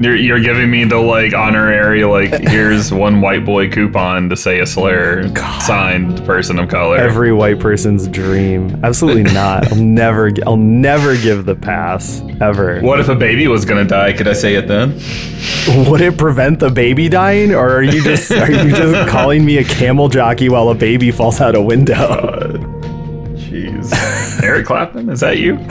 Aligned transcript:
You're, 0.00 0.16
you're 0.16 0.40
giving 0.40 0.70
me 0.70 0.84
the 0.84 0.98
like 0.98 1.34
honorary 1.34 2.04
like 2.04 2.30
here's 2.48 2.92
one 3.06 3.20
white 3.20 3.44
boy 3.44 3.70
coupon 3.70 4.28
to 4.30 4.36
say 4.36 4.60
a 4.60 4.66
slur 4.66 5.28
signed 5.60 6.24
person 6.24 6.58
of 6.58 6.68
color. 6.68 6.96
every 6.96 7.32
white 7.32 7.58
person's 7.60 8.08
dream 8.08 8.82
absolutely 8.84 9.22
not 9.34 9.70
i'll 9.70 9.76
never 9.78 10.30
gi- 10.30 10.42
i'll 10.44 10.56
never 10.56 11.16
give 11.16 11.44
the 11.44 11.54
pass 11.54 12.22
ever 12.40 12.80
what 12.80 13.00
if 13.00 13.08
a 13.08 13.14
baby 13.14 13.46
was 13.48 13.64
gonna 13.64 13.84
die? 13.84 14.12
Could 14.14 14.28
I 14.28 14.32
say 14.32 14.54
it 14.54 14.66
then? 14.68 14.92
would 15.90 16.00
it 16.00 16.16
prevent 16.16 16.58
the 16.60 16.70
baby 16.70 17.08
dying 17.08 17.54
or 17.54 17.68
are 17.70 17.82
you 17.82 18.02
just 18.02 18.30
are 18.32 18.50
you 18.50 18.70
just 18.70 19.08
calling 19.10 19.44
me 19.44 19.58
a 19.58 19.64
camel 19.64 20.08
jockey 20.08 20.48
while 20.48 20.68
a 20.70 20.74
baby 20.74 21.10
falls 21.10 21.40
out 21.40 21.54
a 21.54 21.60
window 21.60 22.79
Eric 24.42 24.66
Clapton, 24.66 25.08
is 25.10 25.20
that 25.20 25.38
you? 25.38 25.58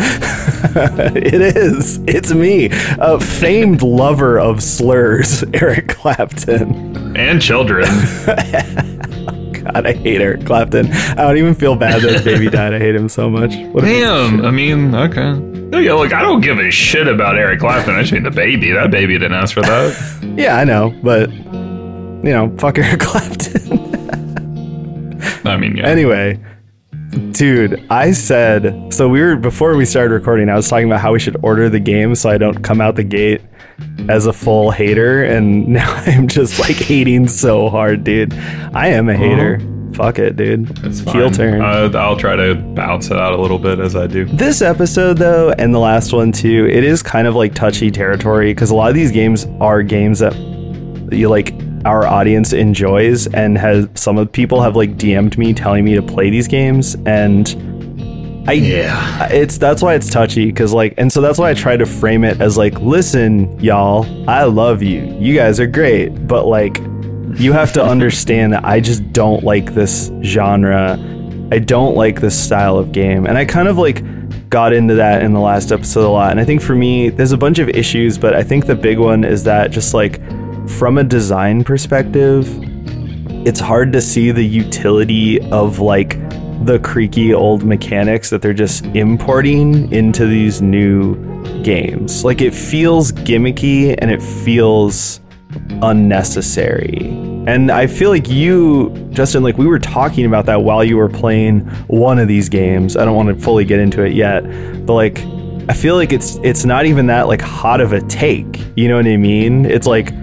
it 1.15 1.41
is 1.55 1.99
it's 2.07 2.33
me 2.33 2.69
a 2.99 3.19
famed 3.19 3.81
lover 3.81 4.37
of 4.37 4.61
slurs 4.61 5.43
eric 5.53 5.87
clapton 5.87 7.15
And 7.15 7.41
children. 7.41 7.85
God, 9.53 9.85
I 9.85 9.93
hate 9.93 10.21
Eric 10.21 10.45
Clapton. 10.45 10.91
I 10.91 11.15
don't 11.15 11.37
even 11.37 11.53
feel 11.53 11.75
bad 11.75 12.01
that 12.01 12.11
his 12.11 12.21
baby 12.23 12.49
died. 12.51 12.73
I 12.73 12.79
hate 12.79 12.95
him 12.95 13.09
so 13.09 13.29
much. 13.29 13.55
What 13.55 13.83
a 13.83 13.87
piece 13.87 14.03
of 14.03 14.31
Damn. 14.31 14.45
I 14.45 14.51
mean, 14.51 14.95
okay. 14.95 15.33
No, 15.33 15.79
Yeah, 15.79 15.93
look, 15.93 16.13
I 16.13 16.21
don't 16.21 16.41
give 16.41 16.59
a 16.59 16.71
shit 16.71 17.07
about 17.07 17.37
Eric 17.37 17.59
Clapton. 17.59 17.93
I 17.95 18.01
just 18.01 18.13
mean 18.13 18.23
the 18.23 18.31
baby. 18.31 18.71
That 18.71 18.89
baby 18.89 19.13
didn't 19.13 19.33
ask 19.33 19.53
for 19.53 19.61
that. 19.61 20.33
Yeah, 20.37 20.57
I 20.57 20.63
know, 20.63 20.91
but 21.03 21.29
you 21.31 22.31
know, 22.31 22.55
fuck 22.57 22.77
Eric 22.79 22.99
Clapton. 22.99 23.79
I 25.45 25.57
mean, 25.57 25.77
yeah. 25.77 25.87
anyway, 25.87 26.39
dude, 27.09 27.85
I 27.89 28.11
said 28.11 28.93
so. 28.93 29.09
We 29.09 29.21
were 29.21 29.35
before 29.35 29.75
we 29.75 29.85
started 29.85 30.13
recording. 30.13 30.49
I 30.49 30.55
was 30.55 30.69
talking 30.69 30.87
about 30.87 31.01
how 31.01 31.13
we 31.13 31.19
should 31.19 31.37
order 31.43 31.69
the 31.69 31.79
game 31.79 32.15
so 32.15 32.29
I 32.29 32.37
don't 32.37 32.61
come 32.63 32.81
out 32.81 32.95
the 32.95 33.03
gate 33.03 33.41
as 34.07 34.25
a 34.25 34.33
full 34.33 34.71
hater, 34.71 35.23
and 35.23 35.67
now 35.73 35.91
I'm 36.05 36.27
just 36.27 36.59
like 36.59 36.75
hating 36.75 37.27
so 37.27 37.69
hard, 37.69 38.03
dude. 38.03 38.33
I 38.73 38.87
am 38.89 39.09
a 39.09 39.15
hater. 39.15 39.59
Fuck 39.93 40.19
it, 40.19 40.37
dude. 40.37 40.69
it's 40.85 41.01
fine. 41.01 41.15
Heel 41.15 41.31
turn. 41.31 41.61
Uh, 41.61 41.91
I'll 41.97 42.15
try 42.15 42.35
to 42.35 42.55
bounce 42.55 43.07
it 43.07 43.17
out 43.17 43.33
a 43.33 43.41
little 43.41 43.59
bit 43.59 43.79
as 43.79 43.95
I 43.95 44.07
do. 44.07 44.25
This 44.25 44.61
episode, 44.61 45.17
though, 45.17 45.51
and 45.57 45.73
the 45.73 45.79
last 45.79 46.13
one 46.13 46.31
too, 46.31 46.67
it 46.71 46.83
is 46.83 47.03
kind 47.03 47.27
of 47.27 47.35
like 47.35 47.53
touchy 47.53 47.91
territory 47.91 48.53
because 48.53 48.71
a 48.71 48.75
lot 48.75 48.89
of 48.89 48.95
these 48.95 49.11
games 49.11 49.45
are 49.59 49.83
games 49.83 50.19
that 50.19 50.35
you 51.11 51.27
like 51.27 51.53
our 51.85 52.05
audience 52.05 52.53
enjoys, 52.53 53.27
and 53.27 53.57
has 53.57 53.87
some 53.95 54.17
of 54.17 54.27
the 54.27 54.31
people 54.31 54.61
have 54.61 54.75
like 54.75 54.97
DM'd 54.97 55.37
me 55.37 55.53
telling 55.53 55.85
me 55.85 55.95
to 55.95 56.01
play 56.01 56.29
these 56.29 56.47
games, 56.47 56.95
and 57.05 57.47
I 58.47 58.53
Yeah. 58.53 59.27
it's 59.31 59.57
that's 59.57 59.81
why 59.81 59.93
it's 59.93 60.09
touchy 60.09 60.45
because 60.47 60.73
like, 60.73 60.93
and 60.97 61.11
so 61.11 61.21
that's 61.21 61.37
why 61.37 61.51
I 61.51 61.53
try 61.53 61.77
to 61.77 61.85
frame 61.85 62.23
it 62.23 62.41
as 62.41 62.57
like, 62.57 62.79
listen, 62.79 63.59
y'all, 63.59 64.05
I 64.29 64.43
love 64.45 64.81
you, 64.81 65.01
you 65.19 65.35
guys 65.35 65.59
are 65.59 65.67
great, 65.67 66.27
but 66.27 66.47
like, 66.47 66.79
you 67.35 67.53
have 67.53 67.71
to 67.73 67.83
understand 67.83 68.53
that 68.53 68.65
I 68.65 68.79
just 68.79 69.13
don't 69.13 69.43
like 69.43 69.75
this 69.75 70.11
genre. 70.23 70.97
I 71.51 71.59
don't 71.59 71.95
like 71.95 72.21
this 72.21 72.37
style 72.43 72.77
of 72.77 72.91
game. 72.91 73.27
And 73.27 73.37
I 73.37 73.45
kind 73.45 73.67
of 73.67 73.77
like 73.77 74.03
got 74.49 74.73
into 74.73 74.95
that 74.95 75.21
in 75.21 75.33
the 75.33 75.39
last 75.39 75.71
episode 75.71 76.07
a 76.07 76.09
lot. 76.09 76.31
And 76.31 76.39
I 76.39 76.43
think 76.45 76.59
for 76.61 76.73
me, 76.73 77.09
there's 77.09 77.31
a 77.31 77.37
bunch 77.37 77.59
of 77.59 77.69
issues, 77.69 78.17
but 78.17 78.33
I 78.33 78.41
think 78.41 78.65
the 78.65 78.75
big 78.75 78.97
one 78.97 79.23
is 79.23 79.43
that 79.43 79.69
just 79.69 79.93
like 79.93 80.19
from 80.69 80.97
a 80.97 81.03
design 81.03 81.63
perspective, 81.63 82.47
it's 83.45 83.59
hard 83.59 83.91
to 83.93 84.01
see 84.01 84.31
the 84.31 84.45
utility 84.45 85.41
of 85.51 85.79
like 85.79 86.19
the 86.65 86.79
creaky 86.79 87.33
old 87.33 87.63
mechanics 87.63 88.29
that 88.29 88.41
they're 88.41 88.53
just 88.53 88.85
importing 88.87 89.91
into 89.91 90.25
these 90.25 90.61
new 90.61 91.15
games. 91.63 92.23
Like 92.23 92.41
it 92.41 92.53
feels 92.53 93.11
gimmicky 93.11 93.95
and 93.97 94.11
it 94.11 94.21
feels 94.21 95.21
unnecessary. 95.81 97.07
And 97.47 97.71
I 97.71 97.87
feel 97.87 98.09
like 98.09 98.29
you, 98.29 98.89
Justin, 99.11 99.41
like 99.41 99.57
we 99.57 99.65
were 99.65 99.79
talking 99.79 100.25
about 100.25 100.45
that 100.45 100.61
while 100.61 100.83
you 100.83 100.97
were 100.97 101.09
playing 101.09 101.61
one 101.87 102.19
of 102.19 102.27
these 102.27 102.49
games. 102.49 102.95
I 102.95 103.05
don't 103.05 103.15
want 103.15 103.29
to 103.29 103.43
fully 103.43 103.65
get 103.65 103.79
into 103.79 104.03
it 104.03 104.13
yet, 104.13 104.41
but 104.85 104.93
like 104.93 105.19
I 105.69 105.73
feel 105.73 105.95
like 105.95 106.11
it's 106.11 106.37
it's 106.43 106.65
not 106.65 106.85
even 106.85 107.07
that 107.07 107.27
like 107.27 107.41
hot 107.41 107.79
of 107.79 107.93
a 107.93 108.01
take. 108.01 108.61
You 108.75 108.87
know 108.87 108.97
what 108.97 109.07
I 109.07 109.17
mean? 109.17 109.65
It's 109.65 109.87
like 109.87 110.13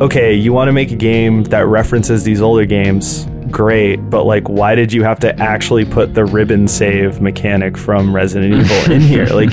okay, 0.00 0.32
you 0.32 0.52
want 0.52 0.68
to 0.68 0.72
make 0.72 0.90
a 0.90 0.96
game 0.96 1.44
that 1.44 1.66
references 1.66 2.24
these 2.24 2.40
older 2.40 2.64
games, 2.64 3.26
great, 3.50 3.96
but 4.08 4.24
like, 4.24 4.48
why 4.48 4.74
did 4.74 4.92
you 4.92 5.04
have 5.04 5.20
to 5.20 5.38
actually 5.38 5.84
put 5.84 6.14
the 6.14 6.24
ribbon 6.24 6.66
save 6.66 7.20
mechanic 7.20 7.76
from 7.76 8.14
Resident 8.14 8.54
Evil 8.54 8.92
in 8.92 9.00
here? 9.00 9.26
Like, 9.26 9.52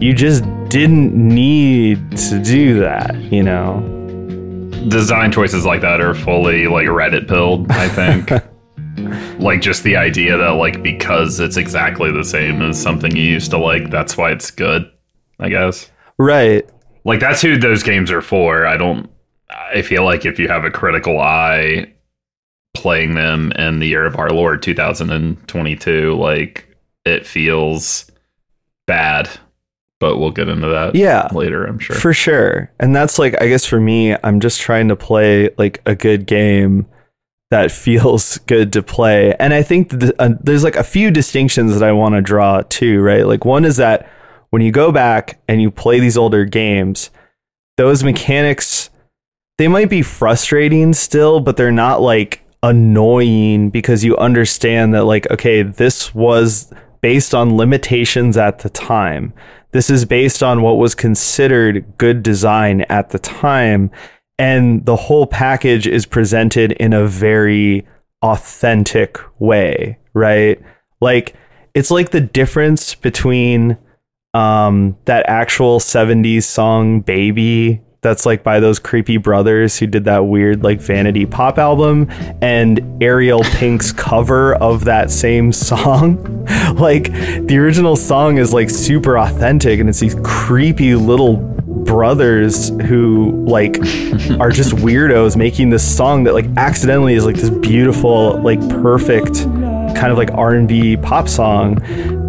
you 0.00 0.12
just 0.12 0.44
didn't 0.68 1.14
need 1.14 2.16
to 2.18 2.38
do 2.38 2.78
that, 2.80 3.16
you 3.32 3.42
know? 3.42 3.80
Design 4.88 5.32
choices 5.32 5.64
like 5.64 5.80
that 5.80 6.00
are 6.00 6.14
fully 6.14 6.66
like 6.66 6.86
Reddit 6.86 7.26
pilled, 7.26 7.70
I 7.70 7.88
think. 7.88 8.30
like 9.40 9.60
just 9.60 9.82
the 9.84 9.96
idea 9.96 10.36
that 10.36 10.50
like 10.50 10.82
because 10.82 11.40
it's 11.40 11.56
exactly 11.56 12.12
the 12.12 12.24
same 12.24 12.62
as 12.62 12.80
something 12.80 13.14
you 13.16 13.22
used 13.22 13.50
to 13.50 13.58
like, 13.58 13.90
that's 13.90 14.16
why 14.16 14.30
it's 14.30 14.50
good, 14.50 14.90
I 15.40 15.48
guess. 15.48 15.90
Right. 16.18 16.68
Like 17.04 17.20
that's 17.20 17.40
who 17.40 17.56
those 17.56 17.82
games 17.82 18.10
are 18.10 18.22
for. 18.22 18.66
I 18.66 18.76
don't 18.76 19.10
I 19.50 19.82
feel 19.82 20.04
like 20.04 20.24
if 20.26 20.38
you 20.38 20.48
have 20.48 20.64
a 20.64 20.70
critical 20.70 21.18
eye 21.20 21.92
playing 22.74 23.14
them 23.14 23.50
in 23.52 23.78
the 23.80 23.86
year 23.88 24.04
of 24.04 24.16
our 24.16 24.30
Lord 24.30 24.62
2022, 24.62 26.14
like 26.14 26.76
it 27.04 27.26
feels 27.26 28.10
bad. 28.86 29.28
But 30.00 30.18
we'll 30.18 30.30
get 30.30 30.48
into 30.48 30.68
that 30.68 30.94
Yeah. 30.94 31.28
later, 31.32 31.64
I'm 31.64 31.78
sure. 31.80 31.96
For 31.96 32.12
sure. 32.12 32.70
And 32.78 32.94
that's 32.94 33.18
like, 33.18 33.40
I 33.42 33.48
guess 33.48 33.64
for 33.64 33.80
me, 33.80 34.14
I'm 34.22 34.38
just 34.38 34.60
trying 34.60 34.88
to 34.88 34.96
play 34.96 35.50
like 35.58 35.80
a 35.86 35.96
good 35.96 36.24
game 36.26 36.86
that 37.50 37.72
feels 37.72 38.38
good 38.46 38.72
to 38.74 38.82
play. 38.82 39.34
And 39.40 39.52
I 39.52 39.62
think 39.62 39.98
th- 39.98 40.12
uh, 40.20 40.34
there's 40.40 40.62
like 40.62 40.76
a 40.76 40.84
few 40.84 41.10
distinctions 41.10 41.72
that 41.76 41.82
I 41.86 41.90
want 41.92 42.14
to 42.14 42.20
draw 42.22 42.62
too, 42.68 43.00
right? 43.00 43.26
Like, 43.26 43.44
one 43.44 43.64
is 43.64 43.76
that 43.78 44.08
when 44.50 44.62
you 44.62 44.70
go 44.70 44.92
back 44.92 45.40
and 45.48 45.60
you 45.60 45.70
play 45.70 45.98
these 45.98 46.16
older 46.16 46.44
games, 46.44 47.10
those 47.76 48.04
mechanics, 48.04 48.90
they 49.58 49.68
might 49.68 49.90
be 49.90 50.02
frustrating 50.02 50.94
still, 50.94 51.40
but 51.40 51.56
they're 51.56 51.70
not 51.70 52.00
like 52.00 52.42
annoying 52.62 53.70
because 53.70 54.04
you 54.04 54.16
understand 54.16 54.94
that, 54.94 55.04
like, 55.04 55.30
okay, 55.30 55.62
this 55.62 56.14
was 56.14 56.72
based 57.00 57.34
on 57.34 57.56
limitations 57.56 58.36
at 58.36 58.60
the 58.60 58.70
time. 58.70 59.32
This 59.72 59.90
is 59.90 60.04
based 60.04 60.42
on 60.42 60.62
what 60.62 60.78
was 60.78 60.94
considered 60.94 61.98
good 61.98 62.22
design 62.22 62.82
at 62.82 63.10
the 63.10 63.18
time. 63.18 63.90
And 64.38 64.86
the 64.86 64.96
whole 64.96 65.26
package 65.26 65.86
is 65.86 66.06
presented 66.06 66.72
in 66.72 66.92
a 66.92 67.06
very 67.06 67.86
authentic 68.22 69.18
way, 69.40 69.98
right? 70.14 70.60
Like, 71.00 71.34
it's 71.74 71.90
like 71.90 72.10
the 72.10 72.20
difference 72.20 72.94
between 72.94 73.76
um, 74.34 74.96
that 75.04 75.28
actual 75.28 75.80
70s 75.80 76.44
song 76.44 77.00
Baby 77.00 77.82
that's 78.00 78.24
like 78.24 78.44
by 78.44 78.60
those 78.60 78.78
creepy 78.78 79.16
brothers 79.16 79.78
who 79.78 79.86
did 79.86 80.04
that 80.04 80.20
weird 80.20 80.62
like 80.62 80.80
vanity 80.80 81.26
pop 81.26 81.58
album 81.58 82.08
and 82.40 83.02
Ariel 83.02 83.42
Pink's 83.42 83.92
cover 84.08 84.54
of 84.54 84.84
that 84.84 85.10
same 85.10 85.52
song. 85.52 86.44
like 86.76 87.12
the 87.12 87.58
original 87.58 87.96
song 87.96 88.38
is 88.38 88.52
like 88.52 88.70
super 88.70 89.18
authentic 89.18 89.80
and 89.80 89.88
it's 89.88 90.00
these 90.00 90.16
creepy 90.22 90.94
little 90.94 91.36
brothers 91.84 92.68
who 92.82 93.44
like 93.46 93.78
are 94.40 94.50
just 94.50 94.74
weirdos 94.76 95.36
making 95.36 95.70
this 95.70 95.96
song 95.96 96.24
that 96.24 96.34
like 96.34 96.46
accidentally 96.56 97.14
is 97.14 97.24
like 97.24 97.36
this 97.36 97.50
beautiful 97.50 98.40
like 98.42 98.60
perfect 98.68 99.44
kind 99.96 100.12
of 100.12 100.18
like 100.18 100.30
R&B 100.32 100.98
pop 100.98 101.28
song 101.28 101.78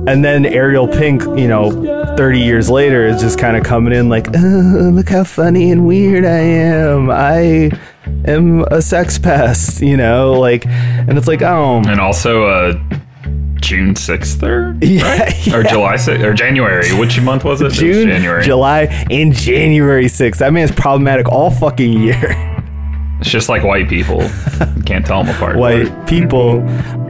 and 0.08 0.24
then 0.24 0.46
Ariel 0.46 0.88
Pink, 0.88 1.22
you 1.40 1.48
know, 1.48 2.16
30 2.18 2.40
years 2.40 2.70
later 2.70 3.06
is 3.06 3.22
just 3.22 3.38
kind 3.40 3.56
of 3.58 3.64
coming 3.64 3.94
in 3.94 4.10
like, 4.10 4.28
oh, 4.36 4.90
look 4.94 5.10
how 5.10 5.24
funny 5.24 5.72
and 5.72 5.86
weird 5.86 6.26
I 6.26 6.40
am. 6.40 7.10
I 7.10 7.72
am 8.26 8.62
a 8.72 8.82
sex 8.82 9.18
pest, 9.20 9.82
you 9.82 9.98
know, 9.98 10.34
like, 10.40 10.66
and 10.66 11.18
it's 11.18 11.28
like, 11.28 11.42
oh. 11.42 11.78
And 11.88 12.00
also, 12.00 12.46
uh, 12.46 12.74
June 13.62 13.94
6th 13.94 14.42
or, 14.42 14.78
Yeah, 14.82 15.04
right? 15.20 15.48
or 15.54 15.62
yeah. 15.64 15.70
July 15.70 15.96
6th 15.96 16.24
or 16.24 16.34
January. 16.34 16.94
Which 16.98 17.20
month 17.22 17.44
was 17.44 17.62
it? 17.62 17.66
It 17.66 17.68
was 17.68 17.78
June, 17.78 18.08
January. 18.08 18.44
July, 18.44 18.84
and 19.12 19.34
January 19.34 20.06
6th. 20.06 20.38
That 20.40 20.54
man's 20.54 20.72
problematic 20.72 21.28
all 21.30 21.52
fucking 21.52 21.92
year. 21.94 22.46
It's 23.20 23.30
just 23.30 23.50
like 23.50 23.64
white 23.64 23.90
people. 23.90 24.20
Can't 24.86 25.06
tell 25.06 25.24
them 25.24 25.36
apart. 25.36 25.58
white 25.58 26.08
people. 26.08 26.62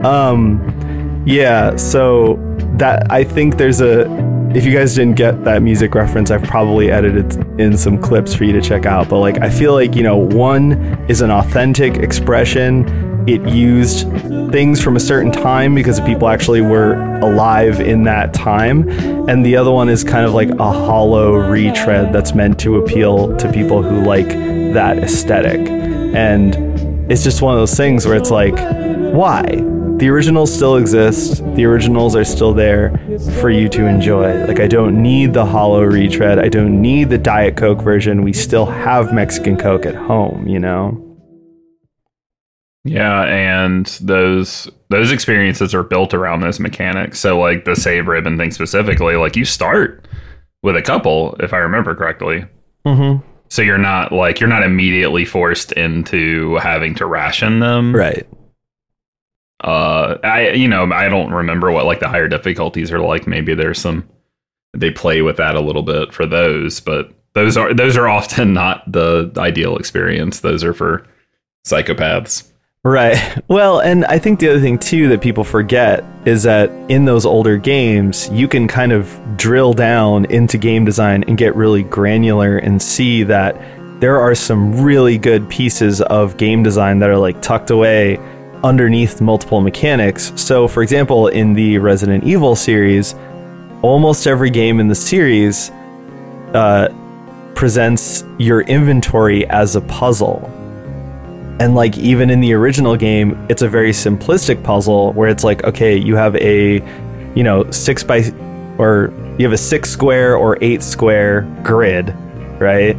Um, 0.04 1.22
yeah, 1.24 1.76
so 1.76 2.34
that 2.80 3.10
I 3.10 3.24
think 3.24 3.56
there's 3.56 3.80
a. 3.80 4.28
If 4.54 4.64
you 4.64 4.72
guys 4.72 4.96
didn't 4.96 5.14
get 5.14 5.44
that 5.44 5.62
music 5.62 5.94
reference, 5.94 6.32
I've 6.32 6.42
probably 6.42 6.90
edited 6.90 7.36
in 7.60 7.78
some 7.78 8.00
clips 8.00 8.34
for 8.34 8.42
you 8.42 8.52
to 8.52 8.60
check 8.60 8.84
out. 8.84 9.08
But 9.08 9.20
like, 9.20 9.40
I 9.40 9.48
feel 9.48 9.74
like 9.74 9.94
you 9.94 10.02
know, 10.02 10.16
one 10.16 10.72
is 11.08 11.20
an 11.20 11.30
authentic 11.30 11.98
expression. 11.98 13.28
It 13.28 13.46
used 13.48 14.10
things 14.50 14.82
from 14.82 14.96
a 14.96 15.00
certain 15.00 15.30
time 15.30 15.74
because 15.74 16.00
people 16.00 16.28
actually 16.28 16.62
were 16.62 16.94
alive 17.20 17.80
in 17.80 18.02
that 18.04 18.34
time, 18.34 18.88
and 19.28 19.46
the 19.46 19.56
other 19.56 19.70
one 19.70 19.88
is 19.88 20.02
kind 20.02 20.26
of 20.26 20.34
like 20.34 20.48
a 20.48 20.72
hollow 20.72 21.34
retread 21.34 22.12
that's 22.12 22.34
meant 22.34 22.58
to 22.60 22.76
appeal 22.78 23.36
to 23.36 23.52
people 23.52 23.82
who 23.82 24.02
like 24.02 24.28
that 24.74 24.98
aesthetic. 24.98 25.60
And 25.68 26.56
it's 27.12 27.22
just 27.22 27.42
one 27.42 27.54
of 27.54 27.60
those 27.60 27.76
things 27.76 28.06
where 28.06 28.16
it's 28.16 28.30
like, 28.30 28.56
why? 29.14 29.44
The 30.00 30.08
originals 30.08 30.50
still 30.50 30.76
exist. 30.76 31.44
The 31.56 31.66
originals 31.66 32.16
are 32.16 32.24
still 32.24 32.54
there 32.54 32.96
for 33.40 33.50
you 33.50 33.68
to 33.68 33.84
enjoy. 33.86 34.46
Like, 34.46 34.58
I 34.58 34.66
don't 34.66 35.02
need 35.02 35.34
the 35.34 35.44
hollow 35.44 35.82
retread. 35.82 36.38
I 36.38 36.48
don't 36.48 36.80
need 36.80 37.10
the 37.10 37.18
Diet 37.18 37.58
Coke 37.58 37.82
version. 37.82 38.22
We 38.22 38.32
still 38.32 38.64
have 38.64 39.12
Mexican 39.12 39.58
Coke 39.58 39.84
at 39.84 39.94
home, 39.94 40.48
you 40.48 40.58
know? 40.58 41.06
Yeah, 42.84 43.24
and 43.24 43.84
those 44.00 44.70
those 44.88 45.12
experiences 45.12 45.74
are 45.74 45.82
built 45.82 46.14
around 46.14 46.40
those 46.40 46.58
mechanics. 46.58 47.20
So 47.20 47.38
like 47.38 47.66
the 47.66 47.76
save 47.76 48.06
ribbon 48.06 48.38
thing 48.38 48.52
specifically, 48.52 49.16
like 49.16 49.36
you 49.36 49.44
start 49.44 50.08
with 50.62 50.76
a 50.76 50.82
couple, 50.82 51.36
if 51.40 51.52
I 51.52 51.58
remember 51.58 51.94
correctly. 51.94 52.46
Mm-hmm. 52.86 53.22
So 53.50 53.60
you're 53.60 53.76
not 53.76 54.12
like 54.12 54.40
you're 54.40 54.48
not 54.48 54.62
immediately 54.62 55.26
forced 55.26 55.72
into 55.72 56.56
having 56.56 56.94
to 56.94 57.04
ration 57.04 57.60
them. 57.60 57.94
Right. 57.94 58.26
Uh 59.60 60.18
I 60.22 60.50
you 60.50 60.68
know, 60.68 60.90
I 60.92 61.08
don't 61.08 61.32
remember 61.32 61.70
what 61.70 61.86
like 61.86 62.00
the 62.00 62.08
higher 62.08 62.28
difficulties 62.28 62.90
are 62.92 63.00
like. 63.00 63.26
Maybe 63.26 63.54
there's 63.54 63.80
some 63.80 64.08
they 64.74 64.90
play 64.90 65.22
with 65.22 65.36
that 65.36 65.56
a 65.56 65.60
little 65.60 65.82
bit 65.82 66.12
for 66.12 66.26
those, 66.26 66.80
but 66.80 67.12
those 67.34 67.56
are 67.56 67.74
those 67.74 67.96
are 67.96 68.08
often 68.08 68.52
not 68.54 68.90
the 68.90 69.30
ideal 69.36 69.76
experience. 69.76 70.40
Those 70.40 70.64
are 70.64 70.74
for 70.74 71.06
psychopaths. 71.66 72.50
Right. 72.84 73.18
Well, 73.48 73.80
and 73.80 74.04
I 74.04 74.20
think 74.20 74.38
the 74.38 74.48
other 74.48 74.60
thing 74.60 74.78
too 74.78 75.08
that 75.08 75.20
people 75.20 75.42
forget 75.42 76.04
is 76.24 76.44
that 76.44 76.70
in 76.88 77.04
those 77.04 77.26
older 77.26 77.56
games, 77.56 78.28
you 78.30 78.46
can 78.46 78.68
kind 78.68 78.92
of 78.92 79.18
drill 79.36 79.72
down 79.72 80.24
into 80.26 80.56
game 80.56 80.84
design 80.84 81.24
and 81.24 81.36
get 81.36 81.56
really 81.56 81.82
granular 81.82 82.58
and 82.58 82.80
see 82.80 83.24
that 83.24 83.60
there 84.00 84.20
are 84.20 84.36
some 84.36 84.80
really 84.80 85.18
good 85.18 85.48
pieces 85.48 86.00
of 86.02 86.36
game 86.36 86.62
design 86.62 87.00
that 87.00 87.10
are 87.10 87.18
like 87.18 87.42
tucked 87.42 87.70
away 87.70 88.20
underneath 88.62 89.20
multiple 89.20 89.60
mechanics. 89.60 90.32
So, 90.36 90.68
for 90.68 90.82
example, 90.82 91.28
in 91.28 91.54
the 91.54 91.78
Resident 91.78 92.24
Evil 92.24 92.54
series, 92.56 93.14
almost 93.82 94.26
every 94.26 94.50
game 94.50 94.80
in 94.80 94.88
the 94.88 94.94
series 94.94 95.70
uh, 96.54 96.88
presents 97.54 98.24
your 98.38 98.62
inventory 98.62 99.46
as 99.48 99.76
a 99.76 99.80
puzzle. 99.82 100.44
And 101.60 101.74
like 101.74 101.98
even 101.98 102.30
in 102.30 102.40
the 102.40 102.54
original 102.54 102.96
game, 102.96 103.46
it's 103.50 103.62
a 103.62 103.68
very 103.68 103.90
simplistic 103.90 104.62
puzzle 104.62 105.12
where 105.12 105.28
it's 105.28 105.44
like, 105.44 105.64
okay, 105.64 105.96
you 105.96 106.16
have 106.16 106.34
a, 106.36 106.74
you 107.34 107.42
know, 107.42 107.70
six 107.70 108.02
by, 108.02 108.24
or 108.78 109.12
you 109.38 109.44
have 109.44 109.52
a 109.52 109.58
six 109.58 109.90
square 109.90 110.36
or 110.36 110.56
eight 110.62 110.82
square 110.82 111.42
grid, 111.62 112.14
right? 112.58 112.96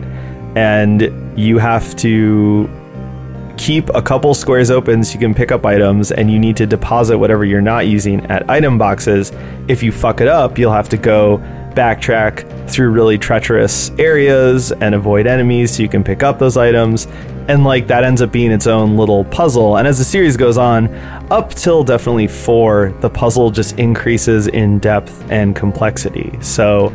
And 0.56 1.40
you 1.40 1.58
have 1.58 1.96
to 1.98 2.70
keep 3.62 3.90
a 3.90 4.02
couple 4.02 4.34
squares 4.34 4.72
open 4.72 5.04
so 5.04 5.14
you 5.14 5.20
can 5.20 5.36
pick 5.36 5.52
up 5.52 5.68
items, 5.68 6.12
and 6.12 6.32
you 6.32 6.40
need 6.40 6.58
to 6.58 6.66
deposit 6.66 7.16
whatever 7.20 7.46
you're 7.46 7.62
not 7.62 7.86
using 7.86 8.26
at 8.26 8.50
item 8.50 8.80
boxes. 8.80 9.32
If 9.68 9.84
you 9.84 9.92
fuck 9.92 10.20
it 10.20 10.28
up, 10.28 10.58
you'll 10.58 10.74
have 10.74 10.90
to 10.90 10.98
go 10.98 11.38
backtrack 11.76 12.68
through 12.68 12.90
really 12.90 13.20
treacherous 13.20 13.92
areas 14.00 14.72
and 14.72 14.96
avoid 14.96 15.28
enemies 15.28 15.76
so 15.76 15.84
you 15.84 15.90
can 15.90 16.04
pick 16.04 16.24
up 16.24 16.40
those 16.40 16.58
items. 16.58 17.08
And 17.48 17.64
like 17.64 17.86
that 17.88 18.04
ends 18.04 18.24
up 18.24 18.32
being 18.32 18.52
its 18.52 18.66
own 18.66 18.98
little 18.98 19.26
puzzle. 19.26 19.78
And 19.78 19.88
as 19.88 20.00
the 20.00 20.04
series 20.04 20.36
goes 20.36 20.58
on 20.58 20.94
up 21.30 21.54
till 21.54 21.84
definitely 21.84 22.28
4 22.28 22.98
the 23.00 23.10
puzzle 23.10 23.52
just 23.52 23.78
increases 23.78 24.48
in 24.48 24.80
depth 24.80 25.32
and 25.32 25.56
complexity. 25.56 26.36
So 26.42 26.92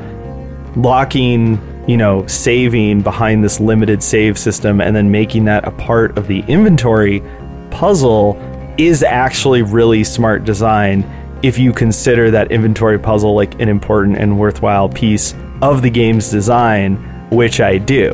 locking 0.76 1.58
you 1.86 1.96
know 1.96 2.26
saving 2.26 3.00
behind 3.02 3.42
this 3.42 3.60
limited 3.60 4.02
save 4.02 4.38
system 4.38 4.80
and 4.80 4.94
then 4.94 5.10
making 5.10 5.44
that 5.44 5.66
a 5.66 5.70
part 5.70 6.16
of 6.18 6.26
the 6.26 6.40
inventory 6.48 7.22
puzzle 7.70 8.36
is 8.78 9.02
actually 9.02 9.62
really 9.62 10.04
smart 10.04 10.44
design 10.44 11.04
if 11.42 11.58
you 11.58 11.72
consider 11.72 12.30
that 12.30 12.50
inventory 12.50 12.98
puzzle 12.98 13.34
like 13.34 13.60
an 13.60 13.68
important 13.68 14.16
and 14.16 14.38
worthwhile 14.38 14.88
piece 14.88 15.34
of 15.62 15.82
the 15.82 15.90
game's 15.90 16.30
design 16.30 16.96
which 17.30 17.60
I 17.60 17.78
do 17.78 18.12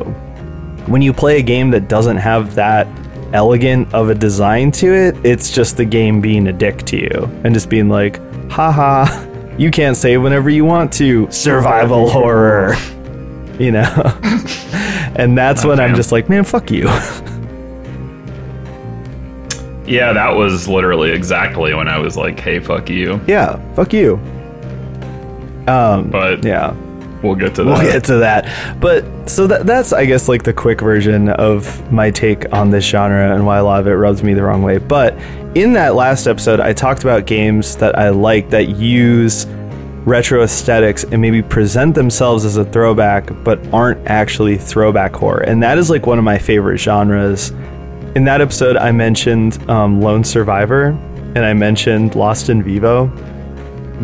when 0.87 1.01
you 1.01 1.13
play 1.13 1.39
a 1.39 1.43
game 1.43 1.71
that 1.71 1.87
doesn't 1.87 2.17
have 2.17 2.55
that 2.55 2.87
elegant 3.33 3.93
of 3.93 4.09
a 4.09 4.15
design 4.15 4.71
to 4.71 4.93
it, 4.93 5.15
it's 5.25 5.51
just 5.51 5.77
the 5.77 5.85
game 5.85 6.21
being 6.21 6.47
a 6.47 6.53
dick 6.53 6.83
to 6.83 6.97
you 6.97 7.29
and 7.43 7.53
just 7.53 7.69
being 7.69 7.89
like, 7.89 8.19
haha, 8.49 9.05
you 9.57 9.71
can't 9.71 9.97
save 9.97 10.21
whenever 10.21 10.49
you 10.49 10.65
want 10.65 10.93
to. 10.93 11.29
Survival 11.31 12.09
horror. 12.09 12.75
You 13.59 13.71
know? 13.71 14.19
and 15.15 15.37
that's 15.37 15.63
when 15.63 15.79
I'm 15.79 15.95
just 15.95 16.11
like, 16.11 16.27
man, 16.29 16.43
fuck 16.43 16.71
you. 16.71 16.87
Yeah, 19.85 20.13
that 20.13 20.35
was 20.35 20.67
literally 20.67 21.11
exactly 21.11 21.73
when 21.73 21.89
I 21.89 21.99
was 21.99 22.15
like, 22.15 22.39
"Hey, 22.39 22.59
fuck 22.59 22.89
you." 22.89 23.19
yeah, 23.27 23.59
fuck 23.73 23.91
you. 23.91 24.15
Um, 25.67 26.09
But 26.09 26.43
yeah. 26.45 26.73
we'll 27.21 27.35
get 27.35 27.53
to 27.55 27.63
that. 27.65 27.77
We'll 27.79 27.91
get 27.91 28.03
to 28.05 28.15
that. 28.17 28.79
But 28.79 29.05
so 29.29 29.45
that 29.47 29.65
that's 29.65 29.91
I 29.91 30.05
guess 30.05 30.29
like 30.29 30.43
the 30.43 30.53
quick 30.53 30.79
version 30.79 31.29
of 31.29 31.91
my 31.91 32.11
take 32.11 32.51
on 32.53 32.69
this 32.71 32.85
genre 32.85 33.33
and 33.35 33.45
why 33.45 33.57
a 33.57 33.63
lot 33.63 33.81
of 33.81 33.87
it 33.87 33.91
rubs 33.93 34.23
me 34.23 34.33
the 34.33 34.43
wrong 34.43 34.63
way. 34.63 34.77
But 34.77 35.15
in 35.53 35.73
that 35.73 35.95
last 35.95 36.27
episode, 36.27 36.59
I 36.61 36.71
talked 36.73 37.03
about 37.03 37.25
games 37.25 37.75
that 37.77 37.97
I 37.99 38.09
like 38.09 38.49
that 38.51 38.69
use 38.69 39.45
retro 40.05 40.43
aesthetics 40.43 41.03
and 41.03 41.21
maybe 41.21 41.41
present 41.41 41.95
themselves 41.95 42.45
as 42.45 42.57
a 42.57 42.65
throwback 42.65 43.29
but 43.43 43.65
aren't 43.73 44.05
actually 44.07 44.57
throwback 44.57 45.15
horror. 45.15 45.41
And 45.41 45.63
that 45.63 45.77
is 45.77 45.89
like 45.89 46.05
one 46.05 46.17
of 46.17 46.23
my 46.23 46.37
favorite 46.37 46.77
genres. 46.77 47.49
In 48.15 48.25
that 48.25 48.41
episode, 48.41 48.77
I 48.77 48.91
mentioned 48.91 49.69
um, 49.69 50.01
Lone 50.01 50.23
Survivor 50.23 50.87
and 51.35 51.39
I 51.39 51.53
mentioned 51.53 52.15
Lost 52.15 52.49
in 52.49 52.61
Vivo 52.61 53.07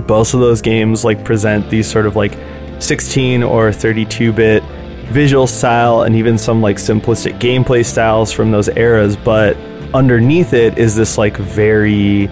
both 0.07 0.33
of 0.33 0.39
those 0.39 0.61
games 0.61 1.03
like 1.03 1.23
present 1.23 1.69
these 1.69 1.89
sort 1.89 2.05
of 2.05 2.15
like 2.15 2.37
16 2.79 3.43
or 3.43 3.71
32 3.71 4.31
bit 4.31 4.63
visual 5.11 5.47
style 5.47 6.03
and 6.03 6.15
even 6.15 6.37
some 6.37 6.61
like 6.61 6.77
simplistic 6.77 7.39
gameplay 7.39 7.83
styles 7.83 8.31
from 8.31 8.51
those 8.51 8.69
eras 8.69 9.17
but 9.17 9.57
underneath 9.93 10.53
it 10.53 10.77
is 10.77 10.95
this 10.95 11.17
like 11.17 11.35
very 11.37 12.27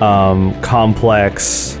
um, 0.00 0.58
complex 0.62 1.78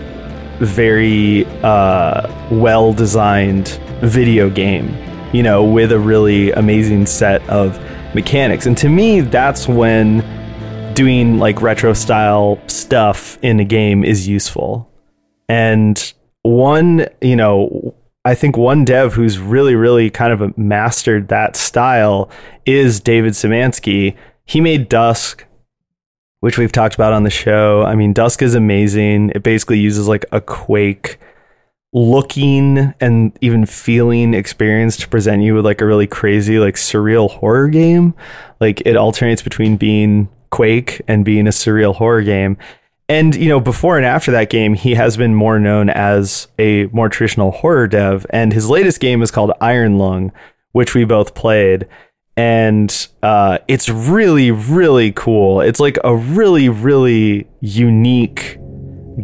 very 0.62 1.44
uh, 1.62 2.28
well 2.50 2.92
designed 2.92 3.68
video 4.00 4.50
game 4.50 4.96
you 5.32 5.42
know 5.42 5.64
with 5.64 5.92
a 5.92 5.98
really 5.98 6.50
amazing 6.52 7.06
set 7.06 7.46
of 7.48 7.78
mechanics 8.14 8.66
and 8.66 8.76
to 8.76 8.88
me 8.88 9.20
that's 9.20 9.68
when 9.68 10.22
doing 10.94 11.38
like 11.38 11.62
retro 11.62 11.92
style 11.92 12.58
stuff 12.66 13.38
in 13.42 13.60
a 13.60 13.64
game 13.64 14.04
is 14.04 14.28
useful 14.28 14.88
and 15.48 16.14
one, 16.42 17.06
you 17.20 17.36
know, 17.36 17.94
I 18.24 18.34
think 18.34 18.56
one 18.56 18.84
dev 18.84 19.14
who's 19.14 19.38
really, 19.38 19.74
really 19.74 20.10
kind 20.10 20.32
of 20.32 20.56
mastered 20.56 21.28
that 21.28 21.56
style 21.56 22.30
is 22.64 23.00
David 23.00 23.32
Szymanski. 23.32 24.16
He 24.44 24.60
made 24.60 24.88
Dusk, 24.88 25.44
which 26.42 26.58
we've 26.58 26.72
talked 26.72 26.96
about 26.96 27.12
on 27.12 27.22
the 27.22 27.30
show. 27.30 27.84
I 27.84 27.94
mean, 27.94 28.12
Dusk 28.12 28.42
is 28.42 28.56
amazing. 28.56 29.30
It 29.30 29.44
basically 29.44 29.78
uses 29.78 30.08
like 30.08 30.24
a 30.32 30.40
Quake 30.40 31.20
looking 31.92 32.92
and 33.00 33.38
even 33.40 33.64
feeling 33.64 34.34
experience 34.34 34.96
to 34.96 35.08
present 35.08 35.42
you 35.42 35.54
with 35.54 35.64
like 35.64 35.80
a 35.80 35.86
really 35.86 36.08
crazy, 36.08 36.58
like 36.58 36.74
surreal 36.74 37.30
horror 37.30 37.68
game. 37.68 38.12
Like 38.60 38.82
it 38.84 38.96
alternates 38.96 39.40
between 39.40 39.76
being 39.76 40.28
Quake 40.50 41.00
and 41.06 41.24
being 41.24 41.46
a 41.46 41.50
surreal 41.50 41.94
horror 41.94 42.22
game. 42.22 42.56
And 43.08 43.36
you 43.36 43.48
know, 43.48 43.60
before 43.60 43.96
and 43.96 44.04
after 44.04 44.32
that 44.32 44.50
game, 44.50 44.74
he 44.74 44.96
has 44.96 45.16
been 45.16 45.36
more 45.36 45.60
known 45.60 45.90
as 45.90 46.48
a 46.58 46.86
more 46.86 47.08
traditional 47.08 47.52
horror 47.52 47.86
dev. 47.86 48.26
And 48.30 48.52
his 48.52 48.68
latest 48.68 48.98
game 48.98 49.22
is 49.22 49.30
called 49.30 49.52
Iron 49.60 49.96
Lung, 49.96 50.32
which 50.72 50.92
we 50.92 51.04
both 51.04 51.36
played. 51.36 51.86
And 52.36 53.08
uh, 53.22 53.58
it's 53.68 53.88
really, 53.88 54.50
really 54.50 55.12
cool. 55.12 55.60
It's 55.60 55.80
like 55.80 55.98
a 56.02 56.16
really, 56.16 56.68
really 56.68 57.46
unique 57.60 58.58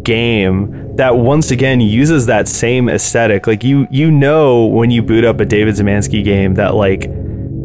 game 0.02 0.96
that 0.96 1.16
once 1.16 1.50
again 1.50 1.80
uses 1.80 2.26
that 2.26 2.48
same 2.48 2.88
aesthetic. 2.88 3.46
Like 3.46 3.64
you, 3.64 3.86
you 3.90 4.10
know, 4.10 4.66
when 4.66 4.90
you 4.90 5.02
boot 5.02 5.24
up 5.24 5.40
a 5.40 5.46
David 5.46 5.74
Szymanski 5.74 6.22
game, 6.22 6.54
that 6.54 6.74
like 6.74 7.06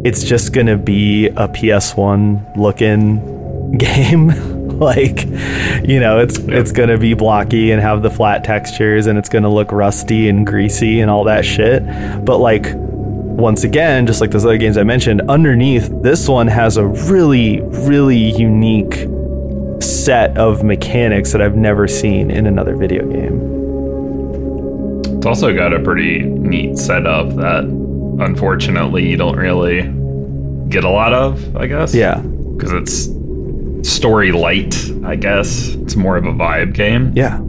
it's 0.05 0.23
just 0.23 0.53
gonna 0.53 0.77
be 0.77 1.27
a 1.27 1.47
PS1 1.47 2.57
looking 2.57 3.77
game. 3.77 4.53
like 4.79 5.25
you 5.87 5.99
know 5.99 6.17
it's 6.19 6.39
it's 6.39 6.71
gonna 6.71 6.97
be 6.97 7.13
blocky 7.13 7.71
and 7.71 7.79
have 7.79 8.01
the 8.01 8.09
flat 8.09 8.43
textures 8.43 9.05
and 9.05 9.19
it's 9.19 9.29
gonna 9.29 9.51
look 9.51 9.71
rusty 9.71 10.27
and 10.27 10.47
greasy 10.47 10.99
and 10.99 11.11
all 11.11 11.23
that 11.23 11.45
shit 11.45 11.83
but 12.25 12.39
like 12.39 12.65
once 13.35 13.63
again 13.63 14.05
just 14.05 14.21
like 14.21 14.31
those 14.31 14.45
other 14.45 14.57
games 14.57 14.77
i 14.77 14.83
mentioned 14.83 15.21
underneath 15.29 15.89
this 16.01 16.27
one 16.27 16.47
has 16.47 16.77
a 16.77 16.85
really 16.85 17.61
really 17.61 18.17
unique 18.17 19.07
set 19.81 20.37
of 20.37 20.63
mechanics 20.63 21.31
that 21.31 21.41
i've 21.41 21.55
never 21.55 21.87
seen 21.87 22.29
in 22.31 22.45
another 22.47 22.75
video 22.75 23.05
game 23.09 23.51
it's 25.17 25.25
also 25.25 25.53
got 25.53 25.73
a 25.73 25.79
pretty 25.79 26.19
neat 26.21 26.77
setup 26.77 27.29
that 27.35 27.63
unfortunately 28.23 29.07
you 29.07 29.17
don't 29.17 29.37
really 29.37 29.81
get 30.69 30.83
a 30.83 30.89
lot 30.89 31.13
of 31.13 31.55
i 31.57 31.65
guess 31.65 31.93
yeah 31.93 32.21
because 32.55 32.71
it's 32.71 33.09
story 33.83 34.31
light, 34.31 34.75
I 35.03 35.15
guess. 35.15 35.69
It's 35.75 35.95
more 35.95 36.17
of 36.17 36.25
a 36.25 36.31
vibe 36.31 36.73
game. 36.73 37.13
Yeah. 37.15 37.39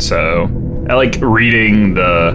So 0.00 0.44
I 0.88 0.94
like 0.94 1.16
reading 1.20 1.94
the 1.94 2.32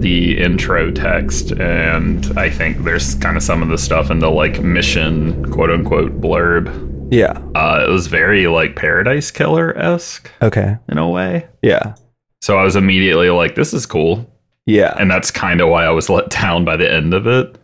the 0.00 0.38
intro 0.38 0.90
text 0.90 1.52
and 1.52 2.38
I 2.38 2.50
think 2.50 2.84
there's 2.84 3.14
kind 3.16 3.36
of 3.36 3.42
some 3.42 3.62
of 3.62 3.68
the 3.68 3.78
stuff 3.78 4.10
in 4.10 4.18
the 4.18 4.30
like 4.30 4.60
mission 4.60 5.50
quote 5.52 5.70
unquote 5.70 6.20
blurb. 6.20 6.88
Yeah. 7.10 7.42
Uh, 7.54 7.84
it 7.86 7.90
was 7.90 8.06
very 8.06 8.46
like 8.46 8.76
Paradise 8.76 9.30
Killer 9.30 9.76
esque. 9.76 10.30
Okay. 10.40 10.76
In 10.88 10.98
a 10.98 11.08
way. 11.08 11.48
Yeah. 11.62 11.94
So 12.40 12.56
I 12.56 12.62
was 12.62 12.76
immediately 12.76 13.30
like, 13.30 13.54
this 13.56 13.74
is 13.74 13.84
cool. 13.84 14.30
Yeah. 14.66 14.94
And 14.98 15.10
that's 15.10 15.30
kind 15.30 15.60
of 15.60 15.68
why 15.68 15.84
I 15.84 15.90
was 15.90 16.08
let 16.08 16.30
down 16.40 16.64
by 16.64 16.76
the 16.76 16.90
end 16.90 17.12
of 17.12 17.26
it. 17.26 17.58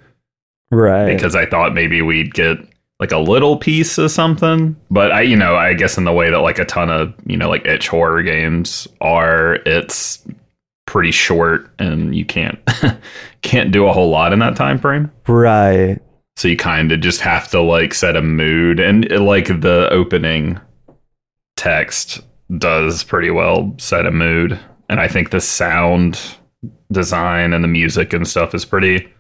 Right. 0.70 1.06
Because 1.06 1.36
I 1.36 1.46
thought 1.46 1.74
maybe 1.74 2.02
we'd 2.02 2.34
get 2.34 2.58
like 2.98 3.12
a 3.12 3.18
little 3.18 3.56
piece 3.56 3.98
of 3.98 4.10
something. 4.10 4.76
But 4.90 5.12
I, 5.12 5.22
you 5.22 5.36
know, 5.36 5.54
I 5.54 5.74
guess 5.74 5.96
in 5.96 6.04
the 6.04 6.12
way 6.12 6.30
that 6.30 6.38
like 6.38 6.58
a 6.58 6.64
ton 6.64 6.90
of, 6.90 7.14
you 7.24 7.36
know, 7.36 7.48
like 7.48 7.64
itch 7.66 7.88
horror 7.88 8.22
games 8.22 8.88
are, 9.00 9.54
it's 9.66 10.24
pretty 10.86 11.10
short 11.10 11.70
and 11.78 12.14
you 12.14 12.24
can't 12.24 12.58
can't 13.42 13.72
do 13.72 13.86
a 13.86 13.92
whole 13.92 14.08
lot 14.08 14.32
in 14.32 14.38
that 14.38 14.56
time 14.56 14.78
frame. 14.78 15.10
Right. 15.26 16.00
So 16.36 16.48
you 16.48 16.56
kind 16.56 16.92
of 16.92 17.00
just 17.00 17.20
have 17.20 17.48
to 17.48 17.60
like 17.60 17.94
set 17.94 18.16
a 18.16 18.22
mood 18.22 18.78
and 18.78 19.10
uh, 19.12 19.20
like 19.20 19.46
the 19.46 19.88
opening 19.90 20.60
text 21.56 22.20
does 22.58 23.02
pretty 23.02 23.30
well 23.30 23.74
set 23.78 24.06
a 24.06 24.10
mood. 24.10 24.58
And 24.88 25.00
I 25.00 25.08
think 25.08 25.30
the 25.30 25.40
sound 25.40 26.20
design 26.92 27.52
and 27.52 27.64
the 27.64 27.68
music 27.68 28.12
and 28.12 28.26
stuff 28.26 28.54
is 28.54 28.64
pretty 28.64 29.12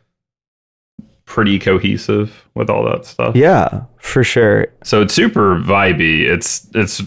pretty 1.24 1.58
cohesive 1.58 2.48
with 2.54 2.70
all 2.70 2.84
that 2.84 3.04
stuff. 3.04 3.34
Yeah, 3.34 3.82
for 3.98 4.22
sure. 4.22 4.68
So 4.84 5.02
it's 5.02 5.14
super 5.14 5.56
vibey. 5.56 6.20
It's 6.22 6.68
it's 6.74 7.02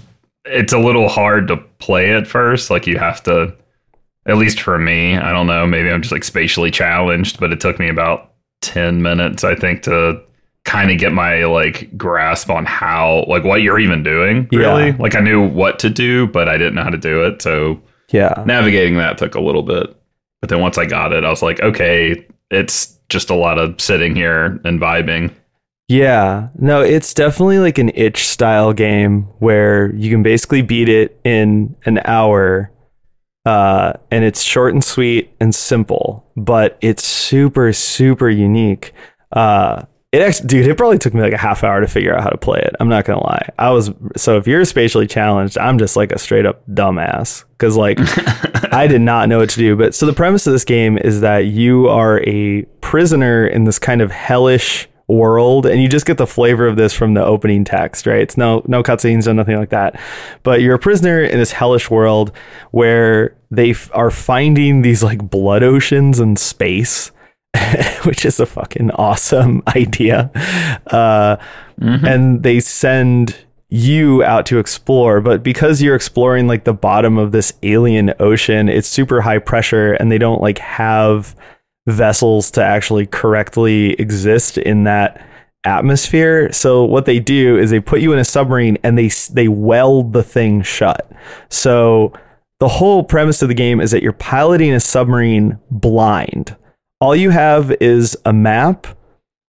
it's 0.46 0.74
a 0.74 0.80
little 0.80 1.08
hard 1.08 1.48
to 1.48 1.58
play 1.78 2.14
at 2.14 2.28
first. 2.28 2.70
Like 2.70 2.86
you 2.86 2.98
have 2.98 3.24
to 3.24 3.56
at 4.30 4.38
least 4.38 4.62
for 4.62 4.78
me, 4.78 5.18
I 5.18 5.32
don't 5.32 5.48
know, 5.48 5.66
maybe 5.66 5.90
I'm 5.90 6.02
just 6.02 6.12
like 6.12 6.24
spatially 6.24 6.72
challenged, 6.72 7.40
but 7.40 7.52
it 7.52 7.60
took 7.60 7.80
me 7.80 7.90
about 7.90 8.32
10 8.62 9.02
minutes 9.02 9.44
I 9.44 9.56
think 9.56 9.84
to 9.84 10.22
kind 10.66 10.92
of 10.92 11.00
get 11.00 11.14
my 11.14 11.46
like 11.46 11.98
grasp 11.98 12.50
on 12.50 12.66
how 12.66 13.26
like 13.28 13.44
what 13.44 13.62
you're 13.62 13.80
even 13.80 14.04
doing 14.04 14.48
really. 14.52 14.88
Yeah. 14.88 14.96
Like 15.00 15.16
I 15.16 15.22
knew 15.22 15.48
what 15.48 15.80
to 15.80 15.90
do, 15.90 16.28
but 16.28 16.48
I 16.50 16.58
didn't 16.58 16.76
know 16.76 16.84
how 16.84 16.90
to 16.90 16.98
do 16.98 17.26
it. 17.26 17.42
So 17.42 17.82
Yeah. 18.12 18.44
navigating 18.46 18.98
that 18.98 19.18
took 19.18 19.36
a 19.36 19.42
little 19.42 19.64
bit. 19.64 19.96
But 20.42 20.50
then 20.50 20.60
once 20.60 20.78
I 20.78 20.86
got 20.86 21.12
it, 21.14 21.24
I 21.24 21.30
was 21.30 21.42
like, 21.42 21.60
okay, 21.62 22.26
it's 22.52 22.98
just 23.10 23.30
a 23.30 23.36
lot 23.36 23.58
of 23.58 23.80
sitting 23.82 24.16
here 24.16 24.60
and 24.64 24.80
vibing. 24.80 25.34
Yeah, 25.88 26.50
no, 26.60 26.82
it's 26.82 27.16
definitely 27.16 27.58
like 27.58 27.80
an 27.80 27.92
itch 27.96 28.24
style 28.28 28.74
game 28.74 29.24
where 29.40 29.94
you 29.96 30.12
can 30.12 30.22
basically 30.22 30.62
beat 30.62 30.88
it 30.88 31.20
in 31.24 31.76
an 31.86 32.00
hour. 32.06 32.72
Uh, 33.46 33.94
and 34.12 34.24
it's 34.24 34.42
short 34.42 34.74
and 34.74 34.84
sweet 34.84 35.34
and 35.40 35.56
simple, 35.56 36.30
but 36.36 36.78
it's 36.82 37.04
super, 37.04 37.72
super 37.74 38.30
unique. 38.30 38.94
Uh, 39.32 39.84
it 40.12 40.24
actually, 40.24 40.48
dude, 40.48 40.68
it 40.68 40.76
probably 40.76 40.98
took 40.98 41.14
me 41.14 41.22
like 41.22 41.34
a 41.34 41.38
half 41.38 41.64
hour 41.64 41.80
to 41.82 41.88
figure 41.88 42.16
out 42.16 42.24
how 42.24 42.30
to 42.30 42.38
play 42.38 42.60
it. 42.60 42.76
I'm 42.80 42.90
not 42.90 43.06
gonna 43.06 43.24
lie. 43.24 43.48
I 43.60 43.70
was 43.70 43.92
so 44.18 44.38
if 44.38 44.48
you're 44.48 44.66
spatially 44.66 45.06
challenged, 45.06 45.58
I'm 45.58 45.78
just 45.78 45.96
like 45.96 46.12
a 46.12 46.18
straight 46.18 46.48
up 46.48 46.66
dumbass 46.68 47.46
because 47.52 47.78
like 47.78 48.00
I 48.74 48.88
did 48.88 49.02
not 49.02 49.30
know 49.30 49.38
what 49.38 49.52
to 49.52 49.58
do. 49.58 49.76
But 49.76 49.94
so 49.94 50.08
the 50.08 50.14
premise 50.14 50.48
of 50.48 50.54
this 50.54 50.66
game 50.66 50.98
is 50.98 51.22
that 51.22 51.46
you 51.46 51.88
are 51.90 52.22
a 52.28 52.64
prisoner 52.82 53.46
in 53.46 53.66
this 53.66 53.78
kind 53.78 54.02
of 54.02 54.10
hellish 54.10 54.89
world 55.10 55.66
and 55.66 55.82
you 55.82 55.90
just 55.90 56.06
get 56.06 56.18
the 56.18 56.28
flavor 56.28 56.68
of 56.68 56.76
this 56.78 56.94
from 56.94 57.16
the 57.16 57.26
opening 57.26 57.64
text 57.64 58.06
right? 58.06 58.22
It's 58.22 58.38
no 58.38 58.64
no 58.68 58.84
cutscenes 58.84 59.26
no 59.26 59.34
nothing 59.34 59.58
like 59.58 59.72
that. 59.72 60.00
But 60.44 60.62
you're 60.62 60.76
a 60.76 60.80
prisoner 60.80 61.22
in 61.22 61.40
this 61.40 61.52
hellish 61.52 61.90
world 61.90 62.32
where 62.72 63.36
they 63.52 63.72
f- 63.72 63.90
are 63.94 64.12
finding 64.12 64.84
these 64.84 65.04
like 65.04 65.30
blood 65.30 65.64
oceans 65.64 66.20
in 66.20 66.36
space 66.36 67.12
which 68.04 68.26
is 68.26 68.40
a 68.40 68.46
fucking 68.46 68.92
awesome 68.92 69.64
idea. 69.76 70.32
Uh, 70.88 71.38
and 71.82 72.44
they 72.44 72.60
send 72.60 73.36
you 73.70 74.24
out 74.24 74.48
to 74.48 74.58
explore 74.58 75.22
but 75.22 75.44
because 75.44 75.80
you're 75.82 75.96
exploring 75.96 76.48
like 76.48 76.64
the 76.64 76.74
bottom 76.74 77.20
of 77.20 77.32
this 77.32 77.54
alien 77.62 78.12
ocean 78.20 78.68
it's 78.68 78.88
super 78.88 79.22
high 79.22 79.38
pressure 79.38 79.94
and 79.94 80.12
they 80.12 80.18
don't 80.18 80.42
like 80.42 80.58
have 80.58 81.36
vessels 81.92 82.52
to 82.52 82.64
actually 82.64 83.06
correctly 83.06 83.94
exist 83.94 84.58
in 84.58 84.84
that 84.86 85.26
atmosphere. 85.66 86.52
So 86.52 86.84
what 86.84 87.06
they 87.06 87.20
do 87.20 87.58
is 87.58 87.70
they 87.70 87.80
put 87.80 88.02
you 88.02 88.14
in 88.14 88.20
a 88.20 88.26
submarine 88.26 88.78
and 88.84 88.98
they 88.98 89.10
they 89.32 89.48
weld 89.48 90.14
the 90.14 90.24
thing 90.24 90.62
shut. 90.62 91.12
So 91.50 92.14
the 92.60 92.68
whole 92.68 93.04
premise 93.04 93.42
of 93.42 93.48
the 93.48 93.54
game 93.54 93.80
is 93.80 93.92
that 93.92 94.04
you're 94.04 94.14
piloting 94.14 94.74
a 94.74 94.80
submarine 94.80 95.60
blind. 95.72 96.56
All 97.02 97.16
you 97.16 97.30
have 97.30 97.72
is 97.80 98.18
a 98.26 98.34
map. 98.34 98.88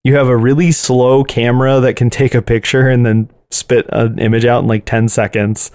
You 0.04 0.16
have 0.16 0.28
a 0.28 0.36
really 0.36 0.72
slow 0.72 1.24
camera 1.24 1.80
that 1.80 1.96
can 1.96 2.10
take 2.10 2.34
a 2.34 2.42
picture 2.42 2.88
and 2.88 3.04
then 3.04 3.30
spit 3.50 3.86
an 3.90 4.18
image 4.18 4.44
out 4.44 4.62
in 4.62 4.68
like 4.68 4.84
10 4.84 5.08
seconds. 5.08 5.70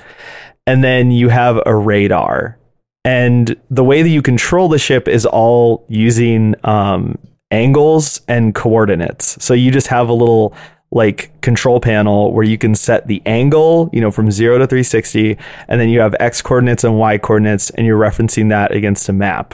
And 0.68 0.84
then 0.84 1.12
you 1.12 1.30
have 1.30 1.60
a 1.66 1.76
radar 1.76 2.58
and 3.06 3.56
the 3.70 3.84
way 3.84 4.02
that 4.02 4.10
you 4.10 4.24
control 4.24 4.68
the 4.68 4.80
ship 4.80 5.08
is 5.08 5.28
all 5.28 5.86
using 5.88 6.56
um, 6.64 7.20
angles 7.52 8.22
and 8.28 8.56
coordinates. 8.56 9.42
So 9.44 9.54
you 9.54 9.70
just 9.70 9.88
have 9.88 10.10
a 10.10 10.14
little 10.14 10.56
like 10.92 11.40
control 11.42 11.80
panel 11.80 12.34
where 12.34 12.44
you 12.44 12.58
can 12.58 12.74
set 12.74 13.06
the 13.08 13.22
angle 13.26 13.90
you 13.92 14.00
know 14.00 14.12
from 14.12 14.32
0 14.32 14.60
to 14.60 14.68
360 14.68 15.38
and 15.68 15.82
then 15.82 15.90
you 15.90 16.00
have 16.00 16.16
x 16.20 16.42
coordinates 16.42 16.84
and 16.84 16.98
y 16.98 17.18
coordinates 17.18 17.70
and 17.72 17.86
you're 17.86 18.00
referencing 18.00 18.50
that 18.50 18.72
against 18.72 19.08
a 19.08 19.14
map. 19.14 19.54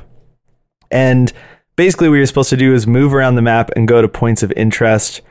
And 0.90 1.34
basically 1.76 2.08
what 2.08 2.16
you're 2.16 2.26
supposed 2.28 2.52
to 2.52 2.58
do 2.58 2.74
is 2.74 2.88
move 2.88 3.14
around 3.14 3.36
the 3.36 3.42
map 3.42 3.70
and 3.76 3.88
go 3.88 4.02
to 4.02 4.08
points 4.08 4.44
of 4.44 4.54
interest. 4.54 5.22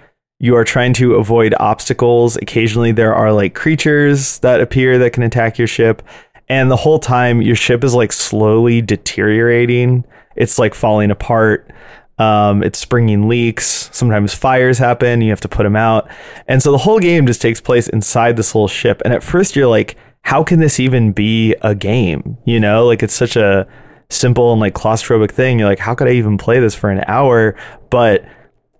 You 0.40 0.56
are 0.56 0.64
trying 0.64 0.92
to 0.94 1.14
avoid 1.14 1.54
obstacles. 1.58 2.36
Occasionally 2.36 2.92
there 2.92 3.14
are 3.14 3.32
like 3.32 3.54
creatures 3.54 4.38
that 4.40 4.60
appear 4.60 4.98
that 4.98 5.14
can 5.14 5.22
attack 5.22 5.56
your 5.56 5.68
ship 5.68 6.02
and 6.50 6.70
the 6.70 6.76
whole 6.76 6.98
time 6.98 7.40
your 7.40 7.54
ship 7.54 7.84
is 7.84 7.94
like 7.94 8.12
slowly 8.12 8.82
deteriorating. 8.82 10.04
It's 10.34 10.58
like 10.58 10.74
falling 10.74 11.12
apart. 11.12 11.70
Um, 12.18 12.62
it's 12.62 12.78
springing 12.78 13.28
leaks. 13.28 13.88
Sometimes 13.92 14.34
fires 14.34 14.76
happen. 14.76 15.22
You 15.22 15.30
have 15.30 15.40
to 15.42 15.48
put 15.48 15.62
them 15.62 15.76
out. 15.76 16.10
And 16.48 16.62
so 16.62 16.72
the 16.72 16.78
whole 16.78 16.98
game 16.98 17.26
just 17.26 17.40
takes 17.40 17.60
place 17.60 17.88
inside 17.88 18.36
this 18.36 18.54
little 18.54 18.68
ship. 18.68 19.00
And 19.04 19.14
at 19.14 19.22
first 19.22 19.56
you're 19.56 19.68
like 19.68 19.96
how 20.22 20.44
can 20.44 20.60
this 20.60 20.78
even 20.78 21.12
be 21.12 21.54
a 21.62 21.74
game? 21.74 22.36
You 22.44 22.60
know 22.60 22.84
like 22.84 23.02
it's 23.02 23.14
such 23.14 23.36
a 23.36 23.66
simple 24.10 24.50
and 24.52 24.60
like 24.60 24.74
claustrophobic 24.74 25.30
thing. 25.30 25.60
You're 25.60 25.68
like, 25.68 25.78
how 25.78 25.94
could 25.94 26.08
I 26.08 26.12
even 26.12 26.36
play 26.36 26.58
this 26.58 26.74
for 26.74 26.90
an 26.90 27.04
hour? 27.06 27.56
But 27.90 28.24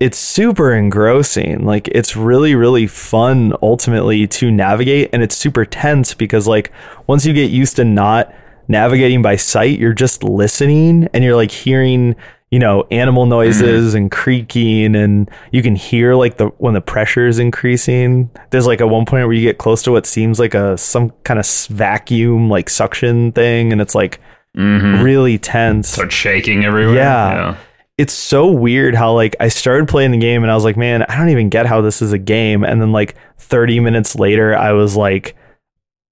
it's 0.01 0.17
super 0.17 0.73
engrossing. 0.73 1.63
Like 1.63 1.87
it's 1.89 2.15
really, 2.15 2.55
really 2.55 2.87
fun 2.87 3.53
ultimately 3.61 4.25
to 4.27 4.49
navigate. 4.49 5.09
And 5.13 5.21
it's 5.21 5.35
super 5.37 5.63
tense 5.63 6.13
because 6.15 6.47
like 6.47 6.71
once 7.05 7.25
you 7.25 7.33
get 7.33 7.51
used 7.51 7.75
to 7.75 7.83
not 7.85 8.33
navigating 8.67 9.21
by 9.21 9.35
sight, 9.35 9.77
you're 9.79 9.93
just 9.93 10.23
listening 10.23 11.07
and 11.13 11.23
you're 11.23 11.35
like 11.35 11.51
hearing, 11.51 12.15
you 12.49 12.57
know, 12.57 12.85
animal 12.89 13.27
noises 13.27 13.93
and 13.93 14.09
creaking 14.09 14.95
and 14.95 15.29
you 15.51 15.61
can 15.61 15.75
hear 15.75 16.15
like 16.15 16.37
the 16.37 16.47
when 16.57 16.73
the 16.73 16.81
pressure 16.81 17.27
is 17.27 17.37
increasing. 17.37 18.29
There's 18.49 18.65
like 18.65 18.81
at 18.81 18.89
one 18.89 19.05
point 19.05 19.25
where 19.27 19.33
you 19.33 19.43
get 19.43 19.59
close 19.59 19.83
to 19.83 19.91
what 19.91 20.07
seems 20.07 20.39
like 20.39 20.55
a 20.55 20.77
some 20.79 21.11
kind 21.25 21.39
of 21.39 21.45
vacuum 21.69 22.49
like 22.49 22.69
suction 22.71 23.31
thing 23.33 23.71
and 23.71 23.79
it's 23.81 23.93
like 23.95 24.19
Mhm. 24.57 25.01
really 25.03 25.37
tense. 25.37 25.87
Start 25.89 26.11
shaking 26.11 26.65
everywhere. 26.65 26.95
Yeah. 26.95 27.55
It's 27.97 28.13
so 28.13 28.49
weird 28.49 28.95
how 28.95 29.13
like 29.13 29.35
I 29.39 29.49
started 29.49 29.87
playing 29.87 30.11
the 30.11 30.17
game 30.17 30.43
and 30.43 30.51
I 30.51 30.55
was 30.55 30.63
like, 30.63 30.77
man, 30.77 31.03
I 31.03 31.17
don't 31.17 31.29
even 31.29 31.49
get 31.49 31.65
how 31.65 31.81
this 31.81 32.01
is 32.01 32.13
a 32.13 32.17
game. 32.17 32.63
And 32.63 32.81
then 32.81 32.91
like 32.91 33.15
30 33.37 33.79
minutes 33.79 34.15
later, 34.15 34.55
I 34.55 34.71
was 34.71 34.95
like, 34.95 35.35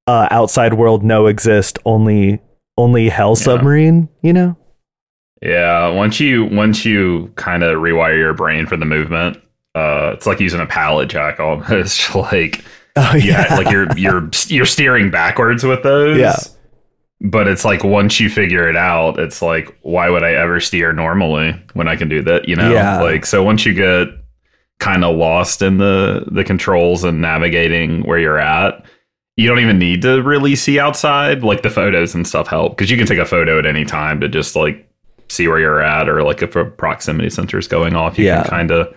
uh, 0.06 0.28
outside 0.32 0.74
world 0.74 1.04
no 1.04 1.28
exist, 1.28 1.80
only 1.86 2.42
only 2.78 3.10
hell 3.10 3.36
submarine. 3.36 4.10
You 4.22 4.34
know? 4.34 4.58
Yeah, 5.42 5.90
once 5.90 6.20
you 6.20 6.46
once 6.46 6.86
you 6.86 7.32
kind 7.36 7.64
of 7.64 7.78
rewire 7.78 8.18
your 8.18 8.34
brain 8.34 8.66
for 8.66 8.78
the 8.78 8.86
movement, 8.86 9.38
uh, 9.74 10.12
it's 10.14 10.26
like 10.26 10.40
using 10.40 10.60
a 10.60 10.66
pallet 10.66 11.10
jack 11.10 11.40
almost. 11.40 12.14
like 12.16 12.64
Oh 12.96 13.16
yeah, 13.16 13.56
like 13.56 13.72
you're 13.72 13.88
you're 13.98 14.30
you're 14.48 14.66
steering 14.66 15.10
backwards 15.10 15.64
with 15.64 15.84
those. 15.84 16.18
Yeah. 16.18 16.36
But 17.22 17.48
it's 17.48 17.66
like 17.66 17.84
once 17.84 18.20
you 18.20 18.30
figure 18.30 18.70
it 18.70 18.78
out, 18.78 19.20
it's 19.20 19.42
like 19.42 19.78
why 19.82 20.10
would 20.10 20.24
I 20.24 20.32
ever 20.34 20.60
steer 20.60 20.94
normally 20.94 21.54
when 21.74 21.88
I 21.88 21.96
can 21.98 22.08
do 22.08 22.22
that? 22.24 22.48
You 22.48 22.56
know, 22.56 22.72
Yeah. 22.72 23.02
like 23.02 23.26
so 23.26 23.44
once 23.44 23.66
you 23.66 23.74
get 23.74 24.08
kind 24.80 25.04
of 25.04 25.16
lost 25.18 25.62
in 25.62 25.78
the 25.78 26.26
the 26.32 26.44
controls 26.46 27.04
and 27.04 27.20
navigating 27.22 28.04
where 28.04 28.20
you're 28.20 28.40
at, 28.40 28.86
you 29.36 29.48
don't 29.50 29.60
even 29.60 29.78
need 29.78 30.02
to 30.04 30.22
really 30.24 30.56
see 30.56 30.80
outside. 30.80 31.44
Like 31.44 31.62
the 31.62 31.70
photos 31.70 32.16
and 32.16 32.26
stuff 32.26 32.48
help 32.48 32.78
because 32.78 32.90
you 32.90 32.96
can 32.98 33.06
take 33.06 33.20
a 33.20 33.26
photo 33.26 33.60
at 33.60 33.66
any 33.66 33.84
time 33.84 34.22
to 34.22 34.30
just 34.30 34.56
like 34.56 34.90
see 35.28 35.48
where 35.48 35.60
you're 35.60 35.82
at, 35.82 36.08
or 36.08 36.24
like 36.24 36.42
if 36.42 36.56
a 36.56 36.64
proximity 36.66 37.30
sensor 37.30 37.58
is 37.60 37.68
going 37.68 37.96
off, 37.96 38.18
you 38.18 38.26
Yeah. 38.26 38.44
can 38.44 38.50
kind 38.50 38.72
of. 38.72 38.96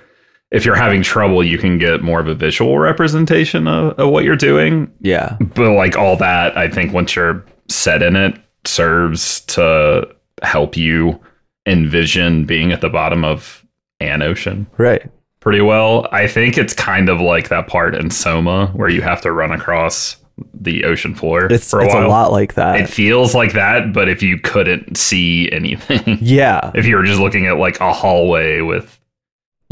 If 0.53 0.67
you're 0.67 0.77
having 0.77 1.03
trouble, 1.03 1.43
you 1.43 1.57
can 1.57 1.79
get 1.79 2.03
more 2.03 2.21
of 2.21 2.29
a 2.29 2.35
visual 2.35 2.79
representation 2.79 3.67
of, 3.67 3.99
of 3.99 4.11
what 4.11 4.25
you're 4.25 4.37
doing 4.37 4.91
Yeah. 5.01 5.37
but 5.55 5.73
like 5.73 5.97
all 5.97 6.15
that 6.19 6.57
i 6.59 6.69
think 6.69 6.93
once 6.93 7.17
you're 7.17 7.43
set 7.75 8.03
in 8.03 8.17
it 8.17 8.39
serves 8.65 9.41
to 9.43 10.07
help 10.43 10.77
you 10.77 11.19
envision 11.67 12.45
being 12.45 12.73
at 12.73 12.81
the 12.81 12.89
bottom 12.89 13.25
of 13.25 13.65
an 14.01 14.21
ocean 14.23 14.67
Right. 14.79 15.09
pretty 15.41 15.61
well 15.61 16.09
i 16.11 16.27
think 16.27 16.59
it's 16.59 16.75
kind 16.75 17.09
of 17.09 17.21
like 17.21 17.49
that 17.51 17.69
part 17.69 17.95
in 17.95 18.11
soma 18.11 18.67
where 18.75 18.89
you 18.89 19.01
have 19.03 19.21
to 19.23 19.31
run 19.33 19.53
across 19.53 20.17
the 20.55 20.85
ocean 20.85 21.15
floor 21.15 21.47
It's 21.53 21.71
for 21.71 21.81
a 21.81 21.85
it's 21.85 21.95
while 21.95 22.07
a 22.07 22.09
lot 22.09 22.33
like 22.33 22.55
that. 22.55 22.81
it 22.81 22.89
feels 22.89 23.35
like 23.35 23.53
that 23.53 23.93
but 23.93 24.09
if 24.09 24.23
you 24.23 24.39
couldn't 24.39 24.97
see 24.97 25.51
anything 25.53 26.19
yeah. 26.21 26.73
if 26.75 26.85
you 26.87 26.97
were 26.97 27.05
just 27.05 27.21
looking 27.21 27.47
at 27.47 27.59
like 27.59 27.79
a 27.81 27.93
hallway 27.93 28.61
with 28.61 28.99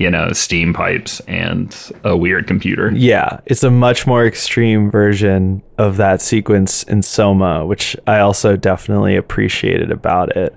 you 0.00 0.11
know 0.11 0.33
steam 0.33 0.73
pipes 0.73 1.21
and 1.28 1.92
a 2.04 2.16
weird 2.16 2.47
computer 2.47 2.90
Yeah, 2.95 3.40
it's 3.45 3.62
a 3.62 3.71
much 3.71 4.07
more 4.07 4.25
extreme 4.25 4.90
version 4.90 5.62
of 5.76 5.99
that 5.99 6.23
sequence 6.23 6.83
in 6.85 7.02
Soma, 7.02 7.66
which 7.66 7.95
I 8.07 8.21
also 8.21 8.57
definitely 8.57 9.14
appreciated 9.14 9.90
about 9.90 10.35
it. 10.37 10.57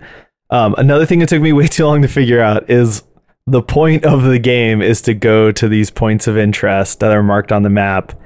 Um, 0.49 0.75
another 0.77 1.05
thing 1.05 1.19
that 1.19 1.27
took 1.27 1.41
me 1.41 1.51
way 1.51 1.67
too 1.67 1.85
long 1.85 2.01
to 2.03 2.07
figure 2.07 2.39
out 2.39 2.69
is 2.69 3.03
the 3.45 3.61
point 3.61 4.05
of 4.05 4.23
the 4.23 4.39
game 4.39 4.81
is 4.81 5.01
to 5.01 5.13
go 5.13 5.51
to 5.51 5.67
these 5.67 5.91
points 5.91 6.25
of 6.25 6.37
interest 6.37 7.01
that 7.01 7.11
are 7.11 7.23
marked 7.23 7.51
on 7.51 7.63
the 7.63 7.69
map, 7.69 8.17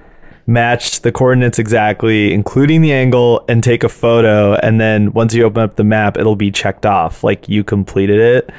match 0.45 1.01
the 1.01 1.11
coordinates 1.11 1.57
exactly, 1.57 2.31
including 2.31 2.81
the 2.81 2.93
angle, 2.93 3.43
and 3.49 3.63
take 3.63 3.83
a 3.83 3.89
photo. 3.89 4.53
And 4.55 4.79
then 4.79 5.13
once 5.13 5.33
you 5.33 5.45
open 5.45 5.63
up 5.63 5.77
the 5.77 5.83
map, 5.83 6.15
it'll 6.15 6.35
be 6.35 6.51
checked 6.51 6.85
off, 6.85 7.23
like 7.23 7.49
you 7.49 7.63
completed 7.63 8.19
it. 8.19 8.51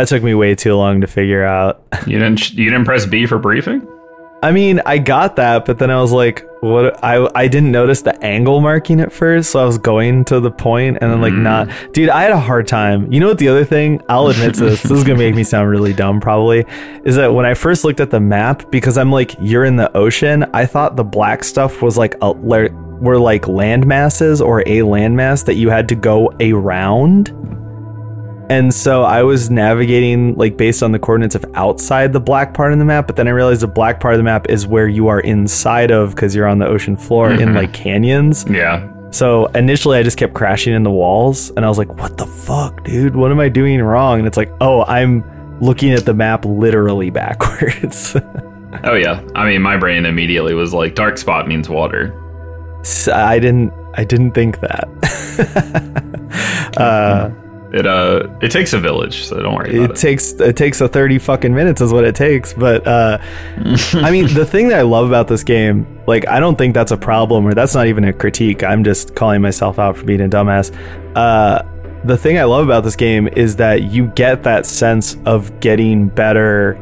That 0.00 0.08
took 0.08 0.22
me 0.22 0.32
way 0.32 0.54
too 0.54 0.76
long 0.76 1.02
to 1.02 1.06
figure 1.06 1.44
out. 1.44 1.82
you 2.06 2.18
didn't 2.18 2.54
you 2.54 2.70
didn't 2.70 2.86
press 2.86 3.04
b 3.04 3.26
for 3.26 3.38
briefing 3.38 3.86
I 4.42 4.50
mean, 4.50 4.80
I 4.86 4.96
got 4.96 5.36
that, 5.36 5.66
but 5.66 5.78
then 5.78 5.90
I 5.90 6.00
was 6.00 6.10
like, 6.10 6.42
what 6.62 7.04
I 7.04 7.28
I 7.34 7.48
didn't 7.48 7.70
notice 7.70 8.00
the 8.00 8.18
angle 8.24 8.62
marking 8.62 9.02
at 9.02 9.12
first, 9.12 9.50
so 9.50 9.60
I 9.60 9.66
was 9.66 9.76
going 9.76 10.24
to 10.24 10.40
the 10.40 10.50
point 10.50 10.96
and 11.02 11.12
then 11.12 11.20
like 11.20 11.34
hmm. 11.34 11.42
not 11.42 11.68
dude, 11.92 12.08
I 12.08 12.22
had 12.22 12.30
a 12.30 12.40
hard 12.40 12.66
time. 12.66 13.12
You 13.12 13.20
know 13.20 13.28
what 13.28 13.36
the 13.36 13.48
other 13.48 13.66
thing, 13.66 14.00
I'll 14.08 14.28
admit 14.28 14.54
to 14.54 14.64
this, 14.64 14.82
this 14.82 14.90
is 14.90 15.04
gonna 15.04 15.18
make 15.18 15.34
me 15.34 15.44
sound 15.44 15.68
really 15.68 15.92
dumb 15.92 16.18
probably, 16.18 16.64
is 17.04 17.16
that 17.16 17.34
when 17.34 17.44
I 17.44 17.52
first 17.52 17.84
looked 17.84 18.00
at 18.00 18.10
the 18.10 18.20
map, 18.20 18.70
because 18.70 18.96
I'm 18.96 19.12
like, 19.12 19.34
you're 19.38 19.66
in 19.66 19.76
the 19.76 19.94
ocean, 19.94 20.46
I 20.54 20.64
thought 20.64 20.96
the 20.96 21.04
black 21.04 21.44
stuff 21.44 21.82
was 21.82 21.98
like 21.98 22.14
a 22.22 22.32
were 22.32 23.18
like 23.18 23.46
land 23.48 23.86
masses 23.86 24.40
or 24.40 24.60
a 24.60 24.78
landmass 24.78 25.44
that 25.44 25.56
you 25.56 25.68
had 25.68 25.90
to 25.90 25.94
go 25.94 26.32
around. 26.40 27.59
And 28.50 28.74
so 28.74 29.04
I 29.04 29.22
was 29.22 29.48
navigating 29.48 30.34
like 30.34 30.56
based 30.56 30.82
on 30.82 30.90
the 30.92 30.98
coordinates 30.98 31.34
of 31.36 31.44
outside 31.54 32.12
the 32.12 32.20
black 32.20 32.52
part 32.52 32.72
of 32.72 32.78
the 32.80 32.84
map, 32.84 33.06
but 33.06 33.14
then 33.16 33.28
I 33.28 33.30
realized 33.30 33.60
the 33.62 33.68
black 33.68 34.00
part 34.00 34.12
of 34.14 34.18
the 34.18 34.24
map 34.24 34.50
is 34.50 34.66
where 34.66 34.88
you 34.88 35.06
are 35.08 35.20
inside 35.20 35.90
of 35.92 36.14
because 36.16 36.34
you're 36.34 36.48
on 36.48 36.58
the 36.58 36.66
ocean 36.66 36.96
floor 36.96 37.30
in 37.30 37.50
Mhm. 37.50 37.54
like 37.54 37.72
canyons. 37.72 38.44
yeah 38.50 38.88
So 39.12 39.46
initially 39.54 39.98
I 39.98 40.02
just 40.02 40.16
kept 40.16 40.34
crashing 40.34 40.74
in 40.74 40.82
the 40.82 40.90
walls 40.90 41.50
and 41.56 41.64
I 41.64 41.68
was 41.68 41.78
like, 41.78 41.94
what 42.00 42.16
the 42.18 42.26
fuck, 42.26 42.82
dude? 42.84 43.14
What 43.16 43.30
am 43.30 43.38
I 43.40 43.48
doing 43.48 43.80
wrong? 43.80 44.18
And 44.18 44.26
it's 44.26 44.36
like, 44.36 44.50
oh, 44.60 44.84
I'm 44.84 45.24
looking 45.60 45.92
at 45.92 46.04
the 46.04 46.14
map 46.14 46.44
literally 46.44 47.10
backwards. 47.10 48.16
Oh 48.84 48.94
yeah. 48.94 49.20
I 49.34 49.44
mean, 49.46 49.62
my 49.62 49.76
brain 49.76 50.06
immediately 50.06 50.54
was 50.54 50.72
like, 50.72 50.94
dark 50.94 51.18
spot 51.18 51.48
means 51.48 51.68
water. 51.68 52.14
So 52.82 53.12
I 53.12 53.40
didn't 53.40 53.72
I 53.94 54.04
didn't 54.04 54.30
think 54.30 54.60
that. 54.60 54.88
uh 56.76 57.30
It 57.72 57.86
uh, 57.86 58.26
it 58.42 58.50
takes 58.50 58.72
a 58.72 58.80
village, 58.80 59.22
so 59.24 59.40
don't 59.40 59.54
worry 59.54 59.70
it 59.74 59.84
about 59.84 59.90
it. 59.92 59.96
takes 60.00 60.32
it 60.32 60.56
takes 60.56 60.80
a 60.80 60.88
30 60.88 61.18
fucking 61.20 61.54
minutes 61.54 61.80
is 61.80 61.92
what 61.92 62.02
it 62.04 62.14
takes 62.16 62.52
but 62.52 62.84
uh 62.86 63.18
i 63.94 64.10
mean 64.10 64.26
the 64.34 64.44
thing 64.44 64.68
that 64.68 64.78
i 64.80 64.82
love 64.82 65.06
about 65.06 65.28
this 65.28 65.44
game 65.44 65.86
like 66.08 66.26
i 66.26 66.40
don't 66.40 66.56
think 66.58 66.74
that's 66.74 66.90
a 66.90 66.96
problem 66.96 67.46
or 67.46 67.54
that's 67.54 67.74
not 67.74 67.86
even 67.86 68.02
a 68.04 68.12
critique 68.12 68.64
i'm 68.64 68.82
just 68.82 69.14
calling 69.14 69.40
myself 69.40 69.78
out 69.78 69.96
for 69.96 70.04
being 70.04 70.20
a 70.20 70.28
dumbass 70.28 70.74
uh 71.16 71.62
the 72.04 72.16
thing 72.16 72.38
i 72.38 72.44
love 72.44 72.64
about 72.64 72.82
this 72.82 72.96
game 72.96 73.28
is 73.28 73.54
that 73.56 73.82
you 73.84 74.06
get 74.08 74.42
that 74.42 74.66
sense 74.66 75.16
of 75.24 75.60
getting 75.60 76.08
better 76.08 76.74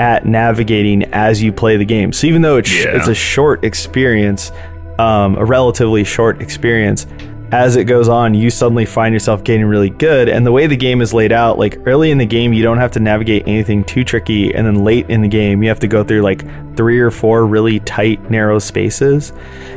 at 0.00 0.26
navigating 0.26 1.04
as 1.12 1.40
you 1.42 1.52
play 1.52 1.76
the 1.76 1.84
game 1.84 2.12
so 2.12 2.26
even 2.26 2.42
though 2.42 2.56
it's, 2.56 2.72
Yeah. 2.72 2.96
it's 2.96 3.06
a 3.08 3.14
short 3.14 3.64
experience 3.64 4.50
um, 4.98 5.36
a 5.36 5.44
relatively 5.44 6.04
short 6.04 6.42
experience 6.42 7.06
as 7.52 7.76
it 7.76 7.84
goes 7.84 8.08
on, 8.08 8.34
you 8.34 8.48
suddenly 8.50 8.86
find 8.86 9.12
yourself 9.12 9.42
getting 9.42 9.64
really 9.64 9.90
good. 9.90 10.28
And 10.28 10.46
the 10.46 10.52
way 10.52 10.66
the 10.66 10.76
game 10.76 11.00
is 11.00 11.12
laid 11.12 11.32
out, 11.32 11.58
like 11.58 11.78
early 11.86 12.10
in 12.10 12.18
the 12.18 12.26
game, 12.26 12.52
you 12.52 12.62
don't 12.62 12.78
have 12.78 12.92
to 12.92 13.00
navigate 13.00 13.42
anything 13.46 13.82
too 13.82 14.04
tricky. 14.04 14.54
And 14.54 14.66
then 14.66 14.84
late 14.84 15.10
in 15.10 15.20
the 15.20 15.28
game, 15.28 15.62
you 15.62 15.68
have 15.68 15.80
to 15.80 15.88
go 15.88 16.04
through 16.04 16.22
like 16.22 16.44
three 16.76 17.00
or 17.00 17.10
four 17.10 17.46
really 17.46 17.80
tight, 17.80 18.30
narrow 18.30 18.58
spaces. 18.58 19.32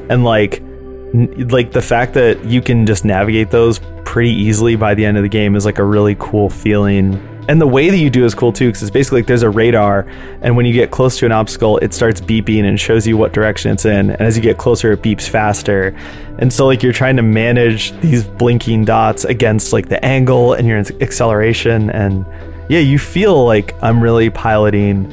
And 0.09 0.23
like, 0.23 0.61
n- 0.61 1.47
like 1.49 1.71
the 1.71 1.81
fact 1.81 2.13
that 2.13 2.43
you 2.45 2.61
can 2.61 2.85
just 2.85 3.05
navigate 3.05 3.49
those 3.49 3.79
pretty 4.05 4.31
easily 4.31 4.75
by 4.75 4.93
the 4.93 5.05
end 5.05 5.17
of 5.17 5.23
the 5.23 5.29
game 5.29 5.55
is 5.55 5.65
like 5.65 5.79
a 5.79 5.83
really 5.83 6.15
cool 6.19 6.49
feeling. 6.49 7.13
And 7.47 7.59
the 7.59 7.67
way 7.67 7.89
that 7.89 7.97
you 7.97 8.09
do 8.09 8.23
is 8.23 8.33
cool 8.33 8.53
too, 8.53 8.67
because 8.67 8.81
it's 8.81 8.91
basically 8.91 9.19
like 9.21 9.27
there's 9.27 9.43
a 9.43 9.49
radar, 9.49 10.07
and 10.41 10.55
when 10.55 10.65
you 10.65 10.73
get 10.73 10.91
close 10.91 11.17
to 11.19 11.25
an 11.25 11.31
obstacle, 11.31 11.77
it 11.79 11.93
starts 11.93 12.21
beeping 12.21 12.63
and 12.63 12.79
shows 12.79 13.05
you 13.05 13.17
what 13.17 13.33
direction 13.33 13.71
it's 13.71 13.85
in. 13.85 14.11
And 14.11 14.21
as 14.21 14.37
you 14.37 14.41
get 14.41 14.57
closer, 14.57 14.93
it 14.93 15.01
beeps 15.01 15.27
faster. 15.27 15.95
And 16.39 16.53
so, 16.53 16.65
like, 16.65 16.81
you're 16.81 16.93
trying 16.93 17.17
to 17.17 17.21
manage 17.21 17.91
these 17.99 18.23
blinking 18.23 18.85
dots 18.85 19.25
against 19.25 19.73
like 19.73 19.89
the 19.89 20.03
angle 20.05 20.53
and 20.53 20.67
your 20.67 20.79
acceleration. 21.01 21.89
And 21.89 22.25
yeah, 22.69 22.79
you 22.79 22.97
feel 22.97 23.45
like 23.45 23.75
I'm 23.83 24.01
really 24.01 24.29
piloting 24.29 25.11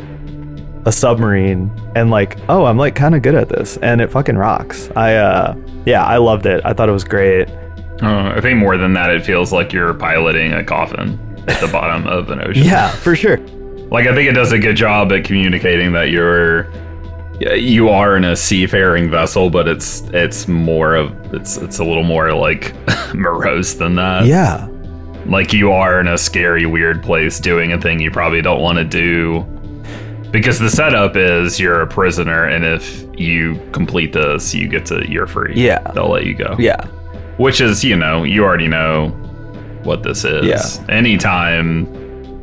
a 0.86 0.92
submarine 0.92 1.70
and 1.94 2.10
like, 2.10 2.38
oh, 2.48 2.64
I'm 2.64 2.78
like 2.78 2.94
kind 2.94 3.14
of 3.14 3.22
good 3.22 3.34
at 3.34 3.48
this. 3.48 3.76
And 3.78 4.00
it 4.00 4.10
fucking 4.10 4.36
rocks. 4.36 4.88
I, 4.94 5.16
uh, 5.16 5.56
yeah, 5.84 6.04
I 6.04 6.18
loved 6.18 6.46
it. 6.46 6.62
I 6.64 6.72
thought 6.72 6.88
it 6.88 6.92
was 6.92 7.04
great. 7.04 7.48
Uh, 8.02 8.32
I 8.34 8.40
think 8.40 8.58
more 8.58 8.78
than 8.78 8.94
that, 8.94 9.10
it 9.10 9.24
feels 9.26 9.52
like 9.52 9.74
you're 9.74 9.92
piloting 9.92 10.54
a 10.54 10.64
coffin 10.64 11.18
at 11.48 11.60
the 11.60 11.68
bottom 11.72 12.06
of 12.06 12.30
an 12.30 12.40
ocean. 12.42 12.64
Yeah, 12.64 12.90
for 12.90 13.14
sure. 13.16 13.38
Like 13.90 14.06
I 14.06 14.14
think 14.14 14.28
it 14.28 14.34
does 14.34 14.52
a 14.52 14.58
good 14.58 14.76
job 14.76 15.12
at 15.12 15.24
communicating 15.24 15.92
that 15.92 16.10
you're 16.10 16.70
you 17.56 17.88
are 17.88 18.16
in 18.16 18.24
a 18.24 18.36
seafaring 18.36 19.10
vessel, 19.10 19.48
but 19.50 19.66
it's 19.66 20.02
it's 20.12 20.46
more 20.46 20.94
of 20.94 21.34
it's 21.34 21.56
it's 21.56 21.78
a 21.78 21.84
little 21.84 22.02
more 22.04 22.32
like 22.34 22.74
morose 23.14 23.74
than 23.76 23.94
that. 23.96 24.26
Yeah. 24.26 24.68
Like 25.26 25.52
you 25.52 25.70
are 25.72 26.00
in 26.00 26.08
a 26.08 26.18
scary, 26.18 26.66
weird 26.66 27.02
place 27.02 27.38
doing 27.40 27.72
a 27.72 27.80
thing 27.80 28.00
you 28.00 28.10
probably 28.10 28.42
don't 28.42 28.60
want 28.62 28.78
to 28.78 28.84
do. 28.84 29.42
Because 30.30 30.58
the 30.60 30.70
setup 30.70 31.16
is 31.16 31.58
you're 31.58 31.80
a 31.82 31.86
prisoner, 31.88 32.44
and 32.44 32.64
if 32.64 33.04
you 33.18 33.60
complete 33.72 34.12
this, 34.12 34.54
you 34.54 34.68
get 34.68 34.86
to 34.86 35.04
you're 35.10 35.26
free. 35.26 35.54
Yeah. 35.56 35.80
they'll 35.92 36.08
let 36.10 36.24
you 36.26 36.34
go. 36.34 36.54
Yeah. 36.58 36.86
which 37.38 37.60
is 37.60 37.82
you 37.82 37.96
know 37.96 38.22
you 38.22 38.44
already 38.44 38.68
know 38.68 39.08
what 39.84 40.02
this 40.02 40.24
is. 40.24 40.46
Yeah. 40.46 40.60
Anytime 40.88 41.86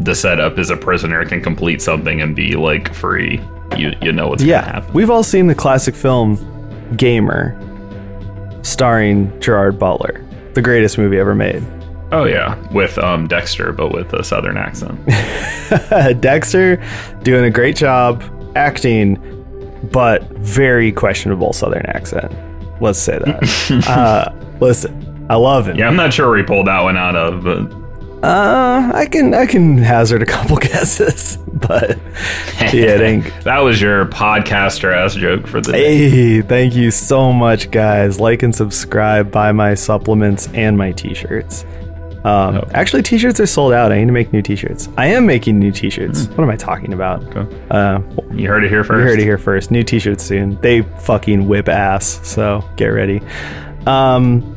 the 0.04 0.14
setup 0.16 0.58
is 0.60 0.70
a 0.70 0.78
prisoner 0.78 1.26
can 1.26 1.42
complete 1.42 1.82
something 1.82 2.22
and 2.22 2.36
be 2.36 2.56
like 2.56 2.94
free, 2.94 3.42
you 3.76 3.94
you 4.02 4.12
know 4.12 4.28
what's 4.28 4.42
gonna 4.44 4.52
Yeah, 4.52 4.66
happen. 4.66 4.94
we've 4.94 5.10
all 5.10 5.24
seen 5.24 5.48
the 5.48 5.56
classic 5.56 5.96
film 5.96 6.38
Gamer, 6.96 7.56
starring 8.64 9.38
Gerard 9.42 9.78
Butler, 9.80 10.24
the 10.54 10.62
greatest 10.62 10.98
movie 10.98 11.18
ever 11.20 11.36
made. 11.36 11.64
Oh 12.12 12.24
yeah, 12.26 12.56
with 12.72 12.98
um 13.00 13.28
Dexter, 13.28 13.74
but 13.74 13.92
with 13.92 14.14
a 14.14 14.24
southern 14.24 14.58
accent. 14.58 15.00
Dexter 16.22 16.82
doing 17.24 17.44
a 17.46 17.50
great 17.50 17.76
job 17.76 18.24
acting, 18.56 19.16
but 19.92 20.24
very 20.38 20.92
questionable 20.92 21.52
Southern 21.54 21.86
accent. 21.88 22.32
Let's 22.82 23.00
say 23.00 23.18
that. 23.20 23.88
uh, 23.90 24.32
listen, 24.62 25.07
I 25.30 25.36
love 25.36 25.68
him. 25.68 25.78
yeah, 25.78 25.88
I'm 25.88 25.96
not 25.96 26.14
sure 26.14 26.30
where 26.30 26.38
he 26.38 26.44
pulled 26.44 26.68
that 26.68 26.82
one 26.82 26.96
out 26.98 27.16
of, 27.16 27.44
but 27.44 27.72
Uh, 28.26 28.92
I 28.96 29.06
can 29.06 29.34
I 29.34 29.46
can 29.46 29.78
hazard 29.78 30.24
a 30.24 30.26
couple 30.26 30.56
guesses, 30.70 31.38
but 31.54 31.98
yeah, 32.74 32.96
it 32.96 33.02
ain't. 33.02 33.26
that 33.44 33.60
was 33.60 33.80
your 33.82 34.06
podcaster 34.06 34.96
ass 34.96 35.14
joke 35.16 35.46
for 35.48 35.62
the 35.62 35.72
day. 35.74 36.10
Hey, 36.10 36.42
thank 36.42 36.76
you 36.76 36.90
so 36.92 37.32
much, 37.34 37.70
guys. 37.72 38.20
Like 38.20 38.42
and 38.44 38.56
subscribe, 38.56 39.32
buy 39.32 39.52
my 39.52 39.74
supplements 39.76 40.48
and 40.54 40.78
my 40.78 40.92
t-shirts. 40.94 41.64
Um, 42.26 42.58
Oh. 42.58 42.64
Actually, 42.74 43.04
t-shirts 43.04 43.40
are 43.40 43.46
sold 43.46 43.72
out. 43.72 43.92
I 43.92 44.00
need 44.00 44.08
to 44.08 44.12
make 44.12 44.34
new 44.34 44.42
t-shirts. 44.42 44.90
I 44.98 45.06
am 45.08 45.26
making 45.26 45.60
new 45.60 45.72
t-shirts. 45.72 46.26
What 46.30 46.40
am 46.44 46.50
I 46.50 46.56
talking 46.58 46.92
about? 46.94 47.24
Okay. 47.36 47.56
Uh, 47.70 48.00
You 48.34 48.48
heard 48.50 48.64
it 48.66 48.70
here 48.70 48.84
first. 48.84 48.98
You 49.00 49.04
heard 49.06 49.20
it 49.20 49.24
here 49.24 49.38
first. 49.38 49.70
New 49.72 49.84
t-shirts 49.84 50.24
soon. 50.24 50.60
They 50.62 50.82
fucking 50.82 51.48
whip 51.48 51.70
ass. 51.70 52.20
So 52.28 52.64
get 52.76 52.88
ready. 52.88 53.22
Um, 53.86 54.56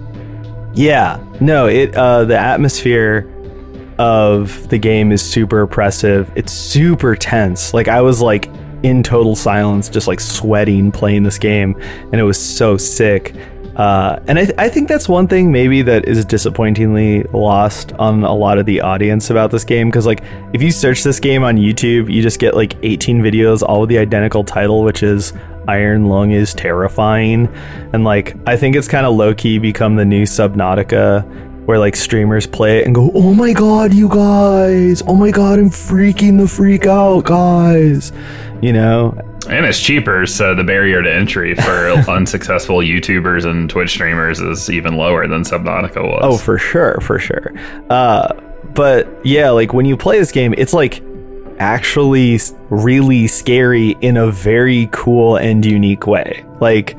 yeah. 0.75 1.23
No. 1.41 1.67
It. 1.67 1.95
Uh, 1.95 2.25
the 2.25 2.39
atmosphere 2.39 3.31
of 3.99 4.69
the 4.71 4.79
game 4.79 5.13
is 5.13 5.23
super 5.23 5.61
oppressive. 5.61 6.31
It's 6.35 6.53
super 6.53 7.15
tense. 7.15 7.75
Like 7.75 7.89
I 7.89 8.01
was 8.01 8.21
like 8.23 8.49
in 8.83 9.03
total 9.03 9.37
silence, 9.37 9.89
just 9.89 10.07
like 10.07 10.21
sweating 10.21 10.91
playing 10.91 11.23
this 11.23 11.39
game, 11.39 11.79
and 11.81 12.15
it 12.15 12.23
was 12.23 12.39
so 12.39 12.77
sick. 12.77 13.35
Uh, 13.81 14.21
and 14.27 14.39
I, 14.39 14.45
th- 14.45 14.59
I 14.59 14.69
think 14.69 14.89
that's 14.89 15.09
one 15.09 15.27
thing 15.27 15.51
maybe 15.51 15.81
that 15.81 16.07
is 16.07 16.23
disappointingly 16.27 17.23
lost 17.33 17.95
on 17.95 18.25
a 18.25 18.35
lot 18.35 18.59
of 18.59 18.67
the 18.67 18.83
audience 18.83 19.31
about 19.31 19.51
this 19.51 19.65
game 19.65 19.89
because 19.89 20.05
like 20.05 20.23
if 20.53 20.61
you 20.61 20.71
search 20.71 21.03
this 21.03 21.19
game 21.19 21.43
on 21.43 21.57
YouTube, 21.57 22.13
you 22.13 22.21
just 22.21 22.39
get 22.39 22.55
like 22.55 22.77
18 22.83 23.23
videos 23.23 23.63
all 23.63 23.81
with 23.81 23.89
the 23.89 23.97
identical 23.97 24.45
title, 24.45 24.83
which 24.85 25.03
is 25.03 25.33
Iron 25.67 26.11
Lung 26.11 26.31
is 26.33 26.53
terrifying, 26.53 27.49
and 27.95 28.05
like 28.05 28.37
I 28.47 28.55
think 28.55 28.77
it's 28.77 28.87
kind 28.87 29.07
of 29.07 29.15
low 29.15 29.33
key 29.33 29.57
become 29.57 29.97
the 29.97 30.05
new 30.05 30.25
Subnautica 30.25 31.25
where 31.65 31.79
like 31.79 31.97
streamers 31.97 32.47
play 32.47 32.81
it 32.81 32.85
and 32.85 32.95
go, 32.95 33.11
"Oh 33.15 33.33
my 33.33 33.55
god, 33.55 33.95
you 33.95 34.11
guys! 34.11 35.03
Oh 35.07 35.15
my 35.15 35.31
god, 35.31 35.59
I'm 35.59 35.71
freaking 35.71 36.39
the 36.39 36.47
freak 36.47 36.85
out, 36.85 37.25
guys!" 37.25 38.13
You 38.61 38.75
know, 38.75 39.19
And 39.49 39.65
it's 39.65 39.81
cheaper, 39.81 40.27
so 40.27 40.55
the 40.55 40.65
barrier 40.65 41.03
to 41.03 41.13
entry 41.13 41.55
for 41.55 41.89
unsuccessful 42.09 42.79
YouTubers 42.79 43.47
and 43.47 43.71
Twitch 43.71 43.91
streamers 43.91 44.41
is 44.41 44.71
even 44.71 44.97
lower 44.97 45.27
than 45.27 45.43
Subnautica 45.43 46.03
was. 46.03 46.21
Oh, 46.23 46.37
for 46.37 46.59
sure, 46.59 46.99
for 47.01 47.19
sure. 47.19 47.53
Uh, 47.89 48.35
but 48.75 49.09
yeah, 49.25 49.51
like 49.51 49.73
when 49.73 49.87
you 49.87 49.97
play 49.97 50.19
this 50.19 50.31
game, 50.31 50.55
it's 50.57 50.73
like 50.73 51.03
actually 51.59 52.39
really 52.71 53.27
scary 53.27 53.97
in 54.01 54.17
a 54.17 54.31
very 54.31 54.89
cool 54.93 55.37
and 55.37 55.65
unique 55.65 56.07
way. 56.07 56.45
Like 56.61 56.97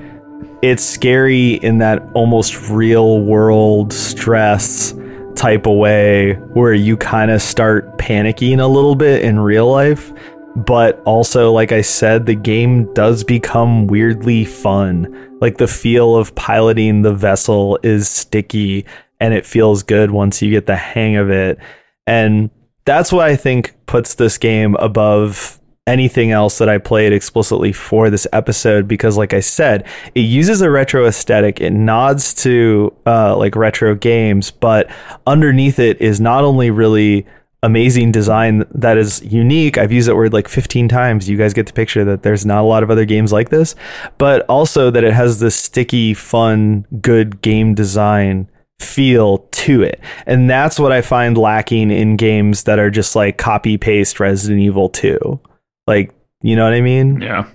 it's 0.62 0.84
scary 0.84 1.54
in 1.56 1.80
that 1.80 2.04
almost 2.14 2.70
real 2.70 3.20
world 3.22 3.92
stress 3.92 4.94
type 5.36 5.66
of 5.66 5.78
way 5.78 6.34
where 6.54 6.74
you 6.74 6.98
kind 6.98 7.32
of 7.32 7.42
start 7.42 7.98
panicking 7.98 8.60
a 8.60 8.68
little 8.68 8.96
bit 8.96 9.24
in 9.24 9.40
real 9.40 9.70
life. 9.70 10.14
But 10.56 11.02
also, 11.06 11.52
like 11.52 11.72
I 11.72 11.82
said, 11.82 12.26
the 12.26 12.36
game 12.36 12.94
does 12.94 13.24
become 13.24 13.88
weirdly 13.88 14.46
fun. 14.46 15.38
Like 15.40 15.58
the 15.58 15.68
feel 15.68 16.16
of 16.16 16.36
piloting 16.36 17.02
the 17.02 17.14
vessel 17.14 17.80
is 17.84 18.10
sticky 18.10 18.86
and 19.20 19.34
it 19.34 19.46
feels 19.46 19.84
good 19.84 20.12
once 20.12 20.42
you 20.42 20.52
get 20.52 20.66
the 20.66 20.76
hang 20.76 21.16
of 21.16 21.30
it. 21.30 21.58
And 22.06 22.50
that's 22.86 23.12
what 23.12 23.28
I 23.28 23.36
think 23.36 23.76
puts 23.86 24.16
this 24.16 24.38
game 24.38 24.76
above 24.76 25.60
anything 25.88 26.32
else 26.32 26.58
that 26.60 26.70
I 26.70 26.78
played 26.78 27.12
explicitly 27.12 27.72
for 27.72 28.10
this 28.10 28.28
episode 28.34 28.88
because 28.88 29.18
like 29.18 29.34
I 29.34 29.40
said, 29.40 29.88
it 30.16 30.22
uses 30.22 30.62
a 30.62 30.70
retro 30.70 31.06
aesthetic. 31.06 31.60
It 31.60 31.72
nods 31.72 32.34
to 32.44 32.94
uh, 33.06 33.36
like 33.38 33.56
retro 33.56 33.96
games, 33.96 34.52
but 34.52 34.90
underneath 35.26 35.80
it 35.80 36.00
is 36.02 36.20
not 36.20 36.44
only 36.44 36.72
really 36.72 37.26
amazing 37.63 38.12
design 38.12 38.65
that 38.71 38.97
is 38.97 39.21
unique. 39.24 39.78
I've 39.78 39.91
used 39.91 40.08
that 40.08 40.15
word 40.15 40.34
like 40.34 40.47
15 40.47 40.88
times. 40.88 41.30
You 41.30 41.38
guys 41.38 41.54
get 41.54 41.67
the 41.67 41.74
picture 41.74 42.04
that 42.06 42.24
there's 42.24 42.45
not 42.45 42.60
a 42.60 42.67
lot 42.67 42.84
of 42.84 42.89
other 42.89 43.06
games 43.06 43.32
like 43.32 43.50
this, 43.50 43.76
but 44.17 44.45
also 44.47 44.89
that 44.91 45.04
it 45.04 45.13
has 45.13 45.39
this 45.39 45.56
sticky, 45.56 46.13
fun, 46.13 46.86
good 47.02 47.41
game 47.41 47.76
design 47.76 48.50
feel 48.80 49.39
to 49.52 49.84
it. 49.84 50.00
And 50.26 50.50
that's 50.50 50.80
what 50.80 50.91
I 50.91 51.02
find 51.02 51.38
lacking 51.38 51.91
in 51.91 52.15
games 52.15 52.63
that 52.63 52.80
are 52.80 52.89
just 52.89 53.15
like 53.15 53.38
copy 53.38 53.78
paste 53.78 54.19
Resident 54.19 54.60
Evil 54.60 54.89
2. 54.89 55.39
Like, 55.86 56.13
you 56.41 56.56
know 56.56 56.63
what 56.63 56.74
I 56.74 56.82
mean? 56.82 57.21
Yeah. 57.21 57.47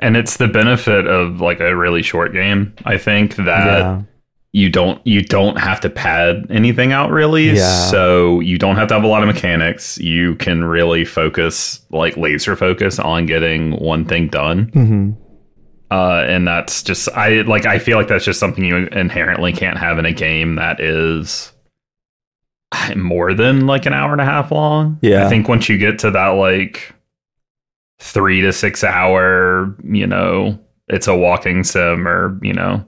And 0.00 0.16
it's 0.16 0.36
the 0.36 0.48
benefit 0.48 1.06
of 1.06 1.40
like 1.40 1.60
a 1.60 1.76
really 1.76 2.02
short 2.02 2.32
game, 2.32 2.74
I 2.84 2.98
think, 2.98 3.36
that 3.36 3.66
yeah. 3.66 4.02
You 4.52 4.70
don't 4.70 5.04
you 5.06 5.22
don't 5.22 5.58
have 5.58 5.80
to 5.80 5.90
pad 5.90 6.46
anything 6.50 6.92
out 6.92 7.10
really. 7.10 7.50
Yeah. 7.50 7.86
So 7.90 8.40
you 8.40 8.58
don't 8.58 8.76
have 8.76 8.88
to 8.88 8.94
have 8.94 9.04
a 9.04 9.08
lot 9.08 9.22
of 9.22 9.26
mechanics. 9.28 9.98
You 9.98 10.36
can 10.36 10.64
really 10.64 11.04
focus 11.04 11.80
like 11.90 12.16
laser 12.16 12.56
focus 12.56 12.98
on 12.98 13.26
getting 13.26 13.72
one 13.72 14.04
thing 14.04 14.28
done. 14.28 14.68
hmm 14.72 15.10
Uh, 15.90 16.24
and 16.26 16.46
that's 16.46 16.82
just 16.82 17.08
I 17.10 17.42
like 17.42 17.66
I 17.66 17.78
feel 17.78 17.98
like 17.98 18.08
that's 18.08 18.24
just 18.24 18.40
something 18.40 18.64
you 18.64 18.86
inherently 18.88 19.52
can't 19.52 19.78
have 19.78 19.98
in 19.98 20.06
a 20.06 20.12
game 20.12 20.56
that 20.56 20.80
is 20.80 21.52
more 22.96 23.34
than 23.34 23.66
like 23.66 23.86
an 23.86 23.92
hour 23.92 24.12
and 24.12 24.20
a 24.20 24.24
half 24.24 24.50
long. 24.50 24.98
Yeah. 25.02 25.26
I 25.26 25.28
think 25.28 25.48
once 25.48 25.68
you 25.68 25.78
get 25.78 25.98
to 26.00 26.10
that 26.10 26.28
like 26.28 26.94
three 27.98 28.40
to 28.42 28.52
six 28.52 28.84
hour, 28.84 29.74
you 29.84 30.06
know, 30.06 30.58
it's 30.88 31.06
a 31.06 31.16
walking 31.16 31.64
sim 31.64 32.06
or, 32.06 32.38
you 32.42 32.52
know, 32.52 32.84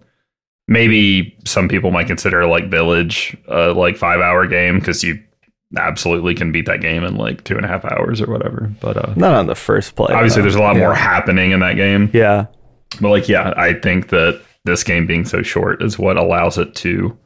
maybe 0.70 1.36
some 1.44 1.68
people 1.68 1.90
might 1.90 2.06
consider 2.06 2.46
like 2.46 2.70
Village 2.70 3.36
a 3.48 3.72
like 3.72 3.98
five 3.98 4.20
hour 4.20 4.46
game 4.46 4.78
because 4.78 5.04
you 5.04 5.18
absolutely 5.76 6.34
can 6.34 6.50
beat 6.52 6.64
that 6.66 6.80
game 6.80 7.04
in 7.04 7.16
like 7.16 7.44
two 7.44 7.56
and 7.56 7.64
a 7.66 7.68
half 7.68 7.84
hours 7.84 8.22
or 8.22 8.30
whatever. 8.30 8.72
But 8.80 8.96
uh 8.96 9.12
Not 9.16 9.34
on 9.34 9.46
the 9.46 9.54
first 9.54 9.94
play. 9.96 10.14
obviously 10.14 10.40
though. 10.40 10.44
there's 10.44 10.54
a 10.54 10.60
lot 10.60 10.76
Yeah. 10.76 10.80
more 10.82 10.94
happening 10.94 11.50
in 11.50 11.60
that 11.60 11.76
game. 11.76 12.08
Yeah. 12.14 12.46
But 13.00 13.10
like, 13.10 13.28
yeah, 13.28 13.52
I 13.56 13.74
think 13.74 14.08
that 14.08 14.40
this 14.64 14.82
game 14.84 15.06
being 15.06 15.24
so 15.24 15.42
short 15.42 15.82
is 15.82 15.98
what 15.98 16.16
allows 16.16 16.56
it 16.58 16.74
to 16.76 17.16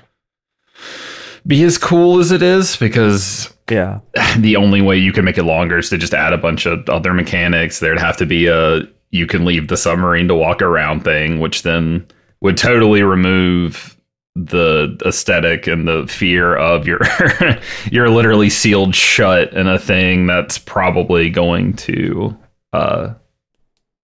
be 1.47 1.63
as 1.63 1.79
cool 1.79 2.19
as 2.21 2.33
it 2.33 2.43
is 2.43 2.77
because 2.77 3.53
Yeah. 3.71 4.01
the 4.39 4.57
only 4.57 4.81
way 4.81 4.97
you 4.99 5.13
can 5.13 5.25
make 5.25 5.39
it 5.39 5.45
longer 5.45 5.79
is 5.79 5.91
to 5.91 5.99
just 5.99 6.15
add 6.15 6.33
a 6.33 6.39
bunch 6.39 6.67
of 6.67 6.89
other 6.89 7.13
mechanics. 7.15 7.79
There'd 7.81 7.99
have 7.99 8.17
to 8.19 8.27
be 8.27 8.47
a 8.47 8.83
you 9.11 9.27
can 9.27 9.45
leave 9.45 9.69
the 9.69 9.77
submarine 9.77 10.27
to 10.29 10.35
walk 10.35 10.61
around 10.61 11.05
thing, 11.05 11.39
which 11.41 11.63
then 11.63 12.05
would 12.45 12.57
totally 12.57 13.03
remove 13.03 13.99
the 14.37 14.97
aesthetic 15.07 15.67
and 15.67 15.89
the 15.89 16.07
fear 16.09 16.57
of 16.57 16.87
your 16.87 16.99
you're 17.91 18.11
literally 18.11 18.51
sealed 18.51 18.95
shut 18.95 19.53
in 19.53 19.67
a 19.67 19.79
thing 19.79 20.27
that's 20.27 20.59
probably 20.59 21.31
going 21.31 21.73
to 21.75 22.37
uh 22.73 23.15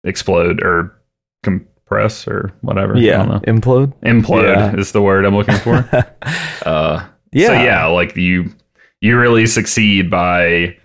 explode 0.06 0.62
or 0.63 0.98
compress 1.43 2.28
or 2.28 2.54
whatever. 2.62 2.98
Yeah. 2.98 3.24
know. 3.26 3.39
Implode. 3.48 3.93
Implode 4.02 4.43
Yeah. 4.56 4.76
is 4.78 4.93
the 4.93 5.02
word 5.02 5.26
I'm 5.26 5.36
looking 5.36 5.58
for. 5.58 5.88
uh 6.65 7.06
Yeah. 7.34 7.48
so 7.48 7.54
yeah, 7.54 7.86
like 7.88 8.15
you 8.15 8.46
you 9.02 9.19
really 9.19 9.46
succeed 9.46 10.10
by 10.10 10.78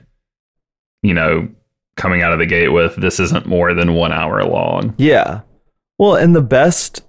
you 1.03 1.15
know 1.15 1.49
coming 1.97 2.23
out 2.23 2.33
of 2.33 2.39
the 2.41 2.47
gate 2.47 2.69
with 2.69 2.97
this 2.97 3.19
isn't 3.21 3.47
more 3.47 3.73
than 3.73 3.95
1 3.95 4.13
hour 4.13 4.45
long. 4.45 4.95
Yeah. 4.99 5.41
Well, 5.99 6.15
and 6.17 6.35
the 6.35 6.43
best 6.43 7.03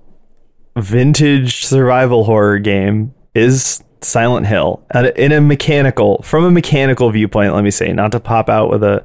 vintage 0.77 1.65
survival 1.65 2.23
horror 2.23 2.59
game 2.59 3.13
is 3.35 3.83
Silent 4.01 4.47
Hill. 4.47 4.83
In 5.15 5.31
a 5.31 5.41
mechanical, 5.41 6.21
from 6.23 6.45
a 6.45 6.51
mechanical 6.51 7.11
viewpoint, 7.11 7.53
let 7.53 7.63
me 7.63 7.71
say, 7.71 7.91
not 7.93 8.11
to 8.13 8.19
pop 8.19 8.49
out 8.49 8.69
with 8.69 8.83
a 8.83 9.03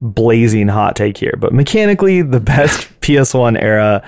blazing 0.00 0.68
hot 0.68 0.96
take 0.96 1.16
here, 1.16 1.34
but 1.38 1.52
mechanically, 1.52 2.22
the 2.22 2.40
best 2.40 2.88
PS1 3.00 3.60
era 3.60 4.06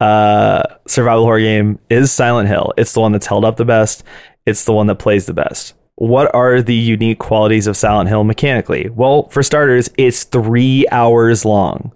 uh, 0.00 0.62
survival 0.86 1.24
horror 1.24 1.40
game 1.40 1.78
is 1.90 2.12
Silent 2.12 2.48
Hill. 2.48 2.72
It's 2.76 2.92
the 2.92 3.00
one 3.00 3.12
that's 3.12 3.26
held 3.26 3.44
up 3.44 3.56
the 3.56 3.64
best. 3.64 4.04
It's 4.46 4.64
the 4.64 4.72
one 4.72 4.86
that 4.88 4.96
plays 4.96 5.26
the 5.26 5.34
best. 5.34 5.74
What 5.96 6.34
are 6.34 6.60
the 6.60 6.74
unique 6.74 7.20
qualities 7.20 7.66
of 7.66 7.76
Silent 7.76 8.08
Hill 8.08 8.24
mechanically? 8.24 8.88
Well, 8.88 9.28
for 9.28 9.42
starters, 9.42 9.90
it's 9.96 10.24
three 10.24 10.86
hours 10.90 11.44
long. 11.44 11.92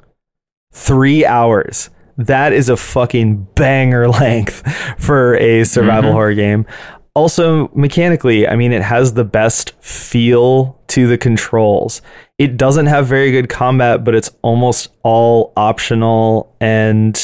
Three 0.72 1.26
hours. 1.26 1.90
That 2.18 2.52
is 2.52 2.68
a 2.68 2.76
fucking 2.76 3.46
banger 3.54 4.08
length 4.20 4.62
for 4.98 5.36
a 5.36 5.64
survival 5.64 6.10
Mhm. 6.10 6.14
horror 6.14 6.34
game. 6.34 6.66
also 7.14 7.68
mechanically, 7.74 8.46
I 8.46 8.54
mean, 8.54 8.70
it 8.72 8.82
has 8.82 9.14
the 9.14 9.24
best 9.24 9.72
feel 9.80 10.78
to 10.86 11.08
the 11.08 11.18
controls. 11.18 12.00
It 12.38 12.56
doesn't 12.56 12.86
have 12.86 13.08
very 13.08 13.32
good 13.32 13.48
combat, 13.48 14.04
but 14.04 14.14
it's 14.14 14.30
almost 14.42 14.90
all 15.02 15.52
optional. 15.56 16.54
And 16.60 17.20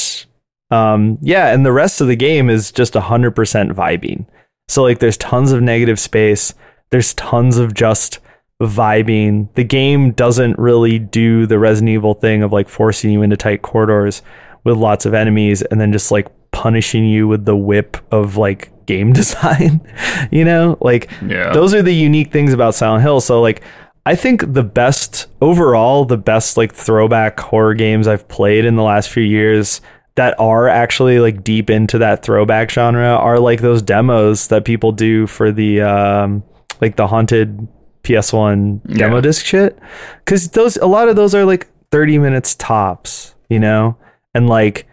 um, 0.73 1.19
yeah, 1.23 1.53
and 1.55 1.65
the 1.65 1.71
rest 1.71 2.01
of 2.01 2.09
the 2.09 2.17
game 2.17 2.51
is 2.51 2.73
just 2.73 2.95
100% 2.95 3.35
vibing. 3.73 4.27
So, 4.67 4.83
like, 4.83 4.99
there's 4.99 5.17
tons 5.19 5.53
of 5.53 5.63
negative 5.63 6.01
space, 6.01 6.55
there's 6.91 7.15
tons 7.15 7.57
of 7.59 7.73
just 7.75 8.19
vibing. 8.61 9.49
The 9.55 9.65
game 9.65 10.11
doesn't 10.13 10.59
really 10.59 10.99
do 10.99 11.47
the 11.47 11.59
Resident 11.59 11.91
Evil 11.91 12.15
thing 12.15 12.43
of 12.43 12.53
like 12.53 12.69
forcing 12.69 13.11
you 13.13 13.23
into 13.23 13.37
tight 13.37 13.63
corridors 13.63 14.23
with 14.65 14.77
lots 14.77 15.07
of 15.07 15.15
enemies 15.15 15.63
and 15.63 15.81
then 15.81 15.93
just 15.93 16.11
like 16.11 16.27
punishing 16.53 17.05
you 17.07 17.29
with 17.29 17.45
the 17.45 17.57
whip 17.57 17.97
of 18.11 18.37
like 18.37 18.71
game 18.87 19.13
design. 19.13 19.81
you 20.31 20.45
know, 20.45 20.77
like 20.81 21.11
Yeah. 21.27 21.53
those 21.53 21.73
are 21.75 21.83
the 21.83 21.95
unique 21.95 22.33
things 22.33 22.53
about 22.53 22.75
Silent 22.75 23.03
Hill. 23.03 23.21
So 23.21 23.41
like 23.41 23.63
I 24.07 24.15
think 24.15 24.53
the 24.53 24.63
best 24.63 25.27
overall, 25.41 26.05
the 26.05 26.19
best 26.19 26.57
like 26.59 26.75
throwback 26.75 27.41
horror 27.41 27.73
games 27.75 28.07
I've 28.07 28.29
played 28.29 28.65
in 28.67 28.77
the 28.77 28.83
last 28.83 29.09
few 29.09 29.23
years 29.23 29.81
that 30.17 30.39
are 30.39 30.69
actually 30.69 31.19
like 31.19 31.43
deep 31.43 31.71
into 31.71 31.99
that 31.99 32.23
throwback 32.23 32.71
genre 32.71 33.15
are 33.17 33.39
like 33.41 33.61
those 33.63 33.81
demos 33.83 34.49
that 34.49 34.65
people 34.65 34.93
do 34.93 35.27
for 35.27 35.51
the 35.51 35.81
um 35.81 36.43
like 36.81 36.97
the 36.97 37.07
haunted 37.07 37.67
PS1 38.03 38.83
demo 38.99 39.17
Yeah. 39.17 39.21
disc 39.23 39.45
shit. 39.45 39.79
Cause 40.27 40.51
those 40.51 40.77
a 40.77 40.87
lot 40.87 41.09
of 41.09 41.17
those 41.17 41.35
are 41.35 41.45
like 41.45 41.67
30 41.91 42.19
minutes 42.19 42.55
tops, 42.57 43.35
you 43.49 43.59
know? 43.59 43.97
And 44.35 44.49
like 44.49 44.87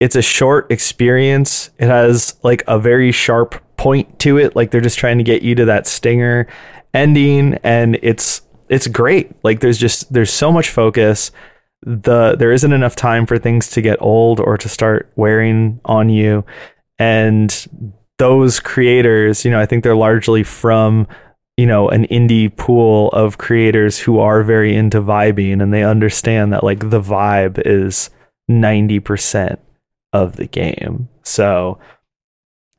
it's 0.00 0.16
a 0.16 0.22
short 0.22 0.70
experience. 0.70 1.70
It 1.78 1.88
has 1.88 2.36
like 2.42 2.62
a 2.66 2.78
very 2.78 3.12
sharp 3.12 3.62
point 3.76 4.18
to 4.20 4.38
it. 4.38 4.54
Like 4.54 4.70
they're 4.70 4.80
just 4.80 4.98
trying 4.98 5.18
to 5.18 5.24
get 5.24 5.42
you 5.42 5.54
to 5.56 5.64
that 5.66 5.86
stinger 5.86 6.46
ending 6.94 7.54
and 7.62 7.98
it's 8.02 8.42
it's 8.68 8.86
great. 8.86 9.32
Like 9.42 9.60
there's 9.60 9.78
just 9.78 10.12
there's 10.12 10.32
so 10.32 10.52
much 10.52 10.70
focus. 10.70 11.30
The 11.82 12.36
there 12.36 12.52
isn't 12.52 12.72
enough 12.72 12.96
time 12.96 13.26
for 13.26 13.38
things 13.38 13.70
to 13.70 13.80
get 13.80 14.00
old 14.00 14.40
or 14.40 14.56
to 14.58 14.68
start 14.68 15.10
wearing 15.16 15.80
on 15.84 16.08
you. 16.08 16.44
And 16.98 17.98
those 18.18 18.60
creators, 18.60 19.44
you 19.44 19.50
know, 19.50 19.60
I 19.60 19.66
think 19.66 19.84
they're 19.84 19.96
largely 19.96 20.42
from 20.42 21.06
you 21.56 21.66
know 21.66 21.88
an 21.88 22.06
indie 22.06 22.54
pool 22.56 23.08
of 23.08 23.38
creators 23.38 23.98
who 23.98 24.20
are 24.20 24.42
very 24.42 24.76
into 24.76 25.00
vibing 25.00 25.60
and 25.60 25.72
they 25.72 25.82
understand 25.82 26.52
that 26.52 26.62
like 26.62 26.90
the 26.90 27.00
vibe 27.00 27.60
is 27.66 28.10
90% 28.48 29.58
of 30.12 30.36
the 30.36 30.46
game. 30.46 31.08
So 31.22 31.78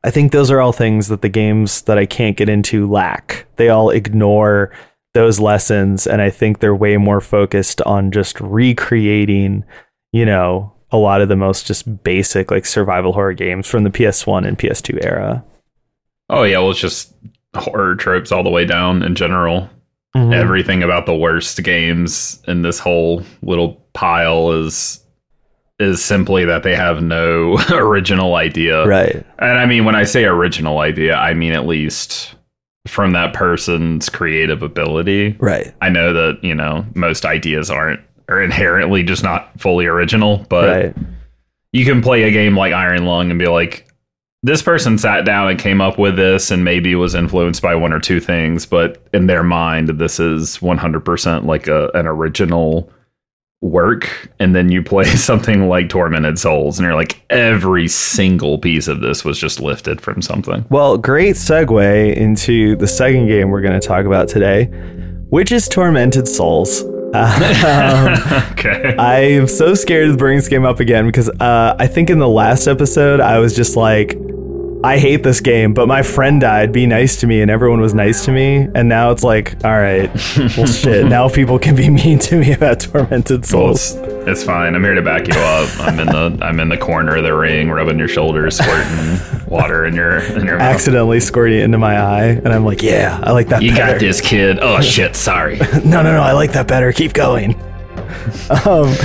I 0.03 0.09
think 0.11 0.31
those 0.31 0.49
are 0.49 0.59
all 0.61 0.71
things 0.71 1.07
that 1.09 1.21
the 1.21 1.29
games 1.29 1.83
that 1.83 1.97
I 1.97 2.05
can't 2.05 2.37
get 2.37 2.49
into 2.49 2.89
lack. 2.89 3.45
They 3.57 3.69
all 3.69 3.89
ignore 3.89 4.71
those 5.13 5.39
lessons 5.39 6.07
and 6.07 6.21
I 6.21 6.29
think 6.29 6.59
they're 6.59 6.75
way 6.75 6.97
more 6.97 7.21
focused 7.21 7.81
on 7.81 8.11
just 8.11 8.39
recreating, 8.39 9.63
you 10.11 10.25
know, 10.25 10.71
a 10.91 10.97
lot 10.97 11.21
of 11.21 11.29
the 11.29 11.35
most 11.35 11.67
just 11.67 12.03
basic 12.03 12.49
like 12.49 12.65
survival 12.65 13.13
horror 13.13 13.33
games 13.33 13.67
from 13.67 13.83
the 13.83 13.89
PS1 13.89 14.47
and 14.47 14.57
PS2 14.57 15.03
era. 15.03 15.43
Oh 16.29 16.43
yeah, 16.43 16.59
well 16.59 16.71
it's 16.71 16.79
just 16.79 17.13
horror 17.55 17.95
tropes 17.95 18.31
all 18.31 18.43
the 18.43 18.49
way 18.49 18.65
down 18.65 19.03
in 19.03 19.15
general. 19.15 19.69
Mhm. 20.15 20.33
Everything 20.33 20.81
about 20.81 21.05
the 21.05 21.15
worst 21.15 21.61
games 21.63 22.41
in 22.47 22.61
this 22.61 22.79
whole 22.79 23.23
little 23.41 23.83
pile 23.93 24.51
is 24.51 25.03
is 25.79 26.03
simply 26.03 26.45
that 26.45 26.63
they 26.63 26.75
have 26.75 27.01
no 27.01 27.57
original 27.71 28.35
idea. 28.35 28.85
right. 28.85 29.25
And 29.39 29.57
I 29.57 29.65
mean 29.65 29.85
when 29.85 29.95
I 29.95 30.03
say 30.03 30.25
original 30.25 30.79
idea, 30.79 31.15
I 31.15 31.33
mean 31.33 31.53
at 31.53 31.65
least 31.65 32.35
from 32.87 33.11
that 33.13 33.33
person's 33.33 34.09
creative 34.09 34.61
ability. 34.61 35.35
Right. 35.39 35.73
I 35.81 35.89
know 35.89 36.13
that, 36.13 36.43
you 36.43 36.55
know, 36.55 36.85
most 36.95 37.25
ideas 37.25 37.69
aren't 37.69 38.01
are 38.27 38.41
inherently 38.41 39.03
just 39.03 39.23
not 39.23 39.59
fully 39.59 39.85
original, 39.85 40.45
but 40.49 40.69
right. 40.69 40.95
you 41.71 41.83
can 41.83 42.01
play 42.01 42.23
a 42.23 42.31
game 42.31 42.55
like 42.55 42.73
Iron 42.73 43.05
Lung 43.05 43.31
and 43.31 43.39
be 43.39 43.47
like, 43.47 43.87
this 44.43 44.61
person 44.61 44.97
sat 44.97 45.25
down 45.25 45.49
and 45.49 45.59
came 45.59 45.81
up 45.81 45.97
with 45.97 46.15
this 46.15 46.51
and 46.51 46.63
maybe 46.63 46.95
was 46.95 47.15
influenced 47.15 47.61
by 47.61 47.75
one 47.75 47.91
or 47.91 47.99
two 47.99 48.19
things, 48.19 48.65
but 48.65 49.05
in 49.13 49.27
their 49.27 49.43
mind, 49.43 49.89
this 49.89 50.19
is 50.19 50.59
100% 50.59 51.45
like 51.45 51.67
a, 51.67 51.89
an 51.93 52.05
original 52.05 52.89
work. 53.61 54.31
And 54.39 54.55
then 54.55 54.71
you 54.71 54.81
play 54.83 55.03
something 55.15 55.67
like 55.67 55.89
Tormented 55.89 56.39
Souls 56.39 56.79
and 56.79 56.85
you're 56.85 56.95
like, 56.95 57.21
every 57.29 57.87
single 57.87 58.57
piece 58.57 58.87
of 58.87 59.01
this 59.01 59.25
was 59.25 59.37
just 59.37 59.59
lifted 59.59 60.01
from 60.01 60.21
something. 60.21 60.65
Well, 60.69 60.97
great 60.97 61.35
segue 61.35 62.15
into 62.15 62.75
the 62.77 62.87
second 62.87 63.27
game 63.27 63.49
we're 63.49 63.61
going 63.61 63.79
to 63.79 63.85
talk 63.85 64.05
about 64.05 64.27
today, 64.27 64.65
which 65.29 65.51
is 65.51 65.67
Tormented 65.67 66.27
Souls. 66.27 66.83
Um, 67.11 68.13
okay. 68.51 68.95
I'm 68.99 69.47
so 69.47 69.73
scared 69.73 70.11
to 70.11 70.15
bring 70.15 70.37
this 70.37 70.47
game 70.47 70.63
up 70.63 70.79
again 70.79 71.07
because 71.07 71.27
uh, 71.39 71.75
I 71.79 71.87
think 71.87 72.11
in 72.11 72.19
the 72.19 72.27
last 72.27 72.67
episode 72.67 73.19
I 73.19 73.39
was 73.39 73.55
just 73.55 73.75
like, 73.75 74.15
I 74.81 74.97
hate 74.97 75.23
this 75.23 75.41
game, 75.41 75.73
but 75.73 75.87
my 75.89 76.01
friend 76.03 76.39
died. 76.39 76.71
Be 76.71 76.85
nice 76.85 77.19
to 77.19 77.27
me, 77.27 77.41
and 77.41 77.51
everyone 77.51 77.81
was 77.81 77.93
nice 77.93 78.23
to 78.25 78.31
me. 78.31 78.67
And 78.73 78.87
now 78.87 79.11
it's 79.11 79.23
like, 79.23 79.55
all 79.65 79.71
right, 79.77 80.09
well, 80.55 80.65
shit. 80.67 81.05
Now 81.05 81.27
people 81.27 81.59
can 81.59 81.75
be 81.75 81.89
mean 81.89 82.17
to 82.19 82.39
me 82.39 82.53
about 82.53 82.79
Tormented 82.79 83.41
Well, 83.51 83.75
Souls. 83.75 83.95
it's, 83.95 84.27
it's 84.29 84.43
fine. 84.45 84.75
I'm 84.75 84.83
here 84.83 84.93
to 84.95 85.01
back 85.01 85.27
you 85.27 85.33
up. 85.37 85.69
I'm 85.81 85.99
in 85.99 86.07
the 86.07 86.37
I'm 86.45 86.61
in 86.61 86.69
the 86.69 86.77
corner 86.77 87.17
of 87.17 87.23
the 87.23 87.35
ring, 87.35 87.69
rubbing 87.69 87.99
your 87.99 88.07
shoulders, 88.07 88.57
squirting 88.57 89.45
water 89.47 89.85
in 89.85 89.95
your 89.95 90.19
in 90.19 90.45
your 90.45 90.57
mouth. 90.59 90.73
Accidentally 90.75 91.19
squirting 91.19 91.59
it 91.59 91.63
into 91.63 91.77
my 91.77 91.99
eye, 91.99 92.27
and 92.27 92.47
I'm 92.47 92.63
like, 92.63 92.81
yeah, 92.81 93.19
I 93.21 93.31
like 93.31 93.47
that. 93.49 93.61
You 93.61 93.71
better. 93.71 93.93
got 93.93 93.99
this, 93.99 94.21
kid. 94.21 94.59
Oh 94.61 94.79
shit, 94.79 95.15
sorry. 95.17 95.57
no, 95.83 96.01
no, 96.01 96.13
no, 96.13 96.21
I 96.21 96.31
like 96.31 96.53
that 96.53 96.67
better. 96.69 96.93
Keep 96.93 97.13
going. 97.13 97.59
um, 98.65 98.95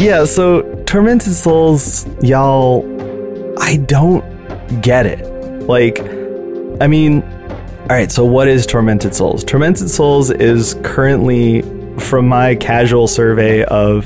yeah, 0.00 0.24
so 0.24 0.62
Tormented 0.86 1.34
Souls, 1.34 2.04
y'all, 2.20 2.84
I 3.62 3.76
don't 3.76 4.24
get 4.80 5.06
it. 5.06 5.26
Like, 5.66 6.00
I 6.80 6.86
mean, 6.86 7.22
all 7.22 7.96
right, 7.96 8.10
so 8.10 8.24
what 8.24 8.48
is 8.48 8.66
Tormented 8.66 9.14
Souls? 9.14 9.44
Tormented 9.44 9.90
Souls 9.90 10.30
is 10.30 10.76
currently, 10.82 11.62
from 11.98 12.28
my 12.28 12.54
casual 12.54 13.08
survey 13.08 13.64
of 13.64 14.04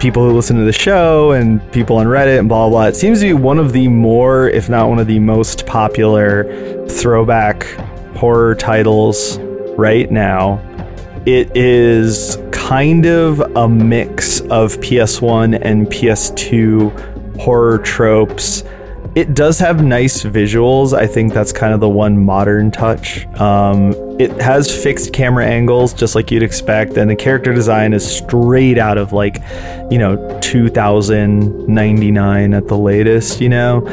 people 0.00 0.26
who 0.26 0.34
listen 0.34 0.56
to 0.56 0.64
the 0.64 0.72
show 0.72 1.32
and 1.32 1.60
people 1.72 1.96
on 1.96 2.06
Reddit 2.06 2.38
and 2.38 2.48
blah, 2.48 2.68
blah, 2.68 2.70
blah, 2.70 2.86
it 2.86 2.96
seems 2.96 3.20
to 3.20 3.26
be 3.26 3.32
one 3.34 3.58
of 3.58 3.72
the 3.72 3.86
more, 3.88 4.48
if 4.48 4.70
not 4.70 4.88
one 4.88 4.98
of 4.98 5.06
the 5.06 5.18
most 5.18 5.66
popular 5.66 6.86
throwback 6.88 7.64
horror 8.16 8.54
titles 8.54 9.38
right 9.76 10.10
now. 10.10 10.58
It 11.26 11.54
is 11.54 12.38
kind 12.50 13.04
of 13.04 13.40
a 13.56 13.68
mix 13.68 14.40
of 14.40 14.78
PS1 14.78 15.60
and 15.60 15.86
PS2 15.88 17.38
horror 17.38 17.78
tropes. 17.78 18.64
It 19.16 19.34
does 19.34 19.58
have 19.58 19.82
nice 19.82 20.22
visuals. 20.22 20.96
I 20.96 21.04
think 21.06 21.32
that's 21.32 21.52
kind 21.52 21.74
of 21.74 21.80
the 21.80 21.88
one 21.88 22.24
modern 22.24 22.70
touch. 22.70 23.26
Um, 23.40 23.92
it 24.20 24.30
has 24.40 24.70
fixed 24.82 25.12
camera 25.12 25.44
angles, 25.46 25.92
just 25.92 26.14
like 26.14 26.30
you'd 26.30 26.44
expect, 26.44 26.96
and 26.96 27.10
the 27.10 27.16
character 27.16 27.52
design 27.52 27.92
is 27.92 28.08
straight 28.08 28.78
out 28.78 28.98
of 28.98 29.12
like, 29.12 29.38
you 29.90 29.98
know, 29.98 30.38
2099 30.40 32.54
at 32.54 32.68
the 32.68 32.78
latest, 32.78 33.40
you 33.40 33.48
know? 33.48 33.84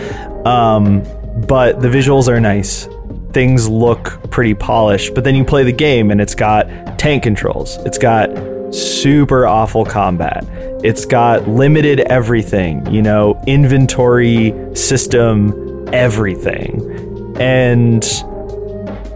Um, 0.46 1.02
but 1.48 1.82
the 1.82 1.88
visuals 1.88 2.28
are 2.28 2.40
nice 2.40 2.88
things 3.34 3.68
look 3.70 4.32
pretty 4.32 4.54
polished, 4.56 5.14
but 5.14 5.24
then 5.24 5.36
you 5.36 5.46
play 5.46 5.64
the 5.64 5.72
game 5.72 6.10
and 6.10 6.20
it's 6.20 6.34
got 6.34 6.68
tank 6.98 7.22
controls. 7.22 7.78
It's 7.86 8.00
got 8.00 8.32
super 8.72 9.46
awful 9.48 9.86
combat. 9.86 10.46
It's 10.84 11.06
got 11.06 11.48
limited 11.48 12.02
everything, 12.02 12.86
you 12.94 13.02
know, 13.02 13.42
inventory 13.48 14.54
system, 14.76 15.88
everything. 15.94 17.36
And 17.40 18.04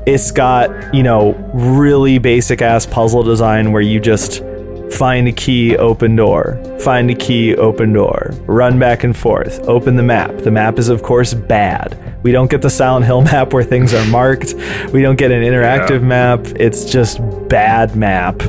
it's 0.08 0.32
got, 0.32 0.94
you 0.94 1.04
know, 1.04 1.34
really 1.54 2.18
basic 2.18 2.62
ass 2.62 2.86
puzzle 2.86 3.24
design 3.24 3.72
where 3.72 3.82
you 3.82 4.00
just 4.00 4.44
find 4.92 5.28
a 5.28 5.32
key, 5.32 5.76
open 5.78 6.16
door, 6.16 6.60
find 6.80 7.10
a 7.10 7.16
key, 7.16 7.56
open 7.56 7.94
door, 7.94 8.32
run 8.46 8.78
back 8.80 9.04
and 9.04 9.16
forth, 9.16 9.60
open 9.62 9.96
the 9.96 10.04
map. 10.04 10.36
The 10.40 10.52
map 10.52 10.78
is, 10.80 10.90
of 10.90 11.02
course, 11.04 11.34
bad. 11.34 11.98
We 12.24 12.32
don't 12.32 12.50
get 12.52 12.62
the 12.62 12.70
Silent 12.70 13.06
Hill 13.06 13.22
map 13.34 13.54
where 13.54 13.64
things 13.64 13.94
are 13.94 14.06
marked. 14.08 14.54
We 14.92 15.02
don't 15.02 15.16
get 15.18 15.32
an 15.32 15.44
interactive 15.44 16.02
Yeah. 16.02 16.08
map. 16.08 16.40
It's 16.58 16.86
just 16.86 17.20
bad 17.48 17.96
map. 17.96 18.42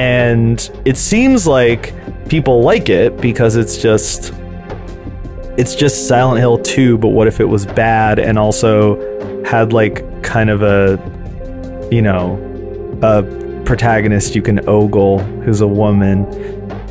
And 0.00 0.70
it 0.86 0.96
seems 0.96 1.46
like 1.46 1.92
people 2.30 2.62
like 2.62 2.88
it 2.88 3.20
because 3.20 3.56
it's 3.56 3.76
just 3.76 4.32
it's 5.58 5.74
just 5.74 6.08
Silent 6.08 6.38
Hill 6.38 6.56
2, 6.56 6.96
but 6.96 7.08
what 7.08 7.26
if 7.26 7.38
it 7.38 7.44
was 7.44 7.66
bad 7.66 8.18
and 8.18 8.38
also 8.38 8.96
had 9.44 9.74
like 9.74 10.22
kind 10.22 10.48
of 10.48 10.62
a 10.62 10.96
you 11.92 12.00
know, 12.00 12.38
a 13.02 13.22
protagonist 13.66 14.34
you 14.34 14.40
can 14.40 14.66
ogle 14.66 15.18
who's 15.18 15.60
a 15.60 15.68
woman 15.68 16.24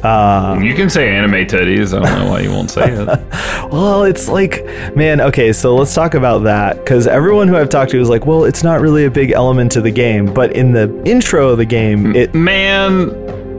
Uh, 0.03 0.59
You 0.61 0.73
can 0.75 0.89
say 0.89 1.09
anime 1.13 1.45
titties. 1.45 1.97
I 1.97 2.01
don't 2.03 2.25
know 2.25 2.31
why 2.31 2.41
you 2.41 2.51
won't 2.51 2.71
say 2.71 2.91
it. 2.91 3.07
well, 3.71 4.03
it's 4.03 4.27
like, 4.29 4.63
man, 4.95 5.19
okay, 5.21 5.51
so 5.53 5.75
let's 5.75 5.93
talk 5.93 6.13
about 6.13 6.39
that 6.39 6.77
because 6.77 7.07
everyone 7.07 7.47
who 7.47 7.55
I've 7.57 7.69
talked 7.69 7.91
to 7.91 7.99
is 7.99 8.09
like, 8.09 8.25
well, 8.25 8.45
it's 8.45 8.63
not 8.63 8.81
really 8.81 9.05
a 9.05 9.11
big 9.11 9.31
element 9.31 9.71
to 9.73 9.81
the 9.81 9.91
game, 9.91 10.25
but 10.33 10.53
in 10.53 10.71
the 10.71 10.89
intro 11.05 11.49
of 11.49 11.57
the 11.57 11.65
game, 11.65 12.15
it 12.15 12.33
Man, 12.33 13.09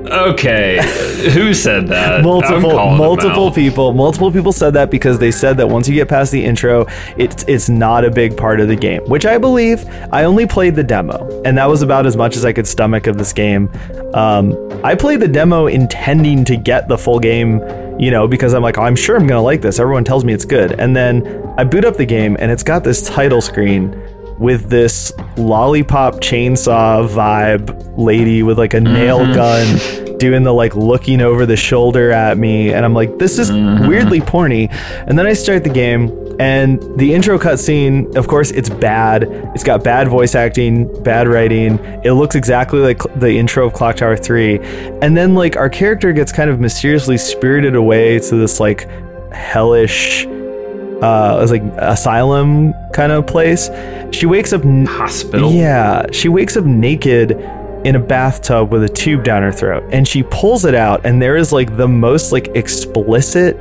okay. 0.06 0.78
Who 1.32 1.52
said 1.54 1.88
that? 1.88 2.22
Multiple 2.22 2.80
multiple 2.96 3.50
people 3.50 3.92
multiple 3.92 4.30
people 4.30 4.52
said 4.52 4.74
that 4.74 4.90
because 4.90 5.18
they 5.18 5.30
said 5.30 5.56
that 5.56 5.68
once 5.68 5.88
you 5.88 5.94
get 5.94 6.08
past 6.08 6.32
the 6.32 6.44
intro 6.44 6.86
it's 7.16 7.44
it's 7.48 7.68
not 7.68 8.04
a 8.04 8.10
big 8.10 8.36
part 8.36 8.60
of 8.60 8.68
the 8.68 8.76
game 8.76 9.02
which 9.04 9.26
i 9.26 9.38
believe 9.38 9.84
i 10.12 10.24
only 10.24 10.46
played 10.46 10.74
the 10.74 10.82
demo 10.82 11.42
and 11.44 11.56
that 11.56 11.66
was 11.66 11.82
about 11.82 12.06
as 12.06 12.16
much 12.16 12.36
as 12.36 12.44
i 12.44 12.52
could 12.52 12.66
stomach 12.66 13.06
of 13.06 13.18
this 13.18 13.32
game 13.32 13.70
um, 14.14 14.54
i 14.84 14.94
played 14.94 15.20
the 15.20 15.28
demo 15.28 15.66
intending 15.66 16.44
to 16.44 16.56
get 16.56 16.88
the 16.88 16.96
full 16.98 17.18
game 17.18 17.60
you 17.98 18.10
know 18.10 18.26
because 18.26 18.54
i'm 18.54 18.62
like 18.62 18.78
oh, 18.78 18.82
i'm 18.82 18.96
sure 18.96 19.16
i'm 19.16 19.26
gonna 19.26 19.42
like 19.42 19.60
this 19.60 19.78
everyone 19.78 20.04
tells 20.04 20.24
me 20.24 20.32
it's 20.32 20.44
good 20.44 20.78
and 20.78 20.94
then 20.94 21.26
i 21.58 21.64
boot 21.64 21.84
up 21.84 21.96
the 21.96 22.06
game 22.06 22.36
and 22.40 22.50
it's 22.50 22.62
got 22.62 22.84
this 22.84 23.06
title 23.08 23.40
screen 23.40 23.90
with 24.40 24.70
this 24.70 25.12
lollipop 25.37 26.14
chainsaw 26.14 27.07
vibe 27.07 27.94
lady 27.98 28.42
with 28.42 28.59
like 28.59 28.72
a 28.72 28.79
mm-hmm. 28.79 28.94
nail 28.94 29.18
gun 29.35 30.18
doing 30.18 30.42
the 30.42 30.53
like 30.53 30.74
looking 30.74 31.20
over 31.20 31.44
the 31.44 31.57
shoulder 31.57 32.11
at 32.11 32.38
me. 32.38 32.72
And 32.72 32.85
I'm 32.85 32.94
like 32.94 33.18
this 33.18 33.38
is 33.38 33.50
mm-hmm. 33.50 33.87
weirdly 33.87 34.20
porny. 34.20 34.72
And 35.07 35.18
then 35.18 35.26
I 35.26 35.35
start 35.35 35.62
the 35.62 35.70
game 35.70 36.16
and 36.40 36.81
the 36.98 37.12
intro 37.12 37.38
cutscene 37.38 38.16
of 38.16 38.29
course 38.29 38.50
it's 38.50 38.70
bad. 38.70 39.24
It's 39.55 39.62
got 39.62 39.85
bad 39.85 40.09
voice 40.09 40.35
acting 40.35 41.03
bad 41.03 41.29
writing. 41.29 41.79
It 42.03 42.12
looks 42.12 42.35
exactly 42.35 42.81
like 42.81 43.03
the 43.16 43.37
intro 43.37 43.66
of 43.66 43.74
Clock 43.74 43.96
Tower 43.96 44.16
3 44.16 44.59
and 45.03 45.14
then 45.14 45.35
like 45.35 45.57
our 45.57 45.68
character 45.68 46.14
gets 46.14 46.33
kind 46.33 46.48
of 46.48 46.61
mysteriously 46.61 47.18
spirited 47.18 47.74
away 47.74 48.18
to 48.20 48.37
this 48.37 48.59
like 48.59 48.88
hellish 49.33 50.26
uh, 51.02 51.36
it 51.38 51.40
was 51.42 51.50
like 51.50 51.62
asylum 51.78 52.74
kind 52.92 53.12
of 53.12 53.26
place. 53.26 53.70
She 54.12 54.26
wakes 54.26 54.52
up. 54.52 54.64
N- 54.64 54.86
Hospital. 54.86 55.50
yeah, 55.52 56.04
she 56.12 56.28
wakes 56.28 56.56
up 56.56 56.64
naked 56.64 57.32
in 57.84 57.96
a 57.96 57.98
bathtub 57.98 58.70
with 58.72 58.84
a 58.84 58.88
tube 58.88 59.24
down 59.24 59.42
her 59.42 59.52
throat, 59.52 59.82
and 59.92 60.06
she 60.06 60.22
pulls 60.24 60.64
it 60.64 60.74
out, 60.74 61.04
and 61.06 61.20
there 61.22 61.36
is 61.36 61.52
like 61.52 61.76
the 61.76 61.88
most 61.88 62.32
like 62.32 62.48
explicit 62.48 63.56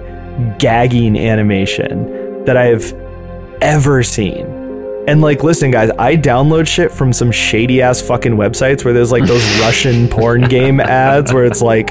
gagging 0.59 1.17
animation 1.17 2.43
that 2.45 2.57
I've 2.57 2.93
ever 3.61 4.03
seen. 4.03 4.57
And 5.07 5.21
like, 5.21 5.43
listen, 5.43 5.71
guys, 5.71 5.89
I 5.97 6.15
download 6.15 6.67
shit 6.67 6.91
from 6.91 7.13
some 7.13 7.31
shady 7.31 7.81
ass 7.81 7.99
fucking 8.01 8.33
websites 8.33 8.85
where 8.85 8.93
there's 8.93 9.11
like 9.11 9.25
those 9.25 9.43
Russian 9.61 10.07
porn 10.07 10.43
game 10.43 10.79
ads 10.79 11.33
where 11.33 11.45
it's 11.45 11.61
like 11.61 11.89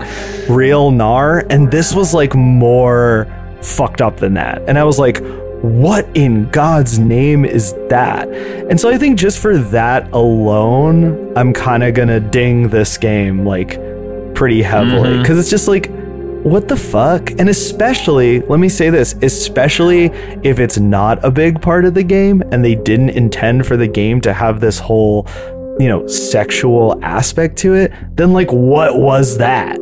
real 0.48 0.90
gnar, 0.92 1.44
and 1.50 1.70
this 1.70 1.94
was 1.94 2.14
like 2.14 2.34
more 2.34 3.26
fucked 3.62 4.00
up 4.00 4.18
than 4.18 4.34
that. 4.34 4.62
And 4.68 4.78
I 4.78 4.84
was 4.84 4.98
like, 4.98 5.20
what 5.62 6.08
in 6.16 6.48
God's 6.50 6.98
name 6.98 7.44
is 7.44 7.74
that? 7.88 8.28
And 8.28 8.78
so 8.78 8.88
I 8.88 8.96
think 8.96 9.18
just 9.18 9.40
for 9.40 9.58
that 9.58 10.12
alone, 10.12 11.36
I'm 11.36 11.52
kind 11.52 11.82
of 11.82 11.94
gonna 11.94 12.20
ding 12.20 12.68
this 12.68 12.96
game 12.96 13.44
like 13.44 13.74
pretty 14.34 14.62
heavily 14.62 15.10
mm-hmm. 15.10 15.22
because 15.22 15.38
it's 15.38 15.50
just 15.50 15.66
like 15.66 15.90
what 16.44 16.68
the 16.68 16.76
fuck? 16.76 17.32
And 17.32 17.48
especially, 17.48 18.40
let 18.40 18.60
me 18.60 18.68
say 18.68 18.90
this, 18.90 19.14
especially 19.22 20.04
if 20.44 20.60
it's 20.60 20.78
not 20.78 21.22
a 21.24 21.30
big 21.30 21.60
part 21.60 21.84
of 21.84 21.94
the 21.94 22.04
game 22.04 22.42
and 22.52 22.64
they 22.64 22.76
didn't 22.76 23.10
intend 23.10 23.66
for 23.66 23.76
the 23.76 23.88
game 23.88 24.20
to 24.20 24.32
have 24.32 24.60
this 24.60 24.78
whole, 24.78 25.26
you 25.80 25.88
know, 25.88 26.06
sexual 26.06 26.98
aspect 27.04 27.58
to 27.58 27.74
it, 27.74 27.92
then 28.14 28.32
like 28.32 28.52
what 28.52 28.98
was 28.98 29.38
that? 29.38 29.78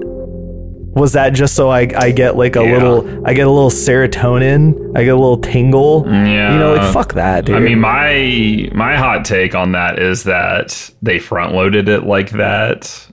Was 0.96 1.12
that 1.12 1.34
just 1.34 1.54
so 1.54 1.68
I, 1.68 1.88
I 1.96 2.10
get 2.10 2.36
like 2.36 2.56
a 2.56 2.64
Yeah. 2.64 2.72
little 2.72 3.26
I 3.26 3.34
get 3.34 3.46
a 3.46 3.50
little 3.50 3.70
serotonin, 3.70 4.96
I 4.96 5.04
get 5.04 5.10
a 5.10 5.20
little 5.20 5.36
tingle? 5.38 6.04
Yeah. 6.06 6.52
You 6.54 6.58
know, 6.58 6.74
like 6.74 6.92
fuck 6.92 7.12
that, 7.14 7.44
dude. 7.44 7.56
I 7.56 7.60
mean, 7.60 7.78
my 7.80 8.68
my 8.72 8.96
hot 8.96 9.24
take 9.24 9.54
on 9.54 9.72
that 9.72 9.98
is 9.98 10.24
that 10.24 10.90
they 11.02 11.18
front 11.18 11.54
loaded 11.54 11.88
it 11.88 12.04
like 12.04 12.30
that 12.30 13.06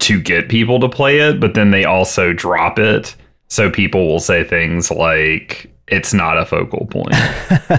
to 0.00 0.20
get 0.20 0.48
people 0.48 0.80
to 0.80 0.88
play 0.88 1.20
it, 1.20 1.38
but 1.40 1.54
then 1.54 1.70
they 1.70 1.84
also 1.84 2.32
drop 2.32 2.78
it 2.78 3.14
so 3.48 3.70
people 3.70 4.08
will 4.08 4.20
say 4.20 4.42
things 4.42 4.90
like 4.90 5.70
it's 5.88 6.14
not 6.14 6.38
a 6.38 6.46
focal 6.46 6.86
point. 6.86 7.14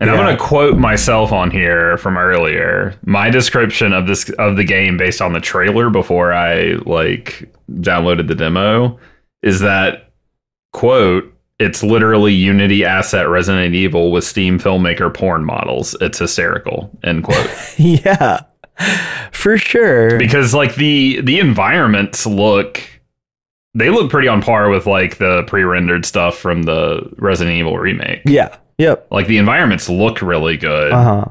and 0.00 0.10
I'm 0.10 0.16
going 0.16 0.36
to 0.36 0.42
quote 0.42 0.78
myself 0.78 1.32
on 1.32 1.50
here 1.50 1.96
from 1.98 2.16
earlier. 2.16 2.94
My 3.04 3.30
description 3.30 3.92
of 3.92 4.06
this 4.06 4.30
of 4.38 4.56
the 4.56 4.64
game 4.64 4.96
based 4.96 5.20
on 5.20 5.32
the 5.32 5.40
trailer 5.40 5.90
before 5.90 6.32
I 6.32 6.74
like 6.86 7.50
downloaded 7.70 8.28
the 8.28 8.34
demo 8.34 8.98
is 9.42 9.60
that 9.60 10.12
quote 10.72 11.32
it's 11.58 11.82
literally 11.82 12.34
Unity 12.34 12.84
asset 12.84 13.28
Resident 13.28 13.74
Evil 13.74 14.12
with 14.12 14.24
Steam 14.24 14.58
filmmaker 14.58 15.12
porn 15.12 15.44
models. 15.44 15.96
It's 16.00 16.18
hysterical. 16.18 16.90
End 17.02 17.24
quote. 17.24 17.50
yeah. 17.78 18.40
For 19.32 19.56
sure. 19.56 20.18
because 20.18 20.52
like 20.52 20.74
the 20.74 21.20
the 21.22 21.38
environments 21.38 22.26
look 22.26 22.82
they 23.76 23.90
look 23.90 24.10
pretty 24.10 24.26
on 24.28 24.40
par 24.42 24.68
with 24.70 24.86
like 24.86 25.18
the 25.18 25.42
pre-rendered 25.44 26.04
stuff 26.06 26.36
from 26.38 26.62
the 26.64 27.12
Resident 27.18 27.56
Evil 27.56 27.78
remake. 27.78 28.22
yeah. 28.24 28.56
Yep. 28.78 29.06
Like 29.10 29.26
the 29.26 29.38
environments 29.38 29.88
look 29.88 30.20
really 30.20 30.58
good. 30.58 30.92
Uh-huh. 30.92 31.24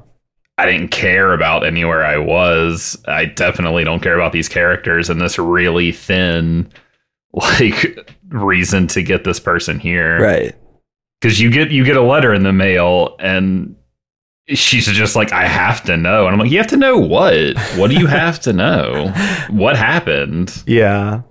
I 0.58 0.66
didn't 0.66 0.88
care 0.88 1.32
about 1.34 1.64
anywhere 1.64 2.04
I 2.04 2.18
was. 2.18 2.98
I 3.08 3.26
definitely 3.26 3.84
don't 3.84 4.00
care 4.02 4.16
about 4.16 4.32
these 4.32 4.50
characters 4.50 5.12
and 5.12 5.22
this 5.22 5.38
really 5.38 5.92
thin 5.92 6.72
like 7.34 8.10
reason 8.30 8.88
to 8.88 9.04
get 9.04 9.26
this 9.26 9.40
person 9.40 9.80
here. 9.80 10.20
Right. 10.20 10.56
Cuz 11.22 11.40
you 11.40 11.52
get 11.52 11.70
you 11.72 11.84
get 11.84 11.98
a 11.98 12.02
letter 12.02 12.34
in 12.34 12.42
the 12.44 12.54
mail 12.54 13.16
and 13.20 13.76
she's 14.48 14.88
just 14.88 15.16
like 15.16 15.32
I 15.32 15.46
have 15.46 15.84
to 15.84 15.98
know. 15.98 16.26
And 16.26 16.34
I'm 16.34 16.40
like 16.40 16.50
you 16.52 16.58
have 16.58 16.68
to 16.68 16.78
know 16.78 16.98
what? 16.98 17.58
What 17.76 17.92
do 17.92 17.98
you 17.98 18.08
have 18.08 18.40
to 18.42 18.54
know? 18.54 19.14
What 19.52 19.76
happened? 19.76 20.64
Yeah. 20.66 21.22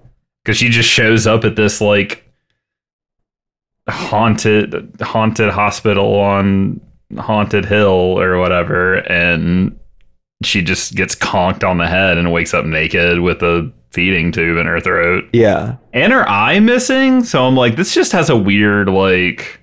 Cuz 0.45 0.57
she 0.59 0.69
just 0.69 0.89
shows 0.89 1.27
up 1.27 1.45
at 1.45 1.57
this 1.57 1.81
like 1.81 2.21
haunted 3.89 4.97
haunted 5.01 5.51
hospital 5.51 6.15
on 6.19 6.81
haunted 7.19 7.65
hill 7.67 8.19
or 8.19 8.39
whatever 8.39 8.95
and 9.11 9.79
she 10.43 10.63
just 10.63 10.95
gets 10.95 11.15
conked 11.15 11.63
on 11.63 11.77
the 11.79 11.87
head 11.87 12.17
and 12.19 12.33
wakes 12.33 12.55
up 12.55 12.65
naked 12.65 13.21
with 13.21 13.43
a 13.43 13.71
feeding 13.91 14.33
tube 14.33 14.57
in 14.57 14.67
her 14.67 14.81
throat 14.81 15.25
Yeah. 15.33 15.77
and 15.93 16.13
her 16.13 16.27
eye 16.29 16.59
missing 16.61 17.23
so 17.25 17.45
i'm 17.47 17.55
like 17.57 17.77
this 17.77 17.95
just 17.95 18.13
has 18.13 18.31
a 18.31 18.37
weird 18.37 18.89
like 18.89 19.61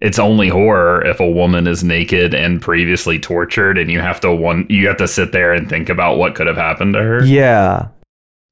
it's 0.00 0.18
only 0.18 0.48
horror 0.48 1.04
if 1.06 1.20
a 1.20 1.30
woman 1.30 1.66
is 1.66 1.84
naked 1.84 2.34
and 2.34 2.60
previously 2.60 3.18
tortured 3.18 3.76
and 3.78 3.90
you 3.90 4.00
have 4.00 4.18
to 4.20 4.34
one 4.34 4.66
you 4.70 4.88
have 4.88 4.96
to 4.96 5.06
sit 5.08 5.32
there 5.32 5.52
and 5.52 5.68
think 5.68 5.88
about 5.90 6.16
what 6.16 6.34
could 6.34 6.46
have 6.46 6.56
happened 6.56 6.94
to 6.94 7.02
her 7.02 7.22
Yeah. 7.24 7.88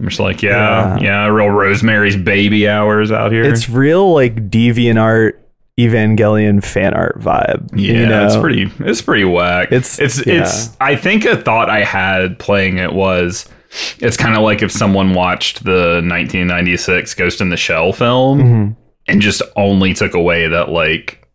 I'm 0.01 0.09
just 0.09 0.21
like 0.21 0.43
yeah 0.43 0.97
Yeah. 0.99 1.03
yeah, 1.03 1.27
real 1.29 1.49
rosemary's 1.49 2.17
baby 2.17 2.69
hours 2.69 3.11
out 3.13 3.33
here 3.33 3.45
It's 3.45 3.69
real 3.69 4.13
like 4.13 4.51
deviant 4.51 5.01
art 5.01 5.41
Evangelion 5.79 6.63
fan 6.65 6.95
art 6.95 7.19
vibe. 7.19 7.69
Yeah, 7.77 7.93
you 7.99 8.07
know? 8.07 8.27
it's 8.27 8.37
pretty. 8.37 8.71
It's 8.79 9.03
pretty 9.03 9.25
whack. 9.25 9.73
It's- 9.73 9.99
it's 9.99 10.25
yeah. 10.25 10.43
it's. 10.43 10.71
I 10.81 10.95
think 10.95 11.25
a 11.25 11.37
thought 11.37 11.69
I 11.69 11.83
had 11.83 12.39
playing 12.39 12.79
it 12.79 12.93
was, 12.93 13.49
it's 13.99 14.17
kind 14.17 14.37
of 14.37 14.43
like 14.45 14.63
if 14.63 14.71
someone 14.71 15.15
watched 15.15 15.65
the 15.65 16.01
1996 16.07 17.15
Ghost 17.15 17.41
in 17.41 17.49
the 17.49 17.57
Shell 17.57 17.93
film 17.93 18.39
Mhm. 18.41 18.77
and 19.09 19.21
just 19.21 19.43
only 19.57 19.95
took 19.95 20.15
away 20.15 20.47
that 20.47 20.69
like 20.69 21.27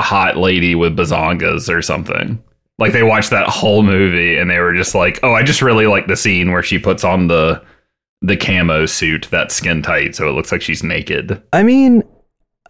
hot 0.00 0.36
lady 0.36 0.76
with 0.76 0.96
bazongas 0.96 1.68
or 1.68 1.82
something. 1.82 2.40
Like 2.78 2.92
they 2.92 3.02
watched 3.02 3.30
that 3.30 3.48
whole 3.48 3.82
movie 3.82 4.36
and 4.36 4.48
they 4.48 4.60
were 4.60 4.74
just 4.74 4.94
like, 4.94 5.18
"Oh, 5.24 5.32
I 5.32 5.42
just 5.42 5.62
really 5.62 5.86
like 5.88 6.06
the 6.06 6.16
scene 6.16 6.52
where 6.52 6.62
she 6.62 6.78
puts 6.78 7.02
on 7.02 7.26
the 7.26 7.60
the 8.26 8.36
camo 8.36 8.86
suit 8.86 9.28
that's 9.30 9.54
skin 9.54 9.82
tight, 9.82 10.14
so 10.14 10.28
it 10.28 10.32
looks 10.32 10.50
like 10.52 10.62
she's 10.62 10.82
naked." 10.82 11.42
I 11.52 11.62
mean, 11.62 12.02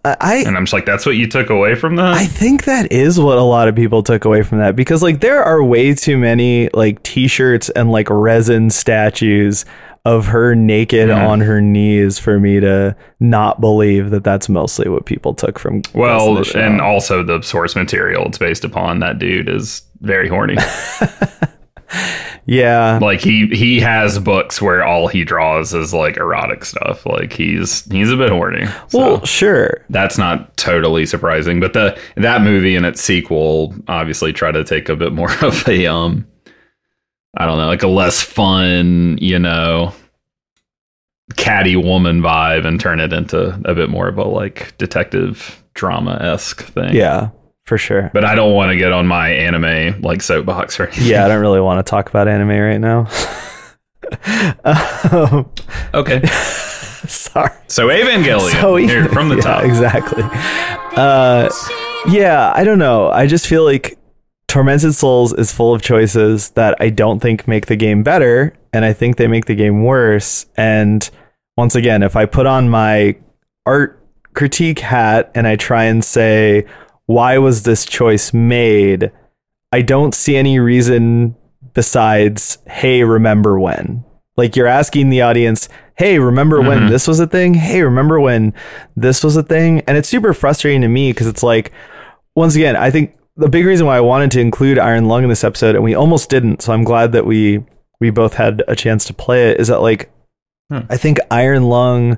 I 0.04 0.44
And 0.46 0.56
I'm 0.56 0.64
just 0.64 0.72
like, 0.74 0.84
"That's 0.86 1.06
what 1.06 1.16
you 1.16 1.26
took 1.26 1.48
away 1.50 1.74
from 1.74 1.96
that." 1.96 2.14
I 2.14 2.26
think 2.26 2.64
that 2.64 2.92
is 2.92 3.18
what 3.18 3.38
a 3.38 3.42
lot 3.42 3.68
of 3.68 3.74
people 3.74 4.02
took 4.02 4.24
away 4.24 4.42
from 4.42 4.58
that 4.58 4.76
because 4.76 5.02
like 5.02 5.20
there 5.20 5.42
are 5.42 5.62
way 5.64 5.94
too 5.94 6.18
many 6.18 6.68
like 6.74 7.02
t-shirts 7.02 7.70
and 7.70 7.90
like 7.90 8.08
resin 8.10 8.68
statues 8.70 9.64
of 10.06 10.26
her 10.26 10.54
naked 10.54 11.08
Yeah. 11.08 11.26
on 11.26 11.40
her 11.40 11.62
knees 11.62 12.18
for 12.18 12.38
me 12.38 12.60
to 12.60 12.94
not 13.20 13.62
believe 13.62 14.10
that 14.10 14.22
that's 14.22 14.50
mostly 14.50 14.90
what 14.90 15.06
people 15.06 15.32
took 15.32 15.58
from 15.58 15.80
Well, 15.94 16.44
and 16.54 16.82
also 16.82 17.22
the 17.22 17.40
source 17.40 17.74
material 17.74 18.26
it's 18.26 18.36
based 18.36 18.64
upon 18.64 18.98
that 18.98 19.18
dude 19.18 19.48
is 19.48 19.80
very 20.02 20.28
horny. 20.28 20.56
yeah 22.46 22.98
like 23.00 23.20
he 23.20 23.46
he 23.48 23.80
has 23.80 24.18
books 24.18 24.60
where 24.60 24.84
all 24.84 25.08
he 25.08 25.24
draws 25.24 25.72
is 25.74 25.94
like 25.94 26.16
erotic 26.16 26.64
stuff. 26.64 27.06
Like 27.06 27.32
he's 27.32 27.84
he's 27.92 28.10
a 28.10 28.16
bit 28.16 28.30
horny. 28.30 28.66
So 28.88 28.98
well 28.98 29.24
sure 29.24 29.84
that's 29.90 30.18
not 30.18 30.56
totally 30.56 31.06
surprising. 31.06 31.60
But 31.60 31.72
the 31.72 31.98
that 32.16 32.42
movie 32.42 32.76
and 32.76 32.86
its 32.86 33.00
sequel 33.00 33.74
obviously 33.88 34.32
try 34.32 34.52
to 34.52 34.64
take 34.64 34.88
a 34.88 34.96
bit 34.96 35.12
more 35.12 35.32
of 35.44 35.66
a 35.68 35.86
um 35.86 36.26
I 37.36 37.46
don't 37.46 37.58
know, 37.58 37.66
like 37.66 37.82
a 37.82 37.88
less 37.88 38.22
fun, 38.22 39.18
you 39.20 39.38
know, 39.38 39.92
catty 41.36 41.76
woman 41.76 42.20
vibe 42.20 42.64
and 42.66 42.78
turn 42.78 43.00
it 43.00 43.12
into 43.12 43.60
a 43.64 43.74
bit 43.74 43.90
more 43.90 44.08
of 44.08 44.18
a 44.18 44.24
like 44.24 44.76
detective 44.78 45.62
drama 45.74 46.18
esque 46.20 46.62
thing. 46.62 46.94
Yeah, 46.94 47.30
for 47.66 47.78
sure. 47.78 48.10
But 48.12 48.24
I 48.24 48.34
don't 48.34 48.52
want 48.54 48.70
to 48.70 48.76
get 48.76 48.92
on 48.92 49.06
my 49.06 49.28
anime 49.30 50.00
like 50.02 50.22
soapbox 50.22 50.78
or 50.80 50.86
anything. 50.86 51.06
Yeah, 51.06 51.24
I 51.24 51.28
don't 51.28 51.40
really 51.40 51.60
want 51.60 51.84
to 51.84 51.88
talk 51.90 52.08
about 52.10 52.28
anime 52.28 52.48
right 52.50 52.78
now. 52.78 53.08
um, 54.64 55.50
Okay. 55.94 56.24
sorry. 56.26 57.50
So 57.68 57.88
Evangelion 57.88 58.50
So 58.60 58.76
here 58.76 59.08
from 59.08 59.28
the 59.28 59.36
yeah, 59.36 59.42
top. 59.42 59.64
exactly. 59.64 60.22
Uh, 60.96 61.48
yeah, 62.08 62.52
I 62.54 62.64
don't 62.64 62.78
know. 62.78 63.10
I 63.10 63.26
just 63.26 63.46
feel 63.46 63.64
like 63.64 63.98
Tormented 64.48 64.94
Souls 64.94 65.32
is 65.32 65.52
full 65.52 65.74
of 65.74 65.82
choices 65.82 66.50
that 66.50 66.76
I 66.80 66.90
don't 66.90 67.20
think 67.20 67.48
make 67.48 67.66
the 67.66 67.76
game 67.76 68.02
better, 68.02 68.54
and 68.72 68.84
I 68.84 68.92
think 68.92 69.16
they 69.16 69.26
make 69.26 69.46
the 69.46 69.54
game 69.54 69.82
worse. 69.84 70.46
And 70.56 71.08
once 71.56 71.74
again, 71.74 72.02
if 72.02 72.14
I 72.14 72.26
put 72.26 72.46
on 72.46 72.68
my 72.68 73.16
art 73.66 74.00
critique 74.34 74.78
hat 74.80 75.30
and 75.34 75.46
I 75.48 75.56
try 75.56 75.84
and 75.84 76.04
say, 76.04 76.66
why 77.06 77.38
was 77.38 77.62
this 77.62 77.84
choice 77.84 78.32
made? 78.32 79.10
I 79.72 79.82
don't 79.82 80.14
see 80.14 80.36
any 80.36 80.58
reason 80.58 81.34
besides, 81.74 82.58
hey, 82.66 83.02
remember 83.04 83.58
when? 83.58 84.04
Like 84.36 84.56
you're 84.56 84.66
asking 84.66 85.10
the 85.10 85.22
audience, 85.22 85.68
hey, 85.96 86.18
remember 86.18 86.60
when 86.60 86.80
Mhm. 86.80 86.88
this 86.90 87.06
was 87.06 87.20
a 87.20 87.26
thing? 87.26 87.54
Hey, 87.54 87.82
remember 87.82 88.18
when 88.20 88.52
this 88.96 89.22
was 89.22 89.36
a 89.36 89.42
thing? 89.42 89.82
And 89.86 89.96
it's 89.96 90.08
super 90.08 90.32
frustrating 90.32 90.80
to 90.82 90.88
me 90.88 91.10
because 91.12 91.26
it's 91.26 91.42
like, 91.42 91.72
once 92.34 92.54
again, 92.56 92.74
I 92.76 92.90
think 92.90 93.14
the 93.36 93.48
big 93.48 93.64
reason 93.64 93.86
why 93.86 93.96
I 93.96 94.00
wanted 94.00 94.30
to 94.32 94.40
include 94.40 94.78
Iron 94.78 95.06
Lung 95.06 95.22
in 95.24 95.28
this 95.28 95.44
episode, 95.44 95.74
and 95.74 95.84
we 95.84 95.94
almost 95.94 96.30
didn't, 96.30 96.62
so 96.62 96.72
I'm 96.72 96.84
glad 96.84 97.12
that 97.12 97.26
we 97.26 97.64
we 98.00 98.10
both 98.10 98.34
had 98.34 98.62
a 98.68 98.74
chance 98.76 99.04
to 99.06 99.14
play 99.14 99.50
it, 99.50 99.60
is 99.60 99.68
that 99.68 99.80
like 99.82 100.10
Hmm. 100.70 100.80
I 100.90 100.96
think 100.96 101.18
Iron 101.30 101.64
Lung 101.68 102.16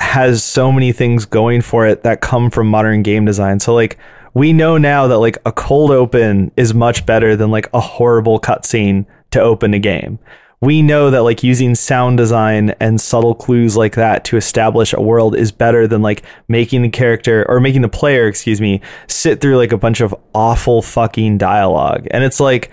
has 0.00 0.42
so 0.42 0.72
many 0.72 0.92
things 0.92 1.24
going 1.26 1.60
for 1.60 1.86
it 1.86 2.02
that 2.02 2.20
come 2.20 2.50
from 2.50 2.66
modern 2.66 3.02
game 3.02 3.24
design. 3.24 3.60
So 3.60 3.74
like 3.74 3.98
we 4.34 4.52
know 4.52 4.78
now 4.78 5.06
that 5.06 5.18
like 5.18 5.38
a 5.44 5.52
cold 5.52 5.90
open 5.90 6.50
is 6.56 6.72
much 6.72 7.04
better 7.04 7.36
than 7.36 7.50
like 7.50 7.68
a 7.74 7.80
horrible 7.80 8.40
cutscene 8.40 9.06
to 9.30 9.40
open 9.40 9.74
a 9.74 9.78
game. 9.78 10.18
We 10.62 10.82
know 10.82 11.10
that 11.10 11.22
like 11.22 11.42
using 11.42 11.74
sound 11.74 12.18
design 12.18 12.70
and 12.80 13.00
subtle 13.00 13.34
clues 13.34 13.76
like 13.76 13.94
that 13.94 14.24
to 14.26 14.36
establish 14.36 14.92
a 14.92 15.00
world 15.00 15.34
is 15.34 15.52
better 15.52 15.86
than 15.86 16.02
like 16.02 16.22
making 16.48 16.82
the 16.82 16.90
character 16.90 17.46
or 17.48 17.60
making 17.60 17.82
the 17.82 17.88
player, 17.88 18.26
excuse 18.26 18.60
me, 18.60 18.82
sit 19.06 19.40
through 19.40 19.56
like 19.56 19.72
a 19.72 19.78
bunch 19.78 20.00
of 20.00 20.14
awful 20.34 20.82
fucking 20.82 21.38
dialogue. 21.38 22.06
And 22.10 22.24
it's 22.24 22.40
like 22.40 22.70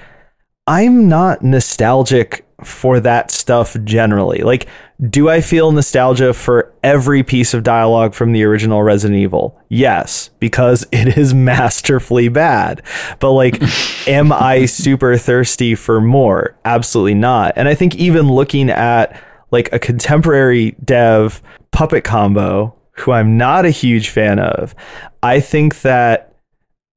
I'm 0.67 1.07
not 1.07 1.43
nostalgic 1.43 2.45
for 2.63 2.99
that 2.99 3.31
stuff 3.31 3.77
generally. 3.83 4.39
Like, 4.39 4.67
do 5.09 5.29
I 5.29 5.41
feel 5.41 5.71
nostalgia 5.71 6.33
for 6.33 6.73
every 6.83 7.23
piece 7.23 7.53
of 7.53 7.63
dialogue 7.63 8.13
from 8.13 8.31
the 8.31 8.43
original 8.43 8.83
Resident 8.83 9.19
Evil? 9.19 9.59
Yes, 9.69 10.29
because 10.39 10.85
it 10.91 11.17
is 11.17 11.33
masterfully 11.33 12.29
bad. 12.29 12.81
But, 13.19 13.31
like, 13.31 13.61
am 14.07 14.31
I 14.31 14.65
super 14.65 15.17
thirsty 15.17 15.75
for 15.75 16.01
more? 16.01 16.57
Absolutely 16.65 17.15
not. 17.15 17.53
And 17.55 17.67
I 17.67 17.75
think 17.75 17.95
even 17.95 18.29
looking 18.31 18.69
at 18.69 19.21
like 19.49 19.71
a 19.71 19.79
contemporary 19.79 20.71
dev 20.83 21.41
puppet 21.71 22.03
combo, 22.03 22.75
who 22.91 23.11
I'm 23.11 23.37
not 23.37 23.65
a 23.65 23.69
huge 23.69 24.09
fan 24.09 24.39
of, 24.39 24.75
I 25.23 25.39
think 25.39 25.81
that, 25.81 26.35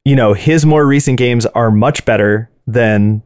you 0.04 0.16
know, 0.16 0.32
his 0.32 0.66
more 0.66 0.86
recent 0.86 1.18
games 1.18 1.46
are 1.46 1.70
much 1.70 2.04
better 2.04 2.50
than 2.66 3.22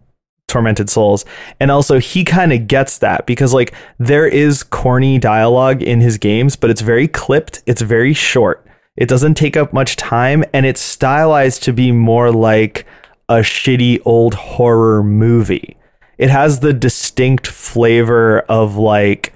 Tormented 0.54 0.88
Souls. 0.88 1.24
And 1.58 1.72
also 1.72 1.98
he 1.98 2.22
kind 2.22 2.52
of 2.52 2.68
gets 2.68 2.98
that 2.98 3.26
because 3.26 3.52
like 3.52 3.74
there 3.98 4.26
is 4.26 4.62
corny 4.62 5.18
dialogue 5.18 5.82
in 5.82 6.00
his 6.00 6.16
games, 6.16 6.54
but 6.54 6.70
it's 6.70 6.80
very 6.80 7.08
clipped, 7.08 7.60
it's 7.66 7.82
very 7.82 8.14
short. 8.14 8.64
It 8.96 9.08
doesn't 9.08 9.34
take 9.34 9.56
up 9.56 9.72
much 9.72 9.96
time 9.96 10.44
and 10.52 10.64
it's 10.64 10.80
stylized 10.80 11.64
to 11.64 11.72
be 11.72 11.90
more 11.90 12.30
like 12.30 12.86
a 13.28 13.38
shitty 13.38 14.00
old 14.04 14.34
horror 14.34 15.02
movie. 15.02 15.76
It 16.18 16.30
has 16.30 16.60
the 16.60 16.72
distinct 16.72 17.48
flavor 17.48 18.40
of 18.42 18.76
like 18.76 19.34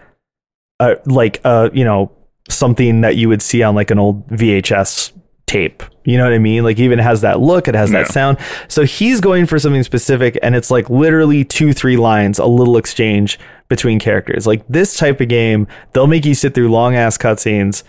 uh, 0.78 0.94
like 1.04 1.40
uh 1.42 1.70
you 1.72 1.82
know 1.82 2.12
something 2.48 3.00
that 3.00 3.16
you 3.16 3.28
would 3.28 3.42
see 3.42 3.64
on 3.64 3.74
like 3.74 3.90
an 3.90 3.98
old 3.98 4.28
VHS 4.28 5.12
tape. 5.48 5.82
You 6.04 6.16
know 6.16 6.24
what 6.24 6.32
I 6.32 6.38
mean? 6.38 6.62
Like 6.64 6.78
even 6.78 6.98
has 7.00 7.22
that 7.22 7.40
look, 7.40 7.66
it 7.68 7.74
has 7.74 7.90
that 7.90 8.06
Yeah. 8.06 8.12
sound. 8.12 8.38
So 8.68 8.84
he's 8.84 9.20
going 9.20 9.46
for 9.46 9.58
something 9.58 9.82
specific 9.82 10.38
and 10.42 10.54
it's 10.54 10.70
like 10.70 10.88
literally 10.88 11.44
two, 11.44 11.72
three 11.72 11.96
lines, 11.96 12.38
a 12.38 12.46
little 12.46 12.76
exchange 12.76 13.38
between 13.68 13.98
characters. 13.98 14.46
Like 14.46 14.62
this 14.68 14.96
type 14.96 15.20
of 15.20 15.28
game, 15.28 15.66
they'll 15.92 16.06
make 16.06 16.24
you 16.24 16.34
sit 16.34 16.54
through 16.54 16.70
long 16.70 16.94
ass 16.94 17.18
cutscenes 17.18 17.82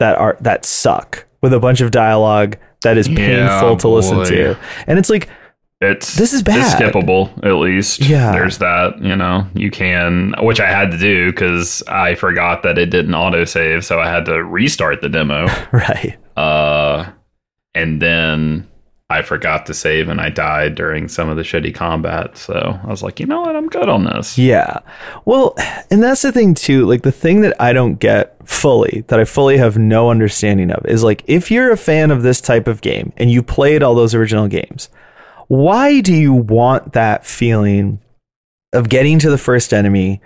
that 0.00 0.18
are 0.18 0.36
that 0.40 0.64
suck 0.64 1.26
with 1.40 1.52
a 1.52 1.60
bunch 1.60 1.80
of 1.80 1.90
dialogue 1.92 2.56
that 2.82 2.98
is 2.98 3.08
Yeah, 3.08 3.16
painful 3.60 3.76
to 3.78 3.88
listen 3.88 4.24
to. 4.24 4.58
And 4.86 4.98
it's 4.98 5.08
like 5.08 5.28
It's 5.80 6.14
This 6.14 6.32
is 6.32 6.42
bad. 6.42 6.58
It's 6.58 6.74
skippable 6.74 7.30
at 7.44 7.54
least. 7.54 8.00
Yeah. 8.00 8.32
there's 8.32 8.58
that. 8.58 9.00
You 9.02 9.16
know, 9.16 9.46
you 9.54 9.70
can, 9.70 10.34
which 10.40 10.60
I 10.60 10.68
had 10.70 10.90
to 10.92 10.98
do 10.98 11.30
because 11.32 11.82
I 11.88 12.14
forgot 12.16 12.62
that 12.64 12.78
it 12.78 12.90
didn't 12.90 13.12
autosave, 13.12 13.82
so 13.82 13.98
I 13.98 14.08
had 14.08 14.24
to 14.26 14.44
restart 14.44 15.00
the 15.00 15.08
demo. 15.08 15.46
right. 15.72 16.16
Uh, 16.36 17.10
and 17.74 18.00
then 18.00 18.68
I 19.10 19.20
forgot 19.20 19.66
to 19.66 19.74
save, 19.74 20.08
and 20.08 20.20
I 20.20 20.30
died 20.30 20.74
during 20.74 21.06
some 21.06 21.28
of 21.28 21.36
the 21.36 21.42
shitty 21.42 21.74
combat. 21.74 22.38
So 22.38 22.80
I 22.82 22.86
was 22.86 23.02
like, 23.02 23.20
you 23.20 23.26
know 23.26 23.42
what, 23.42 23.54
I'm 23.54 23.68
good 23.68 23.88
on 23.88 24.04
this. 24.04 24.38
Yeah. 24.38 24.78
Well, 25.26 25.54
and 25.90 26.02
that's 26.02 26.22
the 26.22 26.32
thing 26.32 26.54
too. 26.54 26.86
Like 26.86 27.02
the 27.02 27.12
thing 27.12 27.42
that 27.42 27.54
I 27.60 27.74
don't 27.74 27.96
get 27.96 28.36
fully, 28.48 29.04
that 29.08 29.20
I 29.20 29.24
fully 29.24 29.58
have 29.58 29.76
no 29.76 30.10
understanding 30.10 30.70
of, 30.70 30.86
is 30.86 31.04
like 31.04 31.24
if 31.26 31.50
you're 31.50 31.72
a 31.72 31.76
fan 31.76 32.10
of 32.10 32.22
this 32.22 32.40
type 32.40 32.66
of 32.66 32.80
game 32.80 33.12
and 33.18 33.30
you 33.30 33.42
played 33.42 33.82
all 33.82 33.94
those 33.94 34.14
original 34.14 34.48
games, 34.48 34.88
why 35.48 36.00
do 36.00 36.14
you 36.14 36.32
want 36.32 36.94
that 36.94 37.26
feeling 37.26 38.00
of 38.72 38.88
getting 38.88 39.18
to 39.18 39.28
the 39.28 39.36
first 39.36 39.74
enemy, 39.74 40.22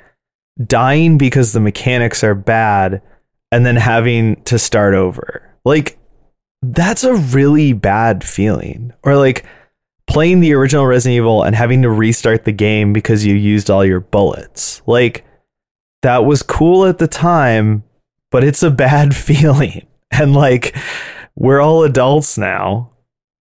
dying 0.65 1.19
because 1.19 1.53
the 1.53 1.61
mechanics 1.61 2.23
are 2.23 2.37
bad, 2.37 3.03
and 3.51 3.67
then 3.67 3.77
having 3.77 4.41
to 4.45 4.61
start 4.61 4.95
over? 4.95 5.43
Like, 5.67 5.99
that's 6.63 7.05
a 7.05 7.15
really 7.15 7.75
bad 7.75 8.25
feeling. 8.25 8.93
Or 9.03 9.17
like, 9.17 9.45
playing 10.07 10.41
the 10.41 10.55
original 10.55 10.87
Resident 10.87 11.17
Evil 11.17 11.43
and 11.43 11.55
having 11.55 11.83
to 11.83 11.91
restart 11.91 12.45
the 12.45 12.53
game 12.53 12.93
because 12.93 13.27
you 13.27 13.35
used 13.35 13.71
all 13.71 13.85
your 13.85 14.01
bullets. 14.01 14.83
Like 14.87 15.25
that 16.03 16.25
was 16.25 16.43
cool 16.43 16.87
at 16.87 16.99
the 16.99 17.09
time, 17.09 17.83
but 18.31 18.45
it's 18.45 18.63
a 18.63 18.71
bad 18.71 19.15
feeling. 19.17 19.87
And 20.11 20.35
like 20.35 20.77
we're 21.35 21.61
all 21.61 21.83
adults 21.83 22.39
now 22.39 22.93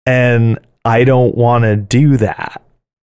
and 0.06 0.60
I 0.84 1.04
don't 1.04 1.36
want 1.36 1.64
to 1.64 1.76
do 1.76 2.18
that. 2.18 2.62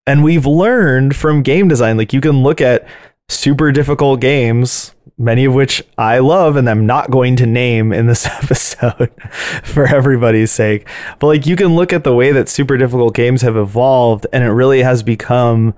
And 0.05 0.23
we've 0.23 0.45
learned 0.45 1.15
from 1.15 1.43
game 1.43 1.67
design 1.67 1.97
like 1.97 2.13
you 2.13 2.21
can 2.21 2.43
look 2.43 2.61
at 2.61 2.87
super 3.29 3.71
difficult 3.71 4.19
games 4.19 4.93
many 5.17 5.45
of 5.45 5.53
which 5.53 5.83
I 5.97 6.19
love 6.19 6.55
and 6.55 6.69
I'm 6.69 6.85
not 6.85 7.09
going 7.09 7.35
to 7.37 7.45
name 7.45 7.91
in 7.91 8.07
this 8.07 8.25
episode 8.43 9.11
for 9.63 9.87
everybody's 9.87 10.51
sake. 10.51 10.87
But 11.19 11.27
like 11.27 11.45
you 11.45 11.55
can 11.55 11.75
look 11.75 11.91
at 11.91 12.03
the 12.03 12.13
way 12.13 12.31
that 12.31 12.49
super 12.49 12.77
difficult 12.77 13.15
games 13.15 13.41
have 13.41 13.57
evolved 13.57 14.27
and 14.31 14.43
it 14.43 14.51
really 14.51 14.83
has 14.83 15.03
become 15.03 15.73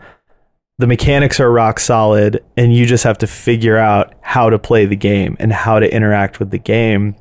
the 0.77 0.87
mechanics 0.87 1.39
are 1.39 1.51
rock 1.51 1.79
solid 1.79 2.43
and 2.55 2.73
you 2.73 2.85
just 2.85 3.03
have 3.03 3.17
to 3.19 3.27
figure 3.27 3.77
out 3.77 4.13
how 4.21 4.49
to 4.49 4.59
play 4.59 4.85
the 4.85 4.95
game 4.95 5.35
and 5.39 5.51
how 5.51 5.79
to 5.79 5.93
interact 5.93 6.39
with 6.39 6.51
the 6.51 6.57
game. 6.57 7.15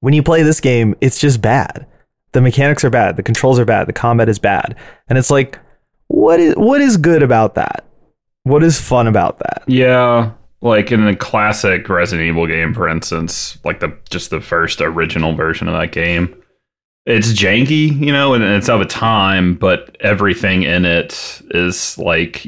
When 0.00 0.12
you 0.12 0.22
play 0.22 0.42
this 0.42 0.60
game, 0.60 0.94
it's 1.00 1.18
just 1.18 1.40
bad. 1.40 1.86
The 2.32 2.42
mechanics 2.42 2.84
are 2.84 2.90
bad, 2.90 3.16
the 3.16 3.22
controls 3.22 3.58
are 3.58 3.64
bad, 3.64 3.86
the 3.86 3.92
combat 3.92 4.28
is 4.28 4.38
bad. 4.38 4.76
And 5.08 5.18
it's 5.18 5.30
like 5.30 5.58
what 6.08 6.40
is 6.40 6.54
what 6.56 6.80
is 6.80 6.96
good 6.96 7.22
about 7.22 7.54
that? 7.54 7.86
What 8.44 8.62
is 8.62 8.80
fun 8.80 9.06
about 9.06 9.38
that? 9.40 9.62
Yeah, 9.66 10.32
like 10.60 10.92
in 10.92 11.06
a 11.06 11.16
classic 11.16 11.88
Resident 11.88 12.26
Evil 12.28 12.46
game, 12.46 12.72
for 12.74 12.88
instance, 12.88 13.58
like 13.64 13.80
the 13.80 13.96
just 14.10 14.30
the 14.30 14.40
first 14.40 14.80
original 14.80 15.34
version 15.34 15.66
of 15.68 15.74
that 15.74 15.92
game, 15.92 16.34
it's 17.06 17.32
janky, 17.32 17.98
you 17.98 18.12
know, 18.12 18.34
and 18.34 18.44
it's 18.44 18.68
of 18.68 18.80
a 18.80 18.86
time, 18.86 19.54
but 19.54 19.96
everything 20.00 20.62
in 20.62 20.84
it 20.84 21.42
is 21.50 21.96
like 21.98 22.46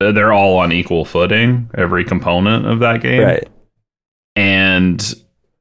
they're 0.00 0.32
all 0.32 0.58
on 0.58 0.72
equal 0.72 1.04
footing. 1.04 1.70
Every 1.76 2.04
component 2.04 2.66
of 2.66 2.80
that 2.80 3.00
game, 3.00 3.22
Right. 3.22 3.48
and 4.36 5.14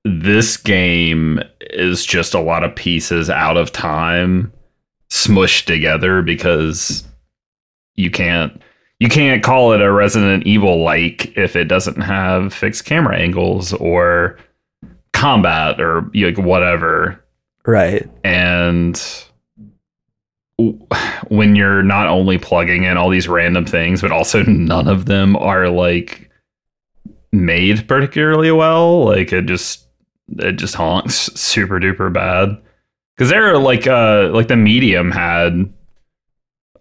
this 0.06 0.58
game 0.58 1.42
is 1.62 2.06
just 2.06 2.34
a 2.34 2.40
lot 2.40 2.64
of 2.64 2.74
pieces 2.76 3.30
out 3.30 3.58
of 3.58 3.72
time 3.72 4.52
smushed 5.12 5.66
together 5.66 6.22
because 6.22 7.04
you 7.96 8.10
can't 8.10 8.62
you 9.00 9.08
can't 9.10 9.43
call 9.43 9.72
it 9.74 9.82
a 9.82 9.91
Resident 9.91 10.45
Evil 10.45 10.84
like 10.84 11.36
if 11.38 11.56
it 11.56 11.66
doesn't 11.66 12.02
have 12.02 12.54
fixed 12.54 12.86
camera 12.86 13.18
angles 13.18 13.74
or 13.74 14.38
combat 15.14 15.80
or 15.82 16.10
like 16.14 16.38
whatever 16.38 17.24
Right. 17.66 18.10
and 18.24 19.02
when 21.30 21.56
you're 21.56 21.84
not 21.84 22.08
only 22.08 22.38
plugging 22.38 22.84
in 22.84 22.97
all 22.97 23.10
these 23.10 23.30
random 23.30 23.66
things 23.66 24.02
but 24.02 24.12
also 24.12 24.43
none 24.43 24.88
of 24.88 25.06
them 25.06 25.36
are 25.38 25.70
like 25.70 26.30
made 27.32 27.88
particularly 27.88 28.52
well. 28.52 29.06
Like 29.06 29.32
it 29.32 29.45
just 29.45 29.86
it 30.38 30.54
just 30.54 30.76
honks 30.76 31.16
super 31.16 31.80
duper 31.80 32.12
bad. 32.12 32.58
Because 33.16 33.30
they're 33.30 33.58
like 33.58 33.88
uh 33.88 34.30
like 34.34 34.47
the 34.47 34.56
medium 34.58 35.12
had 35.12 35.72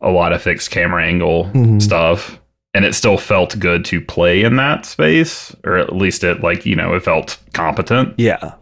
a 0.01 0.11
lot 0.11 0.32
of 0.32 0.42
fixed 0.42 0.70
camera 0.70 1.05
angle 1.05 1.51
Mhm. 1.55 1.80
stuff, 1.82 2.38
and 2.74 2.84
it 2.84 2.94
still 2.94 3.16
felt 3.18 3.59
good 3.59 3.84
to 3.86 4.01
play 4.01 4.42
in 4.42 4.57
that 4.57 4.86
space, 4.86 5.55
or 5.64 5.76
at 5.78 5.94
least 5.96 6.22
it 6.24 6.42
like 6.42 6.64
you 6.66 6.76
know 6.76 6.94
it 6.94 7.03
felt 7.03 7.38
competent. 7.53 8.14
Yeah. 8.18 8.53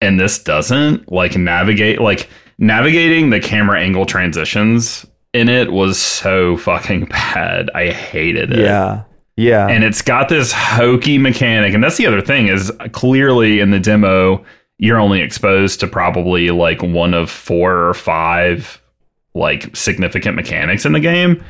And 0.00 0.18
this 0.18 0.38
doesn't 0.42 1.12
like 1.12 1.36
navigate 1.36 2.00
like 2.00 2.28
navigating 2.58 3.30
the 3.30 3.40
camera 3.40 3.80
angle 3.80 4.06
transitions 4.06 5.06
in 5.32 5.48
it 5.48 5.72
was 5.72 5.98
so 5.98 6.56
fucking 6.56 7.04
bad. 7.10 7.70
I 7.74 7.90
hated 7.90 8.52
it 8.52 8.58
Yeah. 8.60 9.02
Yeah. 9.36 9.68
and 9.68 9.84
it's 9.84 10.02
got 10.02 10.28
this 10.28 10.52
hokey 10.52 11.16
mechanic 11.16 11.72
and 11.72 11.82
that's 11.82 11.96
the 11.96 12.06
other 12.06 12.20
thing 12.20 12.48
is 12.48 12.70
clearly 12.92 13.60
in 13.60 13.70
the 13.70 13.78
demo 13.80 14.44
you're 14.78 14.98
only 14.98 15.20
exposed 15.20 15.80
to 15.80 15.86
probably 15.86 16.50
like 16.50 16.82
one 16.82 17.14
of 17.14 17.30
four 17.30 17.86
or 17.88 17.94
five 17.94 18.79
like 19.34 19.74
significant 19.76 20.36
mechanics 20.36 20.84
in 20.84 20.92
the 20.92 21.00
game. 21.00 21.42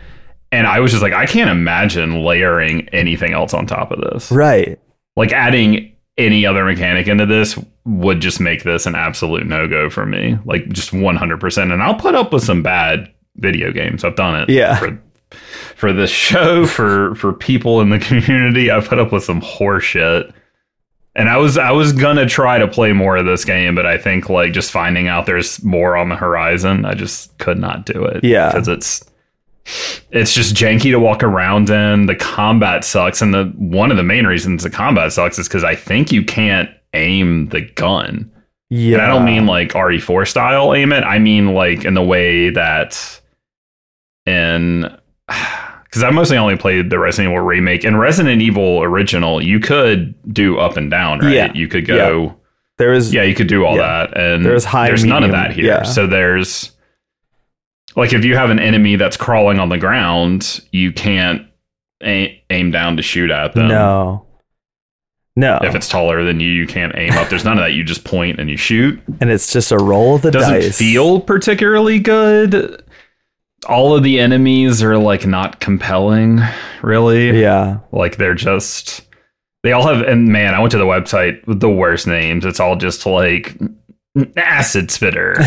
And 0.53 0.67
i 0.67 0.81
was 0.81 0.91
just 0.91 1.03
like 1.03 1.13
i 1.13 1.27
can't 1.27 1.49
imagine 1.51 2.25
layering 2.25 2.89
anything 2.91 3.33
else 3.33 3.55
on 3.55 3.67
top 3.67 3.91
of 3.93 4.01
this. 4.01 4.31
Right. 4.31 4.79
like 5.17 5.33
adding 5.33 5.95
any 6.19 6.45
other 6.45 6.65
mechanic 6.65 7.07
into 7.09 7.25
this 7.25 7.59
would 7.87 8.21
just 8.21 8.41
make 8.41 8.63
this 8.65 8.85
an 8.85 8.95
absolute 8.95 9.47
no-go 9.47 9.89
for 9.89 10.05
me. 10.05 10.37
Like 10.45 10.69
just 10.69 10.91
100% 10.91 11.73
and 11.73 11.83
i'll 11.83 11.95
put 11.95 12.15
up 12.15 12.33
with 12.33 12.43
some 12.45 12.63
bad 12.63 13.13
video 13.37 13.73
games. 13.73 14.05
I've 14.05 14.17
done 14.17 14.41
it 14.43 14.51
Yeah. 14.51 14.77
for 14.79 15.01
for 15.77 15.93
this 15.93 16.11
show 16.11 16.67
for 16.67 17.15
for 17.15 17.33
people 17.33 17.81
in 17.81 17.91
the 17.91 17.99
community. 18.11 18.71
I 18.71 18.81
put 18.81 18.99
up 18.99 19.13
with 19.13 19.23
some 19.25 19.41
horse 19.41 19.85
shit 19.85 20.31
and 21.21 21.29
i 21.29 21.37
was 21.37 21.57
i 21.59 21.71
was 21.71 21.93
gonna 21.93 22.27
try 22.27 22.59
to 22.59 22.67
play 22.67 22.93
more 22.93 23.17
of 23.17 23.27
this 23.27 23.45
game 23.45 23.75
but 23.75 23.87
i 23.87 23.97
think 23.99 24.29
like 24.29 24.53
just 24.53 24.71
finding 24.73 25.07
out 25.07 25.27
there's 25.27 25.63
more 25.63 25.97
on 25.97 26.09
the 26.09 26.17
horizon 26.17 26.85
i 26.85 26.95
just 26.95 27.37
could 27.39 27.59
not 27.59 27.85
do 27.87 28.05
it 28.05 28.25
Yeah. 28.25 28.51
because 28.51 28.67
it's 28.69 29.05
it's 30.11 30.33
just 30.35 30.55
janky 30.55 30.91
to 30.91 30.99
walk 30.99 31.23
around 31.23 31.69
in 31.71 32.07
the 32.07 32.17
combat 32.17 32.83
sucks 32.85 33.21
and 33.23 33.33
the 33.35 33.45
one 33.57 33.91
of 33.91 33.97
the 33.97 34.03
main 34.03 34.27
reasons 34.27 34.63
the 34.63 34.71
combat 34.71 35.13
sucks 35.13 35.39
is 35.39 35.47
because 35.47 35.63
i 35.65 35.75
think 35.77 36.11
you 36.11 36.25
can't 36.25 36.71
aim 36.95 37.47
the 37.51 37.61
gun 37.61 38.29
Yeah. 38.71 38.95
and 38.95 39.03
I 39.03 39.07
don't 39.07 39.25
mean 39.25 39.47
like 39.47 39.69
RE4 39.75 40.27
style 40.27 40.75
aim 40.75 40.93
it. 40.93 41.05
I 41.05 41.19
mean 41.21 41.55
like 41.55 41.85
in 41.85 41.95
the 41.95 42.03
way 42.03 42.51
that 42.51 43.21
in 44.27 44.85
because 45.91 46.05
I 46.05 46.11
mostly 46.11 46.37
only 46.37 46.57
played 46.57 46.89
the 46.91 46.99
Resident 46.99 47.33
Evil 47.33 47.45
remake 47.45 47.83
and 47.85 47.99
Resident 47.99 48.41
Evil 48.43 48.83
original. 48.83 49.43
You 49.43 49.59
could 49.61 50.15
do 50.33 50.59
up 50.59 50.77
and 50.77 50.91
down, 50.91 51.19
right? 51.19 51.33
Yeah. 51.35 51.53
You 51.53 51.67
could 51.69 51.87
go, 51.87 52.37
there 52.79 52.93
is 52.93 53.13
yeah, 53.13 53.25
you 53.25 53.35
could 53.35 53.49
do 53.49 53.65
all 53.67 53.77
Yeah. 53.77 54.07
that, 54.07 54.17
and 54.17 54.45
There's 54.45 54.65
high, 54.65 54.87
There's 54.89 55.05
none 55.05 55.25
of 55.25 55.33
that 55.33 55.53
here. 55.53 55.65
yeah. 55.65 55.83
So 55.83 56.07
there's 56.07 56.71
like 57.97 58.13
if 58.13 58.25
you 58.25 58.37
have 58.37 58.51
an 58.51 58.59
enemy 58.61 58.97
that's 58.97 59.17
crawling 59.17 59.59
on 59.59 59.69
the 59.69 59.79
ground, 59.79 60.61
you 60.71 60.93
can't 60.93 61.47
a- 62.03 62.41
aim 62.51 62.71
down 62.71 62.97
to 62.97 63.03
shoot 63.03 63.31
at 63.31 63.53
them. 63.55 63.69
no. 63.69 64.27
No. 65.37 65.59
If 65.63 65.75
it's 65.75 65.89
taller 65.89 66.25
than 66.25 66.41
you, 66.41 66.51
you 66.51 66.67
can't 66.67 66.93
aim 66.97 67.13
up. 67.13 67.29
There's 67.29 67.45
none 67.45 67.57
of 67.57 67.63
that. 67.65 67.73
You 67.73 67.85
just 67.85 68.05
point 68.05 68.39
and 68.41 68.51
you 68.51 68.57
shoot. 68.57 69.01
and 69.21 69.31
it's 69.31 69.53
just 69.53 69.71
a 69.73 69.79
roll 69.79 70.17
of 70.17 70.23
the 70.23 70.31
doesn't 70.33 70.53
dice. 70.53 70.77
feel 70.77 71.21
particularly 71.21 71.99
good. 72.01 72.83
All 73.69 73.95
of 73.95 74.03
the 74.03 74.19
enemies 74.21 74.83
are 74.83 74.97
like 74.99 75.27
not 75.27 75.61
compelling, 75.61 76.41
really. 76.83 77.39
Yeah. 77.41 77.81
Like 77.93 78.17
they're 78.17 78.35
just 78.35 79.03
they 79.63 79.73
all 79.73 79.87
have 79.87 80.07
and 80.07 80.29
man, 80.29 80.55
I 80.55 80.61
went 80.61 80.73
to 80.73 80.79
the 80.79 80.85
website 80.87 81.47
with 81.47 81.61
the 81.61 81.71
worst 81.71 82.07
names. 82.07 82.45
It's 82.45 82.61
all 82.61 82.77
just 82.77 83.05
like 83.07 83.57
acid 84.37 84.91
spitter. 84.91 85.35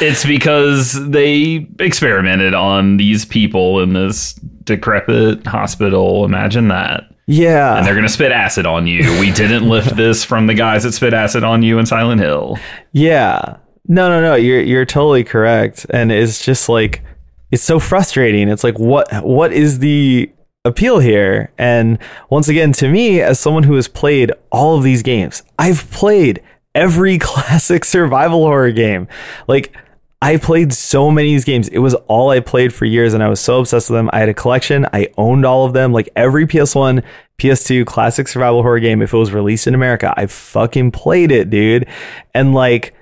it's 0.00 0.24
because 0.24 0.92
they 1.10 1.66
experimented 1.80 2.54
on 2.54 2.96
these 2.98 3.24
people 3.24 3.80
in 3.82 3.92
this 3.94 4.34
decrepit 4.64 5.46
hospital. 5.46 6.24
Imagine 6.24 6.68
that. 6.68 7.04
yeah. 7.26 7.76
And 7.76 7.86
they're 7.86 7.94
going 7.94 8.06
to 8.06 8.12
spit 8.12 8.30
acid 8.32 8.66
on 8.66 8.86
you. 8.86 9.00
We 9.18 9.30
didn't 9.32 9.68
lift 9.68 9.96
this 9.96 10.22
from 10.24 10.46
the 10.46 10.54
guys 10.54 10.84
that 10.84 10.92
spit 10.92 11.14
acid 11.14 11.42
on 11.44 11.62
you 11.62 11.78
in 11.78 11.86
Silent 11.86 12.20
Hill. 12.20 12.58
Yeah. 12.92 13.56
No, 13.86 14.08
no, 14.08 14.20
no. 14.20 14.34
You're 14.34 14.60
you're 14.60 14.86
totally 14.86 15.24
correct. 15.24 15.86
And 15.90 16.10
it's 16.10 16.44
just 16.44 16.68
like 16.68 17.02
it's 17.50 17.62
so 17.62 17.78
frustrating. 17.78 18.48
It's 18.48 18.64
like 18.64 18.78
what 18.78 19.12
what 19.24 19.52
is 19.52 19.80
the 19.80 20.30
appeal 20.64 20.98
here? 20.98 21.52
And 21.58 21.98
once 22.30 22.48
again, 22.48 22.72
to 22.72 22.88
me, 22.88 23.20
as 23.20 23.38
someone 23.38 23.64
who 23.64 23.74
has 23.74 23.88
played 23.88 24.32
all 24.50 24.76
of 24.76 24.82
these 24.82 25.02
games, 25.02 25.42
I've 25.58 25.90
played 25.90 26.42
every 26.74 27.18
classic 27.20 27.84
survival 27.84 28.40
horror 28.40 28.72
game. 28.72 29.06
Like 29.46 29.76
I 30.22 30.38
played 30.38 30.72
so 30.72 31.10
many 31.10 31.28
of 31.28 31.34
these 31.34 31.44
games. 31.44 31.68
It 31.68 31.80
was 31.80 31.92
all 32.08 32.30
I 32.30 32.40
played 32.40 32.72
for 32.72 32.86
years 32.86 33.12
and 33.12 33.22
I 33.22 33.28
was 33.28 33.40
so 33.40 33.60
obsessed 33.60 33.90
with 33.90 33.98
them. 33.98 34.08
I 34.10 34.20
had 34.20 34.30
a 34.30 34.34
collection. 34.34 34.86
I 34.90 35.08
owned 35.18 35.44
all 35.44 35.66
of 35.66 35.74
them. 35.74 35.92
Like 35.92 36.08
every 36.16 36.46
PS1, 36.46 37.04
PS2 37.36 37.84
classic 37.84 38.28
survival 38.28 38.62
horror 38.62 38.80
game, 38.80 39.02
if 39.02 39.12
it 39.12 39.18
was 39.18 39.32
released 39.32 39.66
in 39.66 39.74
America, 39.74 40.14
I 40.16 40.24
fucking 40.24 40.92
played 40.92 41.30
it, 41.30 41.50
dude. 41.50 41.86
And 42.32 42.54
like, 42.54 42.94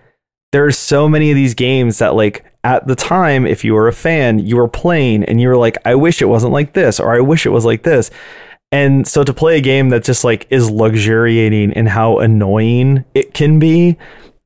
there 0.53 0.65
are 0.65 0.73
so 0.73 1.09
many 1.09 1.31
of 1.31 1.35
these 1.35 1.55
games 1.55 1.99
that 1.99 2.15
like 2.15 2.45
at 2.63 2.87
the 2.87 2.95
time 2.95 3.45
if 3.47 3.65
you 3.65 3.75
were 3.75 3.89
a 3.89 3.93
fan 3.93 4.39
you 4.39 4.57
were 4.57 4.69
playing 4.69 5.25
and 5.25 5.41
you 5.41 5.49
were 5.49 5.57
like 5.57 5.77
i 5.85 5.95
wish 5.95 6.23
it 6.23 6.27
wasn't 6.27 6.53
like 6.53 6.75
this 6.75 7.01
or 7.01 7.15
i 7.15 7.21
wish 7.21 7.45
it 7.45 7.51
was 7.51 7.65
like 7.65 7.83
this. 7.83 8.11
And 8.71 9.07
so 9.07 9.23
to 9.23 9.35
play 9.35 9.59
a 9.59 9.61
game 9.61 9.91
that 9.91 10.03
just 10.03 10.25
like 10.25 10.47
is 10.49 10.71
luxuriating 10.71 11.73
in 11.73 11.85
how 11.85 12.21
annoying 12.21 13.05
it 13.15 13.35
can 13.35 13.59
be 13.59 13.99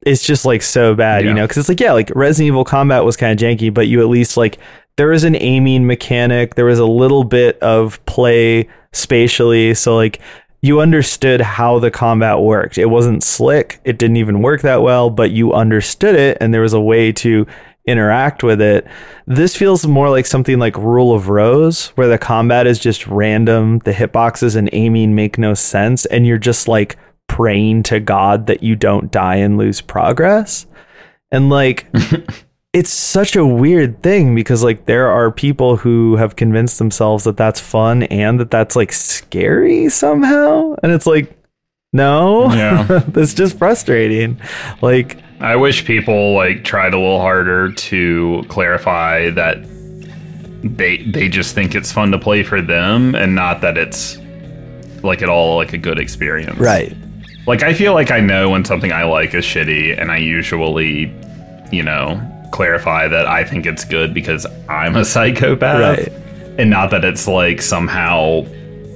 it's 0.05 0.25
just 0.25 0.45
like 0.45 0.63
so 0.63 0.95
bad 0.95 1.25
you 1.25 1.35
know? 1.35 1.45
Because 1.45 1.59
it's 1.59 1.69
like 1.69 1.81
yeah 1.81 1.93
like 1.93 2.11
resident 2.15 2.49
evil 2.49 2.65
combat 2.65 3.05
was 3.05 3.17
kind 3.17 3.33
of 3.33 3.45
janky 3.45 3.73
but 3.73 3.87
you 3.87 4.01
at 4.01 4.09
least 4.09 4.37
like 4.37 4.59
there 4.97 5.09
was 5.09 5.25
an 5.25 5.37
aiming 5.37 5.87
mechanic 5.87 6.55
there 6.55 6.65
was 6.65 6.79
a 6.79 6.87
little 6.87 7.23
bit 7.23 7.59
of 7.61 8.05
play 8.07 8.69
spatially. 8.97 9.75
So 9.75 9.97
like 9.97 10.21
you 10.61 10.81
understood 10.81 11.41
how 11.41 11.79
the 11.79 11.91
combat 11.91 12.41
worked. 12.41 12.79
It 12.79 12.87
wasn't 12.87 13.23
slick. 13.23 13.81
It 13.85 13.99
didn't 13.99 14.17
even 14.17 14.43
work 14.43 14.63
that 14.63 14.83
well, 14.83 15.11
but 15.11 15.31
you 15.31 15.53
understood 15.53 16.15
it 16.15 16.39
and 16.41 16.53
there 16.53 16.63
was 16.63 16.73
a 16.73 16.81
way 16.81 17.13
to 17.13 17.47
interact 17.87 18.43
with 18.43 18.61
it. 18.61 18.87
This 19.27 19.57
feels 19.57 19.87
more 19.87 20.11
like 20.11 20.27
something 20.27 20.59
like 20.59 20.77
Rule 20.77 21.15
of 21.15 21.29
Rose, 21.29 21.89
where 21.89 22.09
the 22.09 22.19
combat 22.19 22.67
is 22.67 22.79
just 22.79 23.07
random. 23.07 23.79
The 23.81 23.93
hitboxes 23.93 24.57
and 24.57 24.69
aiming 24.73 25.15
make 25.15 25.39
no 25.39 25.55
sense. 25.55 26.05
And 26.07 26.27
you're 26.27 26.39
just 26.39 26.69
like 26.69 26.97
praying 27.29 27.85
to 27.85 28.01
God 28.01 28.47
that 28.47 28.63
you 28.63 28.77
don't 28.77 29.11
die 29.13 29.37
and 29.37 29.57
lose 29.57 29.81
progress. 29.81 30.67
And 31.31 31.49
like, 31.49 31.87
it's 32.77 32.91
such 32.91 33.35
a 33.37 33.47
weird 33.47 34.03
thing 34.03 34.35
because 34.35 34.62
like 34.62 34.85
there 34.85 35.09
are 35.09 35.33
people 35.33 35.77
who 35.79 36.16
have 36.16 36.37
convinced 36.37 36.79
themselves 36.79 37.24
that 37.24 37.39
that's 37.39 37.59
fun 37.59 38.03
and 38.05 38.39
that 38.39 38.51
that's 38.51 38.77
like 38.77 38.93
scary 38.93 39.89
somehow 39.89 40.74
and 40.83 40.93
it's 40.93 41.07
like 41.07 41.35
no 41.95 42.53
Yeah. 42.53 42.83
that's 43.09 43.33
just 43.33 43.57
frustrating 43.57 44.39
like 44.83 45.16
I 45.41 45.57
wish 45.57 45.87
people 45.87 46.35
like 46.35 46.64
tried 46.64 46.93
a 46.93 46.99
little 46.99 47.18
harder 47.20 47.72
to 47.72 48.45
clarify 48.49 49.31
that 49.31 49.57
they 50.62 50.99
they 50.99 51.29
just 51.31 51.55
think 51.55 51.74
it's 51.74 51.91
fun 51.91 52.11
to 52.12 52.18
play 52.18 52.43
for 52.43 52.61
them 52.61 53.14
and 53.14 53.35
not 53.35 53.62
that 53.62 53.79
it's 53.79 54.18
like 55.03 55.22
at 55.22 55.31
all 55.31 55.57
like 55.57 55.72
a 55.72 55.79
good 55.79 55.99
experience. 55.99 56.59
Right. 56.59 56.95
Like 57.47 57.62
I 57.62 57.72
feel 57.72 57.95
like 57.95 58.11
I 58.11 58.20
know 58.20 58.51
when 58.51 58.66
something 58.66 58.93
I 58.93 59.05
like 59.05 59.33
is 59.35 59.45
shitty 59.47 59.99
and 59.99 60.11
I 60.11 60.16
usually, 60.18 61.14
you 61.70 61.83
know, 61.83 62.20
clarify 62.53 63.09
that 63.09 63.26
I 63.26 63.44
think 63.44 63.66
it's 63.66 63.84
good 63.84 64.14
because 64.14 64.47
I'm 64.68 64.97
a 64.97 65.05
psychopath 65.05 65.99
right 65.99 66.12
and 66.59 66.70
not 66.70 66.90
that 66.90 67.05
it's 67.05 67.28
like 67.28 67.61
somehow 67.61 68.47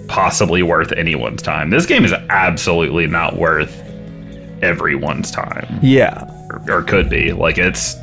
possibly 0.08 0.62
worth 0.62 0.92
anyone's 0.92 1.42
time. 1.42 1.70
This 1.70 1.86
game 1.86 2.04
is 2.04 2.12
absolutely 2.30 3.06
not 3.06 3.36
worth 3.36 3.82
everyone's 4.62 5.30
time 5.30 5.78
yeah 5.82 6.24
or, 6.50 6.78
or 6.78 6.82
could 6.82 7.08
be. 7.08 7.32
Like 7.32 7.58
it's 7.58 7.96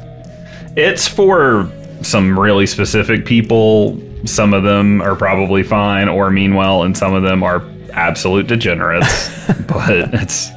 it's 0.75 1.07
for 1.07 1.71
some 2.01 2.37
really 2.37 2.67
specific 2.67 3.25
people. 3.25 4.01
Some 4.25 4.53
of 4.53 4.63
them 4.63 5.01
are 5.01 5.15
probably 5.15 5.63
fine 5.63 6.07
or 6.07 6.29
mean 6.31 6.55
well, 6.55 6.83
and 6.83 6.97
some 6.97 7.13
of 7.13 7.23
them 7.23 7.43
are 7.43 7.63
absolute 7.93 8.47
degenerates. 8.47 9.29
but 9.67 10.13
it's 10.13 10.49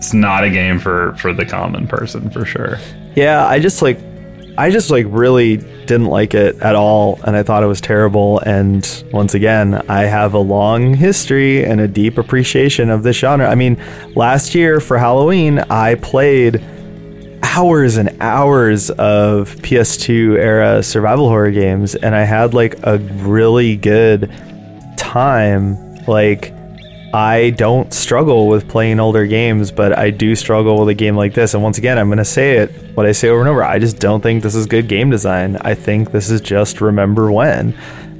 it's 0.00 0.14
not 0.14 0.44
a 0.44 0.50
game 0.50 0.78
for 0.78 1.14
for 1.16 1.32
the 1.34 1.44
common 1.44 1.86
person 1.86 2.30
for 2.30 2.46
sure. 2.46 2.78
yeah 3.14 3.46
i 3.46 3.58
just 3.58 3.82
like 3.82 3.98
i 4.60 4.70
just 4.70 4.90
like 4.90 5.06
really 5.08 5.56
didn't 5.56 6.06
like 6.06 6.34
it 6.34 6.54
at 6.60 6.74
all 6.74 7.18
and 7.24 7.34
i 7.34 7.42
thought 7.42 7.62
it 7.62 7.66
was 7.66 7.80
terrible 7.80 8.38
and 8.40 9.04
once 9.10 9.34
again 9.34 9.74
i 9.88 10.02
have 10.02 10.34
a 10.34 10.38
long 10.38 10.92
history 10.92 11.64
and 11.64 11.80
a 11.80 11.88
deep 11.88 12.18
appreciation 12.18 12.90
of 12.90 13.02
this 13.02 13.16
genre. 13.16 13.48
I 13.48 13.54
mean 13.54 13.82
last 14.14 14.54
year 14.54 14.78
for 14.78 14.98
halloween 14.98 15.60
i 15.70 15.94
played 15.96 16.62
hours 17.42 17.96
and 17.96 18.16
hours 18.20 18.90
of 18.90 19.56
PS2 19.56 20.36
era 20.36 20.82
survival 20.82 21.28
horror 21.28 21.50
games 21.50 21.94
and 21.96 22.14
I 22.14 22.22
had 22.22 22.54
like 22.54 22.78
a 22.84 22.98
really 22.98 23.76
good 23.76 24.30
time 24.96 25.96
like 26.06 26.52
I 27.12 27.50
don't 27.50 27.92
struggle 27.92 28.46
with 28.46 28.68
playing 28.68 29.00
older 29.00 29.26
games, 29.26 29.72
but 29.72 29.98
I 29.98 30.10
do 30.10 30.36
struggle 30.36 30.78
with 30.78 30.88
a 30.88 30.94
game 30.94 31.16
like 31.16 31.34
this. 31.34 31.54
And 31.54 31.62
once 31.62 31.76
again, 31.76 31.98
I'm 31.98 32.08
going 32.08 32.18
to 32.18 32.24
say 32.24 32.58
it, 32.58 32.70
what 32.94 33.04
I 33.04 33.12
say 33.12 33.28
over 33.28 33.40
and 33.40 33.48
over. 33.48 33.64
I 33.64 33.78
just 33.78 33.98
don't 33.98 34.20
think 34.20 34.42
this 34.42 34.54
is 34.54 34.66
good 34.66 34.86
game 34.86 35.10
design. 35.10 35.56
I 35.56 35.74
think 35.74 36.12
this 36.12 36.30
is 36.30 36.40
just 36.40 36.80
remember 36.80 37.32
when. 37.32 37.74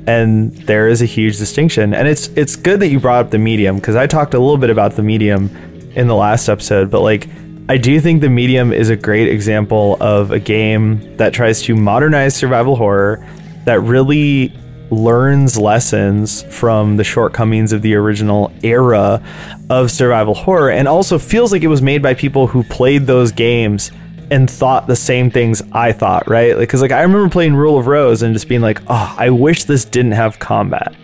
And 0.08 0.52
there 0.52 0.88
is 0.88 1.02
a 1.02 1.06
huge 1.06 1.38
distinction. 1.38 1.94
And 1.94 2.08
it's 2.08 2.28
it's 2.28 2.56
good 2.56 2.80
that 2.80 2.88
you 2.88 2.98
brought 2.98 3.26
up 3.26 3.30
the 3.30 3.38
medium 3.38 3.76
because 3.76 3.94
I 3.94 4.08
talked 4.08 4.34
a 4.34 4.40
little 4.40 4.58
bit 4.58 4.70
about 4.70 4.96
the 4.96 5.02
medium 5.02 5.50
in 5.94 6.08
the 6.08 6.16
last 6.16 6.48
episode, 6.48 6.90
but 6.90 7.02
like 7.02 7.28
I 7.68 7.76
do 7.76 8.00
think 8.00 8.20
the 8.20 8.28
medium 8.28 8.72
is 8.72 8.90
a 8.90 8.96
great 8.96 9.28
example 9.28 9.96
of 10.00 10.32
a 10.32 10.40
game 10.40 11.16
that 11.18 11.32
tries 11.32 11.62
to 11.62 11.76
modernize 11.76 12.34
survival 12.34 12.74
horror 12.74 13.24
that 13.64 13.80
really 13.82 14.52
learns 14.90 15.58
lessons 15.58 16.42
from 16.44 16.96
the 16.96 17.04
shortcomings 17.04 17.72
of 17.72 17.82
the 17.82 17.94
original 17.94 18.52
era 18.62 19.22
of 19.68 19.90
survival 19.90 20.34
horror 20.34 20.70
and 20.70 20.88
also 20.88 21.18
feels 21.18 21.52
like 21.52 21.62
it 21.62 21.68
was 21.68 21.80
made 21.80 22.02
by 22.02 22.14
people 22.14 22.46
who 22.46 22.62
played 22.64 23.06
those 23.06 23.32
games 23.32 23.92
and 24.30 24.50
thought 24.50 24.86
the 24.86 24.96
same 24.96 25.30
things 25.30 25.62
I 25.72 25.92
thought, 25.92 26.28
right? 26.28 26.56
Like 26.56 26.68
cuz 26.68 26.82
like 26.82 26.92
I 26.92 27.02
remember 27.02 27.28
playing 27.28 27.54
Rule 27.54 27.78
of 27.78 27.86
Rose 27.86 28.22
and 28.22 28.34
just 28.34 28.48
being 28.48 28.60
like, 28.60 28.80
"Oh, 28.86 29.14
I 29.18 29.30
wish 29.30 29.64
this 29.64 29.84
didn't 29.84 30.12
have 30.12 30.38
combat." 30.38 30.94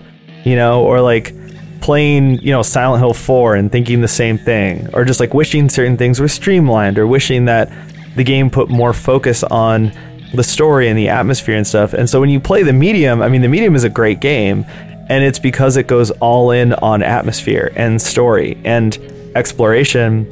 You 0.44 0.54
know, 0.54 0.82
or 0.84 1.00
like 1.00 1.34
playing, 1.80 2.40
you 2.40 2.52
know, 2.52 2.62
Silent 2.62 3.00
Hill 3.00 3.14
4 3.14 3.54
and 3.56 3.70
thinking 3.70 4.00
the 4.00 4.08
same 4.08 4.38
thing 4.38 4.88
or 4.92 5.04
just 5.04 5.20
like 5.20 5.34
wishing 5.34 5.68
certain 5.68 5.96
things 5.96 6.20
were 6.20 6.28
streamlined 6.28 6.98
or 6.98 7.06
wishing 7.06 7.44
that 7.44 7.70
the 8.16 8.24
game 8.24 8.50
put 8.50 8.68
more 8.68 8.92
focus 8.92 9.44
on 9.44 9.92
the 10.34 10.42
story 10.42 10.88
and 10.88 10.98
the 10.98 11.08
atmosphere 11.08 11.56
and 11.56 11.66
stuff. 11.66 11.92
And 11.92 12.08
so 12.08 12.20
when 12.20 12.30
you 12.30 12.40
play 12.40 12.62
the 12.62 12.72
medium, 12.72 13.22
I 13.22 13.28
mean, 13.28 13.42
the 13.42 13.48
medium 13.48 13.74
is 13.74 13.84
a 13.84 13.88
great 13.88 14.20
game, 14.20 14.64
and 15.08 15.22
it's 15.24 15.38
because 15.38 15.76
it 15.76 15.86
goes 15.86 16.10
all 16.12 16.50
in 16.50 16.72
on 16.74 17.02
atmosphere 17.02 17.72
and 17.76 18.00
story 18.00 18.58
and 18.64 18.96
exploration. 19.34 20.26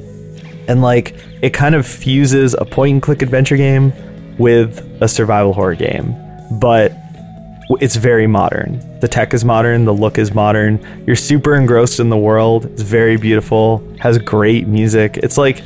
And 0.66 0.82
like 0.82 1.14
it 1.42 1.50
kind 1.50 1.74
of 1.74 1.86
fuses 1.86 2.54
a 2.54 2.64
point 2.64 2.92
and 2.94 3.02
click 3.02 3.22
adventure 3.22 3.56
game 3.56 3.92
with 4.38 4.80
a 5.00 5.08
survival 5.08 5.52
horror 5.52 5.74
game, 5.74 6.16
but 6.58 6.92
it's 7.80 7.96
very 7.96 8.26
modern. 8.26 8.80
The 9.00 9.08
tech 9.08 9.32
is 9.32 9.44
modern, 9.44 9.84
the 9.84 9.94
look 9.94 10.18
is 10.18 10.34
modern. 10.34 11.04
You're 11.06 11.16
super 11.16 11.54
engrossed 11.54 12.00
in 12.00 12.08
the 12.08 12.16
world. 12.16 12.66
It's 12.66 12.82
very 12.82 13.16
beautiful, 13.16 13.86
has 14.00 14.18
great 14.18 14.66
music. 14.66 15.18
It's 15.18 15.38
like, 15.38 15.62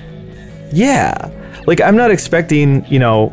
yeah. 0.73 1.31
Like 1.67 1.81
I'm 1.81 1.97
not 1.97 2.11
expecting, 2.11 2.85
you 2.87 2.99
know, 2.99 3.33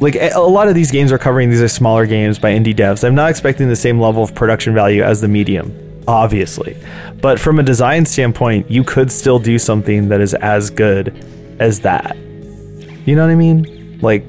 like 0.00 0.16
a 0.16 0.40
lot 0.40 0.68
of 0.68 0.74
these 0.74 0.90
games 0.90 1.10
are 1.10 1.18
covering 1.18 1.50
these 1.50 1.62
are 1.62 1.68
smaller 1.68 2.06
games 2.06 2.38
by 2.38 2.52
indie 2.52 2.74
devs. 2.74 3.04
I'm 3.04 3.14
not 3.14 3.30
expecting 3.30 3.68
the 3.68 3.76
same 3.76 4.00
level 4.00 4.22
of 4.22 4.34
production 4.34 4.74
value 4.74 5.02
as 5.02 5.20
the 5.20 5.28
medium, 5.28 6.02
obviously. 6.06 6.76
But 7.20 7.40
from 7.40 7.58
a 7.58 7.62
design 7.62 8.06
standpoint, 8.06 8.70
you 8.70 8.84
could 8.84 9.10
still 9.10 9.38
do 9.38 9.58
something 9.58 10.08
that 10.08 10.20
is 10.20 10.34
as 10.34 10.70
good 10.70 11.24
as 11.58 11.80
that. 11.80 12.16
You 12.16 13.16
know 13.16 13.26
what 13.26 13.32
I 13.32 13.36
mean? 13.36 13.98
Like 14.00 14.24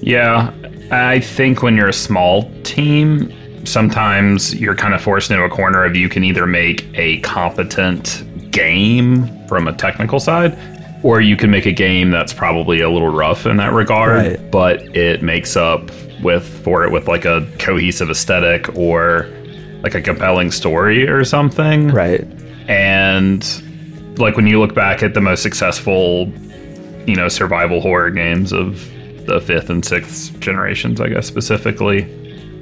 Yeah, 0.00 0.54
I 0.90 1.20
think 1.20 1.62
when 1.62 1.76
you're 1.76 1.88
a 1.88 1.92
small 1.92 2.50
team, 2.62 3.32
sometimes 3.66 4.54
you're 4.54 4.74
kind 4.74 4.94
of 4.94 5.02
forced 5.02 5.30
into 5.30 5.44
a 5.44 5.50
corner 5.50 5.84
of 5.84 5.94
you 5.94 6.08
can 6.08 6.24
either 6.24 6.46
make 6.46 6.86
a 6.94 7.20
competent 7.20 8.50
game 8.50 9.46
from 9.46 9.68
a 9.68 9.72
technical 9.72 10.20
side 10.20 10.56
or 11.02 11.20
you 11.20 11.36
can 11.36 11.50
make 11.50 11.66
a 11.66 11.72
game 11.72 12.10
that's 12.10 12.32
probably 12.32 12.80
a 12.80 12.88
little 12.90 13.08
rough 13.10 13.46
in 13.46 13.56
that 13.56 13.72
regard, 13.72 14.10
Right. 14.40 14.50
but 14.50 14.96
it 14.96 15.22
makes 15.22 15.56
up 15.56 15.90
with 16.22 16.44
for 16.62 16.84
it 16.84 16.92
with 16.92 17.08
like 17.08 17.24
a 17.24 17.46
cohesive 17.58 18.08
aesthetic 18.10 18.76
or 18.76 19.28
like 19.82 19.94
a 19.96 20.00
compelling 20.00 20.50
story 20.52 21.08
or 21.08 21.24
something. 21.24 21.88
right. 21.88 22.24
And 22.68 24.18
like 24.18 24.36
when 24.36 24.46
you 24.46 24.60
look 24.60 24.74
back 24.74 25.02
at 25.02 25.14
the 25.14 25.20
most 25.20 25.42
successful, 25.42 26.28
you 27.06 27.16
know, 27.16 27.28
survival 27.28 27.80
horror 27.80 28.10
games 28.10 28.52
of 28.52 28.88
the 29.26 29.40
fifth 29.40 29.70
and 29.70 29.84
sixth 29.84 30.38
generations, 30.40 31.00
I 31.00 31.08
guess 31.08 31.26
specifically, 31.26 32.02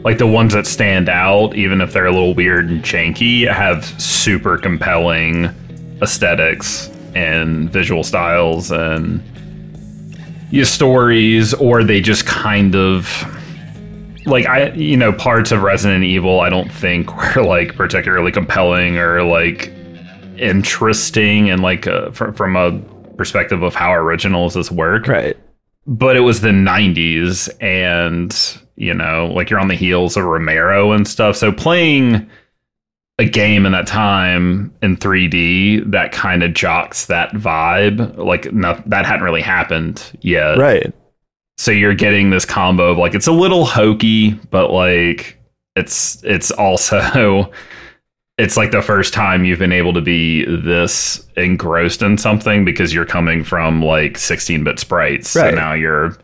like 0.02 0.16
the 0.18 0.26
ones 0.26 0.54
that 0.54 0.66
stand 0.66 1.10
out, 1.10 1.54
even 1.54 1.80
if 1.82 1.92
they're 1.92 2.06
a 2.06 2.12
little 2.12 2.34
weird 2.34 2.70
and 2.70 2.82
janky, 2.82 3.50
have 3.52 3.84
super 4.00 4.56
compelling 4.56 5.50
aesthetics 6.00 6.89
and 7.14 7.70
visual 7.70 8.02
styles 8.04 8.70
and 8.70 9.22
your 10.50 10.64
stories, 10.64 11.54
or 11.54 11.84
they 11.84 12.00
just 12.00 12.26
kind 12.26 12.74
of 12.74 13.06
like 14.26 14.46
I, 14.46 14.70
you 14.72 14.96
know, 14.96 15.12
parts 15.12 15.52
of 15.52 15.62
Resident 15.62 16.04
Evil 16.04 16.40
I 16.40 16.50
don't 16.50 16.70
think 16.70 17.14
were 17.36 17.42
like 17.42 17.74
particularly 17.74 18.32
compelling 18.32 18.98
or 18.98 19.22
like 19.22 19.72
interesting 20.38 21.50
and 21.50 21.62
like 21.62 21.86
uh, 21.86 22.10
fr- 22.10 22.32
from 22.32 22.56
a 22.56 22.78
perspective 23.16 23.62
of 23.62 23.74
how 23.74 23.92
originals 23.92 24.54
this 24.54 24.70
work. 24.70 25.06
Right. 25.06 25.36
But 25.86 26.16
it 26.16 26.20
was 26.20 26.40
the 26.40 26.50
90s 26.50 27.48
and 27.60 28.34
you 28.76 28.94
know, 28.94 29.30
like 29.34 29.50
you're 29.50 29.60
on 29.60 29.68
the 29.68 29.74
heels 29.74 30.16
of 30.16 30.24
Romero 30.24 30.92
and 30.92 31.06
stuff. 31.06 31.36
So 31.36 31.52
playing 31.52 32.30
a 33.20 33.28
game 33.28 33.66
in 33.66 33.72
that 33.72 33.86
time 33.86 34.74
in 34.80 34.96
3D 34.96 35.90
that 35.90 36.10
kind 36.10 36.42
of 36.42 36.54
jocks 36.54 37.04
that 37.06 37.30
vibe, 37.32 38.16
like 38.16 38.50
not, 38.50 38.88
that 38.88 39.04
hadn't 39.04 39.22
really 39.22 39.42
happened 39.42 40.18
yet. 40.22 40.56
Right. 40.56 40.92
So 41.58 41.70
you're 41.70 41.94
getting 41.94 42.30
this 42.30 42.46
combo 42.46 42.92
of 42.92 42.96
like 42.98 43.14
it's 43.14 43.26
a 43.26 43.32
little 43.32 43.66
hokey, 43.66 44.30
but 44.50 44.70
like 44.70 45.38
it's 45.76 46.24
it's 46.24 46.50
also 46.50 47.52
it's 48.38 48.56
like 48.56 48.70
the 48.70 48.80
first 48.80 49.12
time 49.12 49.44
you've 49.44 49.58
been 49.58 49.70
able 49.70 49.92
to 49.92 50.00
be 50.00 50.46
this 50.46 51.22
engrossed 51.36 52.00
in 52.00 52.16
something 52.16 52.64
because 52.64 52.94
you're 52.94 53.04
coming 53.04 53.44
from 53.44 53.82
like 53.82 54.14
16-bit 54.14 54.78
sprites. 54.78 55.36
Right. 55.36 55.50
So 55.50 55.56
now 55.56 55.74
you're 55.74 56.16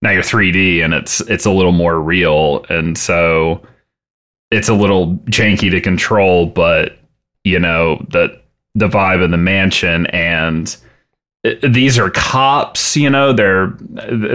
now 0.00 0.12
you're 0.12 0.22
3D 0.22 0.82
and 0.82 0.94
it's 0.94 1.20
it's 1.20 1.44
a 1.44 1.50
little 1.50 1.72
more 1.72 2.00
real 2.00 2.64
and 2.70 2.96
so 2.96 3.62
it's 4.50 4.68
a 4.68 4.74
little 4.74 5.16
janky 5.26 5.70
to 5.70 5.80
control, 5.80 6.46
but 6.46 6.98
you 7.44 7.58
know, 7.58 8.04
the 8.10 8.40
the 8.74 8.88
vibe 8.88 9.22
of 9.24 9.30
the 9.30 9.36
mansion 9.36 10.06
and 10.06 10.76
uh, 11.44 11.50
these 11.62 11.98
are 11.98 12.10
cops, 12.10 12.96
you 12.96 13.10
know, 13.10 13.32
they're 13.32 13.72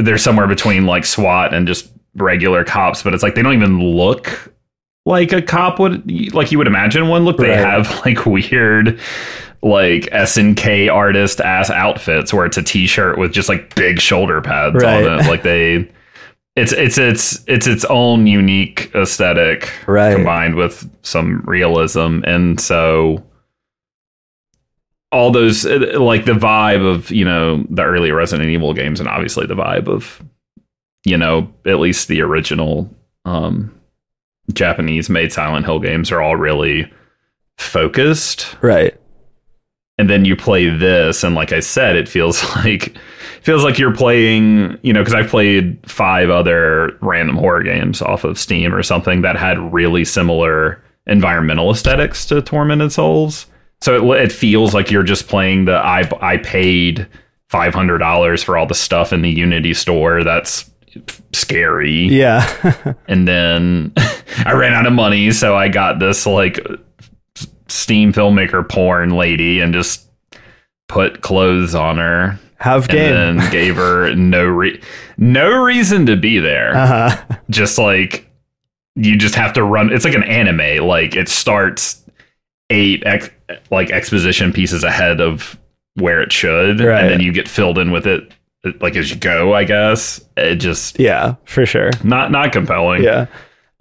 they're 0.02 0.18
somewhere 0.18 0.48
between 0.48 0.86
like 0.86 1.06
SWAT 1.06 1.54
and 1.54 1.68
just 1.68 1.90
regular 2.16 2.64
cops, 2.64 3.02
but 3.04 3.14
it's 3.14 3.24
like 3.24 3.36
they 3.36 3.42
don't 3.42 3.54
even 3.54 3.80
look 3.82 4.52
like 5.06 5.34
a 5.34 5.42
cop 5.42 5.80
would 5.80 6.34
like 6.34 6.52
you 6.52 6.58
would 6.58 6.68
imagine 6.68 7.08
one 7.10 7.26
look. 7.26 7.38
They 7.38 7.50
Right. 7.50 7.58
have 7.60 7.90
like 8.06 8.26
weird 8.26 9.00
like 9.62 10.04
SNK 10.12 10.94
artist 10.94 11.40
ass 11.40 11.70
outfits 11.70 12.34
where 12.34 12.46
it's 12.46 12.58
a 12.58 12.62
t-shirt 12.64 13.18
with 13.18 13.32
just 13.32 13.48
like 13.48 13.74
big 13.76 14.00
shoulder 14.02 14.42
pads 14.42 14.76
Right. 14.76 15.06
on 15.08 15.20
it. 15.22 15.28
Like 15.28 15.44
they 15.44 15.90
it's 16.56 16.72
it's 16.72 16.98
it's 16.98 17.44
it's 17.48 17.66
its 17.68 17.84
own 17.86 18.28
unique 18.28 18.92
aesthetic 18.94 19.72
Right. 19.88 20.16
combined 20.16 20.56
with 20.56 20.90
some 21.02 21.42
realism 21.46 22.22
and 22.26 22.60
so 22.62 23.24
all 25.12 25.32
those 25.32 25.66
uh, 25.66 26.00
like 26.00 26.26
the 26.26 26.34
vibe 26.34 26.86
of 26.86 27.12
you 27.12 27.26
know 27.26 27.64
the 27.70 27.84
early 27.84 28.12
resident 28.12 28.50
evil 28.50 28.74
games 28.74 29.00
and 29.00 29.08
obviously 29.10 29.46
the 29.46 29.56
vibe 29.56 29.88
of 29.88 30.22
you 31.06 31.18
know 31.18 31.52
at 31.66 31.80
least 31.80 32.08
the 32.08 32.22
original 32.22 32.90
um 33.26 33.74
japanese 34.54 35.10
made 35.10 35.32
silent 35.32 35.66
hill 35.66 35.80
games 35.80 36.12
are 36.12 36.22
all 36.22 36.36
really 36.36 36.92
focused 37.58 38.56
Right. 38.62 39.00
and 39.98 40.10
then 40.10 40.26
you 40.26 40.36
play 40.36 40.70
this 40.70 41.24
and 41.24 41.36
like 41.36 41.52
i 41.54 41.60
said 41.60 41.96
it 41.96 42.10
feels 42.10 42.44
like 42.58 42.96
feels 43.44 43.64
like 43.64 43.78
you're 43.78 43.96
playing 43.96 44.78
you 44.84 44.94
know 44.94 45.02
because 45.02 45.14
i've 45.14 45.30
played 45.30 45.78
five 45.90 46.30
other 46.30 46.98
random 47.02 47.36
horror 47.36 47.64
games 47.64 48.02
off 48.02 48.24
of 48.24 48.40
steam 48.40 48.74
or 48.74 48.84
something 48.84 49.22
that 49.22 49.36
had 49.36 49.58
really 49.74 50.06
similar 50.06 50.84
environmental 51.08 51.72
aesthetics 51.72 52.26
to 52.28 52.42
tormented 52.42 52.92
souls. 52.92 53.46
So 53.82 54.14
it, 54.14 54.24
it 54.24 54.32
feels 54.32 54.74
like 54.74 54.92
you're 54.92 55.04
just 55.04 55.28
playing 55.28 55.66
the 55.66 55.76
i 55.76 56.10
i 56.22 56.38
paid 56.38 57.08
$500 57.52 58.44
for 58.44 58.58
all 58.58 58.66
the 58.66 58.74
stuff 58.74 59.14
in 59.14 59.22
the 59.22 59.30
unity 59.30 59.76
store 59.76 60.24
that's 60.24 60.72
scary. 61.34 62.08
Yeah. 62.08 62.96
and 63.08 63.28
then 63.28 63.94
I 64.46 64.54
ran 64.54 64.74
out 64.74 64.88
of 64.88 64.94
money, 64.94 65.32
so 65.32 65.56
I 65.56 65.68
got 65.68 66.00
this 66.00 66.26
like 66.26 66.60
Steam 67.68 68.12
filmmaker 68.12 68.68
porn 68.68 69.12
lady 69.12 69.60
and 69.60 69.72
just 69.72 70.10
put 70.88 71.22
clothes 71.22 71.76
on 71.76 71.98
her 71.98 72.40
Have 72.64 72.88
game. 72.88 73.14
and 73.14 73.40
then 73.40 73.52
gave 73.52 73.76
her 73.76 74.16
no 74.16 74.46
re- 74.46 74.82
no 75.18 75.64
reason 75.64 76.06
to 76.06 76.16
be 76.16 76.40
there. 76.40 76.76
uh-huh. 76.76 77.38
Just 77.50 77.78
like 77.78 78.30
you 78.96 79.18
just 79.18 79.36
have 79.36 79.54
to 79.54 79.64
run. 79.64 79.92
It's 79.92 80.06
like 80.06 80.14
an 80.16 80.24
anime. 80.24 80.86
Like 80.88 81.16
it 81.16 81.28
starts 81.28 82.04
eight 82.70 83.04
ex- 83.06 83.30
like 83.70 83.92
exposition 83.92 84.54
pieces 84.54 84.84
ahead 84.84 85.20
of 85.20 85.60
where 85.96 86.22
it 86.22 86.32
should, 86.32 86.80
Right. 86.80 87.02
and 87.04 87.10
then 87.12 87.20
you 87.20 87.32
get 87.34 87.48
filled 87.48 87.78
in 87.78 87.92
with 87.92 88.08
it 88.08 88.32
like 88.82 88.96
as 88.96 89.10
you 89.12 89.18
go. 89.18 89.54
I 89.54 89.66
guess 89.66 90.24
it 90.38 90.56
just 90.56 90.98
Yeah, 91.00 91.36
for 91.46 91.66
sure. 91.66 91.92
not 92.04 92.32
not 92.32 92.52
compelling. 92.54 93.04
Yeah. 93.04 93.26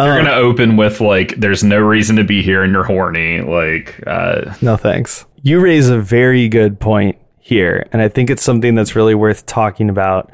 You're 0.00 0.18
Um, 0.18 0.24
gonna 0.24 0.36
open 0.36 0.76
with 0.76 1.00
like, 1.00 1.36
"There's 1.38 1.62
no 1.62 1.78
reason 1.78 2.16
to 2.16 2.24
be 2.24 2.42
here," 2.42 2.64
and 2.64 2.72
you're 2.72 2.82
horny. 2.82 3.40
Like, 3.42 3.94
uh, 4.06 4.52
No 4.60 4.76
thanks. 4.76 5.24
you 5.42 5.60
raise 5.60 5.88
a 5.88 5.98
very 6.00 6.48
good 6.48 6.80
point 6.80 7.16
here, 7.42 7.86
and 7.92 8.00
I 8.00 8.08
think 8.08 8.30
it's 8.30 8.42
something 8.42 8.74
that's 8.74 8.96
really 8.96 9.14
worth 9.14 9.44
talking 9.44 9.90
about. 9.90 10.32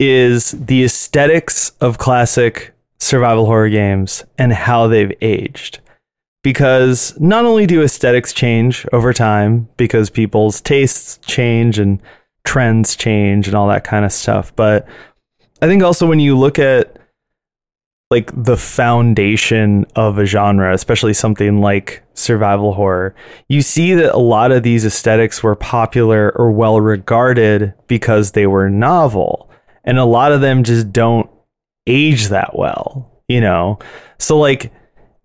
Is 0.00 0.50
the 0.50 0.84
aesthetics 0.84 1.70
of 1.80 1.98
classic 1.98 2.74
survival 3.04 3.46
horror 3.46 3.68
games 3.68 4.24
and 4.38 4.52
how 4.52 4.86
they've 4.86 5.12
aged. 5.20 5.80
Because 6.42 7.18
not 7.20 7.44
only 7.44 7.66
do 7.66 7.82
aesthetics 7.82 8.32
change 8.32 8.86
over 8.92 9.12
time 9.12 9.68
because 9.76 10.10
people's 10.10 10.60
tastes 10.60 11.18
change 11.26 11.78
and 11.78 12.00
trends 12.44 12.96
change 12.96 13.46
and 13.46 13.56
all 13.56 13.68
that 13.68 13.84
kind 13.84 14.04
of 14.04 14.12
stuff, 14.12 14.54
but 14.54 14.86
I 15.62 15.66
think 15.66 15.82
also 15.82 16.06
when 16.06 16.20
you 16.20 16.36
look 16.36 16.58
at 16.58 16.98
like 18.10 18.30
the 18.36 18.56
foundation 18.56 19.86
of 19.96 20.18
a 20.18 20.26
genre, 20.26 20.72
especially 20.74 21.14
something 21.14 21.60
like 21.60 22.02
survival 22.14 22.74
horror, 22.74 23.14
you 23.48 23.62
see 23.62 23.94
that 23.94 24.14
a 24.14 24.18
lot 24.18 24.52
of 24.52 24.62
these 24.62 24.84
aesthetics 24.84 25.42
were 25.42 25.56
popular 25.56 26.30
or 26.36 26.50
well 26.50 26.80
regarded 26.80 27.74
because 27.86 28.32
they 28.32 28.46
were 28.46 28.68
novel. 28.68 29.50
And 29.84 29.98
a 29.98 30.04
lot 30.04 30.32
of 30.32 30.40
them 30.40 30.64
just 30.64 30.92
don't 30.92 31.28
age 31.86 32.28
that 32.28 32.56
well, 32.56 33.10
you 33.28 33.40
know? 33.40 33.78
So, 34.18 34.38
like, 34.38 34.72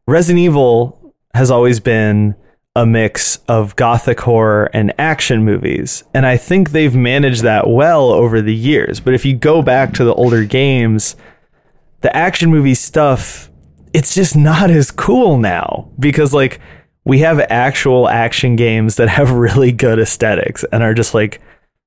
Resident 0.08 0.40
Evil 0.40 1.14
has 1.34 1.52
always 1.52 1.80
been 1.80 2.36
a 2.76 2.86
mix 2.86 3.38
of 3.48 3.76
gothic 3.76 4.20
horror 4.22 4.70
and 4.74 4.94
action 4.98 5.44
movies. 5.44 6.04
And 6.14 6.26
I 6.26 6.38
think 6.38 6.72
they've 6.72 6.96
managed 6.96 7.44
that 7.44 7.70
well 7.70 8.10
over 8.10 8.42
the 8.42 8.56
years. 8.56 9.00
But 9.00 9.14
if 9.14 9.26
you 9.26 9.36
go 9.36 9.62
back 9.62 9.94
to 9.94 10.04
the 10.04 10.14
older 10.14 10.44
games, 10.44 11.16
the 12.02 12.16
action 12.16 12.50
movie 12.50 12.76
stuff, 12.76 13.50
it's 13.94 14.14
just 14.14 14.36
not 14.36 14.70
as 14.70 14.92
cool 14.92 15.38
now 15.38 15.90
because, 16.00 16.34
like, 16.34 16.60
we 17.06 17.20
have 17.20 17.40
actual 17.50 18.08
action 18.08 18.56
games 18.56 18.96
that 18.98 19.10
have 19.10 19.32
really 19.46 19.72
good 19.72 20.00
aesthetics 20.00 20.64
and 20.72 20.84
are 20.84 20.94
just 20.94 21.14
like 21.14 21.42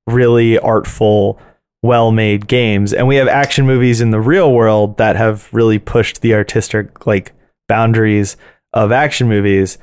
really 0.07 0.59
artful 0.59 1.41
well 1.83 2.13
made 2.13 2.47
games. 2.47 2.93
And 2.93 3.07
we 3.07 3.17
have 3.17 3.29
action 3.29 3.67
movies 3.67 4.01
in 4.01 4.11
the 4.11 4.21
real 4.21 4.53
world 4.53 4.99
that 4.99 5.17
have 5.17 5.49
really 5.53 5.79
pushed 5.79 6.21
the 6.21 6.35
artistic 6.35 7.07
like 7.07 7.33
boundaries 7.69 8.37
of 8.73 8.93
action 8.93 9.29
movies. 9.29 9.79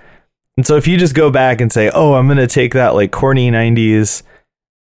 And 0.57 0.65
so 0.65 0.75
if 0.75 0.88
you 0.88 0.97
just 0.97 1.15
go 1.15 1.32
back 1.32 1.61
and 1.61 1.71
say, 1.71 1.89
"Oh, 1.93 2.15
I'm 2.15 2.27
going 2.27 2.38
to 2.38 2.47
take 2.47 2.73
that 2.73 2.95
like 2.95 3.11
corny 3.11 3.49
90s 3.49 4.23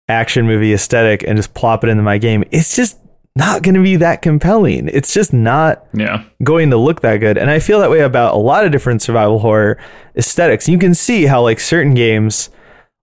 action 0.09 0.45
movie 0.45 0.73
aesthetic 0.73 1.23
and 1.23 1.37
just 1.37 1.53
plop 1.53 1.83
it 1.83 1.89
into 1.89 2.03
my 2.03 2.17
game." 2.17 2.43
It's 2.51 2.75
just 2.75 2.99
not 3.39 3.63
going 3.63 3.75
to 3.75 3.81
be 3.81 3.95
that 3.95 4.21
compelling. 4.21 4.87
It's 4.89 5.13
just 5.13 5.33
not 5.33 5.85
Yeah. 5.93 6.23
going 6.43 6.69
to 6.69 6.77
look 6.77 7.01
that 7.01 7.17
good. 7.17 7.37
And 7.37 7.49
I 7.49 7.59
feel 7.59 7.79
that 7.79 7.89
way 7.89 8.01
about 8.01 8.35
a 8.35 8.37
lot 8.37 8.65
of 8.65 8.71
different 8.71 9.01
survival 9.01 9.39
horror 9.39 9.77
aesthetics. 10.15 10.67
You 10.69 10.77
can 10.77 10.93
see 10.93 11.25
how 11.25 11.41
like 11.41 11.59
certain 11.59 11.93
games 11.93 12.49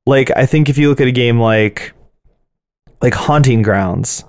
like 0.06 0.30
I 0.36 0.46
think 0.46 0.68
if 0.68 0.78
you 0.78 0.88
look 0.88 1.00
at 1.00 1.08
a 1.08 1.12
game 1.12 1.40
like 1.40 1.92
like 3.02 3.14
Haunting 3.14 3.62
Grounds, 3.62 4.24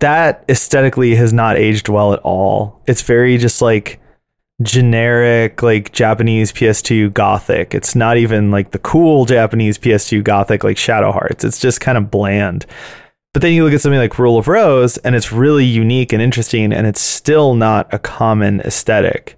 that 0.00 0.44
aesthetically 0.48 1.14
has 1.16 1.32
not 1.32 1.56
aged 1.56 1.88
well 1.88 2.12
at 2.14 2.20
all. 2.20 2.80
It's 2.86 3.02
very 3.02 3.36
just 3.38 3.60
like 3.60 4.00
generic 4.62 5.62
like 5.62 5.92
Japanese 5.92 6.52
PS2 6.52 7.12
gothic. 7.12 7.74
It's 7.74 7.94
not 7.94 8.16
even 8.16 8.50
like 8.50 8.70
the 8.70 8.78
cool 8.78 9.24
Japanese 9.26 9.78
PS2 9.78 10.22
gothic 10.24 10.64
like 10.64 10.78
Shadow 10.78 11.12
Hearts. 11.12 11.44
It's 11.44 11.58
just 11.60 11.80
kind 11.80 11.98
of 11.98 12.10
bland. 12.10 12.64
But 13.34 13.42
then 13.42 13.52
you 13.52 13.64
look 13.64 13.74
at 13.74 13.80
something 13.80 13.98
like 13.98 14.18
Rule 14.18 14.38
of 14.38 14.46
Rose 14.46 14.96
and 14.98 15.16
it's 15.16 15.32
really 15.32 15.64
unique 15.64 16.12
and 16.12 16.22
interesting 16.22 16.72
and 16.72 16.86
it's 16.86 17.00
still 17.00 17.54
not 17.54 17.92
a 17.92 17.98
common 17.98 18.60
aesthetic 18.60 19.36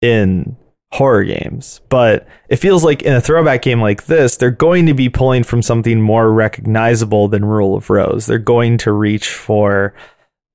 in 0.00 0.56
horror 0.92 1.24
games. 1.24 1.80
But 1.88 2.28
it 2.48 2.56
feels 2.56 2.84
like 2.84 3.02
in 3.02 3.12
a 3.12 3.20
throwback 3.20 3.62
game 3.62 3.80
like 3.80 4.06
this, 4.06 4.36
they're 4.36 4.52
going 4.52 4.86
to 4.86 4.94
be 4.94 5.08
pulling 5.08 5.42
from 5.42 5.62
something 5.62 6.00
more 6.00 6.32
recognizable 6.32 7.26
than 7.26 7.44
Rule 7.44 7.74
of 7.74 7.90
Rose. 7.90 8.26
They're 8.26 8.38
going 8.38 8.78
to 8.78 8.92
reach 8.92 9.28
for 9.28 9.94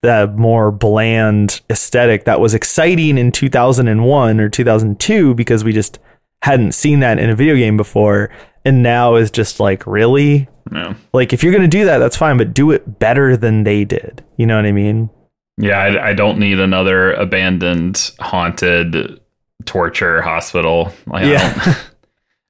the 0.02 0.34
more 0.38 0.72
bland 0.72 1.60
aesthetic 1.70 2.24
that 2.24 2.40
was 2.40 2.54
exciting 2.54 3.18
in 3.18 3.34
2001 3.34 4.40
or 4.40 4.48
2002 4.48 5.34
because 5.36 5.66
we 5.66 5.74
just 5.74 6.00
hadn't 6.44 6.72
seen 6.72 7.02
that 7.02 7.20
in 7.20 7.30
a 7.30 7.36
video 7.36 7.56
game 7.56 7.76
before 7.76 8.32
and 8.66 8.84
now 8.84 9.16
is 9.16 9.32
just 9.32 9.60
like 9.60 9.86
really 9.88 10.48
Yeah. 10.72 10.94
like 11.14 11.34
if 11.34 11.44
you're 11.44 11.52
going 11.54 11.64
to 11.70 11.78
do 11.78 11.86
that 11.86 11.98
that's 12.00 12.18
fine 12.18 12.38
but 12.38 12.54
do 12.54 12.72
it 12.72 13.00
better 13.00 13.36
than 13.38 13.64
they 13.64 13.86
did 13.86 14.24
you 14.38 14.46
know 14.46 14.56
what 14.56 14.66
i 14.66 14.72
mean 14.72 15.10
Yeah, 15.58 15.78
I, 15.78 16.10
I 16.10 16.14
don't 16.14 16.40
need 16.40 16.60
another 16.60 17.14
abandoned, 17.14 18.12
haunted 18.22 19.20
torture 19.66 20.22
hospital. 20.22 20.94
Like, 21.06 21.26
Yeah. 21.26 21.54
don't- 21.66 21.86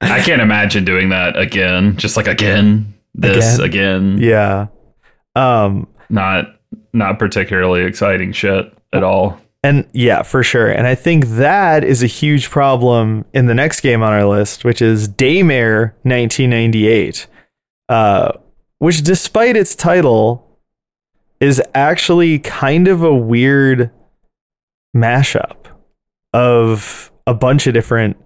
I 0.12 0.20
can't 0.22 0.40
imagine 0.40 0.84
doing 0.84 1.08
that 1.10 1.36
again. 1.36 1.96
Just 1.96 2.16
like 2.16 2.28
again, 2.28 2.94
this 3.14 3.58
again. 3.58 4.18
yeah 4.18 4.68
um 5.34 5.86
Not 6.08 6.54
not 6.92 7.18
particularly 7.18 7.82
exciting 7.82 8.32
shit 8.32 8.72
at 8.92 9.02
all. 9.02 9.40
And 9.62 9.86
yeah, 9.92 10.22
for 10.22 10.42
sure. 10.42 10.70
And 10.70 10.86
I 10.86 10.94
think 10.94 11.26
that 11.26 11.84
is 11.84 12.02
a 12.02 12.06
huge 12.06 12.48
problem 12.50 13.26
in 13.34 13.46
the 13.46 13.54
next 13.54 13.80
game 13.80 14.02
on 14.02 14.12
our 14.12 14.24
list, 14.24 14.64
which 14.64 14.80
is 14.80 15.08
Daymare 15.08 15.92
1998, 16.02 17.26
uh, 17.88 18.32
which, 18.78 19.02
despite 19.02 19.56
its 19.56 19.74
title, 19.74 20.46
is 21.40 21.60
actually 21.74 22.38
kind 22.38 22.88
of 22.88 23.02
a 23.02 23.14
weird 23.14 23.90
mashup 24.96 25.66
of 26.32 27.12
a 27.26 27.34
bunch 27.34 27.66
of 27.66 27.74
different 27.74 28.16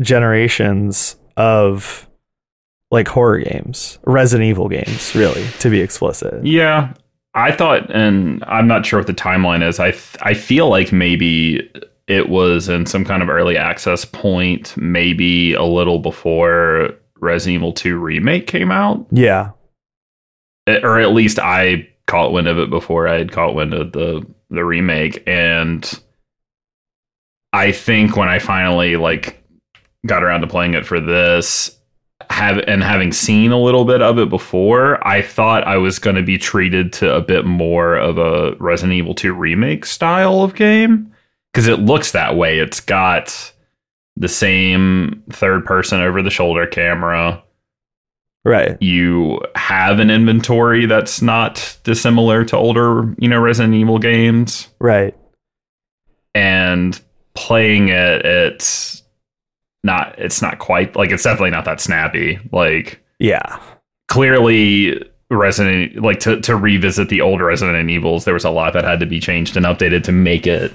generations 0.00 1.16
of 1.36 2.08
like 2.90 3.08
horror 3.08 3.38
games, 3.38 3.98
Resident 4.04 4.48
Evil 4.48 4.68
games, 4.68 5.14
really, 5.14 5.46
to 5.60 5.70
be 5.70 5.80
explicit. 5.80 6.44
Yeah, 6.44 6.92
I 7.34 7.50
thought, 7.52 7.90
and 7.90 8.44
I'm 8.46 8.66
not 8.66 8.84
sure 8.84 8.98
what 9.00 9.06
the 9.06 9.14
timeline 9.14 9.66
is. 9.66 9.80
I 9.80 9.92
th- 9.92 10.16
I 10.22 10.34
feel 10.34 10.68
like 10.68 10.92
maybe 10.92 11.70
it 12.06 12.28
was 12.28 12.68
in 12.68 12.84
some 12.86 13.04
kind 13.04 13.22
of 13.22 13.28
early 13.30 13.56
access 13.56 14.04
point, 14.04 14.76
maybe 14.76 15.54
a 15.54 15.62
little 15.62 15.98
before 15.98 16.90
Resident 17.20 17.54
Evil 17.60 17.72
2 17.72 17.96
remake 17.96 18.46
came 18.46 18.70
out, 18.70 19.06
Yeah. 19.10 19.52
Eh, 20.66 20.80
or 20.82 21.00
at 21.00 21.12
least 21.12 21.38
I 21.38 21.88
caught 22.06 22.32
wind 22.32 22.48
of 22.48 22.58
it 22.58 22.68
before 22.68 23.08
I 23.08 23.16
had 23.18 23.32
caught 23.32 23.54
wind 23.54 23.72
of 23.72 23.92
the 23.92 24.26
the 24.50 24.64
remake, 24.64 25.22
and 25.26 25.90
I 27.54 27.72
think 27.72 28.16
when 28.16 28.28
I 28.28 28.38
finally 28.38 28.96
like 28.96 29.42
got 30.04 30.22
around 30.22 30.42
to 30.42 30.46
playing 30.46 30.74
it 30.74 30.84
for 30.84 31.00
this 31.00 31.78
have 32.30 32.58
and 32.66 32.82
having 32.82 33.12
seen 33.12 33.52
a 33.52 33.60
little 33.60 33.84
bit 33.84 34.02
of 34.02 34.18
it 34.18 34.28
before, 34.28 35.06
I 35.06 35.22
thought 35.22 35.64
I 35.66 35.76
was 35.76 35.98
going 35.98 36.16
to 36.16 36.22
be 36.22 36.38
treated 36.38 36.92
to 36.94 37.14
a 37.14 37.20
bit 37.20 37.44
more 37.44 37.96
of 37.96 38.18
a 38.18 38.54
Resident 38.58 38.94
Evil 38.94 39.14
2 39.14 39.32
remake 39.32 39.84
style 39.86 40.42
of 40.42 40.54
game 40.54 41.12
because 41.52 41.68
it 41.68 41.80
looks 41.80 42.12
that 42.12 42.36
way. 42.36 42.58
It's 42.58 42.80
got 42.80 43.52
the 44.16 44.28
same 44.28 45.22
third 45.30 45.64
person 45.64 46.00
over 46.00 46.22
the 46.22 46.30
shoulder 46.30 46.66
camera. 46.66 47.42
Right. 48.44 48.76
You 48.80 49.40
have 49.54 50.00
an 50.00 50.10
inventory 50.10 50.86
that's 50.86 51.22
not 51.22 51.78
dissimilar 51.84 52.44
to 52.46 52.56
older, 52.56 53.14
you 53.18 53.28
know, 53.28 53.40
Resident 53.40 53.74
Evil 53.74 53.98
games 53.98 54.68
Right. 54.80 55.16
and 56.34 57.00
playing 57.34 57.88
it 57.88 58.24
it's 58.26 59.01
not 59.84 60.14
it's 60.18 60.40
not 60.42 60.58
quite 60.58 60.94
like 60.96 61.10
it's 61.10 61.22
definitely 61.24 61.50
not 61.50 61.64
that 61.64 61.80
snappy 61.80 62.38
like 62.52 63.02
Yeah. 63.18 63.58
clearly 64.08 65.02
resident 65.30 65.96
like 66.02 66.20
to, 66.20 66.40
to 66.42 66.54
revisit 66.54 67.08
the 67.08 67.20
old 67.22 67.40
resident 67.40 67.88
evils 67.90 68.24
there 68.24 68.34
was 68.34 68.44
a 68.44 68.50
lot 68.50 68.74
that 68.74 68.84
had 68.84 69.00
to 69.00 69.06
be 69.06 69.18
changed 69.18 69.56
and 69.56 69.64
updated 69.66 70.04
to 70.04 70.12
make 70.12 70.46
it 70.46 70.72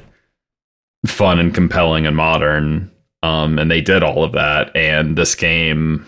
fun 1.05 1.39
and 1.39 1.53
compelling 1.53 2.05
and 2.07 2.17
modern 2.17 2.91
um 3.23 3.59
and 3.59 3.69
they 3.69 3.81
did 3.81 4.01
all 4.03 4.23
of 4.23 4.31
that 4.33 4.75
and 4.75 5.15
this 5.17 5.35
game 5.35 6.05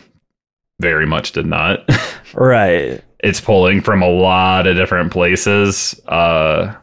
very 0.81 1.05
much 1.05 1.31
did 1.31 1.45
not 1.45 1.87
Right. 2.33 3.01
it's 3.19 3.39
pulling 3.39 3.81
from 3.81 4.01
a 4.01 4.09
lot 4.09 4.65
of 4.67 4.75
different 4.75 5.11
places 5.11 5.99
uh 6.07 6.73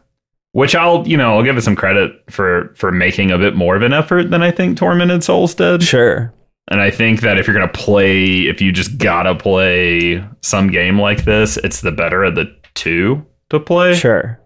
which 0.57 0.75
I'll, 0.75 1.07
you 1.07 1.19
know, 1.19 1.37
I'll 1.37 1.43
give 1.43 1.59
it 1.59 1.63
some 1.63 1.77
credit 1.77 2.19
for 2.31 2.73
for 2.77 2.91
making 2.91 3.31
a 3.31 3.37
bit 3.37 3.55
more 3.55 3.77
of 3.77 3.83
an 3.83 3.93
effort 3.93 4.31
than 4.31 4.43
I 4.43 4.51
think 4.51 4.79
Tormented 4.79 5.23
Souls 5.23 5.55
did. 5.55 5.83
Sure. 5.83 6.33
And 6.69 6.81
I 6.81 6.91
think 6.91 7.21
that 7.21 7.37
if 7.37 7.47
you're 7.47 7.53
gonna 7.53 7.69
play, 7.69 8.47
if 8.47 8.63
you 8.63 8.73
just 8.73 8.97
gotta 8.97 9.35
play 9.35 10.25
some 10.41 10.69
game 10.69 10.99
like 10.99 11.27
this, 11.27 11.59
it's 11.59 11.83
the 11.83 11.93
better 11.93 12.25
of 12.25 12.37
the 12.37 12.57
two 12.73 13.23
to 13.51 13.61
play. 13.61 13.95
Sure. 13.97 14.41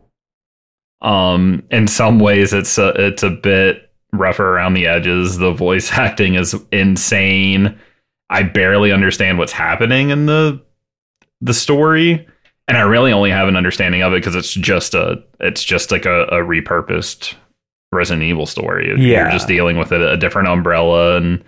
Um, 1.00 1.62
in 1.70 1.86
some 1.86 2.18
ways, 2.18 2.52
it's 2.52 2.76
a, 2.76 2.88
it's 3.06 3.22
a 3.22 3.30
bit 3.30 3.92
rougher 4.12 4.56
around 4.56 4.74
the 4.74 4.88
edges. 4.88 5.38
The 5.38 5.52
voice 5.52 5.92
acting 5.96 6.34
is 6.34 6.56
insane. 6.72 7.78
I 8.30 8.42
barely 8.42 8.90
understand 8.90 9.38
what's 9.38 9.52
happening 9.52 10.10
in 10.10 10.26
the 10.26 10.60
the 11.40 11.54
story, 11.54 12.26
and 12.70 12.78
I 12.78 12.82
really 12.82 13.12
only 13.12 13.32
have 13.32 13.48
an 13.48 13.56
understanding 13.56 14.02
of 14.02 14.12
it 14.12 14.18
because 14.18 14.36
it's 14.36 14.54
just 14.54 14.94
a 14.94 15.20
it's 15.40 15.64
just 15.64 15.90
like 15.90 16.06
a, 16.06 16.22
a 16.26 16.36
repurposed 16.36 17.34
Resident 17.90 18.22
Evil 18.22 18.46
story. 18.46 18.94
Yeah. 18.96 19.22
You're 19.22 19.32
just 19.32 19.48
dealing 19.48 19.76
with 19.76 19.90
a, 19.90 20.12
a 20.12 20.16
different 20.16 20.46
umbrella 20.46 21.16
and 21.16 21.44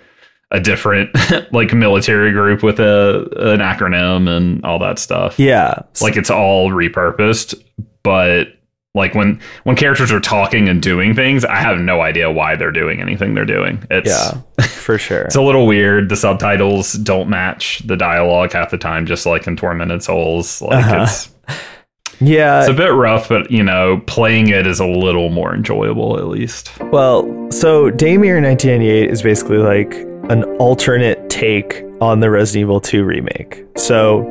a 0.51 0.59
different 0.59 1.17
like 1.53 1.73
military 1.73 2.33
group 2.33 2.65
with 2.65 2.81
a 2.81 3.21
an 3.37 3.61
acronym 3.61 4.29
and 4.29 4.65
all 4.65 4.81
that 4.81 4.99
stuff. 4.99 5.39
Yeah. 5.39 5.83
Like 6.01 6.17
it's 6.17 6.29
all 6.29 6.71
repurposed, 6.71 7.55
but 8.03 8.49
like 8.95 9.15
when 9.15 9.41
when 9.65 9.75
characters 9.75 10.13
are 10.13 10.21
talking 10.21 10.69
and 10.69 10.83
doing 10.83 11.15
things, 11.15 11.45
I 11.47 11.57
have 11.57 11.79
no 11.79 12.03
idea 12.03 12.31
why 12.31 12.57
they're 12.57 12.71
doing 12.71 13.01
anything 13.01 13.35
they're 13.35 13.45
doing. 13.47 13.83
It's 13.91 14.09
yeah, 14.11 14.41
for 14.67 14.99
sure. 14.99 15.23
it's 15.23 15.35
a 15.37 15.41
little 15.43 15.67
weird. 15.67 16.11
The 16.11 16.17
subtitles 16.17 16.93
don't 16.95 17.31
match 17.31 17.79
the 17.87 17.97
dialogue 17.97 18.53
half 18.53 18.71
the 18.71 18.77
time, 18.79 19.07
just 19.07 19.25
like 19.25 19.47
in 19.47 19.57
Tormented 19.57 20.03
Souls. 20.03 20.61
Like 20.61 20.85
Uh-huh. 20.85 21.03
it's 21.05 21.31
yeah. 22.21 22.61
it's 22.61 22.69
a 22.69 22.75
bit 22.75 22.93
rough, 22.93 23.31
but 23.31 23.51
you 23.51 23.63
know, 23.63 24.03
playing 24.07 24.49
it 24.49 24.67
is 24.67 24.79
a 24.79 24.87
little 24.87 25.31
more 25.31 25.55
enjoyable 25.55 26.19
at 26.19 26.27
least. 26.29 26.79
Well, 26.81 27.23
so 27.51 27.91
Daymare 27.91 28.43
1998 28.43 29.11
is 29.11 29.23
basically 29.23 29.57
like 29.59 29.95
an 30.31 30.45
alternate 30.59 31.31
take 31.31 31.83
on 32.03 32.21
the 32.21 32.29
Resident 32.31 32.61
Evil 32.63 32.81
2 32.81 33.05
remake. 33.05 33.65
So, 33.77 34.23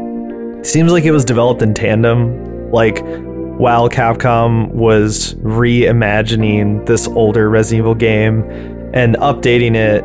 seems 0.62 0.92
like 0.92 1.04
it 1.04 1.12
was 1.12 1.26
developed 1.26 1.62
in 1.62 1.74
tandem. 1.74 2.72
Like, 2.72 3.04
while 3.62 3.88
Capcom 3.88 4.72
was 4.72 5.36
reimagining 5.36 6.84
this 6.88 7.08
older 7.08 7.48
Resident 7.48 7.82
Evil 7.82 7.94
game 7.94 8.42
and 8.92 9.16
updating 9.18 9.76
it, 9.76 10.04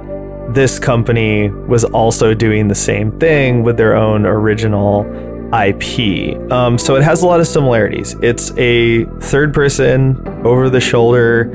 this 0.55 0.79
company 0.79 1.49
was 1.49 1.83
also 1.83 2.35
doing 2.35 2.69
the 2.69 2.75
same 2.75 3.19
thing 3.19 3.63
with 3.63 3.79
their 3.79 3.97
own 3.97 4.27
original 4.27 5.07
IP. 5.55 6.39
Um, 6.53 6.77
so 6.77 6.97
it 6.97 7.03
has 7.03 7.23
a 7.23 7.27
lot 7.27 7.41
of 7.41 7.47
similarities. 7.47 8.15
It's 8.21 8.53
a 8.59 9.07
third 9.21 9.55
person, 9.55 10.23
over 10.45 10.69
the 10.69 10.81
shoulder 10.81 11.51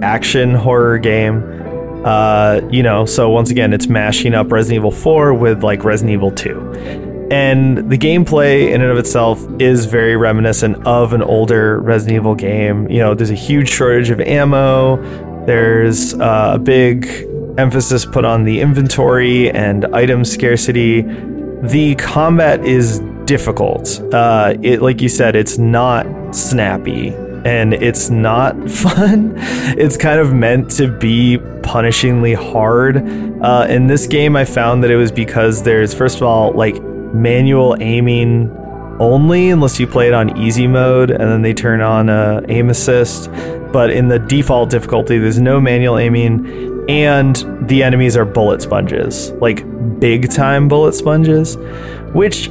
action 0.00 0.54
horror 0.54 0.96
game. 0.96 1.42
Uh, 2.02 2.62
you 2.70 2.82
know, 2.82 3.04
so 3.04 3.28
once 3.28 3.50
again, 3.50 3.74
it's 3.74 3.88
mashing 3.88 4.32
up 4.32 4.50
Resident 4.50 4.78
Evil 4.78 4.90
4 4.90 5.34
with 5.34 5.62
like 5.62 5.84
Resident 5.84 6.14
Evil 6.14 6.30
2. 6.30 7.11
And 7.32 7.90
the 7.90 7.96
gameplay 7.96 8.70
in 8.72 8.82
and 8.82 8.90
of 8.90 8.98
itself 8.98 9.42
is 9.58 9.86
very 9.86 10.16
reminiscent 10.16 10.86
of 10.86 11.14
an 11.14 11.22
older 11.22 11.80
Resident 11.80 12.16
Evil 12.16 12.34
game. 12.34 12.86
You 12.90 12.98
know, 12.98 13.14
there's 13.14 13.30
a 13.30 13.34
huge 13.34 13.70
shortage 13.70 14.10
of 14.10 14.20
ammo. 14.20 14.96
There's 15.46 16.12
uh, 16.12 16.52
a 16.56 16.58
big 16.58 17.06
emphasis 17.56 18.04
put 18.04 18.26
on 18.26 18.44
the 18.44 18.60
inventory 18.60 19.50
and 19.50 19.86
item 19.94 20.26
scarcity. 20.26 21.00
The 21.62 21.94
combat 21.94 22.66
is 22.66 23.00
difficult. 23.24 23.98
Uh, 24.12 24.54
it, 24.60 24.82
like 24.82 25.00
you 25.00 25.08
said, 25.08 25.34
it's 25.34 25.56
not 25.56 26.04
snappy 26.36 27.14
and 27.46 27.72
it's 27.72 28.10
not 28.10 28.70
fun. 28.70 29.32
It's 29.78 29.96
kind 29.96 30.20
of 30.20 30.34
meant 30.34 30.70
to 30.72 30.86
be 30.86 31.38
punishingly 31.62 32.36
hard. 32.36 32.98
Uh, 33.42 33.66
in 33.70 33.86
this 33.86 34.06
game, 34.06 34.36
I 34.36 34.44
found 34.44 34.84
that 34.84 34.90
it 34.90 34.96
was 34.96 35.10
because 35.10 35.62
there's, 35.62 35.94
first 35.94 36.18
of 36.18 36.24
all, 36.24 36.52
like 36.52 36.76
manual 37.12 37.76
aiming 37.80 38.50
only 39.00 39.50
unless 39.50 39.80
you 39.80 39.86
play 39.86 40.06
it 40.06 40.14
on 40.14 40.36
easy 40.36 40.66
mode 40.66 41.10
and 41.10 41.20
then 41.20 41.42
they 41.42 41.54
turn 41.54 41.80
on 41.80 42.08
uh, 42.08 42.40
aim 42.48 42.70
assist. 42.70 43.30
But 43.72 43.90
in 43.90 44.08
the 44.08 44.18
default 44.18 44.70
difficulty, 44.70 45.18
there's 45.18 45.40
no 45.40 45.60
manual 45.60 45.98
aiming, 45.98 46.84
and 46.88 47.36
the 47.68 47.82
enemies 47.82 48.16
are 48.16 48.24
bullet 48.24 48.60
sponges, 48.60 49.30
like 49.32 49.64
big 49.98 50.30
time 50.30 50.68
bullet 50.68 50.92
sponges, 50.92 51.56
which 52.12 52.48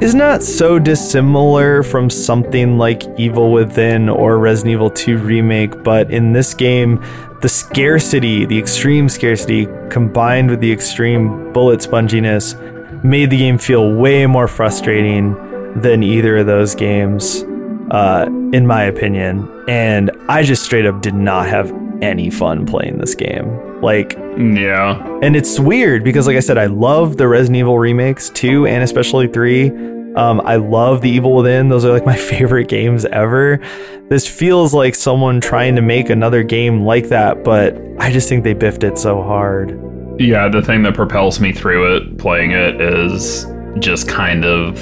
is 0.00 0.14
not 0.14 0.42
so 0.42 0.78
dissimilar 0.78 1.82
from 1.82 2.10
something 2.10 2.78
like 2.78 3.04
Evil 3.18 3.52
Within 3.52 4.08
or 4.08 4.38
Resident 4.38 4.72
Evil 4.72 4.90
2 4.90 5.18
Remake, 5.18 5.82
but 5.82 6.10
in 6.10 6.32
this 6.32 6.54
game, 6.54 7.00
the 7.40 7.48
scarcity, 7.48 8.44
the 8.44 8.58
extreme 8.58 9.08
scarcity, 9.08 9.66
combined 9.90 10.50
with 10.50 10.60
the 10.60 10.72
extreme 10.72 11.52
bullet 11.52 11.80
sponginess, 11.80 12.54
made 13.02 13.30
the 13.30 13.38
game 13.38 13.58
feel 13.58 13.92
way 13.92 14.26
more 14.26 14.48
frustrating 14.48 15.34
than 15.80 16.02
either 16.02 16.38
of 16.38 16.46
those 16.46 16.74
games, 16.74 17.42
uh, 17.90 18.26
in 18.52 18.66
my 18.66 18.82
opinion. 18.84 19.48
And 19.68 20.10
I 20.28 20.42
just 20.42 20.64
straight 20.64 20.86
up 20.86 21.00
did 21.02 21.14
not 21.14 21.48
have 21.48 21.72
any 22.02 22.30
fun 22.30 22.66
playing 22.66 22.98
this 22.98 23.14
game. 23.14 23.80
Like, 23.80 24.12
Yeah. 24.36 25.02
and 25.22 25.34
it's 25.36 25.58
weird 25.58 26.04
because, 26.04 26.26
like 26.26 26.36
I 26.36 26.40
said, 26.40 26.58
I 26.58 26.66
love 26.66 27.16
the 27.16 27.26
Resident 27.28 27.56
Evil 27.58 27.78
remakes, 27.78 28.30
2 28.30 28.66
and 28.66 28.82
especially 28.82 29.26
3. 29.28 29.70
Um, 30.14 30.42
I 30.44 30.56
love 30.56 31.00
The 31.00 31.08
Evil 31.10 31.34
Within. 31.36 31.68
Those 31.68 31.84
are 31.84 31.92
like 31.92 32.04
my 32.14 32.16
favorite 32.16 32.68
games 32.68 33.04
ever. 33.06 33.60
This 34.08 34.28
feels 34.28 34.74
like 34.74 34.94
someone 34.94 35.40
trying 35.40 35.74
to 35.76 35.82
make 35.82 36.10
another 36.10 36.42
game 36.42 36.84
like 36.84 37.08
that, 37.08 37.44
but 37.44 37.80
I 37.98 38.12
just 38.12 38.28
think 38.28 38.44
they 38.44 38.52
biffed 38.52 38.84
it 38.84 38.98
so 38.98 39.22
hard. 39.22 39.78
Yeah, 40.18 40.48
the 40.48 40.62
thing 40.62 40.82
that 40.82 40.94
propels 40.94 41.40
me 41.40 41.52
through 41.52 41.96
it, 41.96 42.18
playing 42.18 42.52
it, 42.52 42.80
is 42.80 43.46
just 43.78 44.08
kind 44.08 44.44
of 44.44 44.76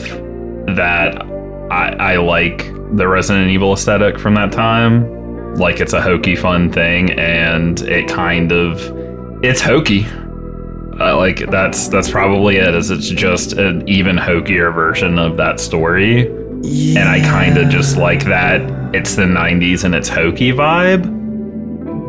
that 0.77 1.23
I, 1.71 1.95
I 1.99 2.17
like 2.17 2.73
the 2.97 3.07
Resident 3.07 3.51
Evil 3.51 3.73
aesthetic 3.73 4.19
from 4.19 4.35
that 4.35 4.53
time. 4.53 5.55
Like 5.55 5.81
it's 5.81 5.93
a 5.93 6.01
hokey, 6.01 6.37
fun 6.37 6.73
thing, 6.73 7.13
and 7.13 7.81
it 7.83 8.09
kind 8.09 8.53
of 8.53 8.81
it's 9.45 9.61
hokey. 9.61 10.05
Uh, 11.01 11.17
like 11.17 11.49
that's 11.51 11.89
that's 11.89 12.11
probably 12.11 12.57
it. 12.57 12.75
Is 12.75 12.91
it's 12.91 13.09
just 13.09 13.55
an 13.55 13.89
even 13.89 14.17
hokier 14.17 14.73
version 14.73 15.19
of 15.19 15.37
that 15.37 15.61
story, 15.61 16.27
and 16.27 16.99
I 16.99 17.21
kind 17.21 17.57
of 17.57 17.69
just 17.69 17.97
like 17.97 18.25
that. 18.25 18.61
It's 18.95 19.15
the 19.15 19.23
'90s 19.23 19.85
and 19.85 19.95
it's 19.95 20.09
hokey 20.09 20.53
vibe. 20.53 21.20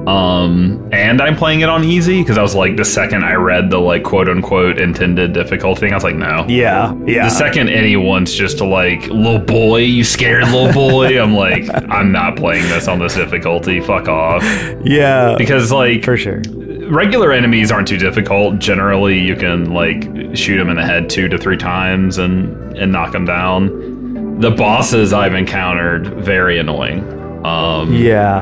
Um, 0.08 0.90
and 0.92 1.22
I'm 1.22 1.36
playing 1.36 1.62
it 1.62 1.70
on 1.70 1.84
easy 1.84 2.22
because 2.22 2.38
I 2.38 2.42
was 2.42 2.56
like, 2.56 2.76
the 2.76 2.84
second 2.86 3.24
I 3.24 3.34
read 3.34 3.70
the 3.70 3.78
like 3.78 4.04
quote 4.04 4.28
unquote 4.30 4.80
intended 4.80 5.32
difficulty, 5.34 5.92
I 5.92 5.94
was 5.96 6.04
like, 6.04 6.16
no. 6.16 6.46
Yeah, 6.48 6.96
yeah. 7.06 7.26
The 7.26 7.30
second 7.30 7.70
anyone's 7.70 8.34
just 8.34 8.62
like, 8.62 9.02
little 9.08 9.38
boy, 9.40 9.82
you 9.82 10.04
scared 10.04 10.46
little 10.46 10.74
boy, 10.74 11.22
I'm 11.22 11.36
like, 11.36 11.70
I'm 11.90 12.12
not 12.12 12.36
playing 12.36 12.64
this 12.70 12.88
on 12.88 12.98
this 13.00 13.14
difficulty. 13.16 13.80
Fuck 13.80 14.08
off. 14.08 14.44
yeah, 14.84 15.36
Because 15.38 15.72
like 15.72 16.04
for 16.04 16.18
sure. 16.18 16.42
regular 16.90 17.32
enemies 17.32 17.72
aren't 17.72 17.88
too 17.88 17.98
difficult. 17.98 18.58
Generally, 18.60 19.20
you 19.20 19.36
can 19.36 19.72
like 19.72 20.04
shoot 20.36 20.58
them 20.58 20.70
in 20.70 20.78
the 20.78 20.86
head 20.86 21.10
two 21.12 21.28
to 21.28 21.38
three 21.38 21.58
times 21.58 22.18
and 22.18 22.76
and 22.76 22.92
knock 22.92 23.12
them 23.12 23.26
down. 23.26 24.40
The 24.40 24.50
bosses 24.50 25.14
I've 25.14 25.36
encountered 25.36 26.08
very 26.26 26.58
annoying. 26.58 27.04
Um, 27.46 27.94
Yeah, 27.94 28.40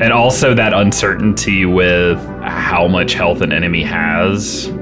and 0.00 0.12
also 0.12 0.54
that 0.54 0.72
uncertainty 0.72 1.66
with 1.66 2.18
how 2.42 2.88
much 2.88 3.12
health 3.14 3.42
an 3.42 3.52
enemy 3.52 3.82
has 3.82 4.72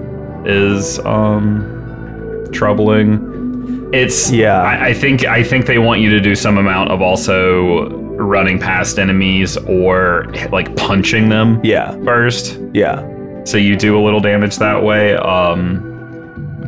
is 0.45 0.99
um 1.01 2.47
troubling. 2.53 3.91
It's 3.93 4.31
Yeah. 4.31 4.61
I, 4.62 4.89
I 4.89 4.95
think 4.95 5.25
I 5.25 5.43
think 5.43 5.66
they 5.66 5.79
want 5.79 6.01
you 6.01 6.11
to 6.11 6.21
do 6.21 6.35
some 6.35 6.59
amount 6.59 6.91
of 6.91 7.03
also 7.03 7.91
running 8.19 8.59
past 8.59 8.99
enemies 8.99 9.57
or 9.57 10.27
like 10.51 10.75
punching 10.77 11.29
them 11.29 11.61
yeah, 11.64 11.93
first. 12.05 12.59
yeah. 12.73 13.05
So 13.45 13.57
you 13.57 13.77
do 13.77 13.99
a 13.99 14.03
little 14.03 14.21
damage 14.21 14.57
that 14.57 14.83
way. 14.83 15.16
Um 15.16 15.97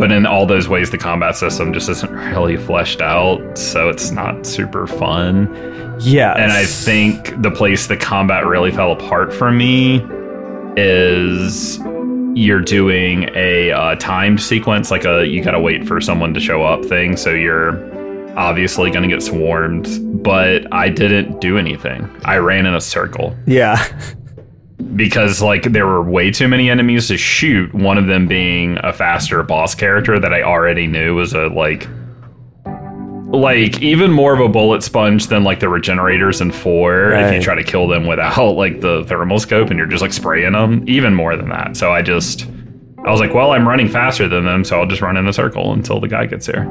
but 0.01 0.11
in 0.11 0.25
all 0.25 0.47
those 0.47 0.67
ways 0.67 0.91
the 0.91 0.97
combat 0.99 1.37
system 1.37 1.75
just 1.75 1.89
isn't 1.91 2.11
really 2.11 2.57
fleshed 2.57 3.03
out, 3.03 3.57
so 3.57 3.91
it's 3.91 4.11
not 4.11 4.47
super 4.47 4.87
fun. 4.87 5.47
Yeah. 6.01 6.33
And 6.33 6.51
I 6.51 6.65
think 6.65 7.41
the 7.43 7.51
place 7.51 7.87
the 7.87 7.99
combat 7.99 8.47
really 8.47 8.71
fell 8.71 8.93
apart 8.93 9.33
for 9.33 9.53
me 9.53 10.03
is 10.77 11.79
you're 12.35 12.63
doing 12.63 13.29
a 13.35 13.73
uh, 13.73 13.97
timed 13.97 14.41
sequence, 14.41 14.91
like 14.91 15.05
a 15.05 15.27
you 15.27 15.45
gotta 15.45 15.61
wait 15.61 15.87
for 15.87 16.01
someone 16.01 16.33
to 16.33 16.41
show 16.41 16.63
up 16.63 16.83
thing. 16.87 17.19
So 17.19 17.31
you're 17.31 17.79
obviously 18.39 18.91
gonna 18.91 19.09
get 19.09 19.23
swarmed, 19.23 20.23
but 20.25 20.67
I 20.73 20.89
didn't 20.89 21.43
do 21.43 21.59
anything. 21.59 22.09
I 22.25 22.39
ran 22.39 22.65
in 22.65 22.75
a 22.75 22.81
circle 22.81 23.37
Yeah. 23.47 23.85
Because 24.97 25.41
like 25.43 25.65
there 25.65 25.87
were 25.87 26.03
way 26.03 26.31
too 26.31 26.49
many 26.49 26.71
enemies 26.71 27.09
to 27.09 27.17
shoot. 27.17 27.73
One 27.75 27.99
of 27.99 28.07
them 28.07 28.27
being 28.27 28.79
a 28.83 28.93
faster 28.93 29.43
boss 29.43 29.75
character 29.75 30.19
that 30.19 30.33
I 30.33 30.43
already 30.43 30.87
knew 30.87 31.15
was 31.15 31.33
a 31.33 31.49
like 31.49 31.89
like 33.33 33.81
even 33.81 34.11
more 34.11 34.35
of 34.35 34.41
a 34.41 34.49
bullet 34.49 34.83
sponge 34.83 35.29
than 35.29 35.45
like 35.45 35.61
the 35.61 35.69
regenerators 35.69 36.41
in 36.41 36.51
four 36.51 37.13
if 37.13 37.33
you 37.33 37.41
try 37.41 37.55
to 37.55 37.63
kill 37.63 37.87
them 37.87 38.07
without 38.07 38.57
like 38.57 38.81
the 38.81 39.05
thermal 39.05 39.39
scope 39.39 39.71
and 39.71 39.79
you're 39.79 39.87
just 39.87 40.03
like 40.03 40.13
spraying 40.13 40.53
them 40.53 40.85
even 40.89 41.15
more 41.15 41.37
than 41.37 41.49
that 41.49 41.77
so 41.77 41.93
i 41.93 42.03
just 42.03 42.49
i 43.07 43.11
was 43.11 43.21
like 43.21 43.33
well 43.35 43.53
i'm 43.53 43.67
running 43.67 43.89
faster 43.89 44.29
than 44.29 44.45
them 44.45 44.65
so 44.65 44.79
i'll 44.81 44.87
just 44.87 45.01
run 45.03 45.17
in 45.17 45.27
a 45.27 45.33
circle 45.33 45.73
until 45.73 46.01
the 46.01 46.09
guy 46.09 46.27
gets 46.27 46.47
here 46.47 46.65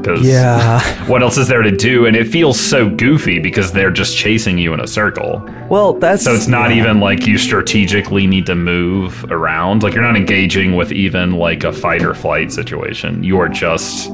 because 0.00 0.26
Yeah. 0.26 0.80
what 1.08 1.22
else 1.22 1.36
is 1.36 1.48
there 1.48 1.62
to 1.62 1.70
do 1.70 2.06
and 2.06 2.16
it 2.16 2.26
feels 2.28 2.58
so 2.60 2.88
goofy 2.88 3.38
because 3.38 3.72
they're 3.72 3.90
just 3.90 4.16
chasing 4.16 4.56
you 4.58 4.72
in 4.74 4.80
a 4.80 4.86
circle 4.86 5.40
Well, 5.68 5.94
that's 5.94 6.22
so 6.24 6.32
it's 6.34 6.46
not 6.48 6.70
yeah. 6.70 6.76
even 6.82 7.00
like 7.00 7.26
you 7.26 7.38
strategically 7.38 8.26
need 8.26 8.46
to 8.46 8.54
move 8.54 9.24
around. 9.32 9.82
Like 9.82 9.94
you're 9.94 10.04
not 10.04 10.16
engaging 10.16 10.76
with 10.76 10.92
even 10.92 11.32
like 11.32 11.64
a 11.64 11.72
fight 11.72 12.02
or 12.04 12.14
flight 12.14 12.52
situation. 12.52 13.24
You 13.24 13.40
are 13.40 13.48
just 13.48 14.10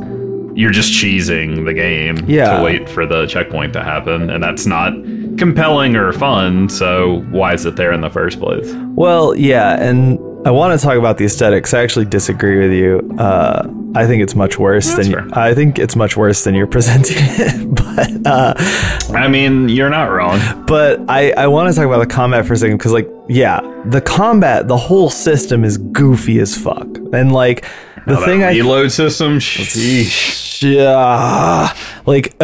you're 0.55 0.71
just 0.71 0.93
cheesing 0.93 1.65
the 1.67 1.75
game 1.75 2.17
Yeah. 2.27 2.57
to 2.59 2.63
wait 2.63 2.89
for 2.89 3.05
the 3.07 3.27
checkpoint 3.27 3.73
to 3.75 3.83
happen, 3.83 4.31
and 4.31 4.43
that's 4.43 4.65
not 4.67 4.93
compelling 5.39 5.97
or 5.97 6.13
fun. 6.13 6.69
So 6.71 7.21
why 7.31 7.53
is 7.55 7.67
it 7.67 7.77
there 7.77 7.93
in 7.93 8.01
the 8.01 8.11
first 8.11 8.39
place? 8.41 8.73
Well, 8.95 9.35
yeah, 9.35 9.83
and 9.83 10.19
I 10.45 10.51
want 10.51 10.79
to 10.79 10.85
talk 10.85 10.97
about 10.99 11.19
the 11.19 11.25
aesthetics. 11.25 11.73
I 11.73 11.83
actually 11.83 12.07
disagree 12.07 12.59
with 12.59 12.73
you. 12.73 13.17
Uh, 13.19 13.69
I 13.95 14.07
think 14.07 14.23
it's 14.23 14.35
much 14.35 14.59
worse 14.59 14.87
That's 14.93 15.09
than 15.09 15.29
fair. 15.31 15.39
I 15.39 15.55
think 15.55 15.79
it's 15.79 15.95
much 15.95 16.17
worse 16.17 16.43
than 16.45 16.55
you're 16.55 16.67
presenting 16.79 17.17
it. 17.21 17.75
but 17.75 18.27
uh, 18.27 18.55
I 19.15 19.29
mean, 19.29 19.69
you're 19.69 19.91
not 19.91 20.07
wrong. 20.07 20.41
but 20.67 21.01
I 21.09 21.31
I 21.33 21.47
want 21.47 21.73
to 21.73 21.77
talk 21.77 21.87
about 21.87 22.01
the 22.01 22.13
combat 22.13 22.47
for 22.47 22.55
a 22.55 22.57
second 22.57 22.79
because 22.79 22.93
like 22.93 23.09
yeah, 23.29 23.61
the 23.85 24.01
combat, 24.01 24.67
the 24.67 24.77
whole 24.77 25.11
system 25.11 25.63
is 25.65 25.79
goofy 25.79 26.41
as 26.41 26.57
fuck, 26.57 26.89
and 27.13 27.33
like 27.33 27.65
the 28.07 28.17
thing 28.17 28.43
I 28.43 28.51
reload 28.53 28.91
system, 28.91 29.39
sheesh. 29.39 30.63
yeah, 30.63 31.73
like 32.07 32.35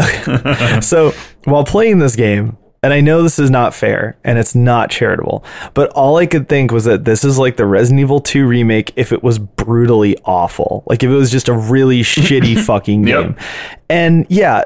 so 0.84 1.12
while 1.44 1.64
playing 1.64 1.98
this 1.98 2.14
game 2.14 2.57
and 2.82 2.92
i 2.92 3.00
know 3.00 3.22
this 3.22 3.38
is 3.38 3.50
not 3.50 3.74
fair 3.74 4.16
and 4.24 4.38
it's 4.38 4.54
not 4.54 4.90
charitable 4.90 5.44
but 5.74 5.90
all 5.90 6.16
i 6.16 6.26
could 6.26 6.48
think 6.48 6.70
was 6.70 6.84
that 6.84 7.04
this 7.04 7.24
is 7.24 7.38
like 7.38 7.56
the 7.56 7.66
resident 7.66 8.00
evil 8.00 8.20
2 8.20 8.46
remake 8.46 8.92
if 8.96 9.12
it 9.12 9.22
was 9.22 9.38
brutally 9.38 10.16
awful. 10.24 10.82
Like 10.86 11.02
if 11.02 11.10
it 11.10 11.14
was 11.14 11.30
just 11.30 11.48
a 11.48 11.52
really 11.52 12.00
shitty 12.02 12.58
fucking 12.64 13.06
Yep. 13.06 13.22
game. 13.22 13.36
And 13.90 14.26
yeah 14.28 14.64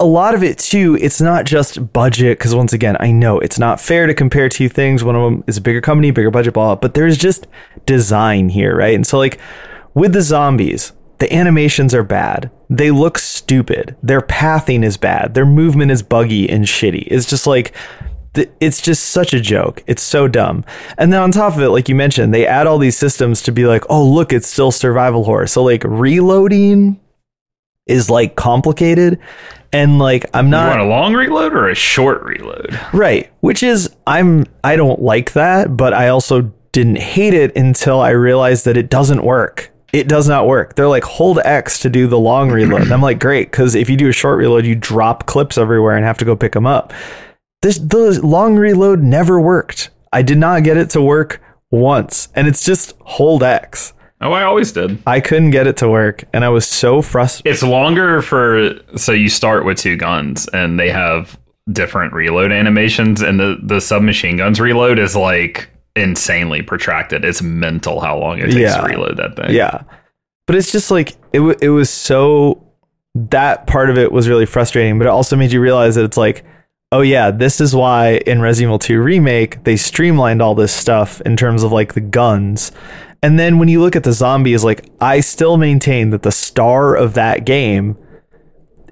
a 0.00 0.04
lot 0.06 0.34
of 0.34 0.42
it 0.42 0.58
too 0.58 0.96
it's 1.00 1.20
not 1.20 1.44
just 1.44 1.92
budget 1.92 2.38
because 2.38 2.54
once 2.54 2.72
again 2.72 2.96
i 3.00 3.10
know 3.12 3.38
it's 3.38 3.58
not 3.58 3.78
fair 3.78 4.06
to 4.06 4.14
compare 4.14 4.48
two 4.48 4.68
things. 4.68 5.04
One 5.04 5.14
of 5.14 5.22
them 5.22 5.44
is 5.46 5.58
a 5.58 5.60
bigger 5.60 5.80
company 5.82 6.10
bigger 6.10 6.30
budget 6.30 6.54
blah, 6.54 6.68
blah 6.68 6.76
but 6.76 6.94
there's 6.94 7.18
just 7.18 7.46
design 7.86 8.48
here 8.48 8.74
right? 8.76 8.94
And 8.94 9.06
so 9.06 9.18
like 9.18 9.38
with 9.94 10.12
the 10.12 10.22
zombies 10.22 10.92
the 11.20 11.32
animations 11.32 11.94
are 11.94 12.02
bad. 12.02 12.50
They 12.68 12.90
look 12.90 13.18
stupid. 13.18 13.96
Their 14.02 14.22
pathing 14.22 14.82
is 14.82 14.96
bad. 14.96 15.34
Their 15.34 15.46
movement 15.46 15.90
is 15.90 16.02
buggy 16.02 16.48
and 16.48 16.64
shitty. 16.64 17.06
It's 17.08 17.26
just 17.26 17.46
like 17.46 17.72
it's 18.60 18.80
just 18.80 19.10
such 19.10 19.34
a 19.34 19.40
joke. 19.40 19.82
It's 19.86 20.02
so 20.02 20.28
dumb. 20.28 20.64
And 20.96 21.12
then 21.12 21.20
on 21.20 21.30
top 21.32 21.54
of 21.54 21.60
it 21.60 21.70
like 21.70 21.88
you 21.88 21.94
mentioned 21.94 22.32
they 22.32 22.46
add 22.46 22.66
all 22.66 22.78
these 22.78 22.96
systems 22.96 23.42
to 23.42 23.52
be 23.52 23.66
like 23.66 23.84
oh 23.90 24.04
look 24.04 24.32
it's 24.32 24.48
still 24.48 24.72
survival 24.72 25.24
horror. 25.24 25.46
So 25.46 25.62
like 25.62 25.84
reloading 25.84 26.98
is 27.86 28.08
like 28.08 28.34
complicated. 28.36 29.18
And 29.72 29.98
like 29.98 30.24
i'm 30.32 30.46
You 30.46 30.52
not 30.52 30.68
want 30.68 30.80
a 30.80 30.84
long 30.84 31.14
reload 31.14 31.52
or 31.52 31.68
a 31.68 31.74
short 31.74 32.22
reload? 32.22 32.80
Right, 32.92 33.30
which 33.40 33.62
is 33.62 33.94
I'm 34.06 34.46
I 34.64 34.76
don't 34.76 35.02
like 35.02 35.32
that, 35.34 35.76
but 35.76 35.92
I 35.92 36.08
also 36.08 36.50
didn't 36.72 36.98
hate 36.98 37.34
it 37.34 37.54
until 37.56 38.00
I 38.00 38.10
realized 38.10 38.64
that 38.64 38.76
it 38.76 38.88
doesn't 38.88 39.22
work. 39.22 39.70
It 39.92 40.08
does 40.08 40.28
not 40.28 40.46
work. 40.46 40.76
They're 40.76 40.88
like 40.88 41.04
hold 41.04 41.38
X 41.44 41.80
to 41.80 41.90
do 41.90 42.06
the 42.06 42.18
long 42.18 42.50
reload. 42.50 42.82
And 42.82 42.92
I'm 42.92 43.02
like, 43.02 43.18
great, 43.18 43.50
because 43.50 43.74
if 43.74 43.90
you 43.90 43.96
do 43.96 44.08
a 44.08 44.12
short 44.12 44.38
reload, 44.38 44.64
you 44.64 44.74
drop 44.74 45.26
clips 45.26 45.58
everywhere 45.58 45.96
and 45.96 46.04
have 46.04 46.18
to 46.18 46.24
go 46.24 46.36
pick 46.36 46.52
them 46.52 46.66
up. 46.66 46.92
This 47.62 47.78
the 47.78 48.20
long 48.22 48.56
reload 48.56 49.02
never 49.02 49.40
worked. 49.40 49.90
I 50.12 50.22
did 50.22 50.38
not 50.38 50.64
get 50.64 50.76
it 50.76 50.90
to 50.90 51.02
work 51.02 51.42
once, 51.70 52.28
and 52.34 52.48
it's 52.48 52.64
just 52.64 52.94
hold 53.02 53.42
X. 53.42 53.92
Oh, 54.22 54.32
I 54.32 54.42
always 54.42 54.72
did. 54.72 55.02
I 55.06 55.20
couldn't 55.20 55.50
get 55.50 55.66
it 55.66 55.78
to 55.78 55.88
work, 55.88 56.24
and 56.32 56.44
I 56.44 56.50
was 56.50 56.66
so 56.66 57.00
frustrated. 57.00 57.54
It's 57.54 57.62
longer 57.62 58.22
for 58.22 58.78
so 58.96 59.12
you 59.12 59.28
start 59.28 59.64
with 59.64 59.78
two 59.78 59.96
guns 59.96 60.46
and 60.48 60.78
they 60.78 60.90
have 60.90 61.38
different 61.72 62.12
reload 62.12 62.50
animations 62.50 63.22
and 63.22 63.38
the 63.38 63.56
the 63.62 63.80
submachine 63.80 64.36
guns 64.36 64.60
reload 64.60 64.98
is 64.98 65.14
like 65.14 65.69
insanely 65.96 66.62
protracted. 66.62 67.24
It's 67.24 67.42
mental 67.42 68.00
how 68.00 68.18
long 68.18 68.38
it 68.38 68.44
takes 68.46 68.56
Yeah. 68.56 68.76
to 68.80 68.86
reload 68.86 69.16
that 69.16 69.36
thing. 69.36 69.54
Yeah. 69.54 69.82
But 70.46 70.56
it's 70.56 70.72
just 70.72 70.90
like 70.90 71.10
it 71.32 71.38
w- 71.38 71.56
it 71.60 71.68
was 71.70 71.90
so 71.90 72.66
that 73.14 73.66
part 73.66 73.90
of 73.90 73.98
it 73.98 74.12
was 74.12 74.28
really 74.28 74.46
frustrating, 74.46 74.98
but 74.98 75.06
it 75.06 75.10
also 75.10 75.36
made 75.36 75.52
you 75.52 75.60
realize 75.60 75.94
that 75.96 76.04
it's 76.04 76.16
like 76.16 76.44
oh 76.92 77.02
yeah, 77.02 77.30
this 77.30 77.60
is 77.60 77.72
why 77.72 78.14
in 78.26 78.40
Resident 78.40 78.68
Evil 78.68 78.78
2 78.80 79.00
remake 79.00 79.62
they 79.62 79.76
streamlined 79.76 80.42
all 80.42 80.56
this 80.56 80.72
stuff 80.72 81.20
in 81.20 81.36
terms 81.36 81.62
of 81.62 81.70
like 81.70 81.94
the 81.94 82.00
guns. 82.00 82.72
And 83.22 83.38
then 83.38 83.58
when 83.60 83.68
you 83.68 83.80
look 83.80 83.94
at 83.94 84.02
the 84.02 84.12
zombies 84.12 84.64
like 84.64 84.88
I 85.00 85.20
still 85.20 85.56
maintain 85.56 86.10
that 86.10 86.22
the 86.22 86.32
star 86.32 86.96
of 86.96 87.14
that 87.14 87.44
game 87.44 87.96